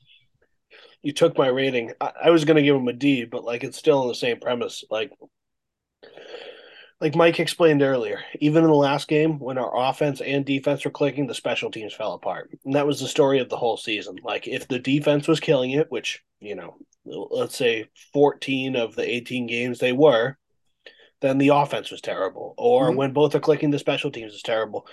you 1.04 1.12
took 1.14 1.38
my 1.38 1.47
rating. 1.47 1.93
I, 1.99 2.12
I 2.26 2.30
was 2.30 2.45
gonna 2.45 2.62
give 2.62 2.76
him 2.76 2.88
a 2.88 2.93
D, 2.93 3.26
but 3.26 3.43
like 3.43 3.64
it's 3.64 3.78
still 3.78 4.02
in 4.04 4.08
the 4.08 4.16
same 4.16 4.39
premise. 4.39 4.84
Like 4.89 5.12
like 6.99 7.16
Mike 7.16 7.39
explained 7.39 7.82
earlier, 7.82 8.20
even 8.39 8.64
in 8.64 8.70
the 8.70 8.76
last 8.76 9.08
game 9.08 9.39
when 9.39 9.58
our 9.58 9.89
offense 9.89 10.22
and 10.22 10.45
defense 10.45 10.86
were 10.86 10.91
clicking, 10.91 11.26
the 11.26 11.34
special 11.34 11.72
teams 11.72 11.93
fell 11.95 12.14
apart. 12.14 12.52
And 12.64 12.76
that 12.76 12.86
was 12.86 12.99
the 12.99 13.08
story 13.08 13.39
of 13.39 13.49
the 13.49 13.58
whole 13.58 13.78
season. 13.78 14.18
Like 14.24 14.47
if 14.47 14.68
the 14.68 14.78
defense 14.78 15.28
was 15.28 15.39
killing 15.39 15.72
it, 15.72 15.89
which, 15.89 16.22
you 16.39 16.54
know, 16.56 16.76
let's 17.04 17.58
say 17.58 17.89
14 18.14 18.76
of 18.76 18.95
the 18.95 19.10
18 19.10 19.47
games 19.47 19.80
they 19.80 19.93
were, 19.93 20.38
then 21.22 21.39
the 21.39 21.49
offense 21.49 21.89
was 21.89 22.02
terrible. 22.02 22.54
Or 22.58 22.91
Mhm. 22.91 22.95
when 22.97 23.14
both 23.14 23.34
are 23.34 23.39
clicking, 23.39 23.72
the 23.72 23.80
special 23.80 24.12
teams 24.12 24.34
is 24.36 24.43
terrible. 24.43 24.86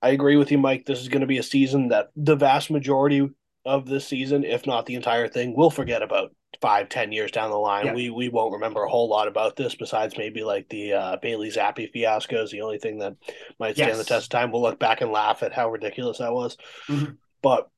I 0.00 0.10
agree 0.10 0.36
with 0.36 0.52
you, 0.52 0.58
Mike. 0.58 0.86
This 0.86 1.00
is 1.00 1.08
going 1.08 1.22
to 1.22 1.26
be 1.26 1.38
a 1.38 1.42
season 1.42 1.88
that 1.88 2.10
the 2.14 2.36
vast 2.36 2.70
majority 2.70 3.28
of 3.66 3.86
this 3.86 4.06
season, 4.06 4.44
if 4.44 4.66
not 4.66 4.86
the 4.86 4.94
entire 4.94 5.28
thing, 5.28 5.54
we'll 5.54 5.70
forget 5.70 6.02
about 6.02 6.34
five, 6.62 6.88
ten 6.88 7.12
years 7.12 7.30
down 7.30 7.50
the 7.50 7.56
line. 7.58 7.86
Yeah. 7.86 7.94
We 7.94 8.10
we 8.10 8.28
won't 8.28 8.54
remember 8.54 8.84
a 8.84 8.88
whole 8.88 9.08
lot 9.08 9.28
about 9.28 9.56
this 9.56 9.74
besides 9.74 10.16
maybe 10.16 10.42
like 10.44 10.68
the 10.68 10.92
uh, 10.94 11.16
Bailey 11.20 11.50
Zappe 11.50 11.90
fiasco 11.92 12.42
is 12.42 12.50
the 12.50 12.62
only 12.62 12.78
thing 12.78 12.98
that 12.98 13.16
might 13.58 13.76
stand 13.76 13.98
the 13.98 14.04
test 14.04 14.26
of 14.26 14.28
time. 14.30 14.52
We'll 14.52 14.62
look 14.62 14.78
back 14.78 15.00
and 15.02 15.10
laugh 15.10 15.42
at 15.42 15.52
how 15.52 15.70
ridiculous 15.70 16.18
that 16.18 16.32
was. 16.32 16.56
Mhm. 16.88 17.16
But 17.42 17.68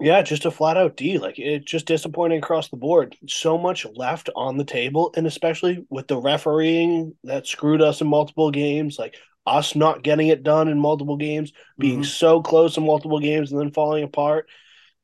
yeah, 0.00 0.22
just 0.22 0.46
a 0.46 0.50
flat 0.50 0.76
out 0.76 0.96
D. 0.96 1.18
Like 1.18 1.38
it 1.38 1.64
just 1.64 1.86
disappointing 1.86 2.38
across 2.38 2.68
the 2.68 2.76
board. 2.76 3.16
So 3.28 3.58
much 3.58 3.86
left 3.94 4.30
on 4.34 4.56
the 4.56 4.64
table, 4.64 5.12
and 5.16 5.26
especially 5.26 5.84
with 5.90 6.08
the 6.08 6.18
refereeing 6.18 7.14
that 7.24 7.46
screwed 7.46 7.82
us 7.82 8.00
in 8.00 8.08
multiple 8.08 8.50
games, 8.50 8.98
like 8.98 9.16
us 9.46 9.74
not 9.74 10.02
getting 10.02 10.28
it 10.28 10.42
done 10.42 10.68
in 10.68 10.78
multiple 10.78 11.16
games, 11.16 11.52
being 11.78 12.00
Mhm. 12.00 12.06
so 12.06 12.42
close 12.42 12.76
in 12.76 12.84
multiple 12.84 13.18
games 13.18 13.50
and 13.50 13.60
then 13.60 13.70
falling 13.72 14.04
apart. 14.04 14.48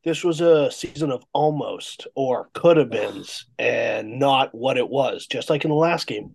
This 0.04 0.22
was 0.22 0.40
a 0.40 0.70
season 0.70 1.10
of 1.10 1.24
almost 1.32 2.06
or 2.14 2.50
could 2.52 2.76
have 2.76 2.90
beens 2.90 3.46
and 3.58 4.18
not 4.18 4.54
what 4.54 4.76
it 4.76 4.88
was. 4.88 5.26
Just 5.26 5.48
like 5.48 5.64
in 5.64 5.70
the 5.70 5.76
last 5.76 6.06
game, 6.06 6.32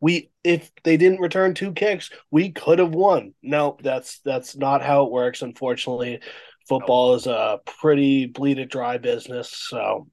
we 0.00 0.30
if 0.44 0.70
they 0.84 0.96
didn't 0.98 1.20
return 1.20 1.54
two 1.54 1.72
kicks, 1.72 2.10
we 2.30 2.50
could 2.50 2.78
have 2.78 2.94
won. 2.94 3.32
No, 3.42 3.78
that's 3.82 4.20
that's 4.24 4.54
not 4.56 4.82
how 4.82 5.04
it 5.06 5.10
works. 5.12 5.42
Unfortunately, 5.42 6.20
Football 6.68 7.14
is 7.14 7.26
a 7.26 7.60
pretty 7.80 8.26
bleed 8.26 8.58
it 8.58 8.70
dry 8.70 8.98
business, 8.98 9.50
so 9.50 10.08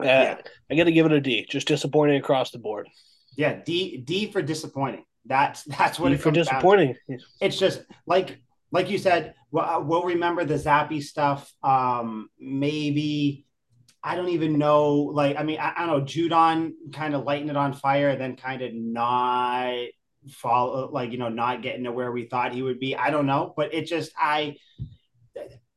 uh, 0.00 0.04
Yeah. 0.06 0.36
I 0.70 0.74
got 0.74 0.84
to 0.84 0.92
give 0.92 1.06
it 1.06 1.12
a 1.12 1.20
D. 1.20 1.46
Just 1.48 1.68
disappointing 1.68 2.16
across 2.16 2.50
the 2.50 2.58
board. 2.58 2.88
Yeah, 3.36 3.60
D 3.64 3.98
D 3.98 4.32
for 4.32 4.42
disappointing. 4.42 5.04
That's 5.26 5.62
that's 5.64 6.00
what 6.00 6.08
D 6.08 6.14
it 6.16 6.18
for 6.18 6.32
comes 6.32 6.36
down 6.38 6.44
to. 6.46 6.50
disappointing. 6.50 6.96
it's 7.40 7.56
just 7.58 7.82
like 8.06 8.40
like 8.72 8.90
you 8.90 8.98
said 8.98 9.34
we'll, 9.50 9.84
we'll 9.84 10.04
remember 10.04 10.44
the 10.44 10.54
Zappe 10.54 11.02
stuff 11.02 11.52
um 11.62 12.28
maybe 12.40 13.46
i 14.02 14.16
don't 14.16 14.30
even 14.30 14.58
know 14.58 14.94
like 14.94 15.36
i 15.36 15.44
mean 15.44 15.60
i, 15.60 15.72
I 15.76 15.86
don't 15.86 15.98
know 15.98 16.04
judon 16.04 16.72
kind 16.92 17.14
of 17.14 17.24
lighting 17.24 17.48
it 17.48 17.56
on 17.56 17.72
fire 17.72 18.08
and 18.08 18.20
then 18.20 18.36
kind 18.36 18.62
of 18.62 18.74
not 18.74 19.74
follow 20.28 20.90
like 20.90 21.12
you 21.12 21.18
know 21.18 21.28
not 21.28 21.62
getting 21.62 21.84
to 21.84 21.92
where 21.92 22.10
we 22.10 22.26
thought 22.26 22.52
he 22.52 22.62
would 22.62 22.80
be 22.80 22.96
i 22.96 23.10
don't 23.10 23.26
know 23.26 23.52
but 23.56 23.74
it 23.74 23.86
just 23.86 24.12
i 24.16 24.56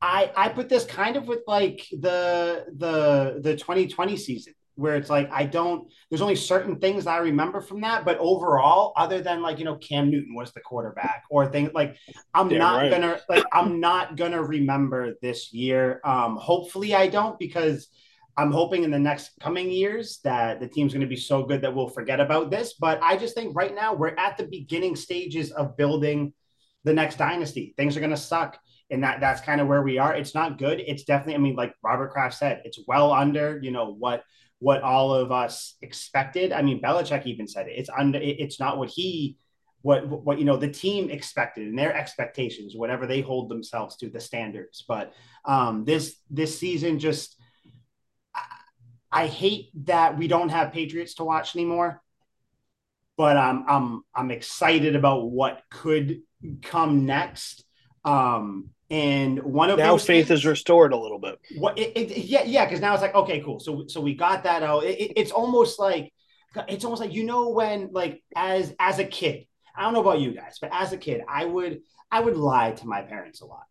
i 0.02 0.32
i 0.36 0.50
put 0.50 0.70
this 0.70 0.86
kind 0.86 1.16
of 1.16 1.28
with 1.28 1.42
like 1.48 1.86
the 1.92 2.66
the 2.78 3.40
the 3.42 3.56
2020 3.56 4.18
season 4.18 4.54
where 4.76 4.96
it's 4.96 5.10
like 5.10 5.30
I 5.32 5.46
don't. 5.46 5.88
There's 6.10 6.22
only 6.22 6.36
certain 6.36 6.78
things 6.78 7.08
I 7.08 7.18
remember 7.18 7.62
from 7.62 7.82
that, 7.82 8.06
but 8.06 8.18
overall, 8.20 8.94
other 8.98 9.22
than 9.22 9.42
like 9.42 9.60
you 9.60 9.66
know 9.66 9.78
Cam 9.78 10.10
Newton 10.10 10.36
was 10.36 10.52
the 10.54 10.62
quarterback 10.62 11.24
or 11.30 11.48
things 11.52 11.72
like 11.74 11.98
I'm 12.34 12.50
Damn 12.50 12.60
not 12.60 12.78
right. 12.78 12.92
gonna 12.92 13.20
like 13.30 13.44
I'm 13.54 13.80
not 13.80 14.16
gonna 14.16 14.44
remember 14.44 15.16
this 15.22 15.54
year. 15.54 16.02
Um, 16.04 16.38
hopefully 16.38 16.94
I 16.94 17.08
don't 17.08 17.40
because 17.40 17.90
I'm 18.38 18.52
hoping 18.52 18.84
in 18.84 18.92
the 18.92 19.00
next 19.00 19.32
coming 19.40 19.72
years 19.72 20.20
that 20.24 20.60
the 20.60 20.68
team's 20.68 20.94
going 20.94 21.02
to 21.02 21.08
be 21.08 21.16
so 21.16 21.44
good 21.44 21.62
that 21.62 21.74
we'll 21.74 21.88
forget 21.88 22.20
about 22.20 22.52
this. 22.52 22.74
But 22.74 23.02
I 23.02 23.16
just 23.16 23.34
think 23.34 23.56
right 23.56 23.74
now 23.74 23.94
we're 23.94 24.16
at 24.18 24.38
the 24.38 24.44
beginning 24.48 24.96
stages 24.96 25.52
of 25.52 25.78
building 25.78 26.34
the 26.84 26.94
next 26.94 27.18
dynasty. 27.18 27.74
Things 27.78 27.96
are 27.96 28.02
going 28.02 28.10
to 28.10 28.18
suck. 28.18 28.60
And 28.92 29.04
that 29.04 29.20
that's 29.20 29.42
kind 29.42 29.62
of 29.62 29.68
where 29.68 29.82
we 29.82 29.98
are. 29.98 30.14
It's 30.14 30.36
not 30.36 30.60
good. 30.60 30.80
It's 30.86 31.06
definitely, 31.06 31.36
I 31.36 31.38
mean, 31.40 31.56
like 31.56 31.74
Robert 31.82 32.12
Kraft 32.12 32.38
said, 32.38 32.62
it's 32.66 32.80
well 32.88 33.12
under, 33.12 33.60
you 33.64 33.72
know, 33.72 33.96
what 33.98 34.24
what 34.60 34.82
all 34.82 35.14
of 35.14 35.32
us 35.32 35.76
expected. 35.82 36.52
I 36.52 36.62
mean, 36.62 36.82
Belichick 36.82 37.26
even 37.26 37.48
said 37.48 37.68
it. 37.68 37.78
It's 37.78 37.90
under 37.90 38.20
it's 38.22 38.60
not 38.60 38.78
what 38.78 38.90
he 38.90 39.38
what 39.82 40.08
what 40.08 40.40
you 40.40 40.46
know 40.46 40.58
the 40.58 40.72
team 40.72 41.10
expected 41.10 41.68
and 41.68 41.78
their 41.78 41.96
expectations, 41.96 42.76
whatever 42.76 43.06
they 43.06 43.22
hold 43.22 43.50
themselves 43.50 43.96
to, 43.98 44.10
the 44.10 44.20
standards. 44.20 44.84
But 44.88 45.14
um 45.46 45.86
this 45.86 46.18
this 46.30 46.58
season 46.58 47.00
just 47.00 47.38
I 49.16 49.28
hate 49.28 49.70
that 49.86 50.18
we 50.18 50.28
don't 50.28 50.50
have 50.50 50.74
Patriots 50.74 51.14
to 51.16 51.24
watch 51.24 51.56
anymore. 51.56 52.02
But 53.16 53.38
um, 53.38 53.64
I'm 53.66 54.04
I'm 54.14 54.30
excited 54.30 54.94
about 54.94 55.32
what 55.32 55.62
could 55.72 56.20
come 56.62 57.06
next. 57.06 57.64
Um, 58.04 58.72
and 58.90 59.42
one 59.42 59.70
of 59.70 59.78
Now 59.78 59.98
faith 59.98 60.28
things- 60.28 60.40
is 60.40 60.46
restored 60.46 60.94
a 60.94 60.98
little 60.98 61.20
bit. 61.20 61.40
what 61.58 61.78
it, 61.80 61.98
it, 61.98 62.18
yeah 62.18 62.44
yeah 62.44 62.66
because 62.66 62.82
now 62.82 62.94
it's 62.94 63.02
like 63.02 63.16
okay 63.16 63.40
cool. 63.42 63.60
So 63.60 63.86
so 63.88 64.02
we 64.02 64.14
got 64.14 64.44
that 64.44 64.64
out. 64.64 64.84
It, 64.84 65.00
it- 65.00 65.14
it's 65.16 65.32
almost 65.32 65.80
like 65.80 66.12
it's 66.70 66.86
almost 66.86 67.02
like 67.02 67.14
you 67.14 67.24
know 67.26 67.50
when 67.50 67.90
like 67.92 68.24
as 68.36 68.74
as 68.80 69.00
a 69.00 69.04
kid 69.04 69.46
i 69.76 69.82
don't 69.82 69.94
know 69.94 70.00
about 70.00 70.22
you 70.22 70.32
guys 70.32 70.58
but 70.62 70.70
as 70.72 70.94
a 70.94 70.98
kid 70.98 71.22
i 71.28 71.44
would 71.44 71.82
i 72.10 72.20
would 72.22 72.38
lie 72.38 72.72
to 72.72 72.88
my 72.88 73.02
parents 73.02 73.42
a 73.42 73.46
lot. 73.46 73.66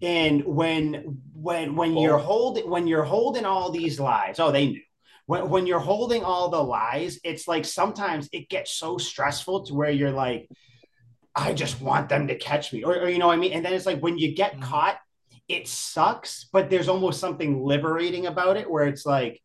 And 0.00 0.42
when 0.46 1.18
when 1.34 1.76
when 1.76 1.98
you're 1.98 2.18
oh. 2.18 2.22
holding 2.22 2.70
when 2.70 2.86
you're 2.86 3.04
holding 3.04 3.44
all 3.44 3.70
these 3.70 4.00
lies 4.00 4.38
oh 4.38 4.50
they 4.52 4.68
knew. 4.68 4.80
When, 5.26 5.50
when 5.50 5.66
you're 5.66 5.78
holding 5.80 6.24
all 6.24 6.48
the 6.48 6.62
lies 6.64 7.20
it's 7.24 7.46
like 7.46 7.66
sometimes 7.66 8.28
it 8.32 8.48
gets 8.48 8.72
so 8.72 8.96
stressful 8.96 9.66
to 9.66 9.74
where 9.74 9.90
you're 9.90 10.10
like 10.10 10.48
i 11.36 11.52
just 11.52 11.80
want 11.80 12.08
them 12.08 12.26
to 12.28 12.34
catch 12.36 12.72
me 12.72 12.82
or, 12.82 12.94
or 13.02 13.08
you 13.08 13.18
know 13.18 13.26
what 13.28 13.34
i 13.34 13.36
mean 13.36 13.52
and 13.52 13.64
then 13.64 13.72
it's 13.72 13.86
like 13.86 14.00
when 14.00 14.18
you 14.18 14.34
get 14.34 14.54
Mhm. 14.56 14.62
caught 14.62 14.98
it 15.48 15.66
sucks, 15.66 16.44
but 16.52 16.70
there's 16.70 16.88
almost 16.88 17.18
something 17.18 17.64
liberating 17.64 18.26
about 18.26 18.56
it 18.56 18.70
where 18.70 18.84
it's 18.86 19.04
like, 19.04 19.42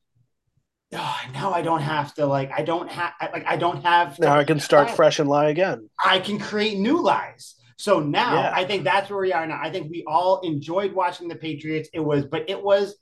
oh, 0.93 1.19
now 1.33 1.51
I 1.51 1.63
don't 1.63 1.81
have 1.81 2.13
to 2.15 2.27
like 2.27 2.51
I 2.55 2.61
don't 2.61 2.91
have 2.91 3.13
like 3.33 3.43
I 3.47 3.57
don't 3.57 3.83
have 3.83 4.19
Now 4.19 4.37
I 4.37 4.43
can 4.43 4.59
start 4.59 4.89
lie. 4.89 4.93
fresh 4.93 5.17
and 5.17 5.27
lie 5.27 5.49
again. 5.49 5.89
I 6.03 6.19
can 6.19 6.37
create 6.37 6.77
new 6.77 7.01
lies. 7.01 7.55
So 7.77 7.99
now 8.01 8.35
Yeah. 8.35 8.51
I 8.53 8.65
think 8.65 8.83
that's 8.83 9.09
where 9.09 9.19
we 9.19 9.33
are 9.33 9.47
now. 9.47 9.59
I 9.59 9.71
think 9.71 9.89
we 9.89 10.03
all 10.05 10.41
enjoyed 10.41 10.93
watching 10.93 11.27
the 11.27 11.35
Patriots. 11.35 11.89
It 11.91 12.01
was, 12.01 12.25
but 12.25 12.47
it 12.51 12.61
was, 12.61 12.97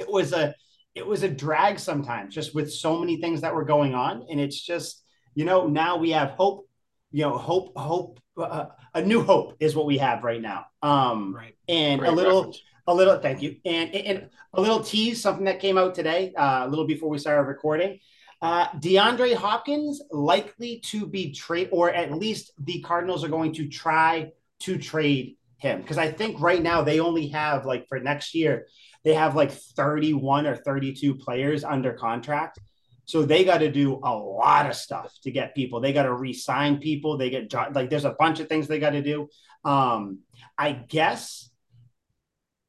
it 0.00 0.10
was 0.10 0.32
a, 0.32 0.54
it 0.94 1.06
was 1.06 1.24
a 1.24 1.28
drag 1.28 1.78
sometimes, 1.78 2.34
just 2.34 2.54
with 2.54 2.72
so 2.72 2.98
many 2.98 3.20
things 3.20 3.42
that 3.42 3.54
were 3.54 3.66
going 3.66 3.94
on, 3.94 4.24
and 4.30 4.40
it's 4.40 4.58
just, 4.60 5.04
you 5.34 5.44
know, 5.44 5.66
now 5.66 5.98
we 5.98 6.12
have 6.12 6.30
hope. 6.30 6.66
You 7.14 7.22
know, 7.22 7.38
hope, 7.38 7.78
hope, 7.78 8.18
uh, 8.36 8.66
a 8.92 9.00
new 9.00 9.22
hope 9.22 9.54
is 9.60 9.76
what 9.76 9.86
we 9.86 9.98
have 9.98 10.24
right 10.24 10.42
now. 10.42 10.66
Um, 10.82 11.32
Right. 11.32 11.54
and 11.68 12.00
Great 12.00 12.10
a 12.10 12.12
little, 12.12 12.38
reference. 12.40 12.62
a 12.88 12.94
little 12.94 13.18
thank 13.20 13.40
you 13.40 13.56
and, 13.64 13.94
and 13.94 14.28
a 14.52 14.60
little 14.60 14.80
tease 14.82 15.22
something 15.22 15.44
that 15.44 15.60
came 15.60 15.78
out 15.78 15.94
today 15.94 16.34
uh, 16.36 16.66
a 16.66 16.68
little 16.68 16.86
before 16.86 17.08
we 17.08 17.18
started 17.18 17.44
recording 17.48 18.00
uh, 18.42 18.66
deandre 18.80 19.34
hopkins 19.34 20.02
likely 20.10 20.80
to 20.80 21.06
be 21.06 21.32
trade 21.32 21.68
or 21.72 21.90
at 21.90 22.10
least 22.12 22.50
the 22.58 22.80
cardinals 22.82 23.22
are 23.24 23.28
going 23.28 23.52
to 23.54 23.68
try 23.68 24.30
to 24.58 24.76
trade 24.76 25.36
him 25.56 25.80
because 25.80 25.96
i 25.96 26.10
think 26.12 26.38
right 26.40 26.62
now 26.62 26.82
they 26.82 26.98
only 27.00 27.28
have 27.28 27.64
like 27.64 27.86
for 27.88 27.98
next 28.00 28.34
year 28.34 28.66
they 29.04 29.14
have 29.14 29.34
like 29.34 29.52
31 29.52 30.46
or 30.46 30.56
32 30.56 31.14
players 31.14 31.64
under 31.64 31.92
contract 31.94 32.58
so 33.04 33.22
they 33.22 33.44
got 33.44 33.58
to 33.58 33.70
do 33.70 34.00
a 34.02 34.14
lot 34.14 34.66
of 34.66 34.74
stuff 34.74 35.14
to 35.22 35.30
get 35.30 35.54
people 35.54 35.80
they 35.80 35.92
got 35.92 36.04
to 36.04 36.14
re-sign 36.14 36.78
people 36.78 37.16
they 37.16 37.30
get 37.30 37.52
like 37.74 37.90
there's 37.90 38.04
a 38.04 38.16
bunch 38.18 38.40
of 38.40 38.48
things 38.48 38.66
they 38.66 38.78
got 38.78 38.90
to 38.90 39.02
do 39.02 39.28
um, 39.64 40.18
i 40.58 40.72
guess 40.72 41.50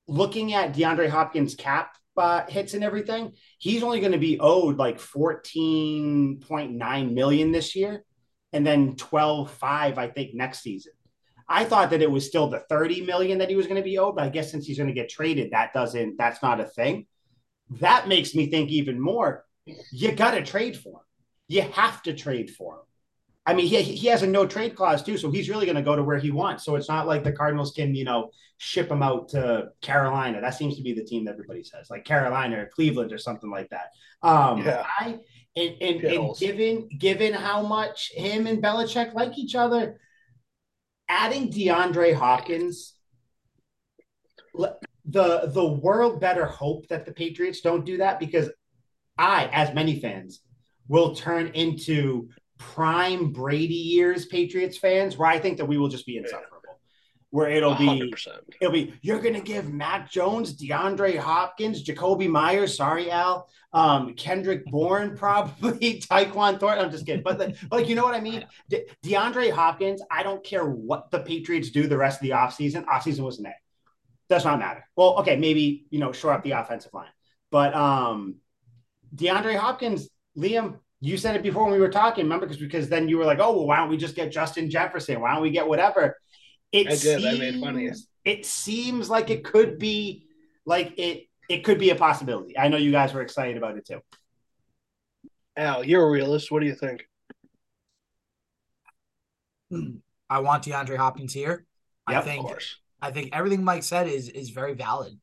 looking 0.08 0.54
at 0.54 0.74
DeAndre 0.74 1.10
Hopkins 1.10 1.56
cap 1.56 1.96
uh, 2.18 2.46
hits 2.48 2.74
and 2.74 2.84
everything, 2.84 3.34
he's 3.58 3.84
only 3.84 4.00
going 4.00 4.14
to 4.14 4.18
be 4.18 4.40
owed 4.40 4.78
like 4.78 5.00
14.9 5.00 7.14
million 7.14 7.52
this 7.52 7.76
year 7.76 8.04
and 8.54 8.66
then 8.66 8.96
12.5 8.96 9.98
I 9.98 10.08
think 10.08 10.34
next 10.34 10.62
season. 10.62 10.94
I 11.48 11.64
thought 11.64 11.92
that 11.92 12.02
it 12.02 12.10
was 12.10 12.26
still 12.26 12.48
the 12.48 12.60
30 12.60 13.06
million 13.06 13.38
that 13.40 13.50
he 13.50 13.56
was 13.56 13.68
going 13.68 13.80
to 13.80 13.84
be 13.84 14.00
owed, 14.00 14.16
but 14.16 14.24
I 14.24 14.30
guess 14.30 14.50
since 14.50 14.66
he's 14.66 14.78
going 14.78 14.88
to 14.88 14.94
get 14.94 15.10
traded, 15.10 15.52
that 15.52 15.74
doesn't 15.74 16.18
that's 16.18 16.42
not 16.42 16.60
a 16.60 16.66
thing. 16.66 17.06
That 17.80 18.08
makes 18.08 18.34
me 18.34 18.48
think 18.48 18.72
even 18.72 19.00
more. 19.00 19.45
You 19.92 20.12
got 20.12 20.32
to 20.32 20.44
trade 20.44 20.78
for 20.78 21.00
him. 21.00 21.06
You 21.48 21.62
have 21.62 22.04
to 22.04 22.14
trade 22.14 22.50
for 22.52 22.76
him. 22.76 22.82
I 23.48 23.54
mean, 23.54 23.68
he, 23.68 23.82
he 23.82 24.08
has 24.08 24.24
a 24.24 24.28
no 24.28 24.48
trade 24.48 24.76
clause 24.76 25.04
too, 25.04 25.18
so 25.18 25.30
he's 25.30 25.50
really 25.50 25.66
going 25.66 25.76
to 25.76 25.84
go 25.84 25.96
to 25.96 26.04
where 26.04 26.18
he 26.18 26.32
wants. 26.32 26.66
So 26.66 26.76
it's 26.76 26.90
not 26.90 27.06
like 27.06 27.24
the 27.24 27.32
Cardinals 27.32 27.72
can, 27.72 27.94
you 27.94 28.04
know, 28.04 28.32
ship 28.58 28.90
him 28.90 29.04
out 29.04 29.30
to 29.30 29.70
Carolina. 29.82 30.42
That 30.42 30.56
seems 30.56 30.78
to 30.78 30.82
be 30.82 30.94
the 30.94 31.04
team 31.04 31.26
that 31.26 31.34
everybody 31.34 31.64
says, 31.64 31.90
like 31.90 32.06
Carolina 32.06 32.64
or 32.64 32.70
Cleveland 32.74 33.14
or 33.14 33.20
something 33.20 33.52
like 33.52 33.70
that. 33.70 33.92
Um, 34.28 34.66
Yeah. 34.66 34.84
I 35.00 35.20
and, 35.58 35.76
and, 35.82 36.04
and 36.04 36.38
given 36.38 36.90
given 36.98 37.34
how 37.34 37.62
much 37.62 38.12
him 38.14 38.48
and 38.48 38.62
Belichick 38.62 39.14
like 39.14 39.38
each 39.38 39.56
other, 39.56 40.00
adding 41.08 41.52
DeAndre 41.52 42.14
Hopkins, 42.14 42.94
the 44.54 45.42
the 45.48 45.66
world 45.66 46.20
better 46.20 46.46
hope 46.46 46.88
that 46.88 47.06
the 47.06 47.14
Patriots 47.14 47.62
don't 47.62 47.86
do 47.86 47.98
that 47.98 48.20
because 48.20 48.50
I, 49.18 49.46
as 49.52 49.74
many 49.74 50.00
fans, 50.00 50.42
will 50.88 51.16
turn 51.16 51.48
into 51.48 52.30
prime 52.58 53.32
Brady 53.32 53.74
years 53.74 54.26
Patriots 54.26 54.78
fans, 54.78 55.18
where 55.18 55.30
I 55.30 55.40
think 55.40 55.58
that 55.58 55.66
we 55.66 55.78
will 55.78 55.90
just 55.90 56.06
be 56.06 56.18
insufferable. 56.18 56.52
Where 57.32 57.50
it'll 57.50 57.76
be 57.76 57.86
100%. 57.88 58.28
It'll 58.62 58.72
be 58.72 58.94
you're 59.02 59.20
gonna 59.20 59.42
give 59.42 59.74
Mac 59.74 60.10
Jones, 60.10 60.56
DeAndre 60.56 61.18
Hopkins, 61.18 61.84
Jakobi 61.84 62.30
Meyers, 62.30 62.78
sorry 62.78 63.12
Al, 63.12 63.50
um, 63.74 64.14
Kendrick 64.14 64.64
Bourne, 64.68 65.18
probably 65.18 66.00
Tyquan 66.00 66.60
Thornton. 66.60 66.86
I'm 66.86 66.92
just 66.92 67.06
kidding, 67.06 67.24
but 67.24 67.38
like, 67.38 67.58
like 67.70 67.90
you 67.90 67.96
know 67.96 68.06
what 68.06 68.16
I 68.16 68.22
mean. 68.22 68.46
De- 68.70 68.86
DeAndre 69.04 69.52
Hopkins. 69.52 70.02
I 70.10 70.24
don't 70.24 70.46
care 70.46 70.66
what 70.66 71.12
the 71.12 71.20
Patriots 71.20 71.72
do 71.72 71.88
the 71.88 71.98
rest 71.98 72.22
of 72.22 72.24
the 72.24 72.30
offseason. 72.30 72.86
Offseason 72.86 73.26
was 73.26 73.40
an 73.40 73.48
A. 73.48 73.54
Does 74.30 74.46
not 74.46 74.60
matter. 74.60 74.88
Well, 74.96 75.20
okay, 75.20 75.36
maybe 75.36 75.88
you 75.90 76.00
know 76.00 76.14
shore 76.14 76.32
up 76.32 76.44
the 76.44 76.52
offensive 76.52 76.94
line, 76.94 77.12
but 77.52 77.76
um, 77.76 78.36
DeAndre 79.16 79.56
Hopkins, 79.56 80.10
Liam. 80.38 80.80
You 81.02 81.18
said 81.18 81.36
it 81.36 81.44
before 81.44 81.64
when 81.66 81.74
we 81.74 81.80
were 81.80 81.90
talking, 81.90 82.24
remember? 82.26 82.46
Because 82.46 82.60
because 82.62 82.90
then 82.90 83.08
you 83.10 83.18
were 83.18 83.26
like, 83.26 83.40
"Oh, 83.40 83.56
well, 83.58 83.68
why 83.68 83.78
don't 83.78 83.90
we 83.90 83.98
just 83.98 84.16
get 84.16 84.32
Justin 84.32 84.70
Jefferson? 84.70 85.20
Why 85.22 85.34
don't 85.34 85.44
we 85.44 85.52
get 85.52 85.68
whatever?" 85.68 86.18
It 86.72 86.88
I 86.88 86.96
did. 86.96 87.26
I 87.26 87.38
made 87.38 87.60
fun 87.60 87.76
of 87.76 87.82
you. 87.82 87.90
seems- 87.94 88.08
It 88.26 88.46
seems 88.46 89.10
like 89.10 89.30
it 89.30 89.44
could 89.44 89.78
be 89.78 90.28
like 90.66 90.94
it. 90.98 91.28
It 91.48 91.64
could 91.64 91.78
be 91.78 91.92
a 91.92 91.96
possibility. 91.96 92.58
I 92.58 92.70
know 92.70 92.78
you 92.78 92.92
guys 92.92 93.14
were 93.14 93.22
excited 93.22 93.56
about 93.58 93.78
it 93.78 93.86
too. 93.86 94.02
Al, 95.56 95.84
you're 95.84 96.04
a 96.06 96.10
realist. 96.10 96.52
What 96.52 96.62
do 96.62 96.66
you 96.66 96.76
think? 96.76 97.08
I 100.30 100.40
want 100.40 100.64
DeAndre 100.64 100.98
Hopkins 100.98 101.34
here. 101.34 101.66
I 102.08 102.14
Yep, 102.14 102.20
Of 102.22 102.28
think 102.28 102.46
course. 102.48 102.78
I 103.02 103.12
think 103.12 103.30
everything 103.36 103.64
Mike 103.64 103.84
said 103.84 104.08
is 104.08 104.30
is 104.30 104.50
very 104.50 104.74
valid. 104.74 105.20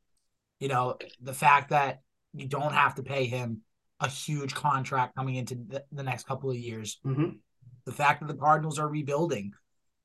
You 0.61 0.69
know, 0.69 0.97
the 1.21 1.35
fact 1.35 1.71
that 1.71 2.03
you 2.35 2.47
don't 2.47 2.73
have 2.73 2.95
to 2.97 3.03
pay 3.03 3.27
him 3.27 3.63
a 4.03 4.09
huge 4.09 4.55
contract 4.55 5.17
coming 5.17 5.37
into 5.37 5.55
the, 5.55 5.85
the 5.93 6.03
next 6.03 6.27
couple 6.27 6.51
of 6.51 6.57
years. 6.57 7.01
Mhm. 7.05 7.39
The 7.85 7.93
fact 7.93 8.21
that 8.21 8.27
the 8.29 8.35
Cardinals 8.41 8.79
are 8.79 8.89
rebuilding. 8.89 9.53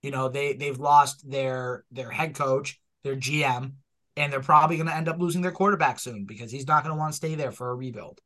You 0.02 0.12
know, 0.12 0.30
they 0.30 0.54
they've 0.54 0.80
lost 0.80 1.30
their 1.30 1.84
their 1.92 2.10
head 2.12 2.36
coach, 2.36 2.80
their 3.04 3.16
GM, 3.16 3.74
and 4.16 4.32
they're 4.32 4.40
probably 4.42 4.78
going 4.78 4.88
to 4.88 4.96
end 4.96 5.10
up 5.10 5.20
losing 5.20 5.42
their 5.42 5.52
quarterback 5.52 6.00
soon 6.00 6.26
because 6.26 6.52
he's 6.52 6.68
not 6.68 6.84
going 6.84 6.96
to 6.96 7.00
want 7.00 7.12
to 7.14 7.18
stay 7.18 7.36
there 7.36 7.52
for 7.52 7.70
a 7.72 7.76
rebuild. 7.76 8.22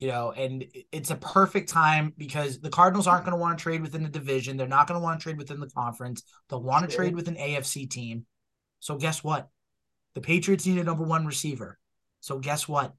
You 0.00 0.08
know, 0.08 0.30
and 0.32 0.64
it's 0.92 1.10
a 1.10 1.16
perfect 1.16 1.68
time 1.68 2.14
because 2.16 2.60
the 2.60 2.70
Cardinals 2.70 3.06
aren't 3.08 3.24
going 3.24 3.36
to 3.36 3.40
want 3.40 3.58
to 3.58 3.62
trade 3.62 3.82
within 3.82 4.02
the 4.04 4.08
division. 4.08 4.56
They're 4.56 4.68
not 4.68 4.86
going 4.86 4.98
to 4.98 5.02
want 5.02 5.18
to 5.20 5.22
trade 5.22 5.38
within 5.38 5.60
the 5.60 5.68
conference. 5.70 6.22
They'll 6.48 6.62
want 6.62 6.84
to 6.84 6.90
Sure. 6.90 7.04
trade 7.04 7.16
with 7.16 7.26
an 7.28 7.34
AFC 7.36 7.90
team. 7.90 8.24
So 8.80 8.96
guess 8.96 9.24
what? 9.24 9.48
The 10.14 10.20
Patriots 10.20 10.66
need 10.66 10.78
a 10.78 10.84
number 10.84 11.04
one 11.04 11.26
receiver. 11.26 11.78
So 12.20 12.38
guess 12.38 12.68
what? 12.68 12.94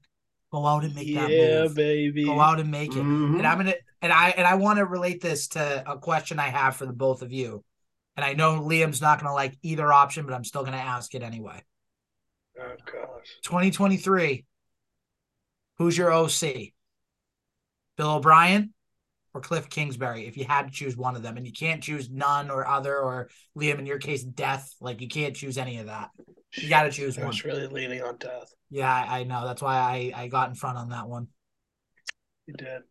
Go 0.50 0.66
out 0.66 0.84
and 0.84 0.94
make 0.94 1.14
that 1.14 1.30
yeah, 1.30 1.62
move. 1.62 1.74
baby. 1.76 2.24
Go 2.24 2.40
out 2.40 2.58
and 2.58 2.70
make 2.70 2.90
it. 2.90 3.02
Mhm. 3.02 3.38
And 3.38 3.46
I'm 3.46 3.58
gonna 3.58 3.74
and 4.02 4.12
I 4.12 4.30
and 4.30 4.46
I 4.46 4.54
want 4.54 4.78
to 4.78 4.84
relate 4.84 5.20
this 5.20 5.48
to 5.48 5.90
a 5.90 5.96
question 5.98 6.38
I 6.38 6.48
have 6.48 6.76
for 6.76 6.86
the 6.86 6.92
both 6.92 7.22
of 7.22 7.32
you. 7.32 7.64
And 8.16 8.24
I 8.24 8.32
know 8.32 8.60
Liam's 8.60 9.00
not 9.00 9.20
gonna 9.20 9.34
like 9.34 9.56
either 9.62 9.92
option, 9.92 10.26
but 10.26 10.34
I'm 10.34 10.44
still 10.44 10.64
gonna 10.64 10.76
ask 10.76 11.14
it 11.14 11.22
anyway. 11.22 11.62
Oh 12.58 12.74
gosh. 12.84 13.26
2023. 13.42 14.44
Who's 15.78 15.96
your 15.96 16.12
OC? 16.12 16.74
Bill 17.96 18.10
O'Brien 18.16 18.74
or 19.32 19.40
Cliff 19.40 19.70
Kingsbury? 19.70 20.26
If 20.26 20.36
you 20.36 20.44
had 20.44 20.66
to 20.66 20.72
choose 20.72 20.96
one 20.96 21.16
of 21.16 21.22
them, 21.22 21.36
and 21.36 21.46
you 21.46 21.52
can't 21.52 21.82
choose 21.82 22.10
none 22.10 22.50
or 22.50 22.66
other, 22.66 22.98
or 22.98 23.30
Liam, 23.56 23.78
in 23.78 23.86
your 23.86 23.98
case, 23.98 24.22
death. 24.24 24.74
Like 24.80 25.00
you 25.00 25.08
can't 25.08 25.36
choose 25.36 25.56
any 25.56 25.78
of 25.78 25.86
that. 25.86 26.10
You 26.56 26.68
got 26.68 26.82
to 26.84 26.90
choose 26.90 27.16
I 27.16 27.22
one. 27.22 27.28
was 27.28 27.44
really 27.44 27.66
leaning 27.66 28.02
on 28.02 28.16
death. 28.16 28.52
Yeah, 28.70 28.92
I 28.92 29.20
I 29.20 29.24
know. 29.24 29.46
That's 29.46 29.62
why 29.62 29.76
I 29.76 30.22
I 30.22 30.28
got 30.28 30.48
in 30.48 30.54
front 30.54 30.78
on 30.78 30.90
that 30.90 31.08
one. 31.08 31.28
You 32.46 32.54
did. 32.54 32.82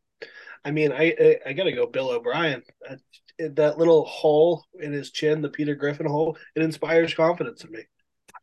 I 0.63 0.71
mean, 0.71 0.91
I 0.91 1.15
I, 1.19 1.39
I 1.47 1.53
got 1.53 1.65
to 1.65 1.71
go 1.71 1.87
Bill 1.87 2.09
O'Brien. 2.09 2.63
That, 2.87 2.99
that 3.55 3.77
little 3.77 4.03
hole 4.05 4.65
in 4.81 4.91
his 4.91 5.11
chin, 5.11 5.41
the 5.41 5.49
Peter 5.49 5.75
Griffin 5.75 6.05
hole, 6.05 6.37
it 6.55 6.61
inspires 6.61 7.13
confidence 7.13 7.63
in 7.63 7.71
me. 7.71 7.79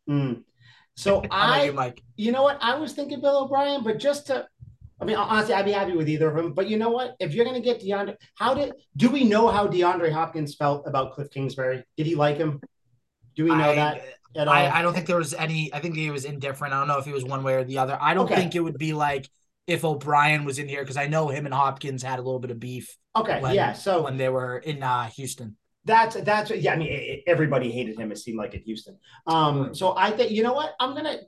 Mm. 0.08 0.42
So 0.96 1.22
I, 1.30 1.64
you, 1.64 1.72
Mike? 1.72 2.02
you 2.16 2.32
know 2.32 2.42
what? 2.42 2.58
I 2.62 2.78
was 2.78 2.94
thinking 2.94 3.20
Bill 3.20 3.44
O'Brien, 3.44 3.82
but 3.84 3.98
just 3.98 4.28
to, 4.28 4.46
I 4.98 5.04
mean, 5.04 5.16
honestly, 5.16 5.52
I'd 5.52 5.66
be 5.66 5.72
happy 5.72 5.92
with 5.92 6.08
either 6.08 6.28
of 6.28 6.36
them. 6.36 6.54
But 6.54 6.68
you 6.68 6.78
know 6.78 6.88
what? 6.88 7.16
If 7.20 7.34
you're 7.34 7.44
going 7.44 7.60
to 7.60 7.64
get 7.64 7.82
DeAndre, 7.82 8.16
how 8.36 8.54
did, 8.54 8.72
do 8.96 9.10
we 9.10 9.24
know 9.24 9.48
how 9.48 9.66
DeAndre 9.66 10.10
Hopkins 10.10 10.54
felt 10.54 10.86
about 10.86 11.12
Cliff 11.12 11.30
Kingsbury? 11.30 11.84
Did 11.98 12.06
he 12.06 12.14
like 12.14 12.38
him? 12.38 12.62
Do 13.34 13.44
we 13.44 13.50
know 13.50 13.72
I, 13.72 13.74
that 13.74 14.02
at 14.36 14.48
all? 14.48 14.54
I, 14.54 14.68
I 14.68 14.82
don't 14.82 14.92
think 14.94 15.06
there 15.06 15.16
was 15.16 15.34
any. 15.34 15.72
I 15.72 15.80
think 15.80 15.96
he 15.96 16.10
was 16.10 16.24
indifferent. 16.24 16.74
I 16.74 16.78
don't 16.78 16.88
know 16.88 16.98
if 16.98 17.04
he 17.04 17.12
was 17.12 17.24
one 17.24 17.42
way 17.42 17.54
or 17.54 17.64
the 17.64 17.78
other. 17.78 17.98
I 18.00 18.14
don't 18.14 18.26
Okay. 18.26 18.36
think 18.36 18.54
it 18.54 18.60
would 18.60 18.78
be 18.78 18.92
like 18.92 19.28
if 19.66 19.84
O'Brien 19.84 20.44
was 20.44 20.58
in 20.58 20.68
here 20.68 20.82
because 20.82 20.96
I 20.96 21.06
know 21.08 21.28
him 21.28 21.44
and 21.46 21.54
Hopkins 21.54 22.02
had 22.02 22.18
a 22.18 22.22
little 22.22 22.38
bit 22.38 22.50
of 22.50 22.60
beef 22.60 22.96
okay. 23.16 23.40
when- 23.40 23.54
yeah. 23.54 23.72
So 23.72 24.02
when 24.02 24.16
they 24.16 24.28
were 24.28 24.58
in 24.58 24.82
uh, 24.82 25.06
Houston. 25.08 25.56
That's 25.84 26.16
that's 26.22 26.50
yeah. 26.50 26.72
I 26.72 26.76
mean, 26.76 26.88
it, 26.90 27.22
everybody 27.28 27.70
hated 27.70 27.96
him. 27.98 28.10
It 28.10 28.18
seemed 28.18 28.38
like 28.38 28.54
at 28.56 28.62
Houston. 28.62 28.98
Um, 29.28 29.72
so 29.74 29.96
I 29.96 30.10
think 30.10 30.32
you 30.32 30.42
know 30.42 30.52
what 30.52 30.74
I'm 30.80 30.96
gonna 30.96 31.18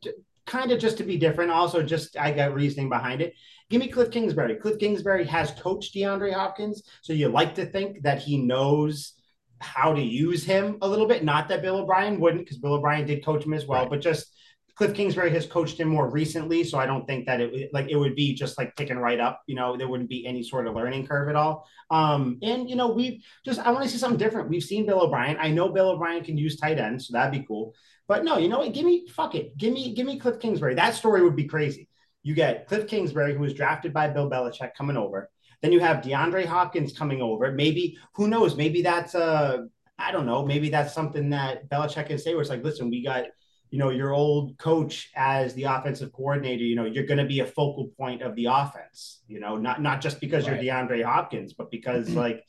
kind 0.47 0.73
of 0.73 0.81
just 0.81 0.99
to 0.99 1.05
be 1.05 1.17
different. 1.17 1.53
Also, 1.53 1.81
just 1.83 2.17
I 2.19 2.33
got 2.33 2.55
reasoning 2.55 2.89
behind 2.89 3.21
it. 3.23 3.35
Give 3.71 3.81
me 3.81 3.87
Cliff 3.89 4.11
Kingsbury. 4.11 4.57
Cliff 4.57 4.79
Kingsbury 4.81 5.25
has 5.27 5.53
coached 5.53 5.95
DeAndre 5.95 6.33
Hopkins, 6.33 6.83
so 7.03 7.13
you 7.13 7.29
like 7.29 7.55
to 7.55 7.67
think 7.67 8.03
that 8.03 8.19
he 8.21 8.39
knows 8.39 9.13
how 9.61 9.93
to 9.93 10.03
use 10.03 10.45
him 10.45 10.79
a 10.83 10.89
little 10.89 11.07
bit. 11.07 11.25
Not 11.25 11.49
that 11.49 11.63
Bill 11.63 11.79
O'Brien 11.79 12.21
wouldn't, 12.21 12.45
because 12.45 12.59
Bill 12.59 12.75
O'Brien 12.75 13.07
did 13.07 13.25
coach 13.25 13.45
him 13.45 13.55
as 13.55 13.67
well, 13.67 13.83
Right. 13.83 13.91
but 13.91 14.01
just. 14.01 14.35
Cliff 14.77 14.95
Kingsbury 14.95 15.31
has 15.33 15.45
coached 15.45 15.81
him 15.81 15.89
more 15.89 16.09
recently, 16.09 16.63
so 16.63 16.79
I 16.79 16.87
don't 16.87 17.05
think 17.05 17.27
that 17.27 17.41
it 17.41 17.71
like 17.73 17.89
it 17.91 17.97
would 17.97 18.15
be 18.15 18.33
just 18.33 18.57
like 18.57 18.77
picking 18.77 18.97
right 18.97 19.19
up. 19.19 19.43
You 19.49 19.57
know, 19.57 19.77
there 19.77 19.89
wouldn't 19.89 20.09
be 20.09 20.25
any 20.25 20.45
sort 20.45 20.69
of 20.69 20.77
learning 20.77 21.05
curve 21.09 21.29
at 21.29 21.35
all. 21.35 21.67
Um, 21.91 22.39
and 22.43 22.71
you 22.71 22.77
know, 22.77 22.87
we've 22.87 23.25
just 23.45 23.59
I 23.59 23.73
want 23.73 23.83
to 23.83 23.91
see 23.91 23.99
something 23.99 24.21
different. 24.21 24.51
We've 24.51 24.63
seen 24.63 24.87
Bill 24.87 25.01
O'Brien. 25.01 25.37
I 25.41 25.51
know 25.51 25.69
Bill 25.71 25.89
O'Brien 25.91 26.23
can 26.23 26.39
use 26.39 26.61
tight 26.61 26.79
ends, 26.79 27.09
so 27.09 27.13
that'd 27.15 27.33
be 27.33 27.45
cool. 27.45 27.75
But 28.07 28.23
no, 28.23 28.39
you 28.39 28.49
know 28.49 28.61
what? 28.61 28.73
Give 28.73 28.85
me 28.85 29.09
fuck 29.09 29.35
it. 29.35 29.59
Give 29.59 29.73
me 29.73 29.95
give 29.95 30.07
me 30.07 30.17
Cliff 30.17 30.39
Kingsbury. 30.39 30.77
That 30.77 30.95
story 30.95 31.25
would 31.25 31.35
be 31.35 31.49
crazy. 31.49 31.89
You 32.23 32.37
get 32.37 32.69
Cliff 32.69 32.87
Kingsbury, 32.87 33.35
who 33.35 33.41
was 33.41 33.55
drafted 33.55 33.93
by 33.93 34.07
Bill 34.07 34.31
Belichick, 34.31 34.75
coming 34.79 34.97
over. 34.97 35.29
Then 35.63 35.73
you 35.73 35.81
have 35.81 35.99
DeAndre 36.05 36.45
Hopkins 36.47 36.97
coming 36.97 37.21
over. 37.21 37.51
Maybe 37.53 37.99
who 38.15 38.29
knows? 38.29 38.57
Maybe 38.57 38.83
that's 38.83 39.15
uh 39.15 39.59
I 39.99 40.13
don't 40.13 40.27
know. 40.27 40.45
Maybe 40.45 40.69
that's 40.71 40.95
something 40.95 41.31
that 41.31 41.69
Belichick 41.69 42.07
can 42.07 42.19
say 42.19 42.33
where 42.33 42.41
it's 42.43 42.51
like, 42.51 42.63
listen, 42.63 42.91
we 42.91 43.03
got 43.03 43.25
you 43.71 43.79
know 43.79 43.91
your 43.91 44.13
old 44.13 44.57
coach 44.59 45.11
as 45.15 45.53
the 45.55 45.65
offensive 45.65 46.13
coordinator. 46.13 46.63
You 46.63 46.77
know, 46.77 46.85
you're 46.85 47.07
going 47.07 47.19
to 47.19 47.27
be 47.27 47.41
a 47.41 47.47
focal 47.47 47.89
point 47.99 48.23
of 48.23 48.35
the 48.37 48.47
offense. 48.47 49.23
You 49.27 49.41
know, 49.41 49.57
not 49.57 49.83
not 49.83 50.01
just 50.01 50.21
because 50.21 50.49
Right. 50.49 50.63
you're 50.63 50.73
DeAndre 50.75 51.05
Hopkins, 51.05 51.53
but 51.53 51.71
because 51.71 52.11
like 52.15 52.45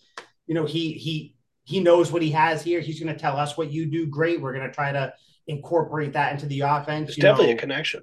you 0.45 0.53
know 0.55 0.65
he 0.65 0.93
he 0.93 1.35
he 1.63 1.79
knows 1.79 2.11
what 2.11 2.21
he 2.21 2.31
has 2.31 2.63
here. 2.63 2.79
He's 2.79 2.99
going 2.99 3.13
to 3.13 3.19
tell 3.19 3.37
us 3.37 3.57
what 3.57 3.71
you 3.71 3.85
do 3.87 4.05
great. 4.07 4.41
We're 4.41 4.53
going 4.53 4.67
to 4.67 4.73
try 4.73 4.91
to 4.91 5.13
incorporate 5.47 6.13
that 6.13 6.33
into 6.33 6.45
the 6.45 6.61
offense. 6.61 7.09
It's 7.09 7.17
you 7.17 7.21
definitely 7.23 7.53
know. 7.53 7.57
a 7.57 7.61
connection. 7.61 8.01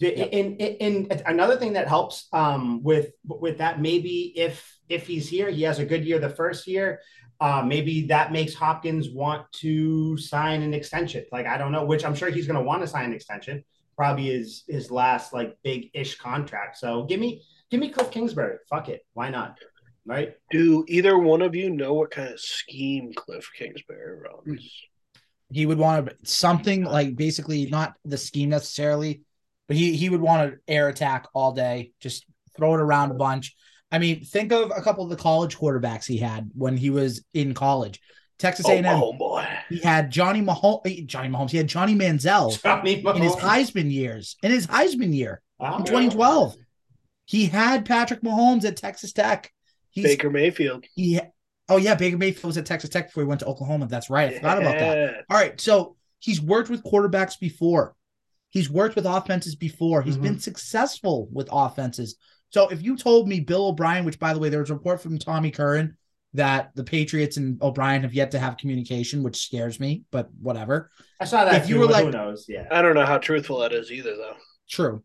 And, 0.00 0.60
and, 0.60 1.10
and 1.10 1.22
another 1.26 1.56
thing 1.56 1.72
that 1.72 1.88
helps 1.88 2.28
um, 2.32 2.82
with 2.84 3.10
with 3.24 3.58
that 3.58 3.80
maybe 3.80 4.32
if 4.36 4.78
if 4.88 5.06
he's 5.06 5.28
here, 5.28 5.50
he 5.50 5.62
has 5.62 5.80
a 5.80 5.84
good 5.84 6.04
year 6.04 6.18
the 6.18 6.28
first 6.30 6.66
year. 6.66 7.00
Uh, 7.40 7.62
maybe 7.64 8.06
that 8.06 8.32
makes 8.32 8.54
Hopkins 8.54 9.10
want 9.10 9.50
to 9.52 10.16
sign 10.16 10.62
an 10.62 10.74
extension. 10.74 11.24
Like 11.32 11.46
I 11.46 11.58
don't 11.58 11.72
know, 11.72 11.84
which 11.84 12.04
I'm 12.04 12.14
sure 12.14 12.30
he's 12.30 12.46
going 12.46 12.58
to 12.58 12.62
want 12.64 12.82
to 12.82 12.88
sign 12.88 13.06
an 13.06 13.12
extension. 13.12 13.64
Probably 13.96 14.26
his 14.26 14.64
his 14.68 14.90
last 14.90 15.32
like 15.32 15.56
big 15.64 15.90
ish 15.94 16.16
contract. 16.18 16.78
So 16.78 17.04
give 17.04 17.18
me 17.18 17.42
give 17.70 17.80
me 17.80 17.90
Cliff 17.90 18.10
Kingsbury. 18.10 18.58
Fuck 18.70 18.88
it, 18.88 19.04
why 19.14 19.30
not? 19.30 19.58
Right? 20.06 20.34
Do 20.50 20.84
either 20.88 21.18
one 21.18 21.42
of 21.42 21.54
you 21.54 21.70
know 21.70 21.94
what 21.94 22.10
kind 22.10 22.32
of 22.32 22.40
scheme 22.40 23.12
Cliff 23.14 23.50
Kingsbury 23.56 24.16
runs? 24.18 24.86
He 25.50 25.66
would 25.66 25.78
want 25.78 26.06
to 26.06 26.16
something 26.24 26.84
like 26.84 27.16
basically 27.16 27.66
not 27.66 27.94
the 28.04 28.18
scheme 28.18 28.50
necessarily, 28.50 29.22
but 29.68 29.76
he 29.76 29.94
he 29.96 30.08
would 30.08 30.20
want 30.20 30.50
to 30.52 30.58
air 30.66 30.88
attack 30.88 31.26
all 31.34 31.52
day, 31.52 31.92
just 32.00 32.24
throw 32.56 32.74
it 32.74 32.80
around 32.80 33.10
a 33.12 33.14
bunch. 33.14 33.54
I 33.92 33.98
mean, 33.98 34.24
think 34.24 34.52
of 34.52 34.70
a 34.76 34.82
couple 34.82 35.04
of 35.04 35.10
the 35.10 35.16
college 35.16 35.56
quarterbacks 35.56 36.04
he 36.06 36.16
had 36.18 36.50
when 36.54 36.76
he 36.76 36.90
was 36.90 37.24
in 37.32 37.54
college. 37.54 38.00
Texas 38.38 38.66
Oh, 38.68 38.72
A&M. 38.72 38.86
Oh 38.86 39.12
boy, 39.14 39.46
He 39.68 39.78
had 39.78 40.10
Johnny 40.10 40.40
Mahomes. 40.42 40.82
Eh, 40.86 41.02
Johnny 41.06 41.28
Mahomes. 41.28 41.50
He 41.50 41.56
had 41.56 41.66
Johnny 41.66 41.94
Manziel 41.94 42.50
Johnny 42.62 43.02
Mahomes. 43.02 43.16
in 43.16 43.22
his 43.22 43.34
Heisman 43.34 43.90
years. 43.92 44.36
In 44.42 44.50
his 44.52 44.66
Heisman 44.66 45.12
year 45.14 45.42
Oh, 45.58 45.78
in 45.78 45.84
2012, 45.84 46.54
he 47.24 47.46
had 47.46 47.84
Patrick 47.84 48.22
Mahomes 48.22 48.64
at 48.64 48.76
Texas 48.76 49.12
Tech. 49.12 49.52
He's 49.90 50.04
Baker 50.04 50.30
Mayfield. 50.30 50.84
he. 50.94 51.20
Oh 51.68 51.76
yeah, 51.78 51.94
Baker 51.96 52.16
Mayfield 52.16 52.44
was 52.44 52.56
at 52.58 52.64
Texas 52.66 52.90
Tech 52.90 53.06
before 53.08 53.24
he 53.24 53.26
went 53.28 53.40
to 53.40 53.46
Oklahoma. 53.46 53.88
That's 53.88 54.08
right. 54.08 54.32
I 54.32 54.36
forgot 54.36 54.58
about 54.58 54.78
that. 54.78 55.24
All 55.28 55.36
right, 55.36 55.60
so 55.60 55.96
he's 56.20 56.40
worked 56.40 56.70
with 56.70 56.82
quarterbacks 56.84 57.38
before. 57.40 57.94
He's 58.50 58.70
worked 58.70 58.96
with 58.96 59.06
offenses 59.06 59.54
before. 59.54 60.02
He's 60.02 60.16
Mhm. 60.16 60.22
been 60.22 60.38
successful 60.40 61.28
with 61.32 61.48
offenses. 61.52 62.16
So 62.50 62.68
if 62.68 62.82
you 62.82 62.96
told 62.96 63.28
me 63.28 63.40
Bill 63.40 63.68
O'Brien, 63.68 64.04
which 64.04 64.18
by 64.18 64.32
the 64.32 64.38
way, 64.40 64.48
there 64.48 64.60
was 64.60 64.70
a 64.70 64.74
report 64.74 65.02
from 65.02 65.18
Tommy 65.18 65.50
Curran 65.50 65.96
that 66.34 66.70
the 66.74 66.84
Patriots 66.84 67.36
and 67.36 67.60
O'Brien 67.62 68.02
have 68.02 68.14
yet 68.14 68.30
to 68.32 68.38
have 68.38 68.56
communication, 68.56 69.22
which 69.22 69.36
scares 69.44 69.78
me, 69.80 70.04
but 70.10 70.28
whatever. 70.40 70.90
I 71.20 71.24
saw 71.24 71.44
that. 71.44 71.62
if 71.62 71.68
you 71.68 71.78
were 71.78 71.88
but 71.88 71.96
who 71.98 72.04
like- 72.04 72.12
knows? 72.14 72.46
Yeah. 72.48 72.66
I 72.70 72.80
don't 72.82 72.94
know 72.94 73.06
how 73.06 73.18
truthful 73.18 73.58
that 73.60 73.72
is 73.72 73.90
either, 73.92 74.16
though. 74.16 74.36
True. 74.68 75.02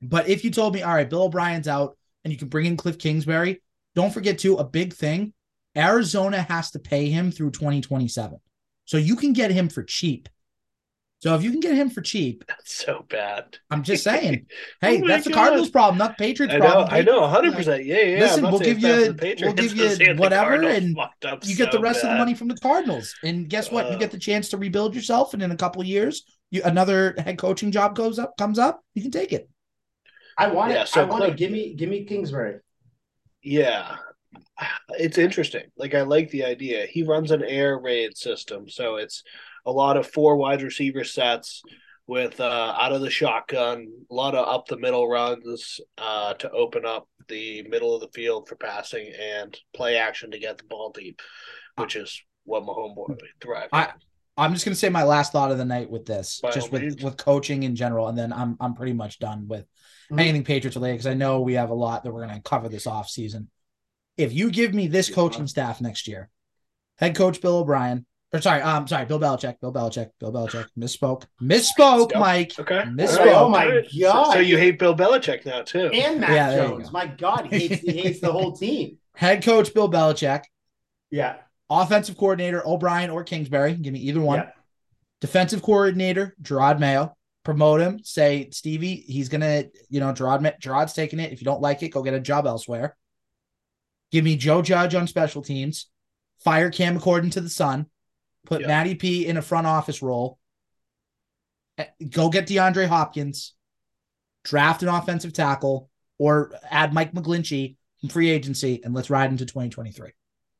But 0.00 0.28
if 0.28 0.44
you 0.44 0.50
told 0.50 0.74
me, 0.74 0.82
all 0.82 0.94
right, 0.94 1.08
Bill 1.08 1.22
O'Brien's 1.24 1.68
out 1.68 1.96
and 2.24 2.32
you 2.32 2.38
can 2.38 2.48
bring 2.48 2.66
in 2.66 2.76
Cliff 2.76 2.98
Kingsbury, 2.98 3.62
don't 3.94 4.12
forget 4.12 4.38
too, 4.38 4.56
a 4.56 4.64
big 4.64 4.92
thing. 4.94 5.32
Arizona 5.76 6.42
has 6.42 6.70
to 6.72 6.78
pay 6.78 7.08
him 7.08 7.30
through 7.30 7.50
2027. 7.52 8.38
So 8.84 8.96
you 8.96 9.14
can 9.16 9.32
get 9.32 9.50
him 9.52 9.68
for 9.68 9.82
cheap. 9.84 10.28
So 11.22 11.36
if 11.36 11.44
you 11.44 11.52
can 11.52 11.60
get 11.60 11.76
him 11.76 11.88
for 11.88 12.00
cheap, 12.00 12.42
That's 12.48 12.74
so 12.74 13.06
bad. 13.08 13.56
I'm 13.70 13.84
just 13.84 14.02
saying, 14.10 14.46
hey, 14.80 14.96
Oh 14.96 15.00
my 15.02 15.06
that's 15.06 15.24
the 15.26 15.32
Cardinals' 15.32 15.70
problem, 15.70 15.96
not 15.96 16.18
the 16.18 16.24
Patriots' 16.24 16.52
I 16.52 16.58
know, 16.58 16.64
problem. 16.66 16.88
I 16.90 17.02
know, 17.02 17.20
100%. 17.20 17.84
Yeah, 17.84 18.00
yeah. 18.00 18.18
Listen, 18.18 18.38
I'm 18.38 18.42
not 18.42 18.52
we'll 18.54 18.60
give 18.60 18.80
you- 18.80 19.06
for 19.06 19.12
the 19.12 19.18
Patriots. 19.18 19.42
we'll 19.42 19.86
give 19.86 20.00
you 20.00 20.14
whatever, 20.16 20.54
and 20.64 20.96
You 21.44 21.54
get 21.54 21.70
the 21.70 21.78
so 21.78 21.80
rest 21.80 22.02
of 22.02 22.10
the 22.10 22.16
money 22.16 22.34
from 22.34 22.48
the 22.48 22.56
Cardinals, 22.56 23.14
and 23.22 23.48
guess 23.48 23.70
what? 23.70 23.86
You 23.90 23.92
Uh. 23.96 23.98
get 23.98 24.10
the 24.10 24.18
chance 24.18 24.48
to 24.48 24.56
rebuild 24.56 24.96
yourself, 24.96 25.32
and 25.32 25.42
in 25.44 25.52
a 25.52 25.56
couple 25.56 25.80
of 25.80 25.86
years, 25.86 26.24
you 26.50 26.60
another 26.64 27.14
head 27.16 27.38
coaching 27.38 27.70
job 27.70 27.94
goes 27.94 28.18
up, 28.18 28.36
comes 28.36 28.58
up, 28.58 28.80
you 28.94 29.02
can 29.02 29.12
take 29.12 29.32
it. 29.32 29.48
I 30.36 30.48
want 30.48 30.72
Yeah, 30.72 30.82
it. 30.82 30.88
so 30.88 31.02
I 31.02 31.04
want 31.04 31.22
it. 31.22 31.36
Give 31.36 31.52
me 31.52 31.74
give 31.74 31.88
me 31.88 32.04
Kingsbury. 32.04 32.56
Yeah. 33.42 33.96
It's 34.98 35.18
interesting. 35.18 35.64
Like 35.76 35.94
I 35.94 36.02
like 36.02 36.30
the 36.30 36.44
idea. 36.44 36.86
He 36.86 37.04
runs 37.04 37.30
an 37.30 37.44
air 37.44 37.78
raid 37.78 38.16
system, 38.16 38.68
so 38.68 38.96
it's 38.96 39.22
a 39.66 39.70
lot 39.72 39.96
of 39.96 40.06
four 40.06 40.36
wide 40.36 40.62
receiver 40.62 41.04
sets 41.04 41.62
with 42.06 42.40
uh 42.40 42.74
out 42.80 42.92
of 42.92 43.00
the 43.00 43.10
shotgun, 43.10 43.86
a 44.10 44.14
lot 44.14 44.34
of 44.34 44.46
up 44.48 44.66
the 44.66 44.76
middle 44.76 45.08
runs 45.08 45.80
uh 45.98 46.34
to 46.34 46.50
open 46.50 46.84
up 46.84 47.08
the 47.28 47.62
middle 47.68 47.94
of 47.94 48.00
the 48.00 48.08
field 48.12 48.48
for 48.48 48.56
passing 48.56 49.12
and 49.20 49.56
play 49.74 49.96
action 49.96 50.30
to 50.32 50.38
get 50.38 50.58
the 50.58 50.64
ball 50.64 50.90
deep, 50.90 51.20
which 51.76 51.94
is 51.96 52.20
what 52.44 52.64
my 52.64 52.72
homeboy 52.72 53.16
thrive. 53.40 53.68
I- 53.72 53.92
I'm 54.36 54.54
just 54.54 54.64
gonna 54.64 54.74
say 54.74 54.88
my 54.88 55.02
last 55.04 55.30
thought 55.32 55.52
of 55.52 55.58
the 55.58 55.64
night 55.64 55.90
with 55.90 56.06
this, 56.06 56.40
By 56.40 56.52
just 56.52 56.72
with 56.72 56.80
means. 56.82 57.02
with 57.02 57.18
coaching 57.18 57.64
in 57.64 57.76
general, 57.76 58.08
and 58.08 58.16
then 58.16 58.32
I'm 58.32 58.56
I'm 58.60 58.74
pretty 58.74 58.94
much 58.94 59.18
done 59.18 59.46
with 59.46 59.66
Mhm. 60.10 60.20
anything 60.20 60.44
Patriots 60.44 60.74
related 60.74 60.94
because 60.94 61.06
I 61.06 61.14
know 61.14 61.42
we 61.42 61.52
have 61.52 61.68
a 61.68 61.74
lot 61.74 62.02
that 62.02 62.12
we're 62.12 62.26
gonna 62.26 62.40
cover 62.40 62.68
this 62.70 62.86
off 62.86 63.08
season. 63.10 63.50
If 64.16 64.32
you 64.32 64.50
give 64.50 64.72
me 64.72 64.86
this 64.88 65.10
coaching 65.14 65.46
staff 65.46 65.82
next 65.82 66.08
year, 66.08 66.30
head 66.96 67.14
coach 67.14 67.42
Bill 67.42 67.58
O'Brien, 67.58 68.06
Or 68.34 68.40
sorry, 68.40 68.62
um, 68.62 68.88
sorry, 68.88 69.04
Bill 69.04 69.20
Belichick, 69.20 69.60
Bill 69.60 69.72
Belichick, 69.72 70.10
Bill 70.18 70.32
Belichick. 70.32 70.66
Misspoke, 70.78 71.24
misspoke, 71.42 72.18
Mike. 72.18 72.52
Okay. 72.58 72.82
Misspoke. 72.86 73.18
All 73.18 73.26
right. 73.26 73.34
Oh 73.34 73.48
my 73.50 73.66
God. 74.00 74.26
So, 74.26 74.32
so 74.34 74.38
you 74.38 74.56
hate 74.56 74.78
Bill 74.78 74.94
Belichick 74.96 75.44
now 75.44 75.62
too? 75.62 75.86
and 75.92 76.20
Mac 76.20 76.30
Yeah, 76.30 76.56
Jones. 76.56 76.86
go. 76.86 76.92
My 76.92 77.06
God, 77.06 77.48
he 77.50 77.68
hates, 77.68 77.82
he 77.82 77.92
hates 77.92 78.20
the 78.20 78.32
whole 78.32 78.52
team. 78.52 78.96
Head 79.14 79.44
coach 79.44 79.74
Bill 79.74 79.90
Belichick, 79.90 80.44
Yeah. 81.10 81.36
offensive 81.68 82.16
coordinator 82.16 82.66
O'Brien 82.66 83.10
or 83.10 83.22
Kingsbury. 83.22 83.74
Give 83.74 83.92
me 83.92 84.00
either 84.00 84.20
one. 84.20 84.38
Yeah. 84.38 84.50
Defensive 85.20 85.62
coordinator 85.62 86.34
Jerod 86.42 86.78
Mayo. 86.80 87.14
Promote 87.44 87.80
him. 87.80 88.00
Say 88.04 88.48
Stevie, 88.50 88.94
he's 89.06 89.28
gonna, 89.28 89.64
you 89.90 90.00
know, 90.00 90.12
Jerod. 90.12 90.40
Jerod's 90.60 90.92
taking 90.94 91.18
it. 91.20 91.32
If 91.32 91.40
you 91.42 91.44
don't 91.44 91.60
like 91.60 91.82
it, 91.82 91.88
go 91.90 92.02
get 92.02 92.14
a 92.14 92.20
job 92.20 92.46
elsewhere. 92.46 92.96
Give 94.10 94.24
me 94.24 94.36
Joe 94.36 94.62
Judge 94.62 94.94
on 94.94 95.06
special 95.06 95.42
teams. 95.42 95.86
Fire 96.44 96.70
Cam 96.70 96.96
according 96.96 97.30
to 97.30 97.40
the 97.40 97.48
Sun. 97.50 97.86
Put 98.46 98.62
Yeah. 98.62 98.66
Matty 98.68 98.94
P 98.94 99.26
in 99.26 99.36
a 99.36 99.42
front 99.42 99.66
office 99.66 100.02
role. 100.02 100.38
Eh, 101.78 101.86
Go 102.10 102.28
get 102.28 102.46
DeAndre 102.46 102.86
Hopkins. 102.86 103.54
Draft 104.44 104.82
an 104.82 104.88
offensive 104.88 105.32
tackle 105.32 105.88
or 106.18 106.52
add 106.68 106.92
Mike 106.92 107.12
McGlinchey 107.12 107.76
from 108.00 108.08
free 108.08 108.30
agency, 108.30 108.80
and 108.84 108.92
let's 108.92 109.08
ride 109.10 109.30
into 109.30 109.46
2023. 109.46 110.10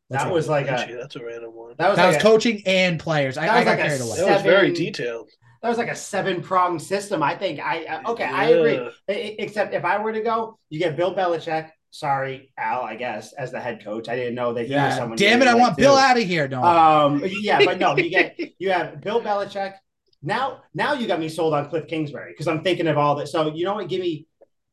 Let's 0.08 0.24
That 0.24 0.32
was 0.32 0.48
like 0.48 0.66
Gee, 0.66 0.92
a 0.92 0.96
that's 0.98 1.16
a 1.16 1.24
random 1.24 1.50
one. 1.54 1.74
that 1.78 1.88
was 1.88 1.96
that 1.96 2.04
like 2.06 2.14
was 2.14 2.22
a, 2.22 2.26
coaching 2.26 2.62
and 2.66 3.00
players. 3.00 3.36
I, 3.36 3.46
That 3.46 3.52
I 3.54 3.56
was 3.58 3.64
got 3.64 3.70
like 3.72 3.78
a 3.80 3.82
carried 3.88 4.00
away. 4.02 4.16
That 4.18 4.34
was 4.34 4.42
very 4.42 4.72
detailed. 4.72 5.30
that 5.62 5.68
was 5.68 5.78
like 5.78 5.88
a 5.88 5.96
seven 5.96 6.42
prong 6.42 6.78
system. 6.78 7.22
I 7.22 7.34
think 7.34 7.58
I 7.60 7.84
uh, 7.86 8.10
okay, 8.12 8.24
I 8.24 8.44
agree. 8.50 8.74
Yeah. 8.74 8.88
I- 9.08 9.12
I- 9.12 9.36
Except 9.40 9.74
if 9.74 9.84
I 9.84 9.98
were 9.98 10.12
to 10.12 10.20
go, 10.20 10.58
you 10.70 10.78
get 10.78 10.96
Bill 10.96 11.14
Belichick. 11.14 11.70
Sorry, 11.94 12.50
Al. 12.56 12.80
I 12.82 12.96
guess 12.96 13.34
as 13.34 13.52
the 13.52 13.60
head 13.60 13.84
coach, 13.84 14.08
I 14.08 14.16
didn't 14.16 14.34
know 14.34 14.54
that 14.54 14.62
he 14.62 14.72
was 14.72 14.76
Yeah, 14.76 14.96
someone. 14.96 15.16
damn 15.18 15.42
it! 15.42 15.46
I 15.48 15.54
want 15.54 15.76
too. 15.76 15.82
Bill 15.82 15.94
out 15.96 16.16
of 16.16 16.24
here. 16.24 16.48
No, 16.48 16.62
Um, 16.64 17.22
yeah, 17.26 17.60
but 17.64 17.78
no, 17.78 17.94
you 17.96 18.08
get 18.08 18.38
you 18.58 18.70
have 18.70 19.00
Bill 19.02 19.20
Belichick. 19.20 19.74
Now, 20.22 20.62
now 20.74 20.94
you 20.94 21.06
got 21.06 21.20
me 21.20 21.28
sold 21.28 21.52
on 21.52 21.68
Cliff 21.68 21.86
Kingsbury 21.86 22.32
because 22.32 22.48
I'm 22.48 22.62
thinking 22.64 22.86
of 22.86 22.96
all 22.96 23.14
this. 23.14 23.30
So 23.30 23.52
you 23.54 23.64
know 23.66 23.74
what? 23.74 23.88
Give 23.90 24.00
me, 24.00 24.26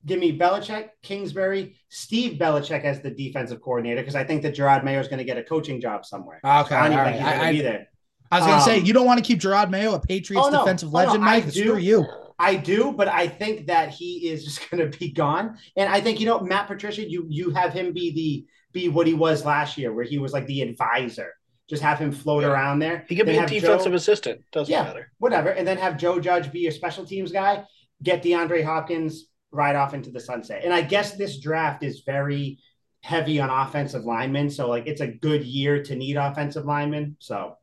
give 0.05 0.17
me 0.19 0.37
Belichick, 0.37 0.89
Kingsbury, 1.03 1.75
Steve 1.89 2.39
Belichick 2.39 2.83
as 2.85 3.01
the 3.01 3.09
defensive 3.11 3.59
coordinator 3.61 4.01
because 4.01 4.15
I 4.15 4.23
think 4.23 4.41
that 4.43 4.55
Jerod 4.55 4.83
Mayo 4.85 4.99
is 5.01 5.07
going 5.09 5.17
to 5.17 5.23
get 5.25 5.37
a 5.37 5.43
coaching 5.43 5.81
job 5.81 6.05
somewhere. 6.05 6.39
okay, 6.45 6.75
I 6.75 6.83
all 6.83 6.89
don't 6.89 6.97
right. 6.99 7.05
think 7.15 7.25
he's 7.25 7.33
going 7.35 7.47
to 7.47 7.51
be 7.51 7.61
there. 7.61 7.87
I 8.31 8.37
was 8.37 8.45
gonna 8.47 8.61
say 8.61 8.77
Um, 8.79 8.85
you 8.85 8.93
don't 8.93 9.07
want 9.07 9.17
to 9.17 9.23
keep 9.25 9.39
Jerod 9.39 9.71
Mayo, 9.71 9.95
a 9.95 9.99
Patriots 9.99 10.45
Oh, 10.47 10.51
no. 10.51 10.59
defensive 10.59 10.89
Oh, 10.89 10.99
no, 10.99 11.05
legend, 11.05 11.23
I 11.23 11.39
Mike. 11.39 11.49
Screw 11.51 11.77
you. 11.77 12.05
I 12.39 12.55
do, 12.55 12.93
but 12.93 13.07
I 13.09 13.27
think 13.27 13.67
that 13.67 13.89
he 13.89 14.29
is 14.29 14.43
just 14.45 14.69
going 14.69 14.89
to 14.89 14.97
be 14.97 15.11
gone. 15.11 15.57
And 15.77 15.89
I 15.89 16.01
think 16.01 16.19
you 16.19 16.25
know 16.25 16.39
Matt 16.39 16.67
Patricia, 16.67 17.07
you 17.07 17.25
you 17.29 17.49
have 17.51 17.73
him 17.73 17.93
be 17.93 18.11
the 18.11 18.45
be 18.71 18.87
what 18.87 19.07
he 19.07 19.13
was 19.13 19.45
last 19.45 19.77
year, 19.77 19.91
where 19.93 20.05
he 20.05 20.17
was 20.19 20.31
like 20.33 20.45
the 20.45 20.61
advisor. 20.61 21.33
Just 21.69 21.83
have 21.83 21.99
him 21.99 22.11
float 22.11 22.43
Yeah. 22.43 22.49
around 22.49 22.79
there. 22.79 23.05
He 23.07 23.15
could 23.15 23.25
be 23.27 23.37
a 23.37 23.45
defensive 23.45 23.91
Joe- 23.91 23.95
assistant. 23.95 24.41
Doesn't 24.51 24.71
Yeah. 24.71 24.83
matter. 24.83 25.11
whatever, 25.19 25.49
and 25.49 25.67
then 25.67 25.77
have 25.77 25.97
Joe 25.97 26.19
Judge 26.19 26.51
be 26.51 26.59
your 26.61 26.71
special 26.71 27.05
teams 27.05 27.31
guy. 27.31 27.63
Get 28.01 28.23
DeAndre 28.23 28.63
Hopkins 28.63 29.25
right 29.51 29.75
off 29.75 29.93
into 29.93 30.09
the 30.11 30.19
sunset. 30.19 30.63
And 30.63 30.73
I 30.73 30.81
guess 30.81 31.15
this 31.15 31.39
draft 31.39 31.83
is 31.83 32.01
very 32.05 32.59
heavy 33.01 33.39
on 33.39 33.49
offensive 33.49 34.03
linemen, 34.05 34.49
so 34.49 34.67
like 34.69 34.87
it's 34.87 35.01
a 35.01 35.07
good 35.07 35.43
year 35.43 35.83
to 35.83 35.95
need 35.95 36.15
offensive 36.15 36.65
linemen. 36.65 37.17
So 37.19 37.55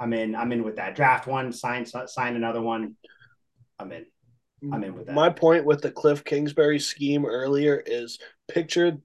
I'm 0.00 0.12
in. 0.12 0.34
I'm 0.34 0.52
in 0.52 0.62
with 0.64 0.76
that. 0.76 0.96
Draft 0.96 1.26
one, 1.26 1.52
sign 1.52 1.84
sign 1.86 2.36
another 2.36 2.60
one. 2.60 2.96
I'm 3.78 3.92
in. 3.92 4.06
I'm 4.72 4.82
in 4.84 4.94
with 4.94 5.06
that. 5.06 5.14
My 5.14 5.30
point 5.30 5.64
with 5.64 5.82
the 5.82 5.90
Cliff 5.90 6.24
Kingsbury 6.24 6.78
scheme 6.78 7.26
earlier 7.26 7.82
is 7.84 8.18
picture 8.48 8.98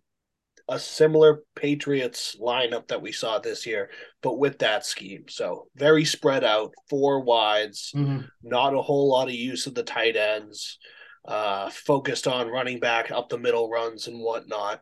a 0.69 0.79
similar 0.79 1.43
Patriots 1.55 2.37
lineup 2.39 2.87
that 2.87 3.01
we 3.01 3.11
saw 3.11 3.39
this 3.39 3.65
year, 3.65 3.89
but 4.21 4.37
with 4.37 4.59
that 4.59 4.85
scheme. 4.85 5.25
So 5.27 5.67
very 5.75 6.05
spread 6.05 6.43
out, 6.43 6.73
four 6.89 7.21
wides, 7.21 7.91
Mhm. 7.95 8.29
not 8.43 8.75
a 8.75 8.81
whole 8.81 9.09
lot 9.09 9.27
of 9.27 9.33
use 9.33 9.65
of 9.65 9.73
the 9.73 9.83
tight 9.83 10.15
ends, 10.15 10.77
uh, 11.25 11.71
focused 11.71 12.27
on 12.27 12.49
running 12.49 12.79
back 12.79 13.09
up 13.11 13.29
the 13.29 13.37
middle 13.39 13.67
runs 13.67 14.07
and 14.07 14.19
whatnot. 14.21 14.81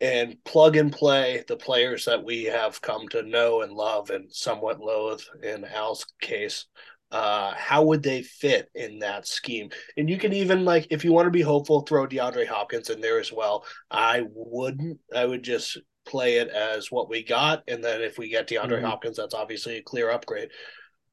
And 0.00 0.42
plug 0.44 0.76
and 0.76 0.92
play 0.92 1.42
the 1.48 1.56
players 1.56 2.04
that 2.04 2.22
we 2.22 2.44
have 2.44 2.80
come 2.80 3.08
to 3.08 3.22
know 3.22 3.62
and 3.62 3.72
love 3.72 4.10
and 4.10 4.32
somewhat 4.32 4.78
loathe 4.78 5.22
in 5.42 5.64
Al's 5.64 6.06
case. 6.20 6.66
Uh, 7.10 7.54
how 7.54 7.84
would 7.84 8.02
they 8.02 8.22
fit 8.22 8.68
in 8.74 8.98
that 8.98 9.26
scheme? 9.26 9.70
And 9.96 10.10
you 10.10 10.18
can 10.18 10.32
even 10.32 10.64
like, 10.64 10.88
if 10.90 11.04
you 11.04 11.12
want 11.12 11.26
to 11.26 11.30
be 11.30 11.42
hopeful, 11.42 11.82
throw 11.82 12.06
DeAndre 12.06 12.46
Hopkins 12.46 12.90
in 12.90 13.00
there 13.00 13.20
as 13.20 13.32
well. 13.32 13.64
I 13.90 14.24
wouldn't. 14.28 14.98
I 15.14 15.24
would 15.24 15.42
just 15.42 15.78
play 16.04 16.36
it 16.38 16.48
as 16.48 16.90
what 16.90 17.08
we 17.08 17.22
got, 17.22 17.62
and 17.68 17.82
then 17.82 18.00
if 18.00 18.18
we 18.18 18.28
get 18.28 18.48
DeAndre 18.48 18.80
Mhm. 18.80 18.84
Hopkins, 18.84 19.16
that's 19.16 19.34
obviously 19.34 19.76
a 19.76 19.82
clear 19.82 20.10
upgrade. 20.10 20.50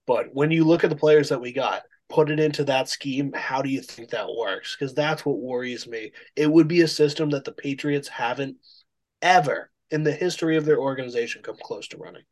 But 0.05 0.33
when 0.33 0.51
you 0.51 0.65
look 0.65 0.83
at 0.83 0.89
the 0.89 0.95
players 0.95 1.29
that 1.29 1.41
we 1.41 1.51
got, 1.53 1.83
put 2.09 2.29
it 2.29 2.39
into 2.39 2.63
that 2.65 2.89
scheme. 2.89 3.33
How 3.33 3.61
do 3.61 3.69
you 3.69 3.81
think 3.81 4.09
that 4.09 4.29
works? 4.29 4.75
Because 4.75 4.93
that's 4.93 5.25
what 5.25 5.39
worries 5.39 5.87
me. 5.87 6.11
It 6.35 6.51
would 6.51 6.67
be 6.67 6.81
a 6.81 6.87
system 6.87 7.31
that 7.31 7.43
the 7.43 7.51
Patriots 7.53 8.07
haven't 8.07 8.57
ever 9.21 9.71
in 9.89 10.03
the 10.03 10.11
history 10.11 10.57
of 10.57 10.65
their 10.65 10.79
organization 10.79 11.41
come 11.41 11.57
close 11.61 11.87
to 11.89 11.97
running. 11.97 12.23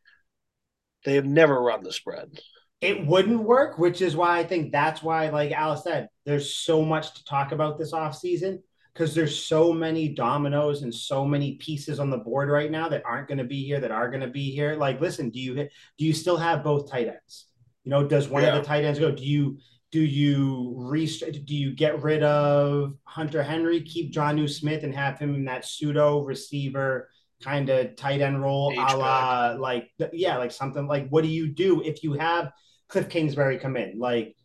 They 1.05 1.15
have 1.15 1.25
never 1.25 1.59
run 1.59 1.83
the 1.83 1.93
spread. 1.93 2.39
It 2.81 3.05
wouldn't 3.05 3.43
work, 3.43 3.77
which 3.77 4.01
is 4.01 4.15
why 4.15 4.39
I 4.39 4.43
think 4.43 4.71
that's 4.71 5.03
why, 5.03 5.29
like 5.29 5.51
Alice 5.51 5.83
said, 5.83 6.09
there's 6.25 6.55
so 6.55 6.83
much 6.83 7.13
to 7.13 7.23
talk 7.25 7.51
about 7.51 7.77
this 7.77 7.93
offseason 7.93 8.59
because 8.93 9.13
there's 9.15 9.37
so 9.45 9.71
many 9.71 10.09
dominoes 10.09 10.81
and 10.81 10.93
so 10.93 11.23
many 11.23 11.55
pieces 11.55 11.99
on 11.99 12.09
the 12.09 12.17
board 12.17 12.49
right 12.49 12.71
now 12.71 12.89
that 12.89 13.03
aren't 13.05 13.27
going 13.27 13.37
to 13.37 13.43
be 13.43 13.63
here, 13.63 13.79
that 13.79 13.91
are 13.91 14.09
going 14.09 14.21
to 14.21 14.27
be 14.27 14.51
here. 14.51 14.75
Like, 14.75 14.99
listen, 14.99 15.29
do 15.29 15.39
you 15.39 15.53
do 15.55 16.05
you 16.05 16.13
still 16.13 16.37
have 16.37 16.63
both 16.63 16.89
tight 16.89 17.07
ends? 17.07 17.45
You 17.83 17.91
know, 17.91 18.07
does 18.07 18.27
one 18.27 18.43
Yeah. 18.43 18.55
of 18.55 18.61
the 18.61 18.67
tight 18.67 18.83
ends 18.83 18.99
go? 18.99 19.11
Do 19.11 19.23
you 19.23 19.59
do 19.91 20.01
you 20.01 20.73
rest- 20.77 21.45
do 21.45 21.55
you 21.55 21.75
get 21.75 22.01
rid 22.01 22.23
of 22.23 22.95
Hunter 23.03 23.43
Henry, 23.43 23.81
keep 23.81 24.13
Jonnu 24.13 24.49
Smith, 24.49 24.83
and 24.83 24.95
have 24.95 25.19
him 25.19 25.35
in 25.35 25.45
that 25.45 25.65
pseudo 25.65 26.23
receiver 26.23 27.09
kind 27.43 27.69
of 27.69 27.95
tight 27.95 28.21
end 28.21 28.41
role, 28.41 28.69
a 28.69 28.73
H-back. 28.73 28.95
la 28.97 29.55
like 29.59 29.89
yeah, 30.13 30.37
like 30.37 30.51
something 30.51 30.87
like 30.87 31.09
what 31.09 31.23
do 31.23 31.29
you 31.29 31.47
do 31.47 31.81
if 31.81 32.03
you 32.03 32.13
have 32.13 32.51
Cliff 32.91 33.09
Kingsbury 33.09 33.57
come 33.57 33.77
in? 33.77 33.97
Like, 33.97 34.35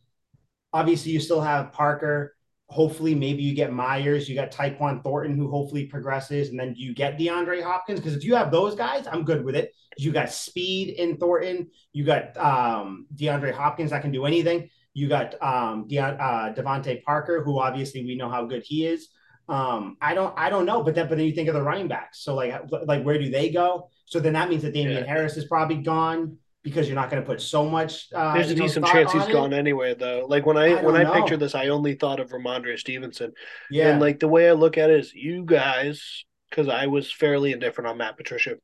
obviously, 0.73 1.13
you 1.13 1.21
still 1.21 1.41
have 1.41 1.73
Parker. 1.73 2.35
Hopefully, 2.69 3.15
maybe 3.15 3.43
you 3.43 3.55
get 3.55 3.73
Meyers. 3.73 4.29
You 4.29 4.35
got 4.35 4.51
Tyquan 4.51 5.03
Thornton, 5.03 5.37
who 5.37 5.51
hopefully 5.51 5.87
progresses, 5.87 6.49
and 6.49 6.59
then 6.59 6.75
you 6.77 6.95
get 6.95 7.19
DeAndre 7.19 7.63
Hopkins. 7.63 8.01
Because 8.01 8.17
if 8.17 8.25
you 8.25 8.35
have 8.35 8.51
those 8.51 8.75
guys, 8.75 9.07
I'm 9.07 9.25
good 9.25 9.45
with 9.45 9.55
it. 9.55 9.73
You 9.99 10.13
got 10.13 10.31
speed 10.31 10.95
in 10.99 11.17
Thornton. 11.17 11.71
You 11.93 12.05
got 12.05 12.37
um, 12.37 13.07
DeAndre 13.15 13.53
Hopkins 13.53 13.91
that 13.91 14.03
can 14.03 14.11
do 14.11 14.27
anything. 14.27 14.69
You 14.95 15.09
got 15.09 15.41
um, 15.43 15.87
De- 15.87 15.99
uh, 15.99 16.55
DeVante 16.55 17.03
Parker, 17.03 17.43
who 17.43 17.61
obviously 17.61 18.05
we 18.05 18.17
know 18.17 18.31
how 18.31 18.45
good 18.47 18.63
he 18.65 18.87
is. 18.87 19.09
Um, 19.49 19.97
I 20.01 20.15
don't, 20.15 20.35
I 20.37 20.51
don't 20.51 20.67
know, 20.67 20.83
but 20.83 20.95
then, 20.95 21.09
but 21.09 21.19
then 21.19 21.27
you 21.27 21.33
think 21.33 21.49
of 21.49 21.55
the 21.55 21.63
running 21.63 21.87
backs. 21.87 22.21
So 22.21 22.35
like, 22.35 22.53
like 22.85 23.05
where 23.05 23.19
do 23.19 23.31
they 23.31 23.51
go? 23.51 23.91
So 24.07 24.19
then 24.19 24.33
that 24.33 24.49
means 24.49 24.63
that 24.63 24.73
Damien 24.73 25.05
Yeah. 25.05 25.07
Harris 25.07 25.37
is 25.37 25.45
probably 25.45 25.77
gone 25.77 26.39
because 26.67 26.89
you're 26.89 26.97
not 26.97 27.11
going 27.11 27.23
to 27.23 27.27
put 27.27 27.41
so 27.41 27.65
much. 27.71 28.09
Uh, 28.13 28.35
There's 28.35 28.51
a 28.51 28.57
know, 28.57 28.63
decent 28.63 28.85
thought 28.87 28.93
chance 28.93 29.13
he's 29.13 29.23
it. 29.29 29.33
gone 29.33 29.55
anyway, 29.55 29.95
though. 29.95 30.27
Like 30.29 30.45
when 30.47 30.57
I, 30.57 30.73
I 30.73 30.83
when 30.83 30.97
I 30.97 31.05
know. 31.05 31.13
pictured 31.13 31.39
this, 31.39 31.55
I 31.55 31.69
only 31.69 31.95
thought 31.95 32.19
of 32.19 32.31
Rhamondre 32.31 32.77
Stevenson. 32.77 33.33
Yeah, 33.71 33.91
And 33.91 34.01
like 34.01 34.19
the 34.19 34.27
way 34.27 34.49
I 34.49 34.53
look 34.53 34.77
at 34.77 34.91
it 34.91 34.99
is, 34.99 35.15
you 35.15 35.45
guys, 35.45 36.25
because 36.51 36.69
I 36.69 36.87
was 36.89 37.13
fairly 37.13 37.53
indifferent 37.53 37.87
on 37.87 37.99
Matt 37.99 38.17
Patricia, 38.17 38.57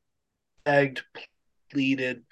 begged, 0.64 1.02
pleaded 1.70 2.24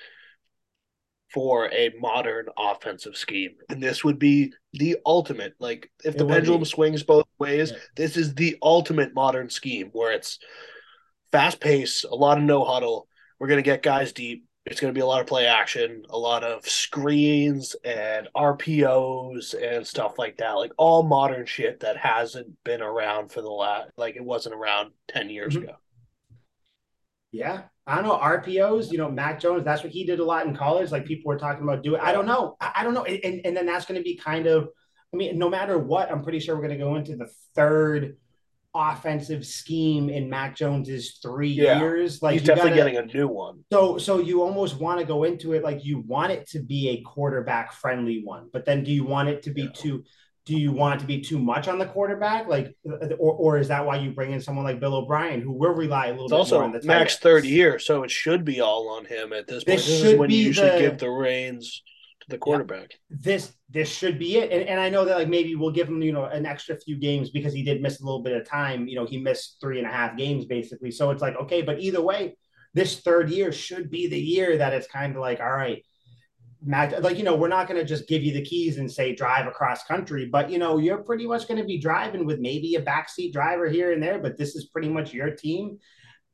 for 1.33 1.73
a 1.73 1.93
modern 2.01 2.47
offensive 2.59 3.17
scheme, 3.17 3.53
and 3.69 3.81
this 3.81 4.03
would 4.03 4.19
be 4.19 4.53
the 4.73 4.97
ultimate. 5.07 5.55
Like 5.61 5.89
if 6.05 6.17
It 6.17 6.19
the 6.19 6.27
pendulum 6.27 6.63
be. 6.63 6.67
swings 6.67 7.05
both 7.05 7.27
ways, 7.39 7.71
Yeah. 7.71 7.79
this 7.95 8.17
is 8.17 8.35
the 8.35 8.57
ultimate 8.61 9.15
modern 9.15 9.49
scheme 9.51 9.91
where 9.93 10.11
it's 10.11 10.41
fast 11.31 11.61
pace, 11.61 12.03
a 12.03 12.17
lot 12.17 12.39
of 12.39 12.43
no 12.43 12.65
huddle. 12.65 13.07
We're 13.39 13.47
gonna 13.47 13.63
get 13.63 13.85
guys 13.85 14.13
deep. 14.13 14.47
It's 14.67 14.81
going 14.81 14.93
to 14.93 14.97
be 14.99 15.03
a 15.03 15.07
lot 15.07 15.21
of 15.23 15.27
play 15.27 15.47
action, 15.47 16.05
a 16.11 16.19
lot 16.19 16.45
of 16.45 16.69
screens 16.69 17.75
and 17.83 18.29
RPOs 18.37 19.55
and 19.55 19.87
stuff 19.87 20.19
like 20.19 20.37
that. 20.37 20.53
Like 20.53 20.73
all 20.77 21.03
modern 21.03 21.47
shit 21.47 21.81
that 21.81 21.97
hasn't 21.97 22.63
been 22.63 22.83
around 22.83 23.33
for 23.33 23.41
the 23.41 23.51
last, 23.51 23.91
like 23.97 24.17
it 24.17 24.25
wasn't 24.25 24.55
around 24.55 24.93
10 25.09 25.31
years 25.31 25.57
Mhm. 25.57 25.63
ago. 25.65 25.73
yeah. 27.33 27.63
I 27.87 27.97
don't 27.97 28.05
know 28.05 28.19
RPOs. 28.19 28.93
You 28.93 28.99
know, 28.99 29.11
Mac 29.11 29.41
Jones. 29.41 29.65
That's 29.65 29.83
what 29.83 29.93
he 29.93 30.05
did 30.05 30.21
a 30.21 30.25
lot 30.25 30.47
in 30.47 30.55
college. 30.55 30.93
Like 30.93 31.07
people 31.07 31.29
were 31.29 31.39
talking 31.39 31.65
about 31.65 31.83
doing. 31.83 32.01
I 32.01 32.13
don't 32.13 32.27
know. 32.27 32.57
I, 32.61 32.73
I 32.77 32.85
don't 32.85 32.95
know. 32.95 33.05
And 33.05 33.41
and 33.45 33.57
then 33.57 33.67
that's 33.67 33.85
going 33.87 33.99
to 33.99 34.05
be 34.05 34.17
kind 34.17 34.47
of. 34.47 34.69
I 35.13 35.17
mean, 35.17 35.37
no 35.39 35.49
matter 35.49 35.77
what, 35.77 36.09
I'm 36.13 36.23
pretty 36.23 36.39
sure 36.39 36.55
we're 36.55 36.63
going 36.69 36.79
to 36.79 36.85
go 36.85 36.95
into 36.95 37.17
the 37.17 37.29
third 37.57 38.17
offensive 38.75 39.45
scheme 39.45 40.09
in 40.09 40.29
Mac 40.31 40.55
Jones's 40.57 41.19
three 41.23 41.49
Yeah. 41.51 41.81
years. 41.81 42.23
Like 42.23 42.35
He's 42.35 42.43
definitely 42.45 42.79
gotta- 42.79 42.93
getting 42.93 43.11
a 43.11 43.13
new 43.15 43.29
one. 43.29 43.65
So 43.73 43.99
so 43.99 44.19
you 44.21 44.43
almost 44.43 44.79
want 44.81 45.01
to 45.01 45.07
go 45.07 45.25
into 45.25 45.53
it 45.55 45.63
like 45.65 45.85
you 45.85 46.01
want 46.07 46.33
it 46.33 46.47
to 46.51 46.61
be 46.63 46.91
a 46.91 47.01
quarterback 47.03 47.73
friendly 47.73 48.23
one, 48.25 48.49
but 48.53 48.65
then 48.65 48.85
do 48.85 48.93
you 48.93 49.05
want 49.05 49.29
it 49.29 49.43
to 49.45 49.51
be 49.51 49.63
Yeah. 49.63 49.69
too 49.75 50.05
do 50.47 50.57
you 50.57 50.73
want 50.73 50.97
it 50.97 51.01
to 51.01 51.07
be 51.07 51.21
too 51.21 51.39
much 51.39 51.69
on 51.69 51.79
the 51.79 51.85
quarterback? 51.87 52.49
Like, 52.49 52.75
uh, 52.91 53.07
or, 53.19 53.35
or 53.35 53.59
is 53.59 53.69
that 53.69 53.85
why 53.85 53.97
you 53.99 54.11
bring 54.11 54.33
in 54.33 54.41
someone 54.41 54.65
like 54.65 54.81
Bill 54.81 54.95
O'Brien, 54.95 55.41
who 55.43 55.53
will 55.53 55.75
rely 55.75 56.07
a 56.07 56.11
little 56.13 56.25
It's 56.25 56.33
bit 56.33 56.39
also 56.39 56.55
more 56.57 56.65
on 56.65 56.73
the 56.73 56.93
ends? 56.93 57.17
third 57.17 57.45
year, 57.45 57.79
so 57.79 58.03
it 58.03 58.11
should 58.11 58.45
be 58.45 58.59
all 58.61 58.89
on 58.89 59.05
him 59.05 59.33
at 59.35 59.47
this 59.47 59.63
point. 59.63 59.79
This 59.79 59.99
should 60.01 60.15
is 60.15 60.19
when 60.19 60.29
be 60.31 60.37
you 60.37 60.47
usually 60.47 60.71
the- 60.71 60.79
give 60.81 60.99
the 60.99 61.11
reins 61.11 61.83
to 62.21 62.27
the 62.31 62.39
quarterback. 62.39 62.99
this 63.11 63.53
this 63.73 63.89
should 63.89 64.19
be 64.19 64.37
it. 64.37 64.51
And, 64.51 64.69
and 64.69 64.81
I 64.81 64.89
know 64.89 65.05
that 65.05 65.17
like 65.17 65.29
maybe 65.29 65.55
we'll 65.55 65.71
give 65.71 65.89
him, 65.89 66.03
you 66.03 66.13
know, 66.13 66.25
an 66.25 66.45
extra 66.45 66.77
few 66.77 66.97
games 66.97 67.31
because 67.31 67.55
he 67.55 67.63
did 67.63 67.81
miss 67.81 68.01
a 68.01 68.05
little 68.05 68.23
bit 68.23 68.37
of 68.37 68.49
time. 68.49 68.89
You 68.89 68.97
know, 68.97 69.07
he 69.07 69.19
missed 69.19 69.59
three 69.61 69.79
and 69.79 69.87
a 69.87 69.93
half 69.93 70.17
games 70.17 70.45
basically. 70.45 70.91
So 70.91 71.11
it's 71.11 71.23
like, 71.23 71.37
okay, 71.37 71.63
but 71.63 71.81
either 71.81 72.03
way, 72.03 72.37
this 72.75 73.01
third 73.01 73.31
year 73.31 73.53
should 73.53 73.91
be 73.91 74.09
the 74.09 74.19
year 74.19 74.59
that 74.59 74.73
it's 74.73 74.89
kind 74.89 75.15
of 75.15 75.21
like, 75.21 75.41
all 75.41 75.53
right, 75.53 75.85
Mac, 76.63 77.01
like, 77.01 77.17
you 77.17 77.25
know, 77.25 77.37
we're 77.37 77.49
not 77.49 77.69
going 77.69 77.81
to 77.81 77.87
just 77.87 78.09
give 78.09 78.23
you 78.23 78.33
the 78.33 78.45
keys 78.45 78.79
and 78.79 78.91
say 78.91 79.15
drive 79.15 79.47
across 79.47 79.85
country, 79.85 80.27
but 80.27 80.51
you 80.51 80.59
know, 80.59 80.79
you're 80.79 81.03
pretty 81.03 81.27
much 81.27 81.49
going 81.49 81.59
to 81.59 81.67
be 81.67 81.79
driving 81.79 82.27
with 82.27 82.39
maybe 82.39 82.75
a 82.75 82.83
backseat 82.83 83.33
driver 83.33 83.69
here 83.69 83.93
and 83.93 84.03
there, 84.03 84.19
but 84.19 84.37
this 84.37 84.57
is 84.57 84.67
pretty 84.67 84.89
much 84.89 85.15
your 85.15 85.31
team. 85.31 85.79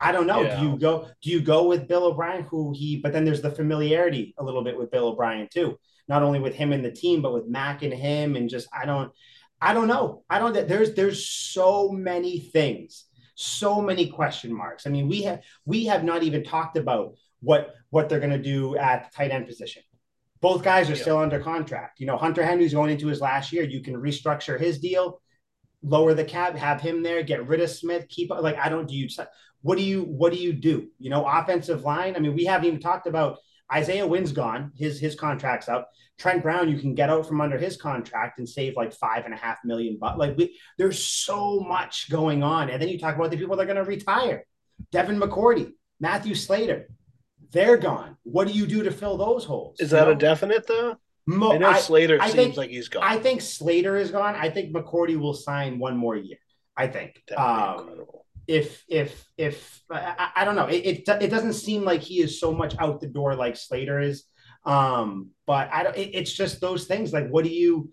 I 0.00 0.12
don't 0.12 0.26
know. 0.26 0.42
Yeah. 0.42 0.60
Do 0.60 0.66
you 0.66 0.78
go? 0.78 1.08
Do 1.22 1.30
you 1.30 1.40
go 1.40 1.68
with 1.68 1.88
Bill 1.88 2.04
O'Brien, 2.04 2.42
who 2.42 2.74
he? 2.76 2.98
But 2.98 3.14
then 3.14 3.24
there's 3.24 3.40
the 3.40 3.50
familiarity 3.50 4.34
a 4.36 4.44
little 4.44 4.62
bit 4.62 4.76
with 4.76 4.90
Bill 4.90 5.08
O'Brien 5.08 5.48
too 5.50 5.78
not 6.08 6.22
only 6.22 6.38
with 6.38 6.54
him 6.54 6.72
and 6.72 6.84
the 6.84 6.90
team, 6.90 7.22
but 7.22 7.32
with 7.32 7.46
Mac 7.46 7.82
and 7.82 7.92
him, 7.92 8.36
and 8.36 8.48
just 8.48 8.68
I 8.72 8.86
don't, 8.86 9.10
I 9.60 9.74
don't 9.74 9.88
know. 9.88 10.22
I 10.30 10.38
don't. 10.38 10.52
There's 10.52 10.94
there's 10.94 11.28
so 11.28 11.90
many 11.90 12.38
things, 12.40 13.04
so 13.34 13.80
many 13.80 14.08
question 14.08 14.52
marks. 14.52 14.86
I 14.86 14.90
mean, 14.90 15.08
we 15.08 15.22
have 15.22 15.40
we 15.64 15.86
have 15.86 16.04
not 16.04 16.22
even 16.22 16.44
talked 16.44 16.76
about 16.76 17.14
what 17.40 17.74
what 17.90 18.08
they're 18.08 18.20
going 18.20 18.30
to 18.30 18.38
do 18.42 18.76
at 18.76 19.10
the 19.10 19.16
tight 19.16 19.30
end 19.30 19.46
position. 19.46 19.82
Both 20.40 20.62
guys 20.62 20.88
are 20.88 20.94
Yeah. 20.94 21.02
still 21.02 21.18
under 21.18 21.40
contract. 21.40 21.98
You 21.98 22.06
know, 22.06 22.16
Hunter 22.16 22.44
Henry's 22.44 22.74
going 22.74 22.90
into 22.90 23.08
his 23.08 23.20
last 23.20 23.52
year. 23.52 23.64
You 23.64 23.80
can 23.80 23.94
restructure 23.94 24.60
his 24.60 24.78
deal, 24.78 25.20
lower 25.82 26.14
the 26.14 26.24
cap, 26.24 26.54
have 26.56 26.80
him 26.80 27.02
there, 27.02 27.22
get 27.22 27.48
rid 27.48 27.60
of 27.60 27.70
Smith, 27.70 28.06
keep 28.08 28.30
like 28.30 28.58
I 28.58 28.68
don't 28.68 28.86
do 28.88 28.94
you. 28.94 29.08
What 29.62 29.78
do 29.78 29.84
you 29.84 30.02
what 30.02 30.32
do 30.32 30.38
you 30.38 30.52
do? 30.52 30.88
You 30.98 31.10
know, 31.10 31.26
offensive 31.26 31.82
line. 31.82 32.14
I 32.14 32.20
mean, 32.20 32.34
we 32.34 32.44
haven't 32.44 32.66
even 32.66 32.80
talked 32.80 33.06
about 33.06 33.38
Isaiah 33.72 34.06
Wynn's 34.06 34.32
gone. 34.32 34.72
His 34.76 35.00
his 35.00 35.14
contract's 35.14 35.68
up. 35.68 35.90
Trent 36.18 36.42
Brown, 36.42 36.68
you 36.68 36.78
can 36.78 36.94
get 36.94 37.10
out 37.10 37.26
from 37.26 37.40
under 37.40 37.58
his 37.58 37.76
contract 37.76 38.38
and 38.38 38.48
save 38.48 38.74
like 38.76 38.92
five 38.94 39.24
and 39.24 39.34
a 39.34 39.36
half 39.36 39.58
million 39.64 39.98
bucks. 39.98 40.18
Like 40.18 40.36
we, 40.36 40.56
there's 40.78 41.02
so 41.02 41.60
much 41.60 42.08
going 42.10 42.42
on, 42.42 42.70
and 42.70 42.80
then 42.80 42.88
you 42.88 42.98
talk 42.98 43.16
about 43.16 43.30
the 43.30 43.36
people 43.36 43.56
that 43.56 43.62
are 43.62 43.66
going 43.66 43.76
to 43.76 43.84
retire. 43.84 44.46
Devin 44.92 45.18
McCourty, 45.18 45.72
Matthew 46.00 46.34
Slater, 46.34 46.88
they're 47.50 47.76
gone. 47.76 48.16
What 48.22 48.46
do 48.46 48.54
you 48.54 48.66
do 48.66 48.82
to 48.84 48.90
fill 48.90 49.16
those 49.16 49.44
holes? 49.44 49.78
Is 49.80 49.90
You 49.92 49.98
that 49.98 50.08
a 50.08 50.14
definite 50.14 50.66
though? 50.66 50.96
Mo- 51.26 51.52
I 51.52 51.58
know 51.58 51.72
Slater 51.74 52.18
I 52.20 52.26
seems 52.26 52.34
think- 52.36 52.56
like 52.56 52.70
he's 52.70 52.88
gone. 52.88 53.02
I 53.02 53.18
think 53.18 53.40
Slater 53.40 53.96
is 53.96 54.10
gone. 54.10 54.34
I 54.36 54.48
think 54.48 54.72
McCourty 54.74 55.18
will 55.18 55.34
sign 55.34 55.78
one 55.78 55.96
more 55.96 56.14
year. 56.16 56.38
I 56.76 56.86
think. 56.86 57.22
That 57.28 57.38
Um, 57.40 57.80
incredible. 57.80 58.25
If 58.46 58.84
if 58.88 59.26
if 59.36 59.82
I, 59.90 60.30
I 60.36 60.44
don't 60.44 60.56
know, 60.56 60.66
it, 60.66 60.84
it 60.84 61.08
it 61.22 61.30
doesn't 61.30 61.54
seem 61.54 61.84
like 61.84 62.02
he 62.02 62.20
is 62.20 62.40
so 62.40 62.52
much 62.52 62.74
out 62.78 63.00
the 63.00 63.08
door 63.08 63.34
like 63.34 63.56
Slater 63.56 64.00
is. 64.00 64.24
Um, 64.64 65.30
but 65.46 65.68
I 65.72 65.82
don't. 65.82 65.96
It, 65.96 66.10
it's 66.14 66.32
just 66.32 66.60
those 66.60 66.86
things. 66.86 67.12
Like, 67.12 67.28
what 67.28 67.44
do 67.44 67.50
you? 67.50 67.90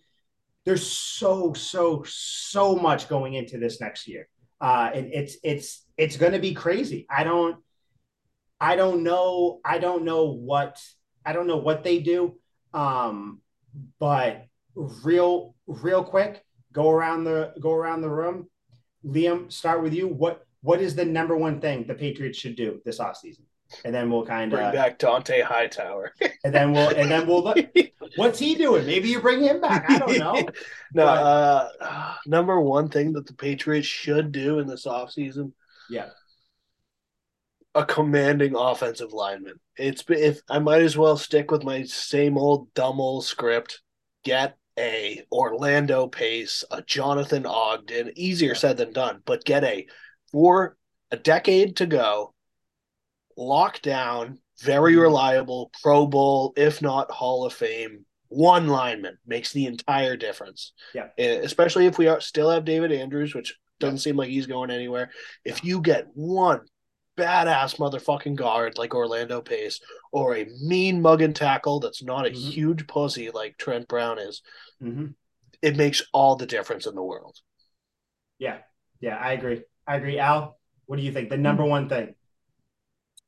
There's 0.66 0.86
so 0.86 1.54
so 1.54 2.04
so 2.08 2.76
much 2.76 3.10
going 3.10 3.34
into 3.34 3.58
this 3.58 3.82
next 3.82 4.08
year, 4.08 4.28
uh, 4.62 4.90
and 4.94 5.14
it's 5.14 5.38
it's 5.44 5.86
it's 5.98 6.18
going 6.18 6.34
to 6.34 6.40
be 6.40 6.54
crazy. 6.54 7.06
I 7.10 7.24
don't. 7.24 7.58
I 8.60 8.76
don't 8.76 9.04
know. 9.04 9.60
I 9.66 9.78
don't 9.78 10.04
know 10.04 10.26
what. 10.26 10.82
I 11.26 11.34
don't 11.34 11.48
know 11.48 11.58
what 11.58 11.84
they 11.84 12.00
do. 12.00 12.40
Um, 12.74 13.42
but 14.00 14.46
real 14.76 15.56
real 15.68 16.04
quick, 16.04 16.44
go 16.72 16.90
around 16.90 17.24
the 17.24 17.54
go 17.60 17.74
around 17.74 18.02
the 18.02 18.10
room. 18.10 18.48
Liam, 19.06 19.52
start 19.52 19.82
with 19.84 19.94
you. 19.94 20.08
What 20.08 20.46
what 20.62 20.82
is 20.82 20.96
the 20.96 21.06
number 21.06 21.36
one 21.36 21.60
thing 21.60 21.86
the 21.86 21.94
Patriots 21.94 22.38
should 22.38 22.56
do 22.56 22.82
this 22.86 23.00
offseason? 23.00 23.42
And 23.84 23.94
then 23.94 24.10
we'll 24.12 24.26
kind 24.26 24.54
of 24.54 24.60
Bring 24.60 24.72
back 24.72 25.00
Dont'a 25.00 25.42
Hightower. 25.44 26.14
and 26.44 26.54
then 26.54 26.72
we'll 26.74 26.90
and 26.90 27.10
then 27.10 27.26
we'll 27.28 27.44
look 27.44 27.58
what's 28.16 28.40
he 28.40 28.56
doing? 28.56 28.86
Maybe 28.86 29.10
you 29.10 29.20
bring 29.20 29.42
him 29.42 29.60
back. 29.62 29.90
I 29.90 29.98
don't 30.00 30.18
know. 30.20 30.34
no, 30.94 31.06
But- 31.06 31.78
uh, 31.82 32.14
number 32.28 32.60
one 32.62 32.90
thing 32.90 33.14
that 33.14 33.26
the 33.26 33.34
Patriots 33.34 33.88
should 33.88 34.32
do 34.32 34.60
in 34.60 34.68
this 34.68 34.86
offseason 34.86 35.54
Yeah. 35.90 36.10
a 37.76 37.86
commanding 37.86 38.56
offensive 38.56 39.12
lineman. 39.14 39.56
It's 39.76 40.04
if 40.08 40.42
I 40.50 40.60
might 40.60 40.84
as 40.84 40.96
well 40.98 41.18
stick 41.18 41.50
with 41.50 41.64
my 41.64 41.84
same 41.84 42.38
old 42.38 42.74
dumb 42.74 43.02
old 43.02 43.26
script. 43.26 43.82
Get 44.24 44.56
a 44.78 45.24
Orlando 45.32 46.08
Pace, 46.08 46.64
a 46.72 46.82
Jonathan 46.82 47.46
Ogden. 47.46 48.12
Easier 48.16 48.56
said 48.56 48.78
than 48.78 48.94
done, 48.94 49.22
but 49.26 49.46
get 49.46 49.64
a 49.64 49.88
for 50.32 50.78
a 51.12 51.18
decade 51.18 51.78
to 51.78 51.86
go. 51.86 52.34
Lock 53.38 53.82
down, 53.82 54.40
very 54.62 54.96
reliable 54.96 55.72
Pro 55.82 56.06
Bowl, 56.06 56.54
if 56.56 56.82
not 56.82 57.12
Hall 57.12 57.46
of 57.46 57.54
Fame. 57.54 58.06
One 58.30 58.68
lineman 58.68 59.18
makes 59.28 59.54
the 59.54 59.68
entire 59.68 60.18
difference. 60.18 60.74
Yeah. 60.94 61.10
Eh, 61.18 61.40
especially 61.44 61.86
if 61.86 61.98
we 61.98 62.08
are, 62.08 62.20
still 62.20 62.50
have 62.50 62.66
David 62.66 62.92
Andrews, 62.92 63.36
which 63.36 63.56
doesn't 63.80 64.00
seem 64.00 64.16
like 64.16 64.30
he's 64.30 64.48
going 64.48 64.72
anywhere. 64.72 65.12
If 65.46 65.64
you 65.64 65.82
get 65.82 66.08
one 66.14 66.62
badass 67.18 67.78
motherfucking 67.78 68.36
guard 68.36 68.78
like 68.78 68.96
Orlando 68.96 69.42
Pace 69.42 69.80
or 70.12 70.36
a 70.36 70.46
mean 70.62 71.02
mugging 71.02 71.34
tackle 71.34 71.80
that's 71.80 72.02
not 72.04 72.26
a 72.26 72.30
Mhm. 72.32 72.36
huge 72.36 72.88
pussy 72.88 73.30
like 73.30 73.58
Trent 73.58 73.88
Brown 73.88 74.18
is, 74.20 74.42
Mhm. 74.82 75.14
it 75.62 75.76
makes 75.78 76.02
all 76.12 76.36
the 76.36 76.46
difference 76.48 76.88
in 76.88 76.96
the 76.96 77.04
world. 77.04 77.40
Yeah. 78.40 78.62
Yeah, 79.00 79.18
I 79.18 79.34
agree. 79.34 79.64
I 79.86 79.96
agree. 79.98 80.18
Al, 80.18 80.58
what 80.86 80.96
do 80.98 81.04
you 81.04 81.12
think? 81.12 81.30
The 81.30 81.38
number 81.38 81.64
one 81.64 81.88
thing. 81.90 82.16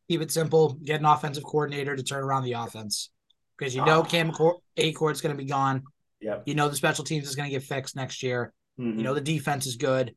Keep 0.10 0.22
it 0.22 0.32
simple. 0.32 0.74
Get 0.74 1.00
an 1.00 1.06
offensive 1.06 1.44
coordinator 1.44 1.96
to 1.96 2.04
turn 2.04 2.24
around 2.24 2.44
the 2.44 2.54
offense 2.54 3.10
because 3.58 3.76
you 3.76 3.84
know 3.86 4.02
Ah. 4.02 4.06
Cam 4.06 4.32
Cor- 4.32 4.62
Achord's 4.78 5.22
going 5.22 5.36
to 5.36 5.42
be 5.42 5.48
gone. 5.50 5.84
Yep. 6.22 6.44
You 6.48 6.56
know 6.56 6.70
the 6.70 6.76
special 6.76 7.04
teams 7.04 7.28
is 7.28 7.36
going 7.36 7.50
to 7.50 7.56
get 7.56 7.64
fixed 7.64 7.96
next 7.96 8.24
year. 8.24 8.54
Mhm. 8.80 8.98
You 8.98 9.04
know 9.04 9.14
the 9.14 9.22
defense 9.22 9.66
is 9.66 9.76
good. 9.76 10.16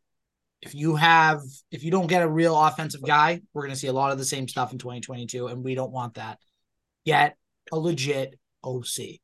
If 0.61 0.75
you 0.75 0.97
have, 0.97 1.41
if 1.71 1.85
you 1.85 1.91
don't 1.91 2.09
get 2.09 2.23
a 2.23 2.29
real 2.29 2.61
offensive 2.61 3.03
guy, 3.03 3.41
we're 3.55 3.63
going 3.63 3.75
to 3.75 3.79
see 3.79 3.87
a 3.87 3.93
lot 3.93 4.11
of 4.11 4.19
the 4.19 4.25
same 4.25 4.49
stuff 4.49 4.73
in 4.73 4.79
2022, 4.79 5.47
and 5.47 5.65
we 5.65 5.75
don't 5.75 5.93
want 5.93 6.15
that. 6.15 6.39
Get 7.07 7.37
a 7.73 7.79
legit 7.79 8.39
OC. 8.65 9.21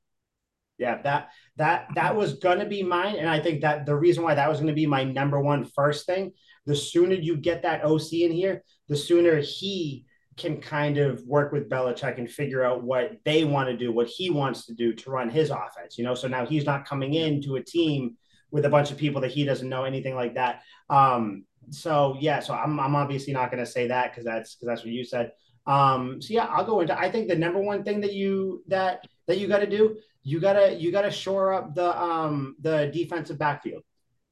Yeah, 0.79 1.01
that 1.03 1.31
that 1.57 1.89
that 1.95 2.17
was 2.17 2.35
gonna 2.35 2.67
be 2.67 2.83
mine, 2.83 3.17
and 3.17 3.29
I 3.29 3.39
think 3.39 3.61
that 3.61 3.87
the 3.87 3.95
reason 3.95 4.25
why 4.25 4.35
that 4.35 4.49
was 4.49 4.59
gonna 4.59 4.73
be 4.73 4.87
my 4.87 5.05
number 5.05 5.41
one 5.41 5.65
first 5.65 6.05
thing. 6.05 6.33
The 6.67 6.75
sooner 6.75 7.15
you 7.15 7.37
get 7.37 7.63
that 7.63 7.85
OC 7.85 8.25
in 8.25 8.33
here, 8.33 8.65
the 8.89 8.97
sooner 8.97 9.37
he 9.39 10.07
can 10.37 10.61
kind 10.61 10.99
of 10.99 11.23
work 11.27 11.53
with 11.53 11.69
Belichick 11.69 12.19
and 12.19 12.29
figure 12.29 12.65
out 12.65 12.83
what 12.83 13.13
they 13.25 13.45
want 13.45 13.69
to 13.69 13.77
do, 13.77 13.93
what 13.93 14.09
he 14.09 14.31
wants 14.31 14.67
to 14.67 14.75
do 14.75 14.93
to 14.93 15.11
run 15.11 15.31
his 15.31 15.51
offense. 15.51 15.97
You 15.97 16.05
know, 16.05 16.15
so 16.15 16.27
now 16.27 16.45
he's 16.45 16.65
not 16.65 16.87
coming 16.87 17.15
into 17.15 17.55
a 17.55 17.63
team 17.63 18.17
with 18.55 18.65
a 18.65 18.71
bunch 18.71 18.93
of 18.93 18.97
people 18.97 19.21
that 19.21 19.33
he 19.33 19.45
doesn't 19.45 19.69
know 19.69 19.83
anything 19.83 20.15
like 20.15 20.35
that. 20.35 20.63
Um, 20.89 21.45
so 21.71 22.17
yeah, 22.21 22.39
so 22.39 22.55
I'm 22.55 22.79
I'm 22.79 22.95
obviously 22.95 23.33
not 23.33 23.51
gonna 23.51 23.67
say 23.67 23.89
that 23.89 24.13
because 24.13 24.25
that's 24.25 24.55
because 24.55 24.69
that's 24.69 24.83
what 24.83 24.93
you 24.93 25.05
said. 25.05 25.33
Um, 25.67 26.23
so 26.23 26.33
yeah, 26.33 26.45
I'll 26.45 26.65
go 26.65 26.81
into. 26.81 26.97
I 26.97 27.11
think 27.11 27.27
the 27.27 27.35
number 27.35 27.59
one 27.59 27.83
thing 27.83 28.01
that 28.03 28.13
you 28.13 28.63
that 28.69 29.05
that 29.27 29.39
you 29.39 29.49
got 29.49 29.59
to 29.59 29.67
do, 29.67 29.97
you 30.23 30.39
gotta 30.39 30.73
you 30.75 30.93
gotta 30.93 31.11
shore 31.11 31.53
up 31.53 31.75
the 31.75 32.01
um 32.01 32.55
the 32.61 32.91
defensive 32.95 33.39
backfield. 33.39 33.83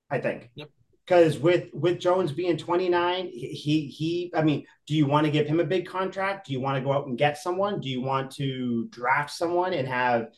I 0.08 0.20
think. 0.20 0.50
Yep. 0.54 0.68
Because 1.04 1.38
with 1.38 1.70
with 1.72 1.98
Jones 1.98 2.30
being 2.30 2.56
29, 2.56 3.26
he 3.26 3.86
he. 3.88 4.32
I 4.36 4.42
mean, 4.42 4.64
do 4.86 4.94
you 4.94 5.06
want 5.06 5.24
to 5.26 5.32
give 5.32 5.48
him 5.48 5.58
a 5.58 5.64
big 5.64 5.88
contract? 5.88 6.46
Do 6.46 6.52
you 6.52 6.60
want 6.60 6.76
to 6.76 6.84
go 6.84 6.92
out 6.92 7.08
and 7.08 7.18
get 7.18 7.38
someone? 7.38 7.80
Do 7.80 7.88
you 7.88 8.02
want 8.02 8.30
to 8.36 8.86
draft 8.90 9.32
someone 9.32 9.72
and 9.72 9.88
have 9.88 10.28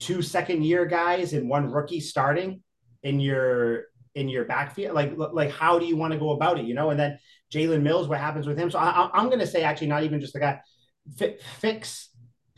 two 0.00 0.22
second 0.22 0.64
year 0.64 0.86
guys 0.86 1.34
and 1.34 1.48
one 1.48 1.70
rookie 1.70 2.00
starting 2.00 2.62
in 3.02 3.20
your 3.20 3.84
in 4.14 4.28
your 4.28 4.44
backfield? 4.44 4.94
Like 4.94 5.12
like 5.16 5.50
how 5.50 5.78
do 5.78 5.86
you 5.86 5.96
want 5.96 6.12
to 6.12 6.18
go 6.18 6.30
about 6.30 6.58
it? 6.58 6.66
You 6.66 6.74
know, 6.74 6.90
and 6.90 6.98
then 6.98 7.18
Jalen 7.52 7.82
Mills, 7.82 8.08
what 8.08 8.18
happens 8.18 8.46
with 8.46 8.58
him? 8.58 8.70
So 8.70 8.78
I, 8.78 9.10
I'm 9.14 9.26
going 9.26 9.38
to 9.38 9.46
say 9.46 9.62
actually 9.62 9.86
not 9.88 10.02
even 10.04 10.20
just 10.20 10.32
the 10.32 10.40
guy. 10.40 10.60
Fi- 11.16 11.36
fix 11.60 12.10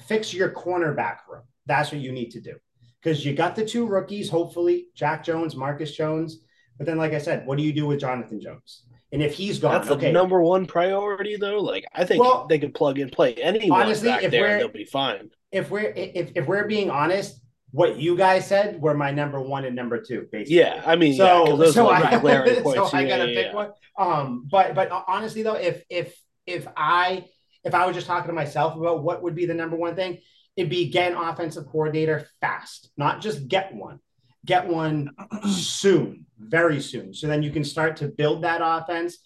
fix 0.07 0.35
your 0.35 0.51
cornerback 0.51 1.19
room. 1.29 1.43
That's 1.67 1.93
what 1.93 2.01
you 2.01 2.11
need 2.13 2.31
to 2.33 2.41
do 2.41 2.55
because 3.03 3.25
you 3.25 3.35
got 3.35 3.55
the 3.55 3.65
two 3.65 3.87
rookies. 3.87 4.29
Hopefully, 4.29 4.87
Jack 4.95 5.25
Jones, 5.25 5.55
Marcus 5.55 5.95
Jones. 5.95 6.41
But 6.77 6.87
then, 6.87 6.97
like 6.97 7.13
I 7.13 7.19
said, 7.19 7.47
what 7.47 7.59
do 7.59 7.63
you 7.65 7.73
do 7.73 7.87
with 7.87 8.01
Jonathan 8.01 8.41
Jones? 8.41 8.85
And 9.13 9.23
if 9.23 9.35
he's 9.35 9.59
gone, 9.59 9.75
That's 9.75 9.89
the 9.89 9.95
okay, 9.95 10.13
number 10.13 10.41
one 10.41 10.67
priority, 10.67 11.37
though. 11.37 11.59
Like 11.61 11.85
I 11.95 12.05
think 12.05 12.23
Well, 12.23 12.47
they 12.49 12.59
could 12.59 12.75
plug 12.75 12.99
and 12.99 13.13
play 13.13 13.35
anyone 13.35 13.83
honestly, 13.83 14.09
back 14.09 14.23
if 14.23 14.31
there, 14.31 14.43
we're- 14.43 14.59
they'll 14.59 14.69
be 14.69 14.85
fine. 14.85 15.31
if 15.53 15.71
we're 15.71 15.93
if, 15.95 16.33
if 16.37 16.47
we're 16.47 16.67
being 16.67 16.91
honest, 16.91 17.41
what 17.73 17.99
you 17.99 18.17
guys 18.17 18.47
said 18.47 18.81
were 18.81 18.95
my 18.95 19.11
number 19.13 19.41
one 19.41 19.65
and 19.65 19.77
number 19.77 20.01
two, 20.01 20.27
basically. 20.33 20.57
Yeah, 20.57 20.83
I 20.85 20.97
mean, 20.97 21.15
yeah, 21.15 21.45
those 21.47 21.75
so 21.75 21.89
I, 21.89 22.11
so. 22.21 22.91
I 22.93 23.05
gotta 23.05 23.29
yeah, 23.29 23.43
pick 23.43 23.47
yeah. 23.47 23.55
one. 23.55 23.71
Um, 23.97 24.49
but 24.51 24.75
but 24.75 24.91
honestly 25.07 25.43
though, 25.43 25.55
if 25.55 25.83
if 25.89 26.15
if 26.47 26.67
I 26.77 27.27
if 27.65 27.75
I 27.75 27.87
was 27.87 27.95
just 27.95 28.07
talking 28.07 28.29
to 28.29 28.35
myself 28.35 28.77
about 28.77 29.03
what 29.03 29.23
would 29.23 29.35
be 29.35 29.47
the 29.47 29.55
number 29.55 29.77
one 29.77 29.95
thing, 29.95 30.19
it'd 30.57 30.71
be 30.71 30.91
get 30.91 31.13
an 31.13 31.19
offensive 31.19 31.67
coordinator 31.67 32.27
fast, 32.41 32.91
not 32.97 33.21
just 33.21 33.47
get 33.49 33.75
one. 33.75 34.01
get 34.45 34.67
one 34.67 35.11
soon, 35.49 36.27
very 36.39 36.81
soon. 36.81 37.15
So 37.15 37.27
then 37.27 37.43
you 37.43 37.51
can 37.51 37.65
start 37.65 37.99
to 37.99 38.09
build 38.09 38.43
that 38.43 38.61
offense. 38.63 39.19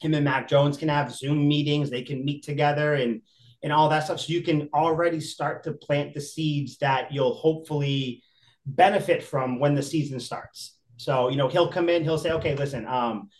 Him 0.00 0.14
and 0.14 0.24
Mac 0.24 0.48
Jones 0.48 0.76
can 0.76 0.88
have 0.88 1.14
Zoom 1.14 1.48
meetings. 1.48 1.88
They 1.88 2.02
can 2.02 2.24
meet 2.24 2.42
together 2.42 2.94
and 2.94 3.22
and 3.64 3.72
all 3.72 3.88
that 3.88 4.04
stuff. 4.04 4.20
So 4.20 4.32
you 4.32 4.42
can 4.42 4.68
already 4.72 5.18
start 5.18 5.64
to 5.64 5.72
plant 5.72 6.14
the 6.14 6.20
seeds 6.20 6.76
that 6.78 7.12
you'll 7.12 7.34
hopefully 7.34 8.22
benefit 8.66 9.22
from 9.24 9.58
when 9.58 9.74
the 9.74 9.82
season 9.82 10.20
starts. 10.20 10.76
So, 10.98 11.30
you 11.30 11.36
know, 11.36 11.48
he'll 11.48 11.72
come 11.72 11.88
in, 11.88 12.04
he'll 12.04 12.18
say, 12.18 12.30
okay, 12.32 12.54
listen, 12.54 12.86
um, 12.86 13.30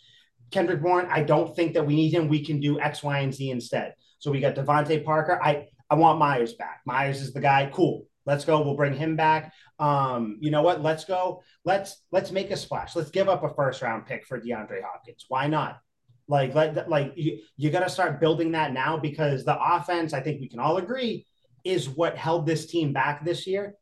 Kendrick 0.51 0.81
Bourne, 0.81 1.07
I 1.09 1.21
don't 1.21 1.55
think 1.55 1.75
that 1.75 1.85
we 1.85 1.95
need 1.95 2.11
him. 2.11 2.27
We 2.27 2.43
can 2.43 2.59
do 2.59 2.79
X, 2.79 3.03
Y, 3.03 3.19
and 3.19 3.33
Z 3.33 3.49
instead. 3.51 3.93
So 4.19 4.31
we 4.31 4.39
got 4.39 4.55
DeVante 4.55 5.05
Parker. 5.05 5.39
I 5.41 5.67
I 5.89 5.95
want 5.95 6.17
Meyers 6.17 6.53
back. 6.53 6.81
Meyers 6.85 7.21
is 7.21 7.31
the 7.31 7.39
guy. 7.39 7.69
Cool. 7.71 8.07
Let's 8.25 8.43
go. 8.43 8.61
We'll 8.61 8.75
bring 8.75 8.95
him 8.95 9.15
back. 9.15 9.53
Um, 9.77 10.37
you 10.39 10.49
know 10.49 10.63
what? 10.63 10.81
Let's 10.81 11.05
go. 11.05 11.43
Let's 11.63 12.01
let's 12.11 12.31
make 12.31 12.49
a 12.49 12.57
splash. 12.57 12.95
Let's 12.95 13.11
give 13.11 13.29
up 13.29 13.43
a 13.43 13.53
first 13.53 13.83
round 13.83 14.07
pick 14.07 14.25
for 14.25 14.39
DeAndre 14.41 14.81
Hopkins. 14.81 15.25
Why 15.27 15.47
not? 15.47 15.79
Like, 16.27 16.55
like, 16.55 16.87
like 16.87 17.13
you, 17.15 17.39
you 17.55 17.69
got 17.69 17.81
to 17.81 17.89
start 17.89 18.19
building 18.19 18.51
that 18.51 18.73
now 18.73 18.97
because 18.97 19.45
the 19.45 19.57
offense, 19.61 20.13
I 20.13 20.21
think 20.21 20.41
we 20.41 20.49
can 20.49 20.59
all 20.59 20.77
agree, 20.77 21.25
is 21.63 21.89
what 21.89 22.17
held 22.17 22.45
this 22.45 22.65
team 22.65 22.93
back 22.93 23.23
this 23.23 23.45
year. 23.45 23.75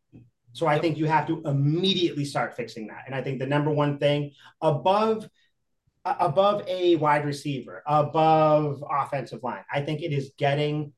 So 0.53 0.67
I 0.67 0.79
think 0.79 0.97
you 0.97 1.07
have 1.07 1.27
to 1.27 1.41
immediately 1.45 2.25
start 2.25 2.55
fixing 2.55 2.87
that. 2.87 3.03
And 3.07 3.15
I 3.15 3.21
think 3.21 3.39
the 3.39 3.47
number 3.47 3.71
one 3.71 3.97
thing 3.97 4.31
above 4.61 5.27
above 6.05 6.63
a 6.67 6.97
wide 6.97 7.25
receiver, 7.25 7.81
above 7.85 8.83
offensive 8.89 9.41
line, 9.41 9.63
I 9.71 9.81
think 9.81 10.01
it 10.01 10.11
is 10.11 10.33
getting 10.37 10.93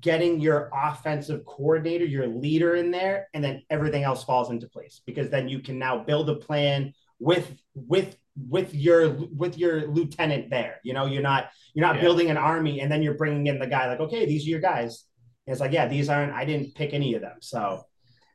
getting 0.00 0.40
your 0.40 0.70
offensive 0.72 1.44
coordinator, 1.44 2.04
your 2.04 2.26
leader 2.26 2.76
in 2.76 2.90
there, 2.90 3.28
and 3.34 3.42
then 3.42 3.62
everything 3.70 4.04
else 4.04 4.24
falls 4.24 4.50
into 4.50 4.68
place 4.68 5.00
because 5.04 5.30
then 5.30 5.48
you 5.48 5.60
can 5.60 5.78
now 5.78 5.98
build 6.04 6.30
a 6.30 6.36
plan 6.36 6.92
with 7.18 7.60
with 7.74 8.16
with 8.48 8.74
your 8.74 9.10
with 9.34 9.58
your 9.58 9.88
lieutenant 9.88 10.50
there. 10.50 10.80
You 10.82 10.92
know, 10.92 11.06
you're 11.06 11.22
not 11.22 11.50
you're 11.74 11.86
not 11.86 11.96
yeah. 11.96 12.02
building 12.02 12.30
an 12.30 12.36
army 12.36 12.80
and 12.80 12.90
then 12.90 13.02
you're 13.02 13.14
bringing 13.14 13.46
in 13.46 13.58
the 13.58 13.66
guy 13.66 13.88
like, 13.88 14.00
okay, 14.00 14.26
these 14.26 14.46
are 14.46 14.50
your 14.50 14.60
guys. 14.60 15.04
And 15.46 15.52
it's 15.52 15.60
like, 15.60 15.72
yeah, 15.72 15.86
these 15.86 16.08
aren't. 16.08 16.32
I 16.32 16.44
didn't 16.44 16.74
pick 16.74 16.92
any 16.92 17.14
of 17.14 17.22
them. 17.22 17.38
So 17.40 17.84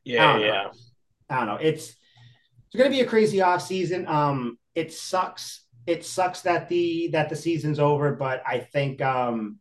yeah, 0.04 0.34
I 0.34 0.40
yeah. 0.40 0.48
Know. 0.48 0.72
I 1.30 1.36
don't 1.38 1.48
know. 1.48 1.56
It's 1.56 1.90
it's 1.90 2.76
going 2.76 2.92
to 2.92 2.96
be 2.96 3.02
a 3.02 3.08
crazy 3.08 3.42
off 3.42 3.62
season. 3.62 4.08
Um, 4.08 4.58
it 4.74 4.94
sucks. 4.94 5.66
It 5.88 6.04
sucks 6.04 6.42
that 6.42 6.68
the 6.68 7.10
that 7.14 7.30
the 7.30 7.36
season's 7.36 7.80
over, 7.80 8.14
but 8.16 8.42
I 8.46 8.60
think 8.60 9.02
um 9.02 9.60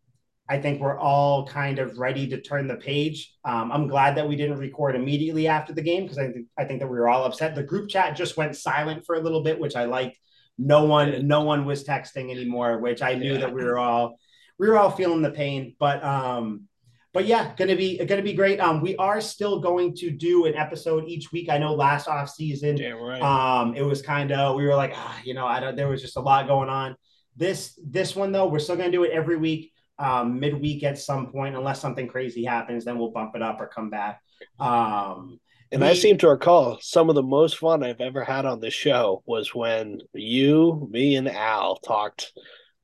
I 0.49 0.59
think 0.59 0.81
we're 0.81 0.99
all 0.99 1.47
kind 1.47 1.79
of 1.79 1.99
ready 1.99 2.27
to 2.29 2.41
turn 2.41 2.67
the 2.67 2.77
page. 2.77 3.35
Um, 3.45 3.73
I'm 3.73 3.89
glad 3.89 4.17
that 4.17 4.29
we 4.29 4.37
didn't 4.37 4.59
record 4.59 4.95
immediately 4.95 5.49
after 5.49 5.73
the 5.73 5.81
game 5.81 6.03
because 6.03 6.19
I 6.19 6.31
think 6.31 6.47
I 6.59 6.65
think 6.65 6.81
that 6.81 6.89
we 6.89 6.99
were 6.99 7.09
all 7.09 7.25
upset. 7.25 7.55
The 7.55 7.63
group 7.63 7.89
chat 7.89 8.17
just 8.17 8.37
went 8.37 8.57
silent 8.57 9.07
for 9.07 9.15
a 9.15 9.21
little 9.21 9.43
bit, 9.43 9.59
which 9.59 9.77
I 9.77 9.87
liked. 9.87 10.19
No 10.57 10.85
one, 10.85 11.27
no 11.27 11.43
one 11.43 11.65
was 11.65 11.85
texting 11.85 12.31
anymore, 12.31 12.79
which 12.79 13.03
I 13.03 13.15
knew 13.15 13.35
yeah. 13.35 13.41
that 13.41 13.55
we 13.55 13.65
were 13.65 13.79
all 13.79 14.19
we 14.59 14.69
were 14.69 14.79
all 14.79 14.91
feeling 14.91 15.23
the 15.23 15.31
pain. 15.31 15.75
But 15.79 16.03
um, 16.05 16.69
but 17.13 17.27
yeah, 17.27 17.53
gonna 17.57 17.77
be 17.77 18.05
gonna 18.05 18.23
be 18.23 18.35
great. 18.35 18.61
Um, 18.61 18.81
we 18.81 18.97
are 18.97 19.21
still 19.21 19.61
going 19.61 19.95
to 19.97 20.11
do 20.11 20.47
an 20.47 20.55
episode 20.55 21.05
each 21.07 21.33
week. 21.33 21.49
I 21.49 21.59
know 21.59 21.75
last 21.75 22.09
off 22.09 22.31
season, 22.31 22.77
yeah, 22.77 22.91
right. 22.91 23.23
um, 23.23 23.75
it 23.75 23.83
was 23.83 24.03
kind 24.03 24.33
of 24.33 24.57
we 24.57 24.65
were 24.65 24.77
like, 24.77 24.93
ah, 24.95 25.21
you 25.25 25.35
know, 25.35 25.47
I 25.47 25.61
don't. 25.61 25.77
There 25.77 25.89
was 25.89 26.03
just 26.03 26.17
a 26.17 26.21
lot 26.21 26.47
going 26.47 26.69
on. 26.69 26.97
This 27.37 27.79
this 27.85 28.15
one 28.15 28.33
though, 28.33 28.47
we're 28.47 28.61
still 28.61 28.77
gonna 28.77 28.93
do 28.93 29.05
it 29.05 29.11
every 29.11 29.37
week 29.37 29.73
um, 29.99 30.41
midweek 30.41 30.83
at 30.83 30.99
some 30.99 31.29
point, 31.29 31.57
unless 31.57 31.81
something 31.81 32.09
crazy 32.09 32.45
happens, 32.45 32.85
then 32.85 32.99
we'll 32.99 33.11
bump 33.11 33.35
it 33.35 33.43
up 33.43 33.61
or 33.61 33.67
come 33.67 33.91
back. 33.91 34.21
Um, 34.59 35.41
and 35.73 35.83
we, 35.83 35.89
I 35.89 35.95
seem 35.95 36.19
to 36.19 36.29
recall 36.29 36.79
some 36.81 37.09
of 37.09 37.15
the 37.15 37.23
most 37.23 37.59
fun 37.59 37.83
I've 37.83 38.01
ever 38.01 38.25
had 38.25 38.47
on 38.47 38.61
this 38.61 38.75
show 38.75 39.23
was 39.27 39.55
when 39.55 40.01
you, 40.13 40.89
me, 40.91 41.17
and 41.17 41.29
Al 41.29 41.77
talked 41.77 42.33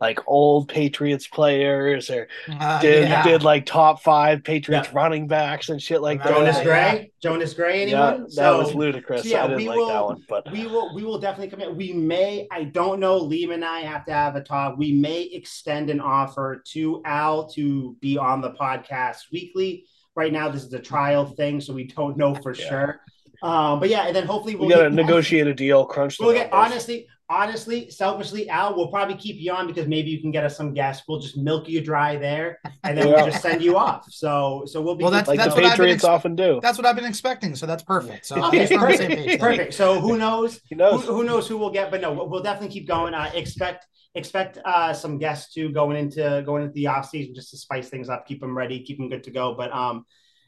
like 0.01 0.19
old 0.27 0.69
Patriots 0.69 1.29
players 1.29 2.09
or 2.09 2.27
uh, 2.49 2.81
did 2.81 3.09
yeah. 3.09 3.23
did 3.23 3.43
like 3.43 3.67
top 3.67 4.03
five 4.03 4.43
Patriots 4.43 4.89
yeah. 4.89 4.95
running 4.97 5.29
backs 5.29 5.69
and 5.69 5.81
shit 5.81 6.01
like 6.01 6.23
that. 6.23 6.33
Jonas 6.33 6.61
Gray, 6.63 7.13
Jonas 7.23 7.53
Gray, 7.53 7.83
anyone? 7.83 8.01
Yeah, 8.01 8.19
that 8.19 8.33
so, 8.33 8.59
was 8.59 8.75
ludicrous. 8.75 9.23
So 9.23 9.29
yeah, 9.29 9.45
I 9.45 9.49
didn't 9.49 9.59
we 9.59 9.69
like 9.69 9.77
will, 9.77 9.89
that 9.89 10.05
one, 10.05 10.25
but 10.29 10.51
we 10.51 10.67
will 10.67 10.95
we 10.95 11.05
will 11.05 11.19
definitely 11.19 11.51
come 11.51 11.61
in. 11.61 11.77
We 11.77 11.93
may, 11.93 12.49
I 12.51 12.65
don't 12.65 12.99
know. 12.99 13.21
Liam 13.21 13.53
and 13.53 13.65
I 13.65 13.81
have 13.81 14.07
to 14.07 14.13
have 14.13 14.37
a 14.37 14.43
talk. 14.43 14.79
We 14.79 14.93
may 14.93 15.23
extend 15.23 15.91
an 15.91 16.01
offer 16.01 16.63
to 16.69 17.03
Al 17.05 17.49
to 17.51 17.97
be 18.01 18.17
on 18.17 18.41
the 18.41 18.53
podcast 18.53 19.31
weekly. 19.31 19.85
Right 20.17 20.33
now, 20.33 20.49
this 20.49 20.65
is 20.65 20.73
a 20.73 20.81
trial 20.81 21.25
thing, 21.25 21.61
so 21.61 21.73
we 21.73 21.85
don't 21.85 22.17
know 22.17 22.35
for 22.35 22.53
sure. 22.55 23.01
Um, 23.43 23.81
but 23.81 23.89
yeah, 23.89 24.07
and 24.07 24.15
then 24.15 24.27
hopefully 24.27 24.55
we'll 24.55 24.69
we 24.69 24.75
got 24.75 24.83
to 24.83 24.91
negotiate 24.91 25.47
a 25.47 25.55
deal. 25.55 25.85
Crunch. 25.87 26.19
We'll 26.21 26.33
get 26.33 26.53
honestly, 26.53 27.07
honestly, 27.31 27.89
selfishly, 27.89 28.49
Al, 28.51 28.77
we'll 28.77 28.89
probably 28.89 29.15
keep 29.15 29.37
you 29.37 29.53
on 29.53 29.69
because 29.69 29.87
maybe 29.87 30.11
you 30.11 30.21
can 30.21 30.33
get 30.33 30.45
us 30.45 30.57
some 30.57 30.75
guests. 30.75 31.05
We'll 31.09 31.21
just 31.21 31.37
milk 31.37 31.69
you 31.69 31.81
dry 31.81 32.17
there, 32.17 32.59
and 32.83 32.99
then 32.99 33.07
yeah. 33.07 33.15
we'll 33.15 33.27
just 33.31 33.41
send 33.41 33.63
you 33.63 33.77
off. 33.77 34.07
So, 34.11 34.65
so 34.67 34.83
we'll 34.83 34.97
be 34.97 35.05
well. 35.05 35.13
That's, 35.13 35.29
like 35.29 35.39
that's 35.39 35.55
the 35.55 35.63
Patriots 35.63 36.05
ex- 36.05 36.05
often 36.05 36.35
do. 36.35 36.59
That's 36.61 36.77
what 36.77 36.87
I've 36.87 36.97
been 36.97 37.05
expecting. 37.05 37.55
So 37.55 37.65
that's 37.65 37.85
perfect. 37.85 38.27
So 38.27 38.45
okay, 38.49 38.67
perfect. 38.77 39.41
perfect. 39.41 39.75
So 39.75 40.01
who 40.01 40.19
knows? 40.19 40.61
Who 40.69 40.77
knows? 40.77 41.05
Who, 41.05 41.15
who, 41.15 41.25
knows 41.25 41.49
who 41.49 41.57
we'll 41.57 41.71
get? 41.71 41.91
But 41.91 42.01
no, 42.01 42.13
we'll 42.13 42.43
definitely 42.43 42.75
keep 42.75 42.89
going. 42.89 43.15
Uh, 43.15 43.31
expect 43.33 43.87
expect 44.17 44.59
uh, 44.65 44.93
some 44.93 45.19
guests 45.19 45.55
to 45.55 45.71
going 45.71 45.97
into 45.97 46.43
going 46.45 46.65
into 46.65 46.75
the 46.75 46.89
off 46.89 47.09
season 47.09 47.35
just 47.35 47.51
to 47.51 47.57
spice 47.57 47.89
things 47.89 48.09
up, 48.09 48.27
keep 48.27 48.41
them 48.41 48.59
ready, 48.59 48.83
keep 48.83 48.99
them 48.99 49.09
good 49.09 49.25
to 49.25 49.31
go. 49.31 49.55
But 49.55 49.73
um, 49.73 50.05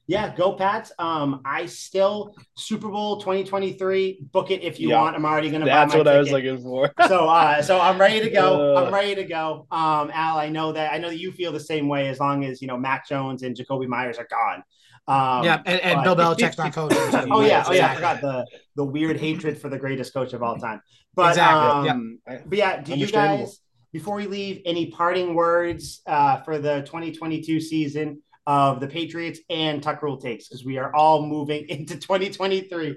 yeah, 0.06 0.34
go 0.34 0.52
Pats. 0.54 0.92
Um, 0.98 1.42
I 1.44 1.66
still 1.66 2.34
Super 2.54 2.88
Bowl 2.88 3.18
2023. 3.18 4.26
Book 4.32 4.50
it 4.50 4.62
if 4.62 4.80
you 4.80 4.90
yeah, 4.90 5.00
want. 5.00 5.14
I'm 5.14 5.24
already 5.24 5.50
gonna. 5.50 5.64
Buy 5.64 5.70
it. 5.70 5.74
That's 5.74 5.94
what 5.94 6.04
ticket. 6.04 6.16
I 6.16 6.18
was 6.18 6.30
looking 6.30 6.60
for. 6.60 6.92
so, 7.08 7.28
uh, 7.28 7.62
so 7.62 7.80
I'm 7.80 8.00
ready 8.00 8.20
to 8.20 8.30
go. 8.30 8.76
Uh, 8.76 8.82
I'm 8.86 8.92
ready 8.92 9.14
to 9.14 9.24
go. 9.24 9.66
Um, 9.70 10.10
Al, 10.12 10.38
I 10.38 10.48
know 10.48 10.72
that 10.72 10.92
I 10.92 10.98
know 10.98 11.08
that 11.08 11.18
you 11.18 11.30
feel 11.30 11.52
the 11.52 11.60
same 11.60 11.88
way. 11.88 12.08
As 12.08 12.18
long 12.18 12.44
as 12.44 12.60
you 12.60 12.68
know 12.68 12.76
Mac 12.76 13.08
Jones 13.08 13.42
and 13.42 13.56
Jakobi 13.56 13.86
Meyers 13.86 14.18
are 14.18 14.28
gone. 14.28 14.64
Um, 15.08 15.44
yeah, 15.44 15.62
and, 15.66 15.80
and 15.80 16.02
Bill 16.02 16.16
Belichick's 16.16 16.58
not 16.58 16.72
coaching. 16.74 16.98
oh 17.32 17.42
yeah, 17.42 17.64
oh 17.66 17.72
yeah. 17.72 17.92
I 17.92 17.94
forgot 17.94 18.20
the 18.20 18.46
the 18.76 18.84
weird 18.84 19.18
hatred 19.18 19.60
for 19.60 19.68
the 19.68 19.78
greatest 19.78 20.12
coach 20.12 20.32
of 20.32 20.42
all 20.42 20.56
time. 20.56 20.80
But 21.14 21.30
exactly. 21.30 21.90
Um, 21.90 22.18
yeah. 22.26 22.38
but 22.44 22.58
yeah, 22.58 22.80
do 22.82 22.96
you 22.96 23.06
guys 23.06 23.60
before 23.92 24.16
we 24.16 24.26
leave 24.26 24.62
any 24.64 24.90
parting 24.90 25.34
words 25.34 26.02
uh, 26.06 26.38
for 26.42 26.58
the 26.58 26.80
2022 26.86 27.60
season? 27.60 28.22
Of 28.46 28.80
the 28.80 28.86
Patriots 28.86 29.40
and 29.48 29.82
Tuck 29.82 30.02
Rule 30.02 30.16
takes 30.16 30.48
because 30.48 30.64
we 30.64 30.78
are 30.78 30.94
all 30.94 31.26
moving 31.26 31.66
into 31.68 31.96
2023. 31.96 32.96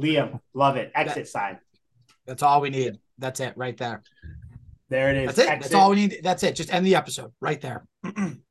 Liam, 0.00 0.40
love 0.54 0.76
it. 0.76 0.90
Exit 0.94 1.16
that, 1.16 1.28
sign. 1.28 1.58
That's 2.26 2.42
all 2.42 2.60
we 2.60 2.70
need. 2.70 2.98
That's 3.18 3.40
it 3.40 3.54
right 3.56 3.76
there. 3.76 4.02
There 4.88 5.10
it 5.10 5.16
is. 5.18 5.26
That's 5.26 5.38
it. 5.38 5.48
Exit. 5.48 5.62
That's 5.62 5.74
all 5.74 5.90
we 5.90 5.96
need. 5.96 6.20
That's 6.22 6.42
it. 6.42 6.56
Just 6.56 6.72
end 6.72 6.86
the 6.86 6.96
episode 6.96 7.32
right 7.40 7.60
there. 7.60 7.86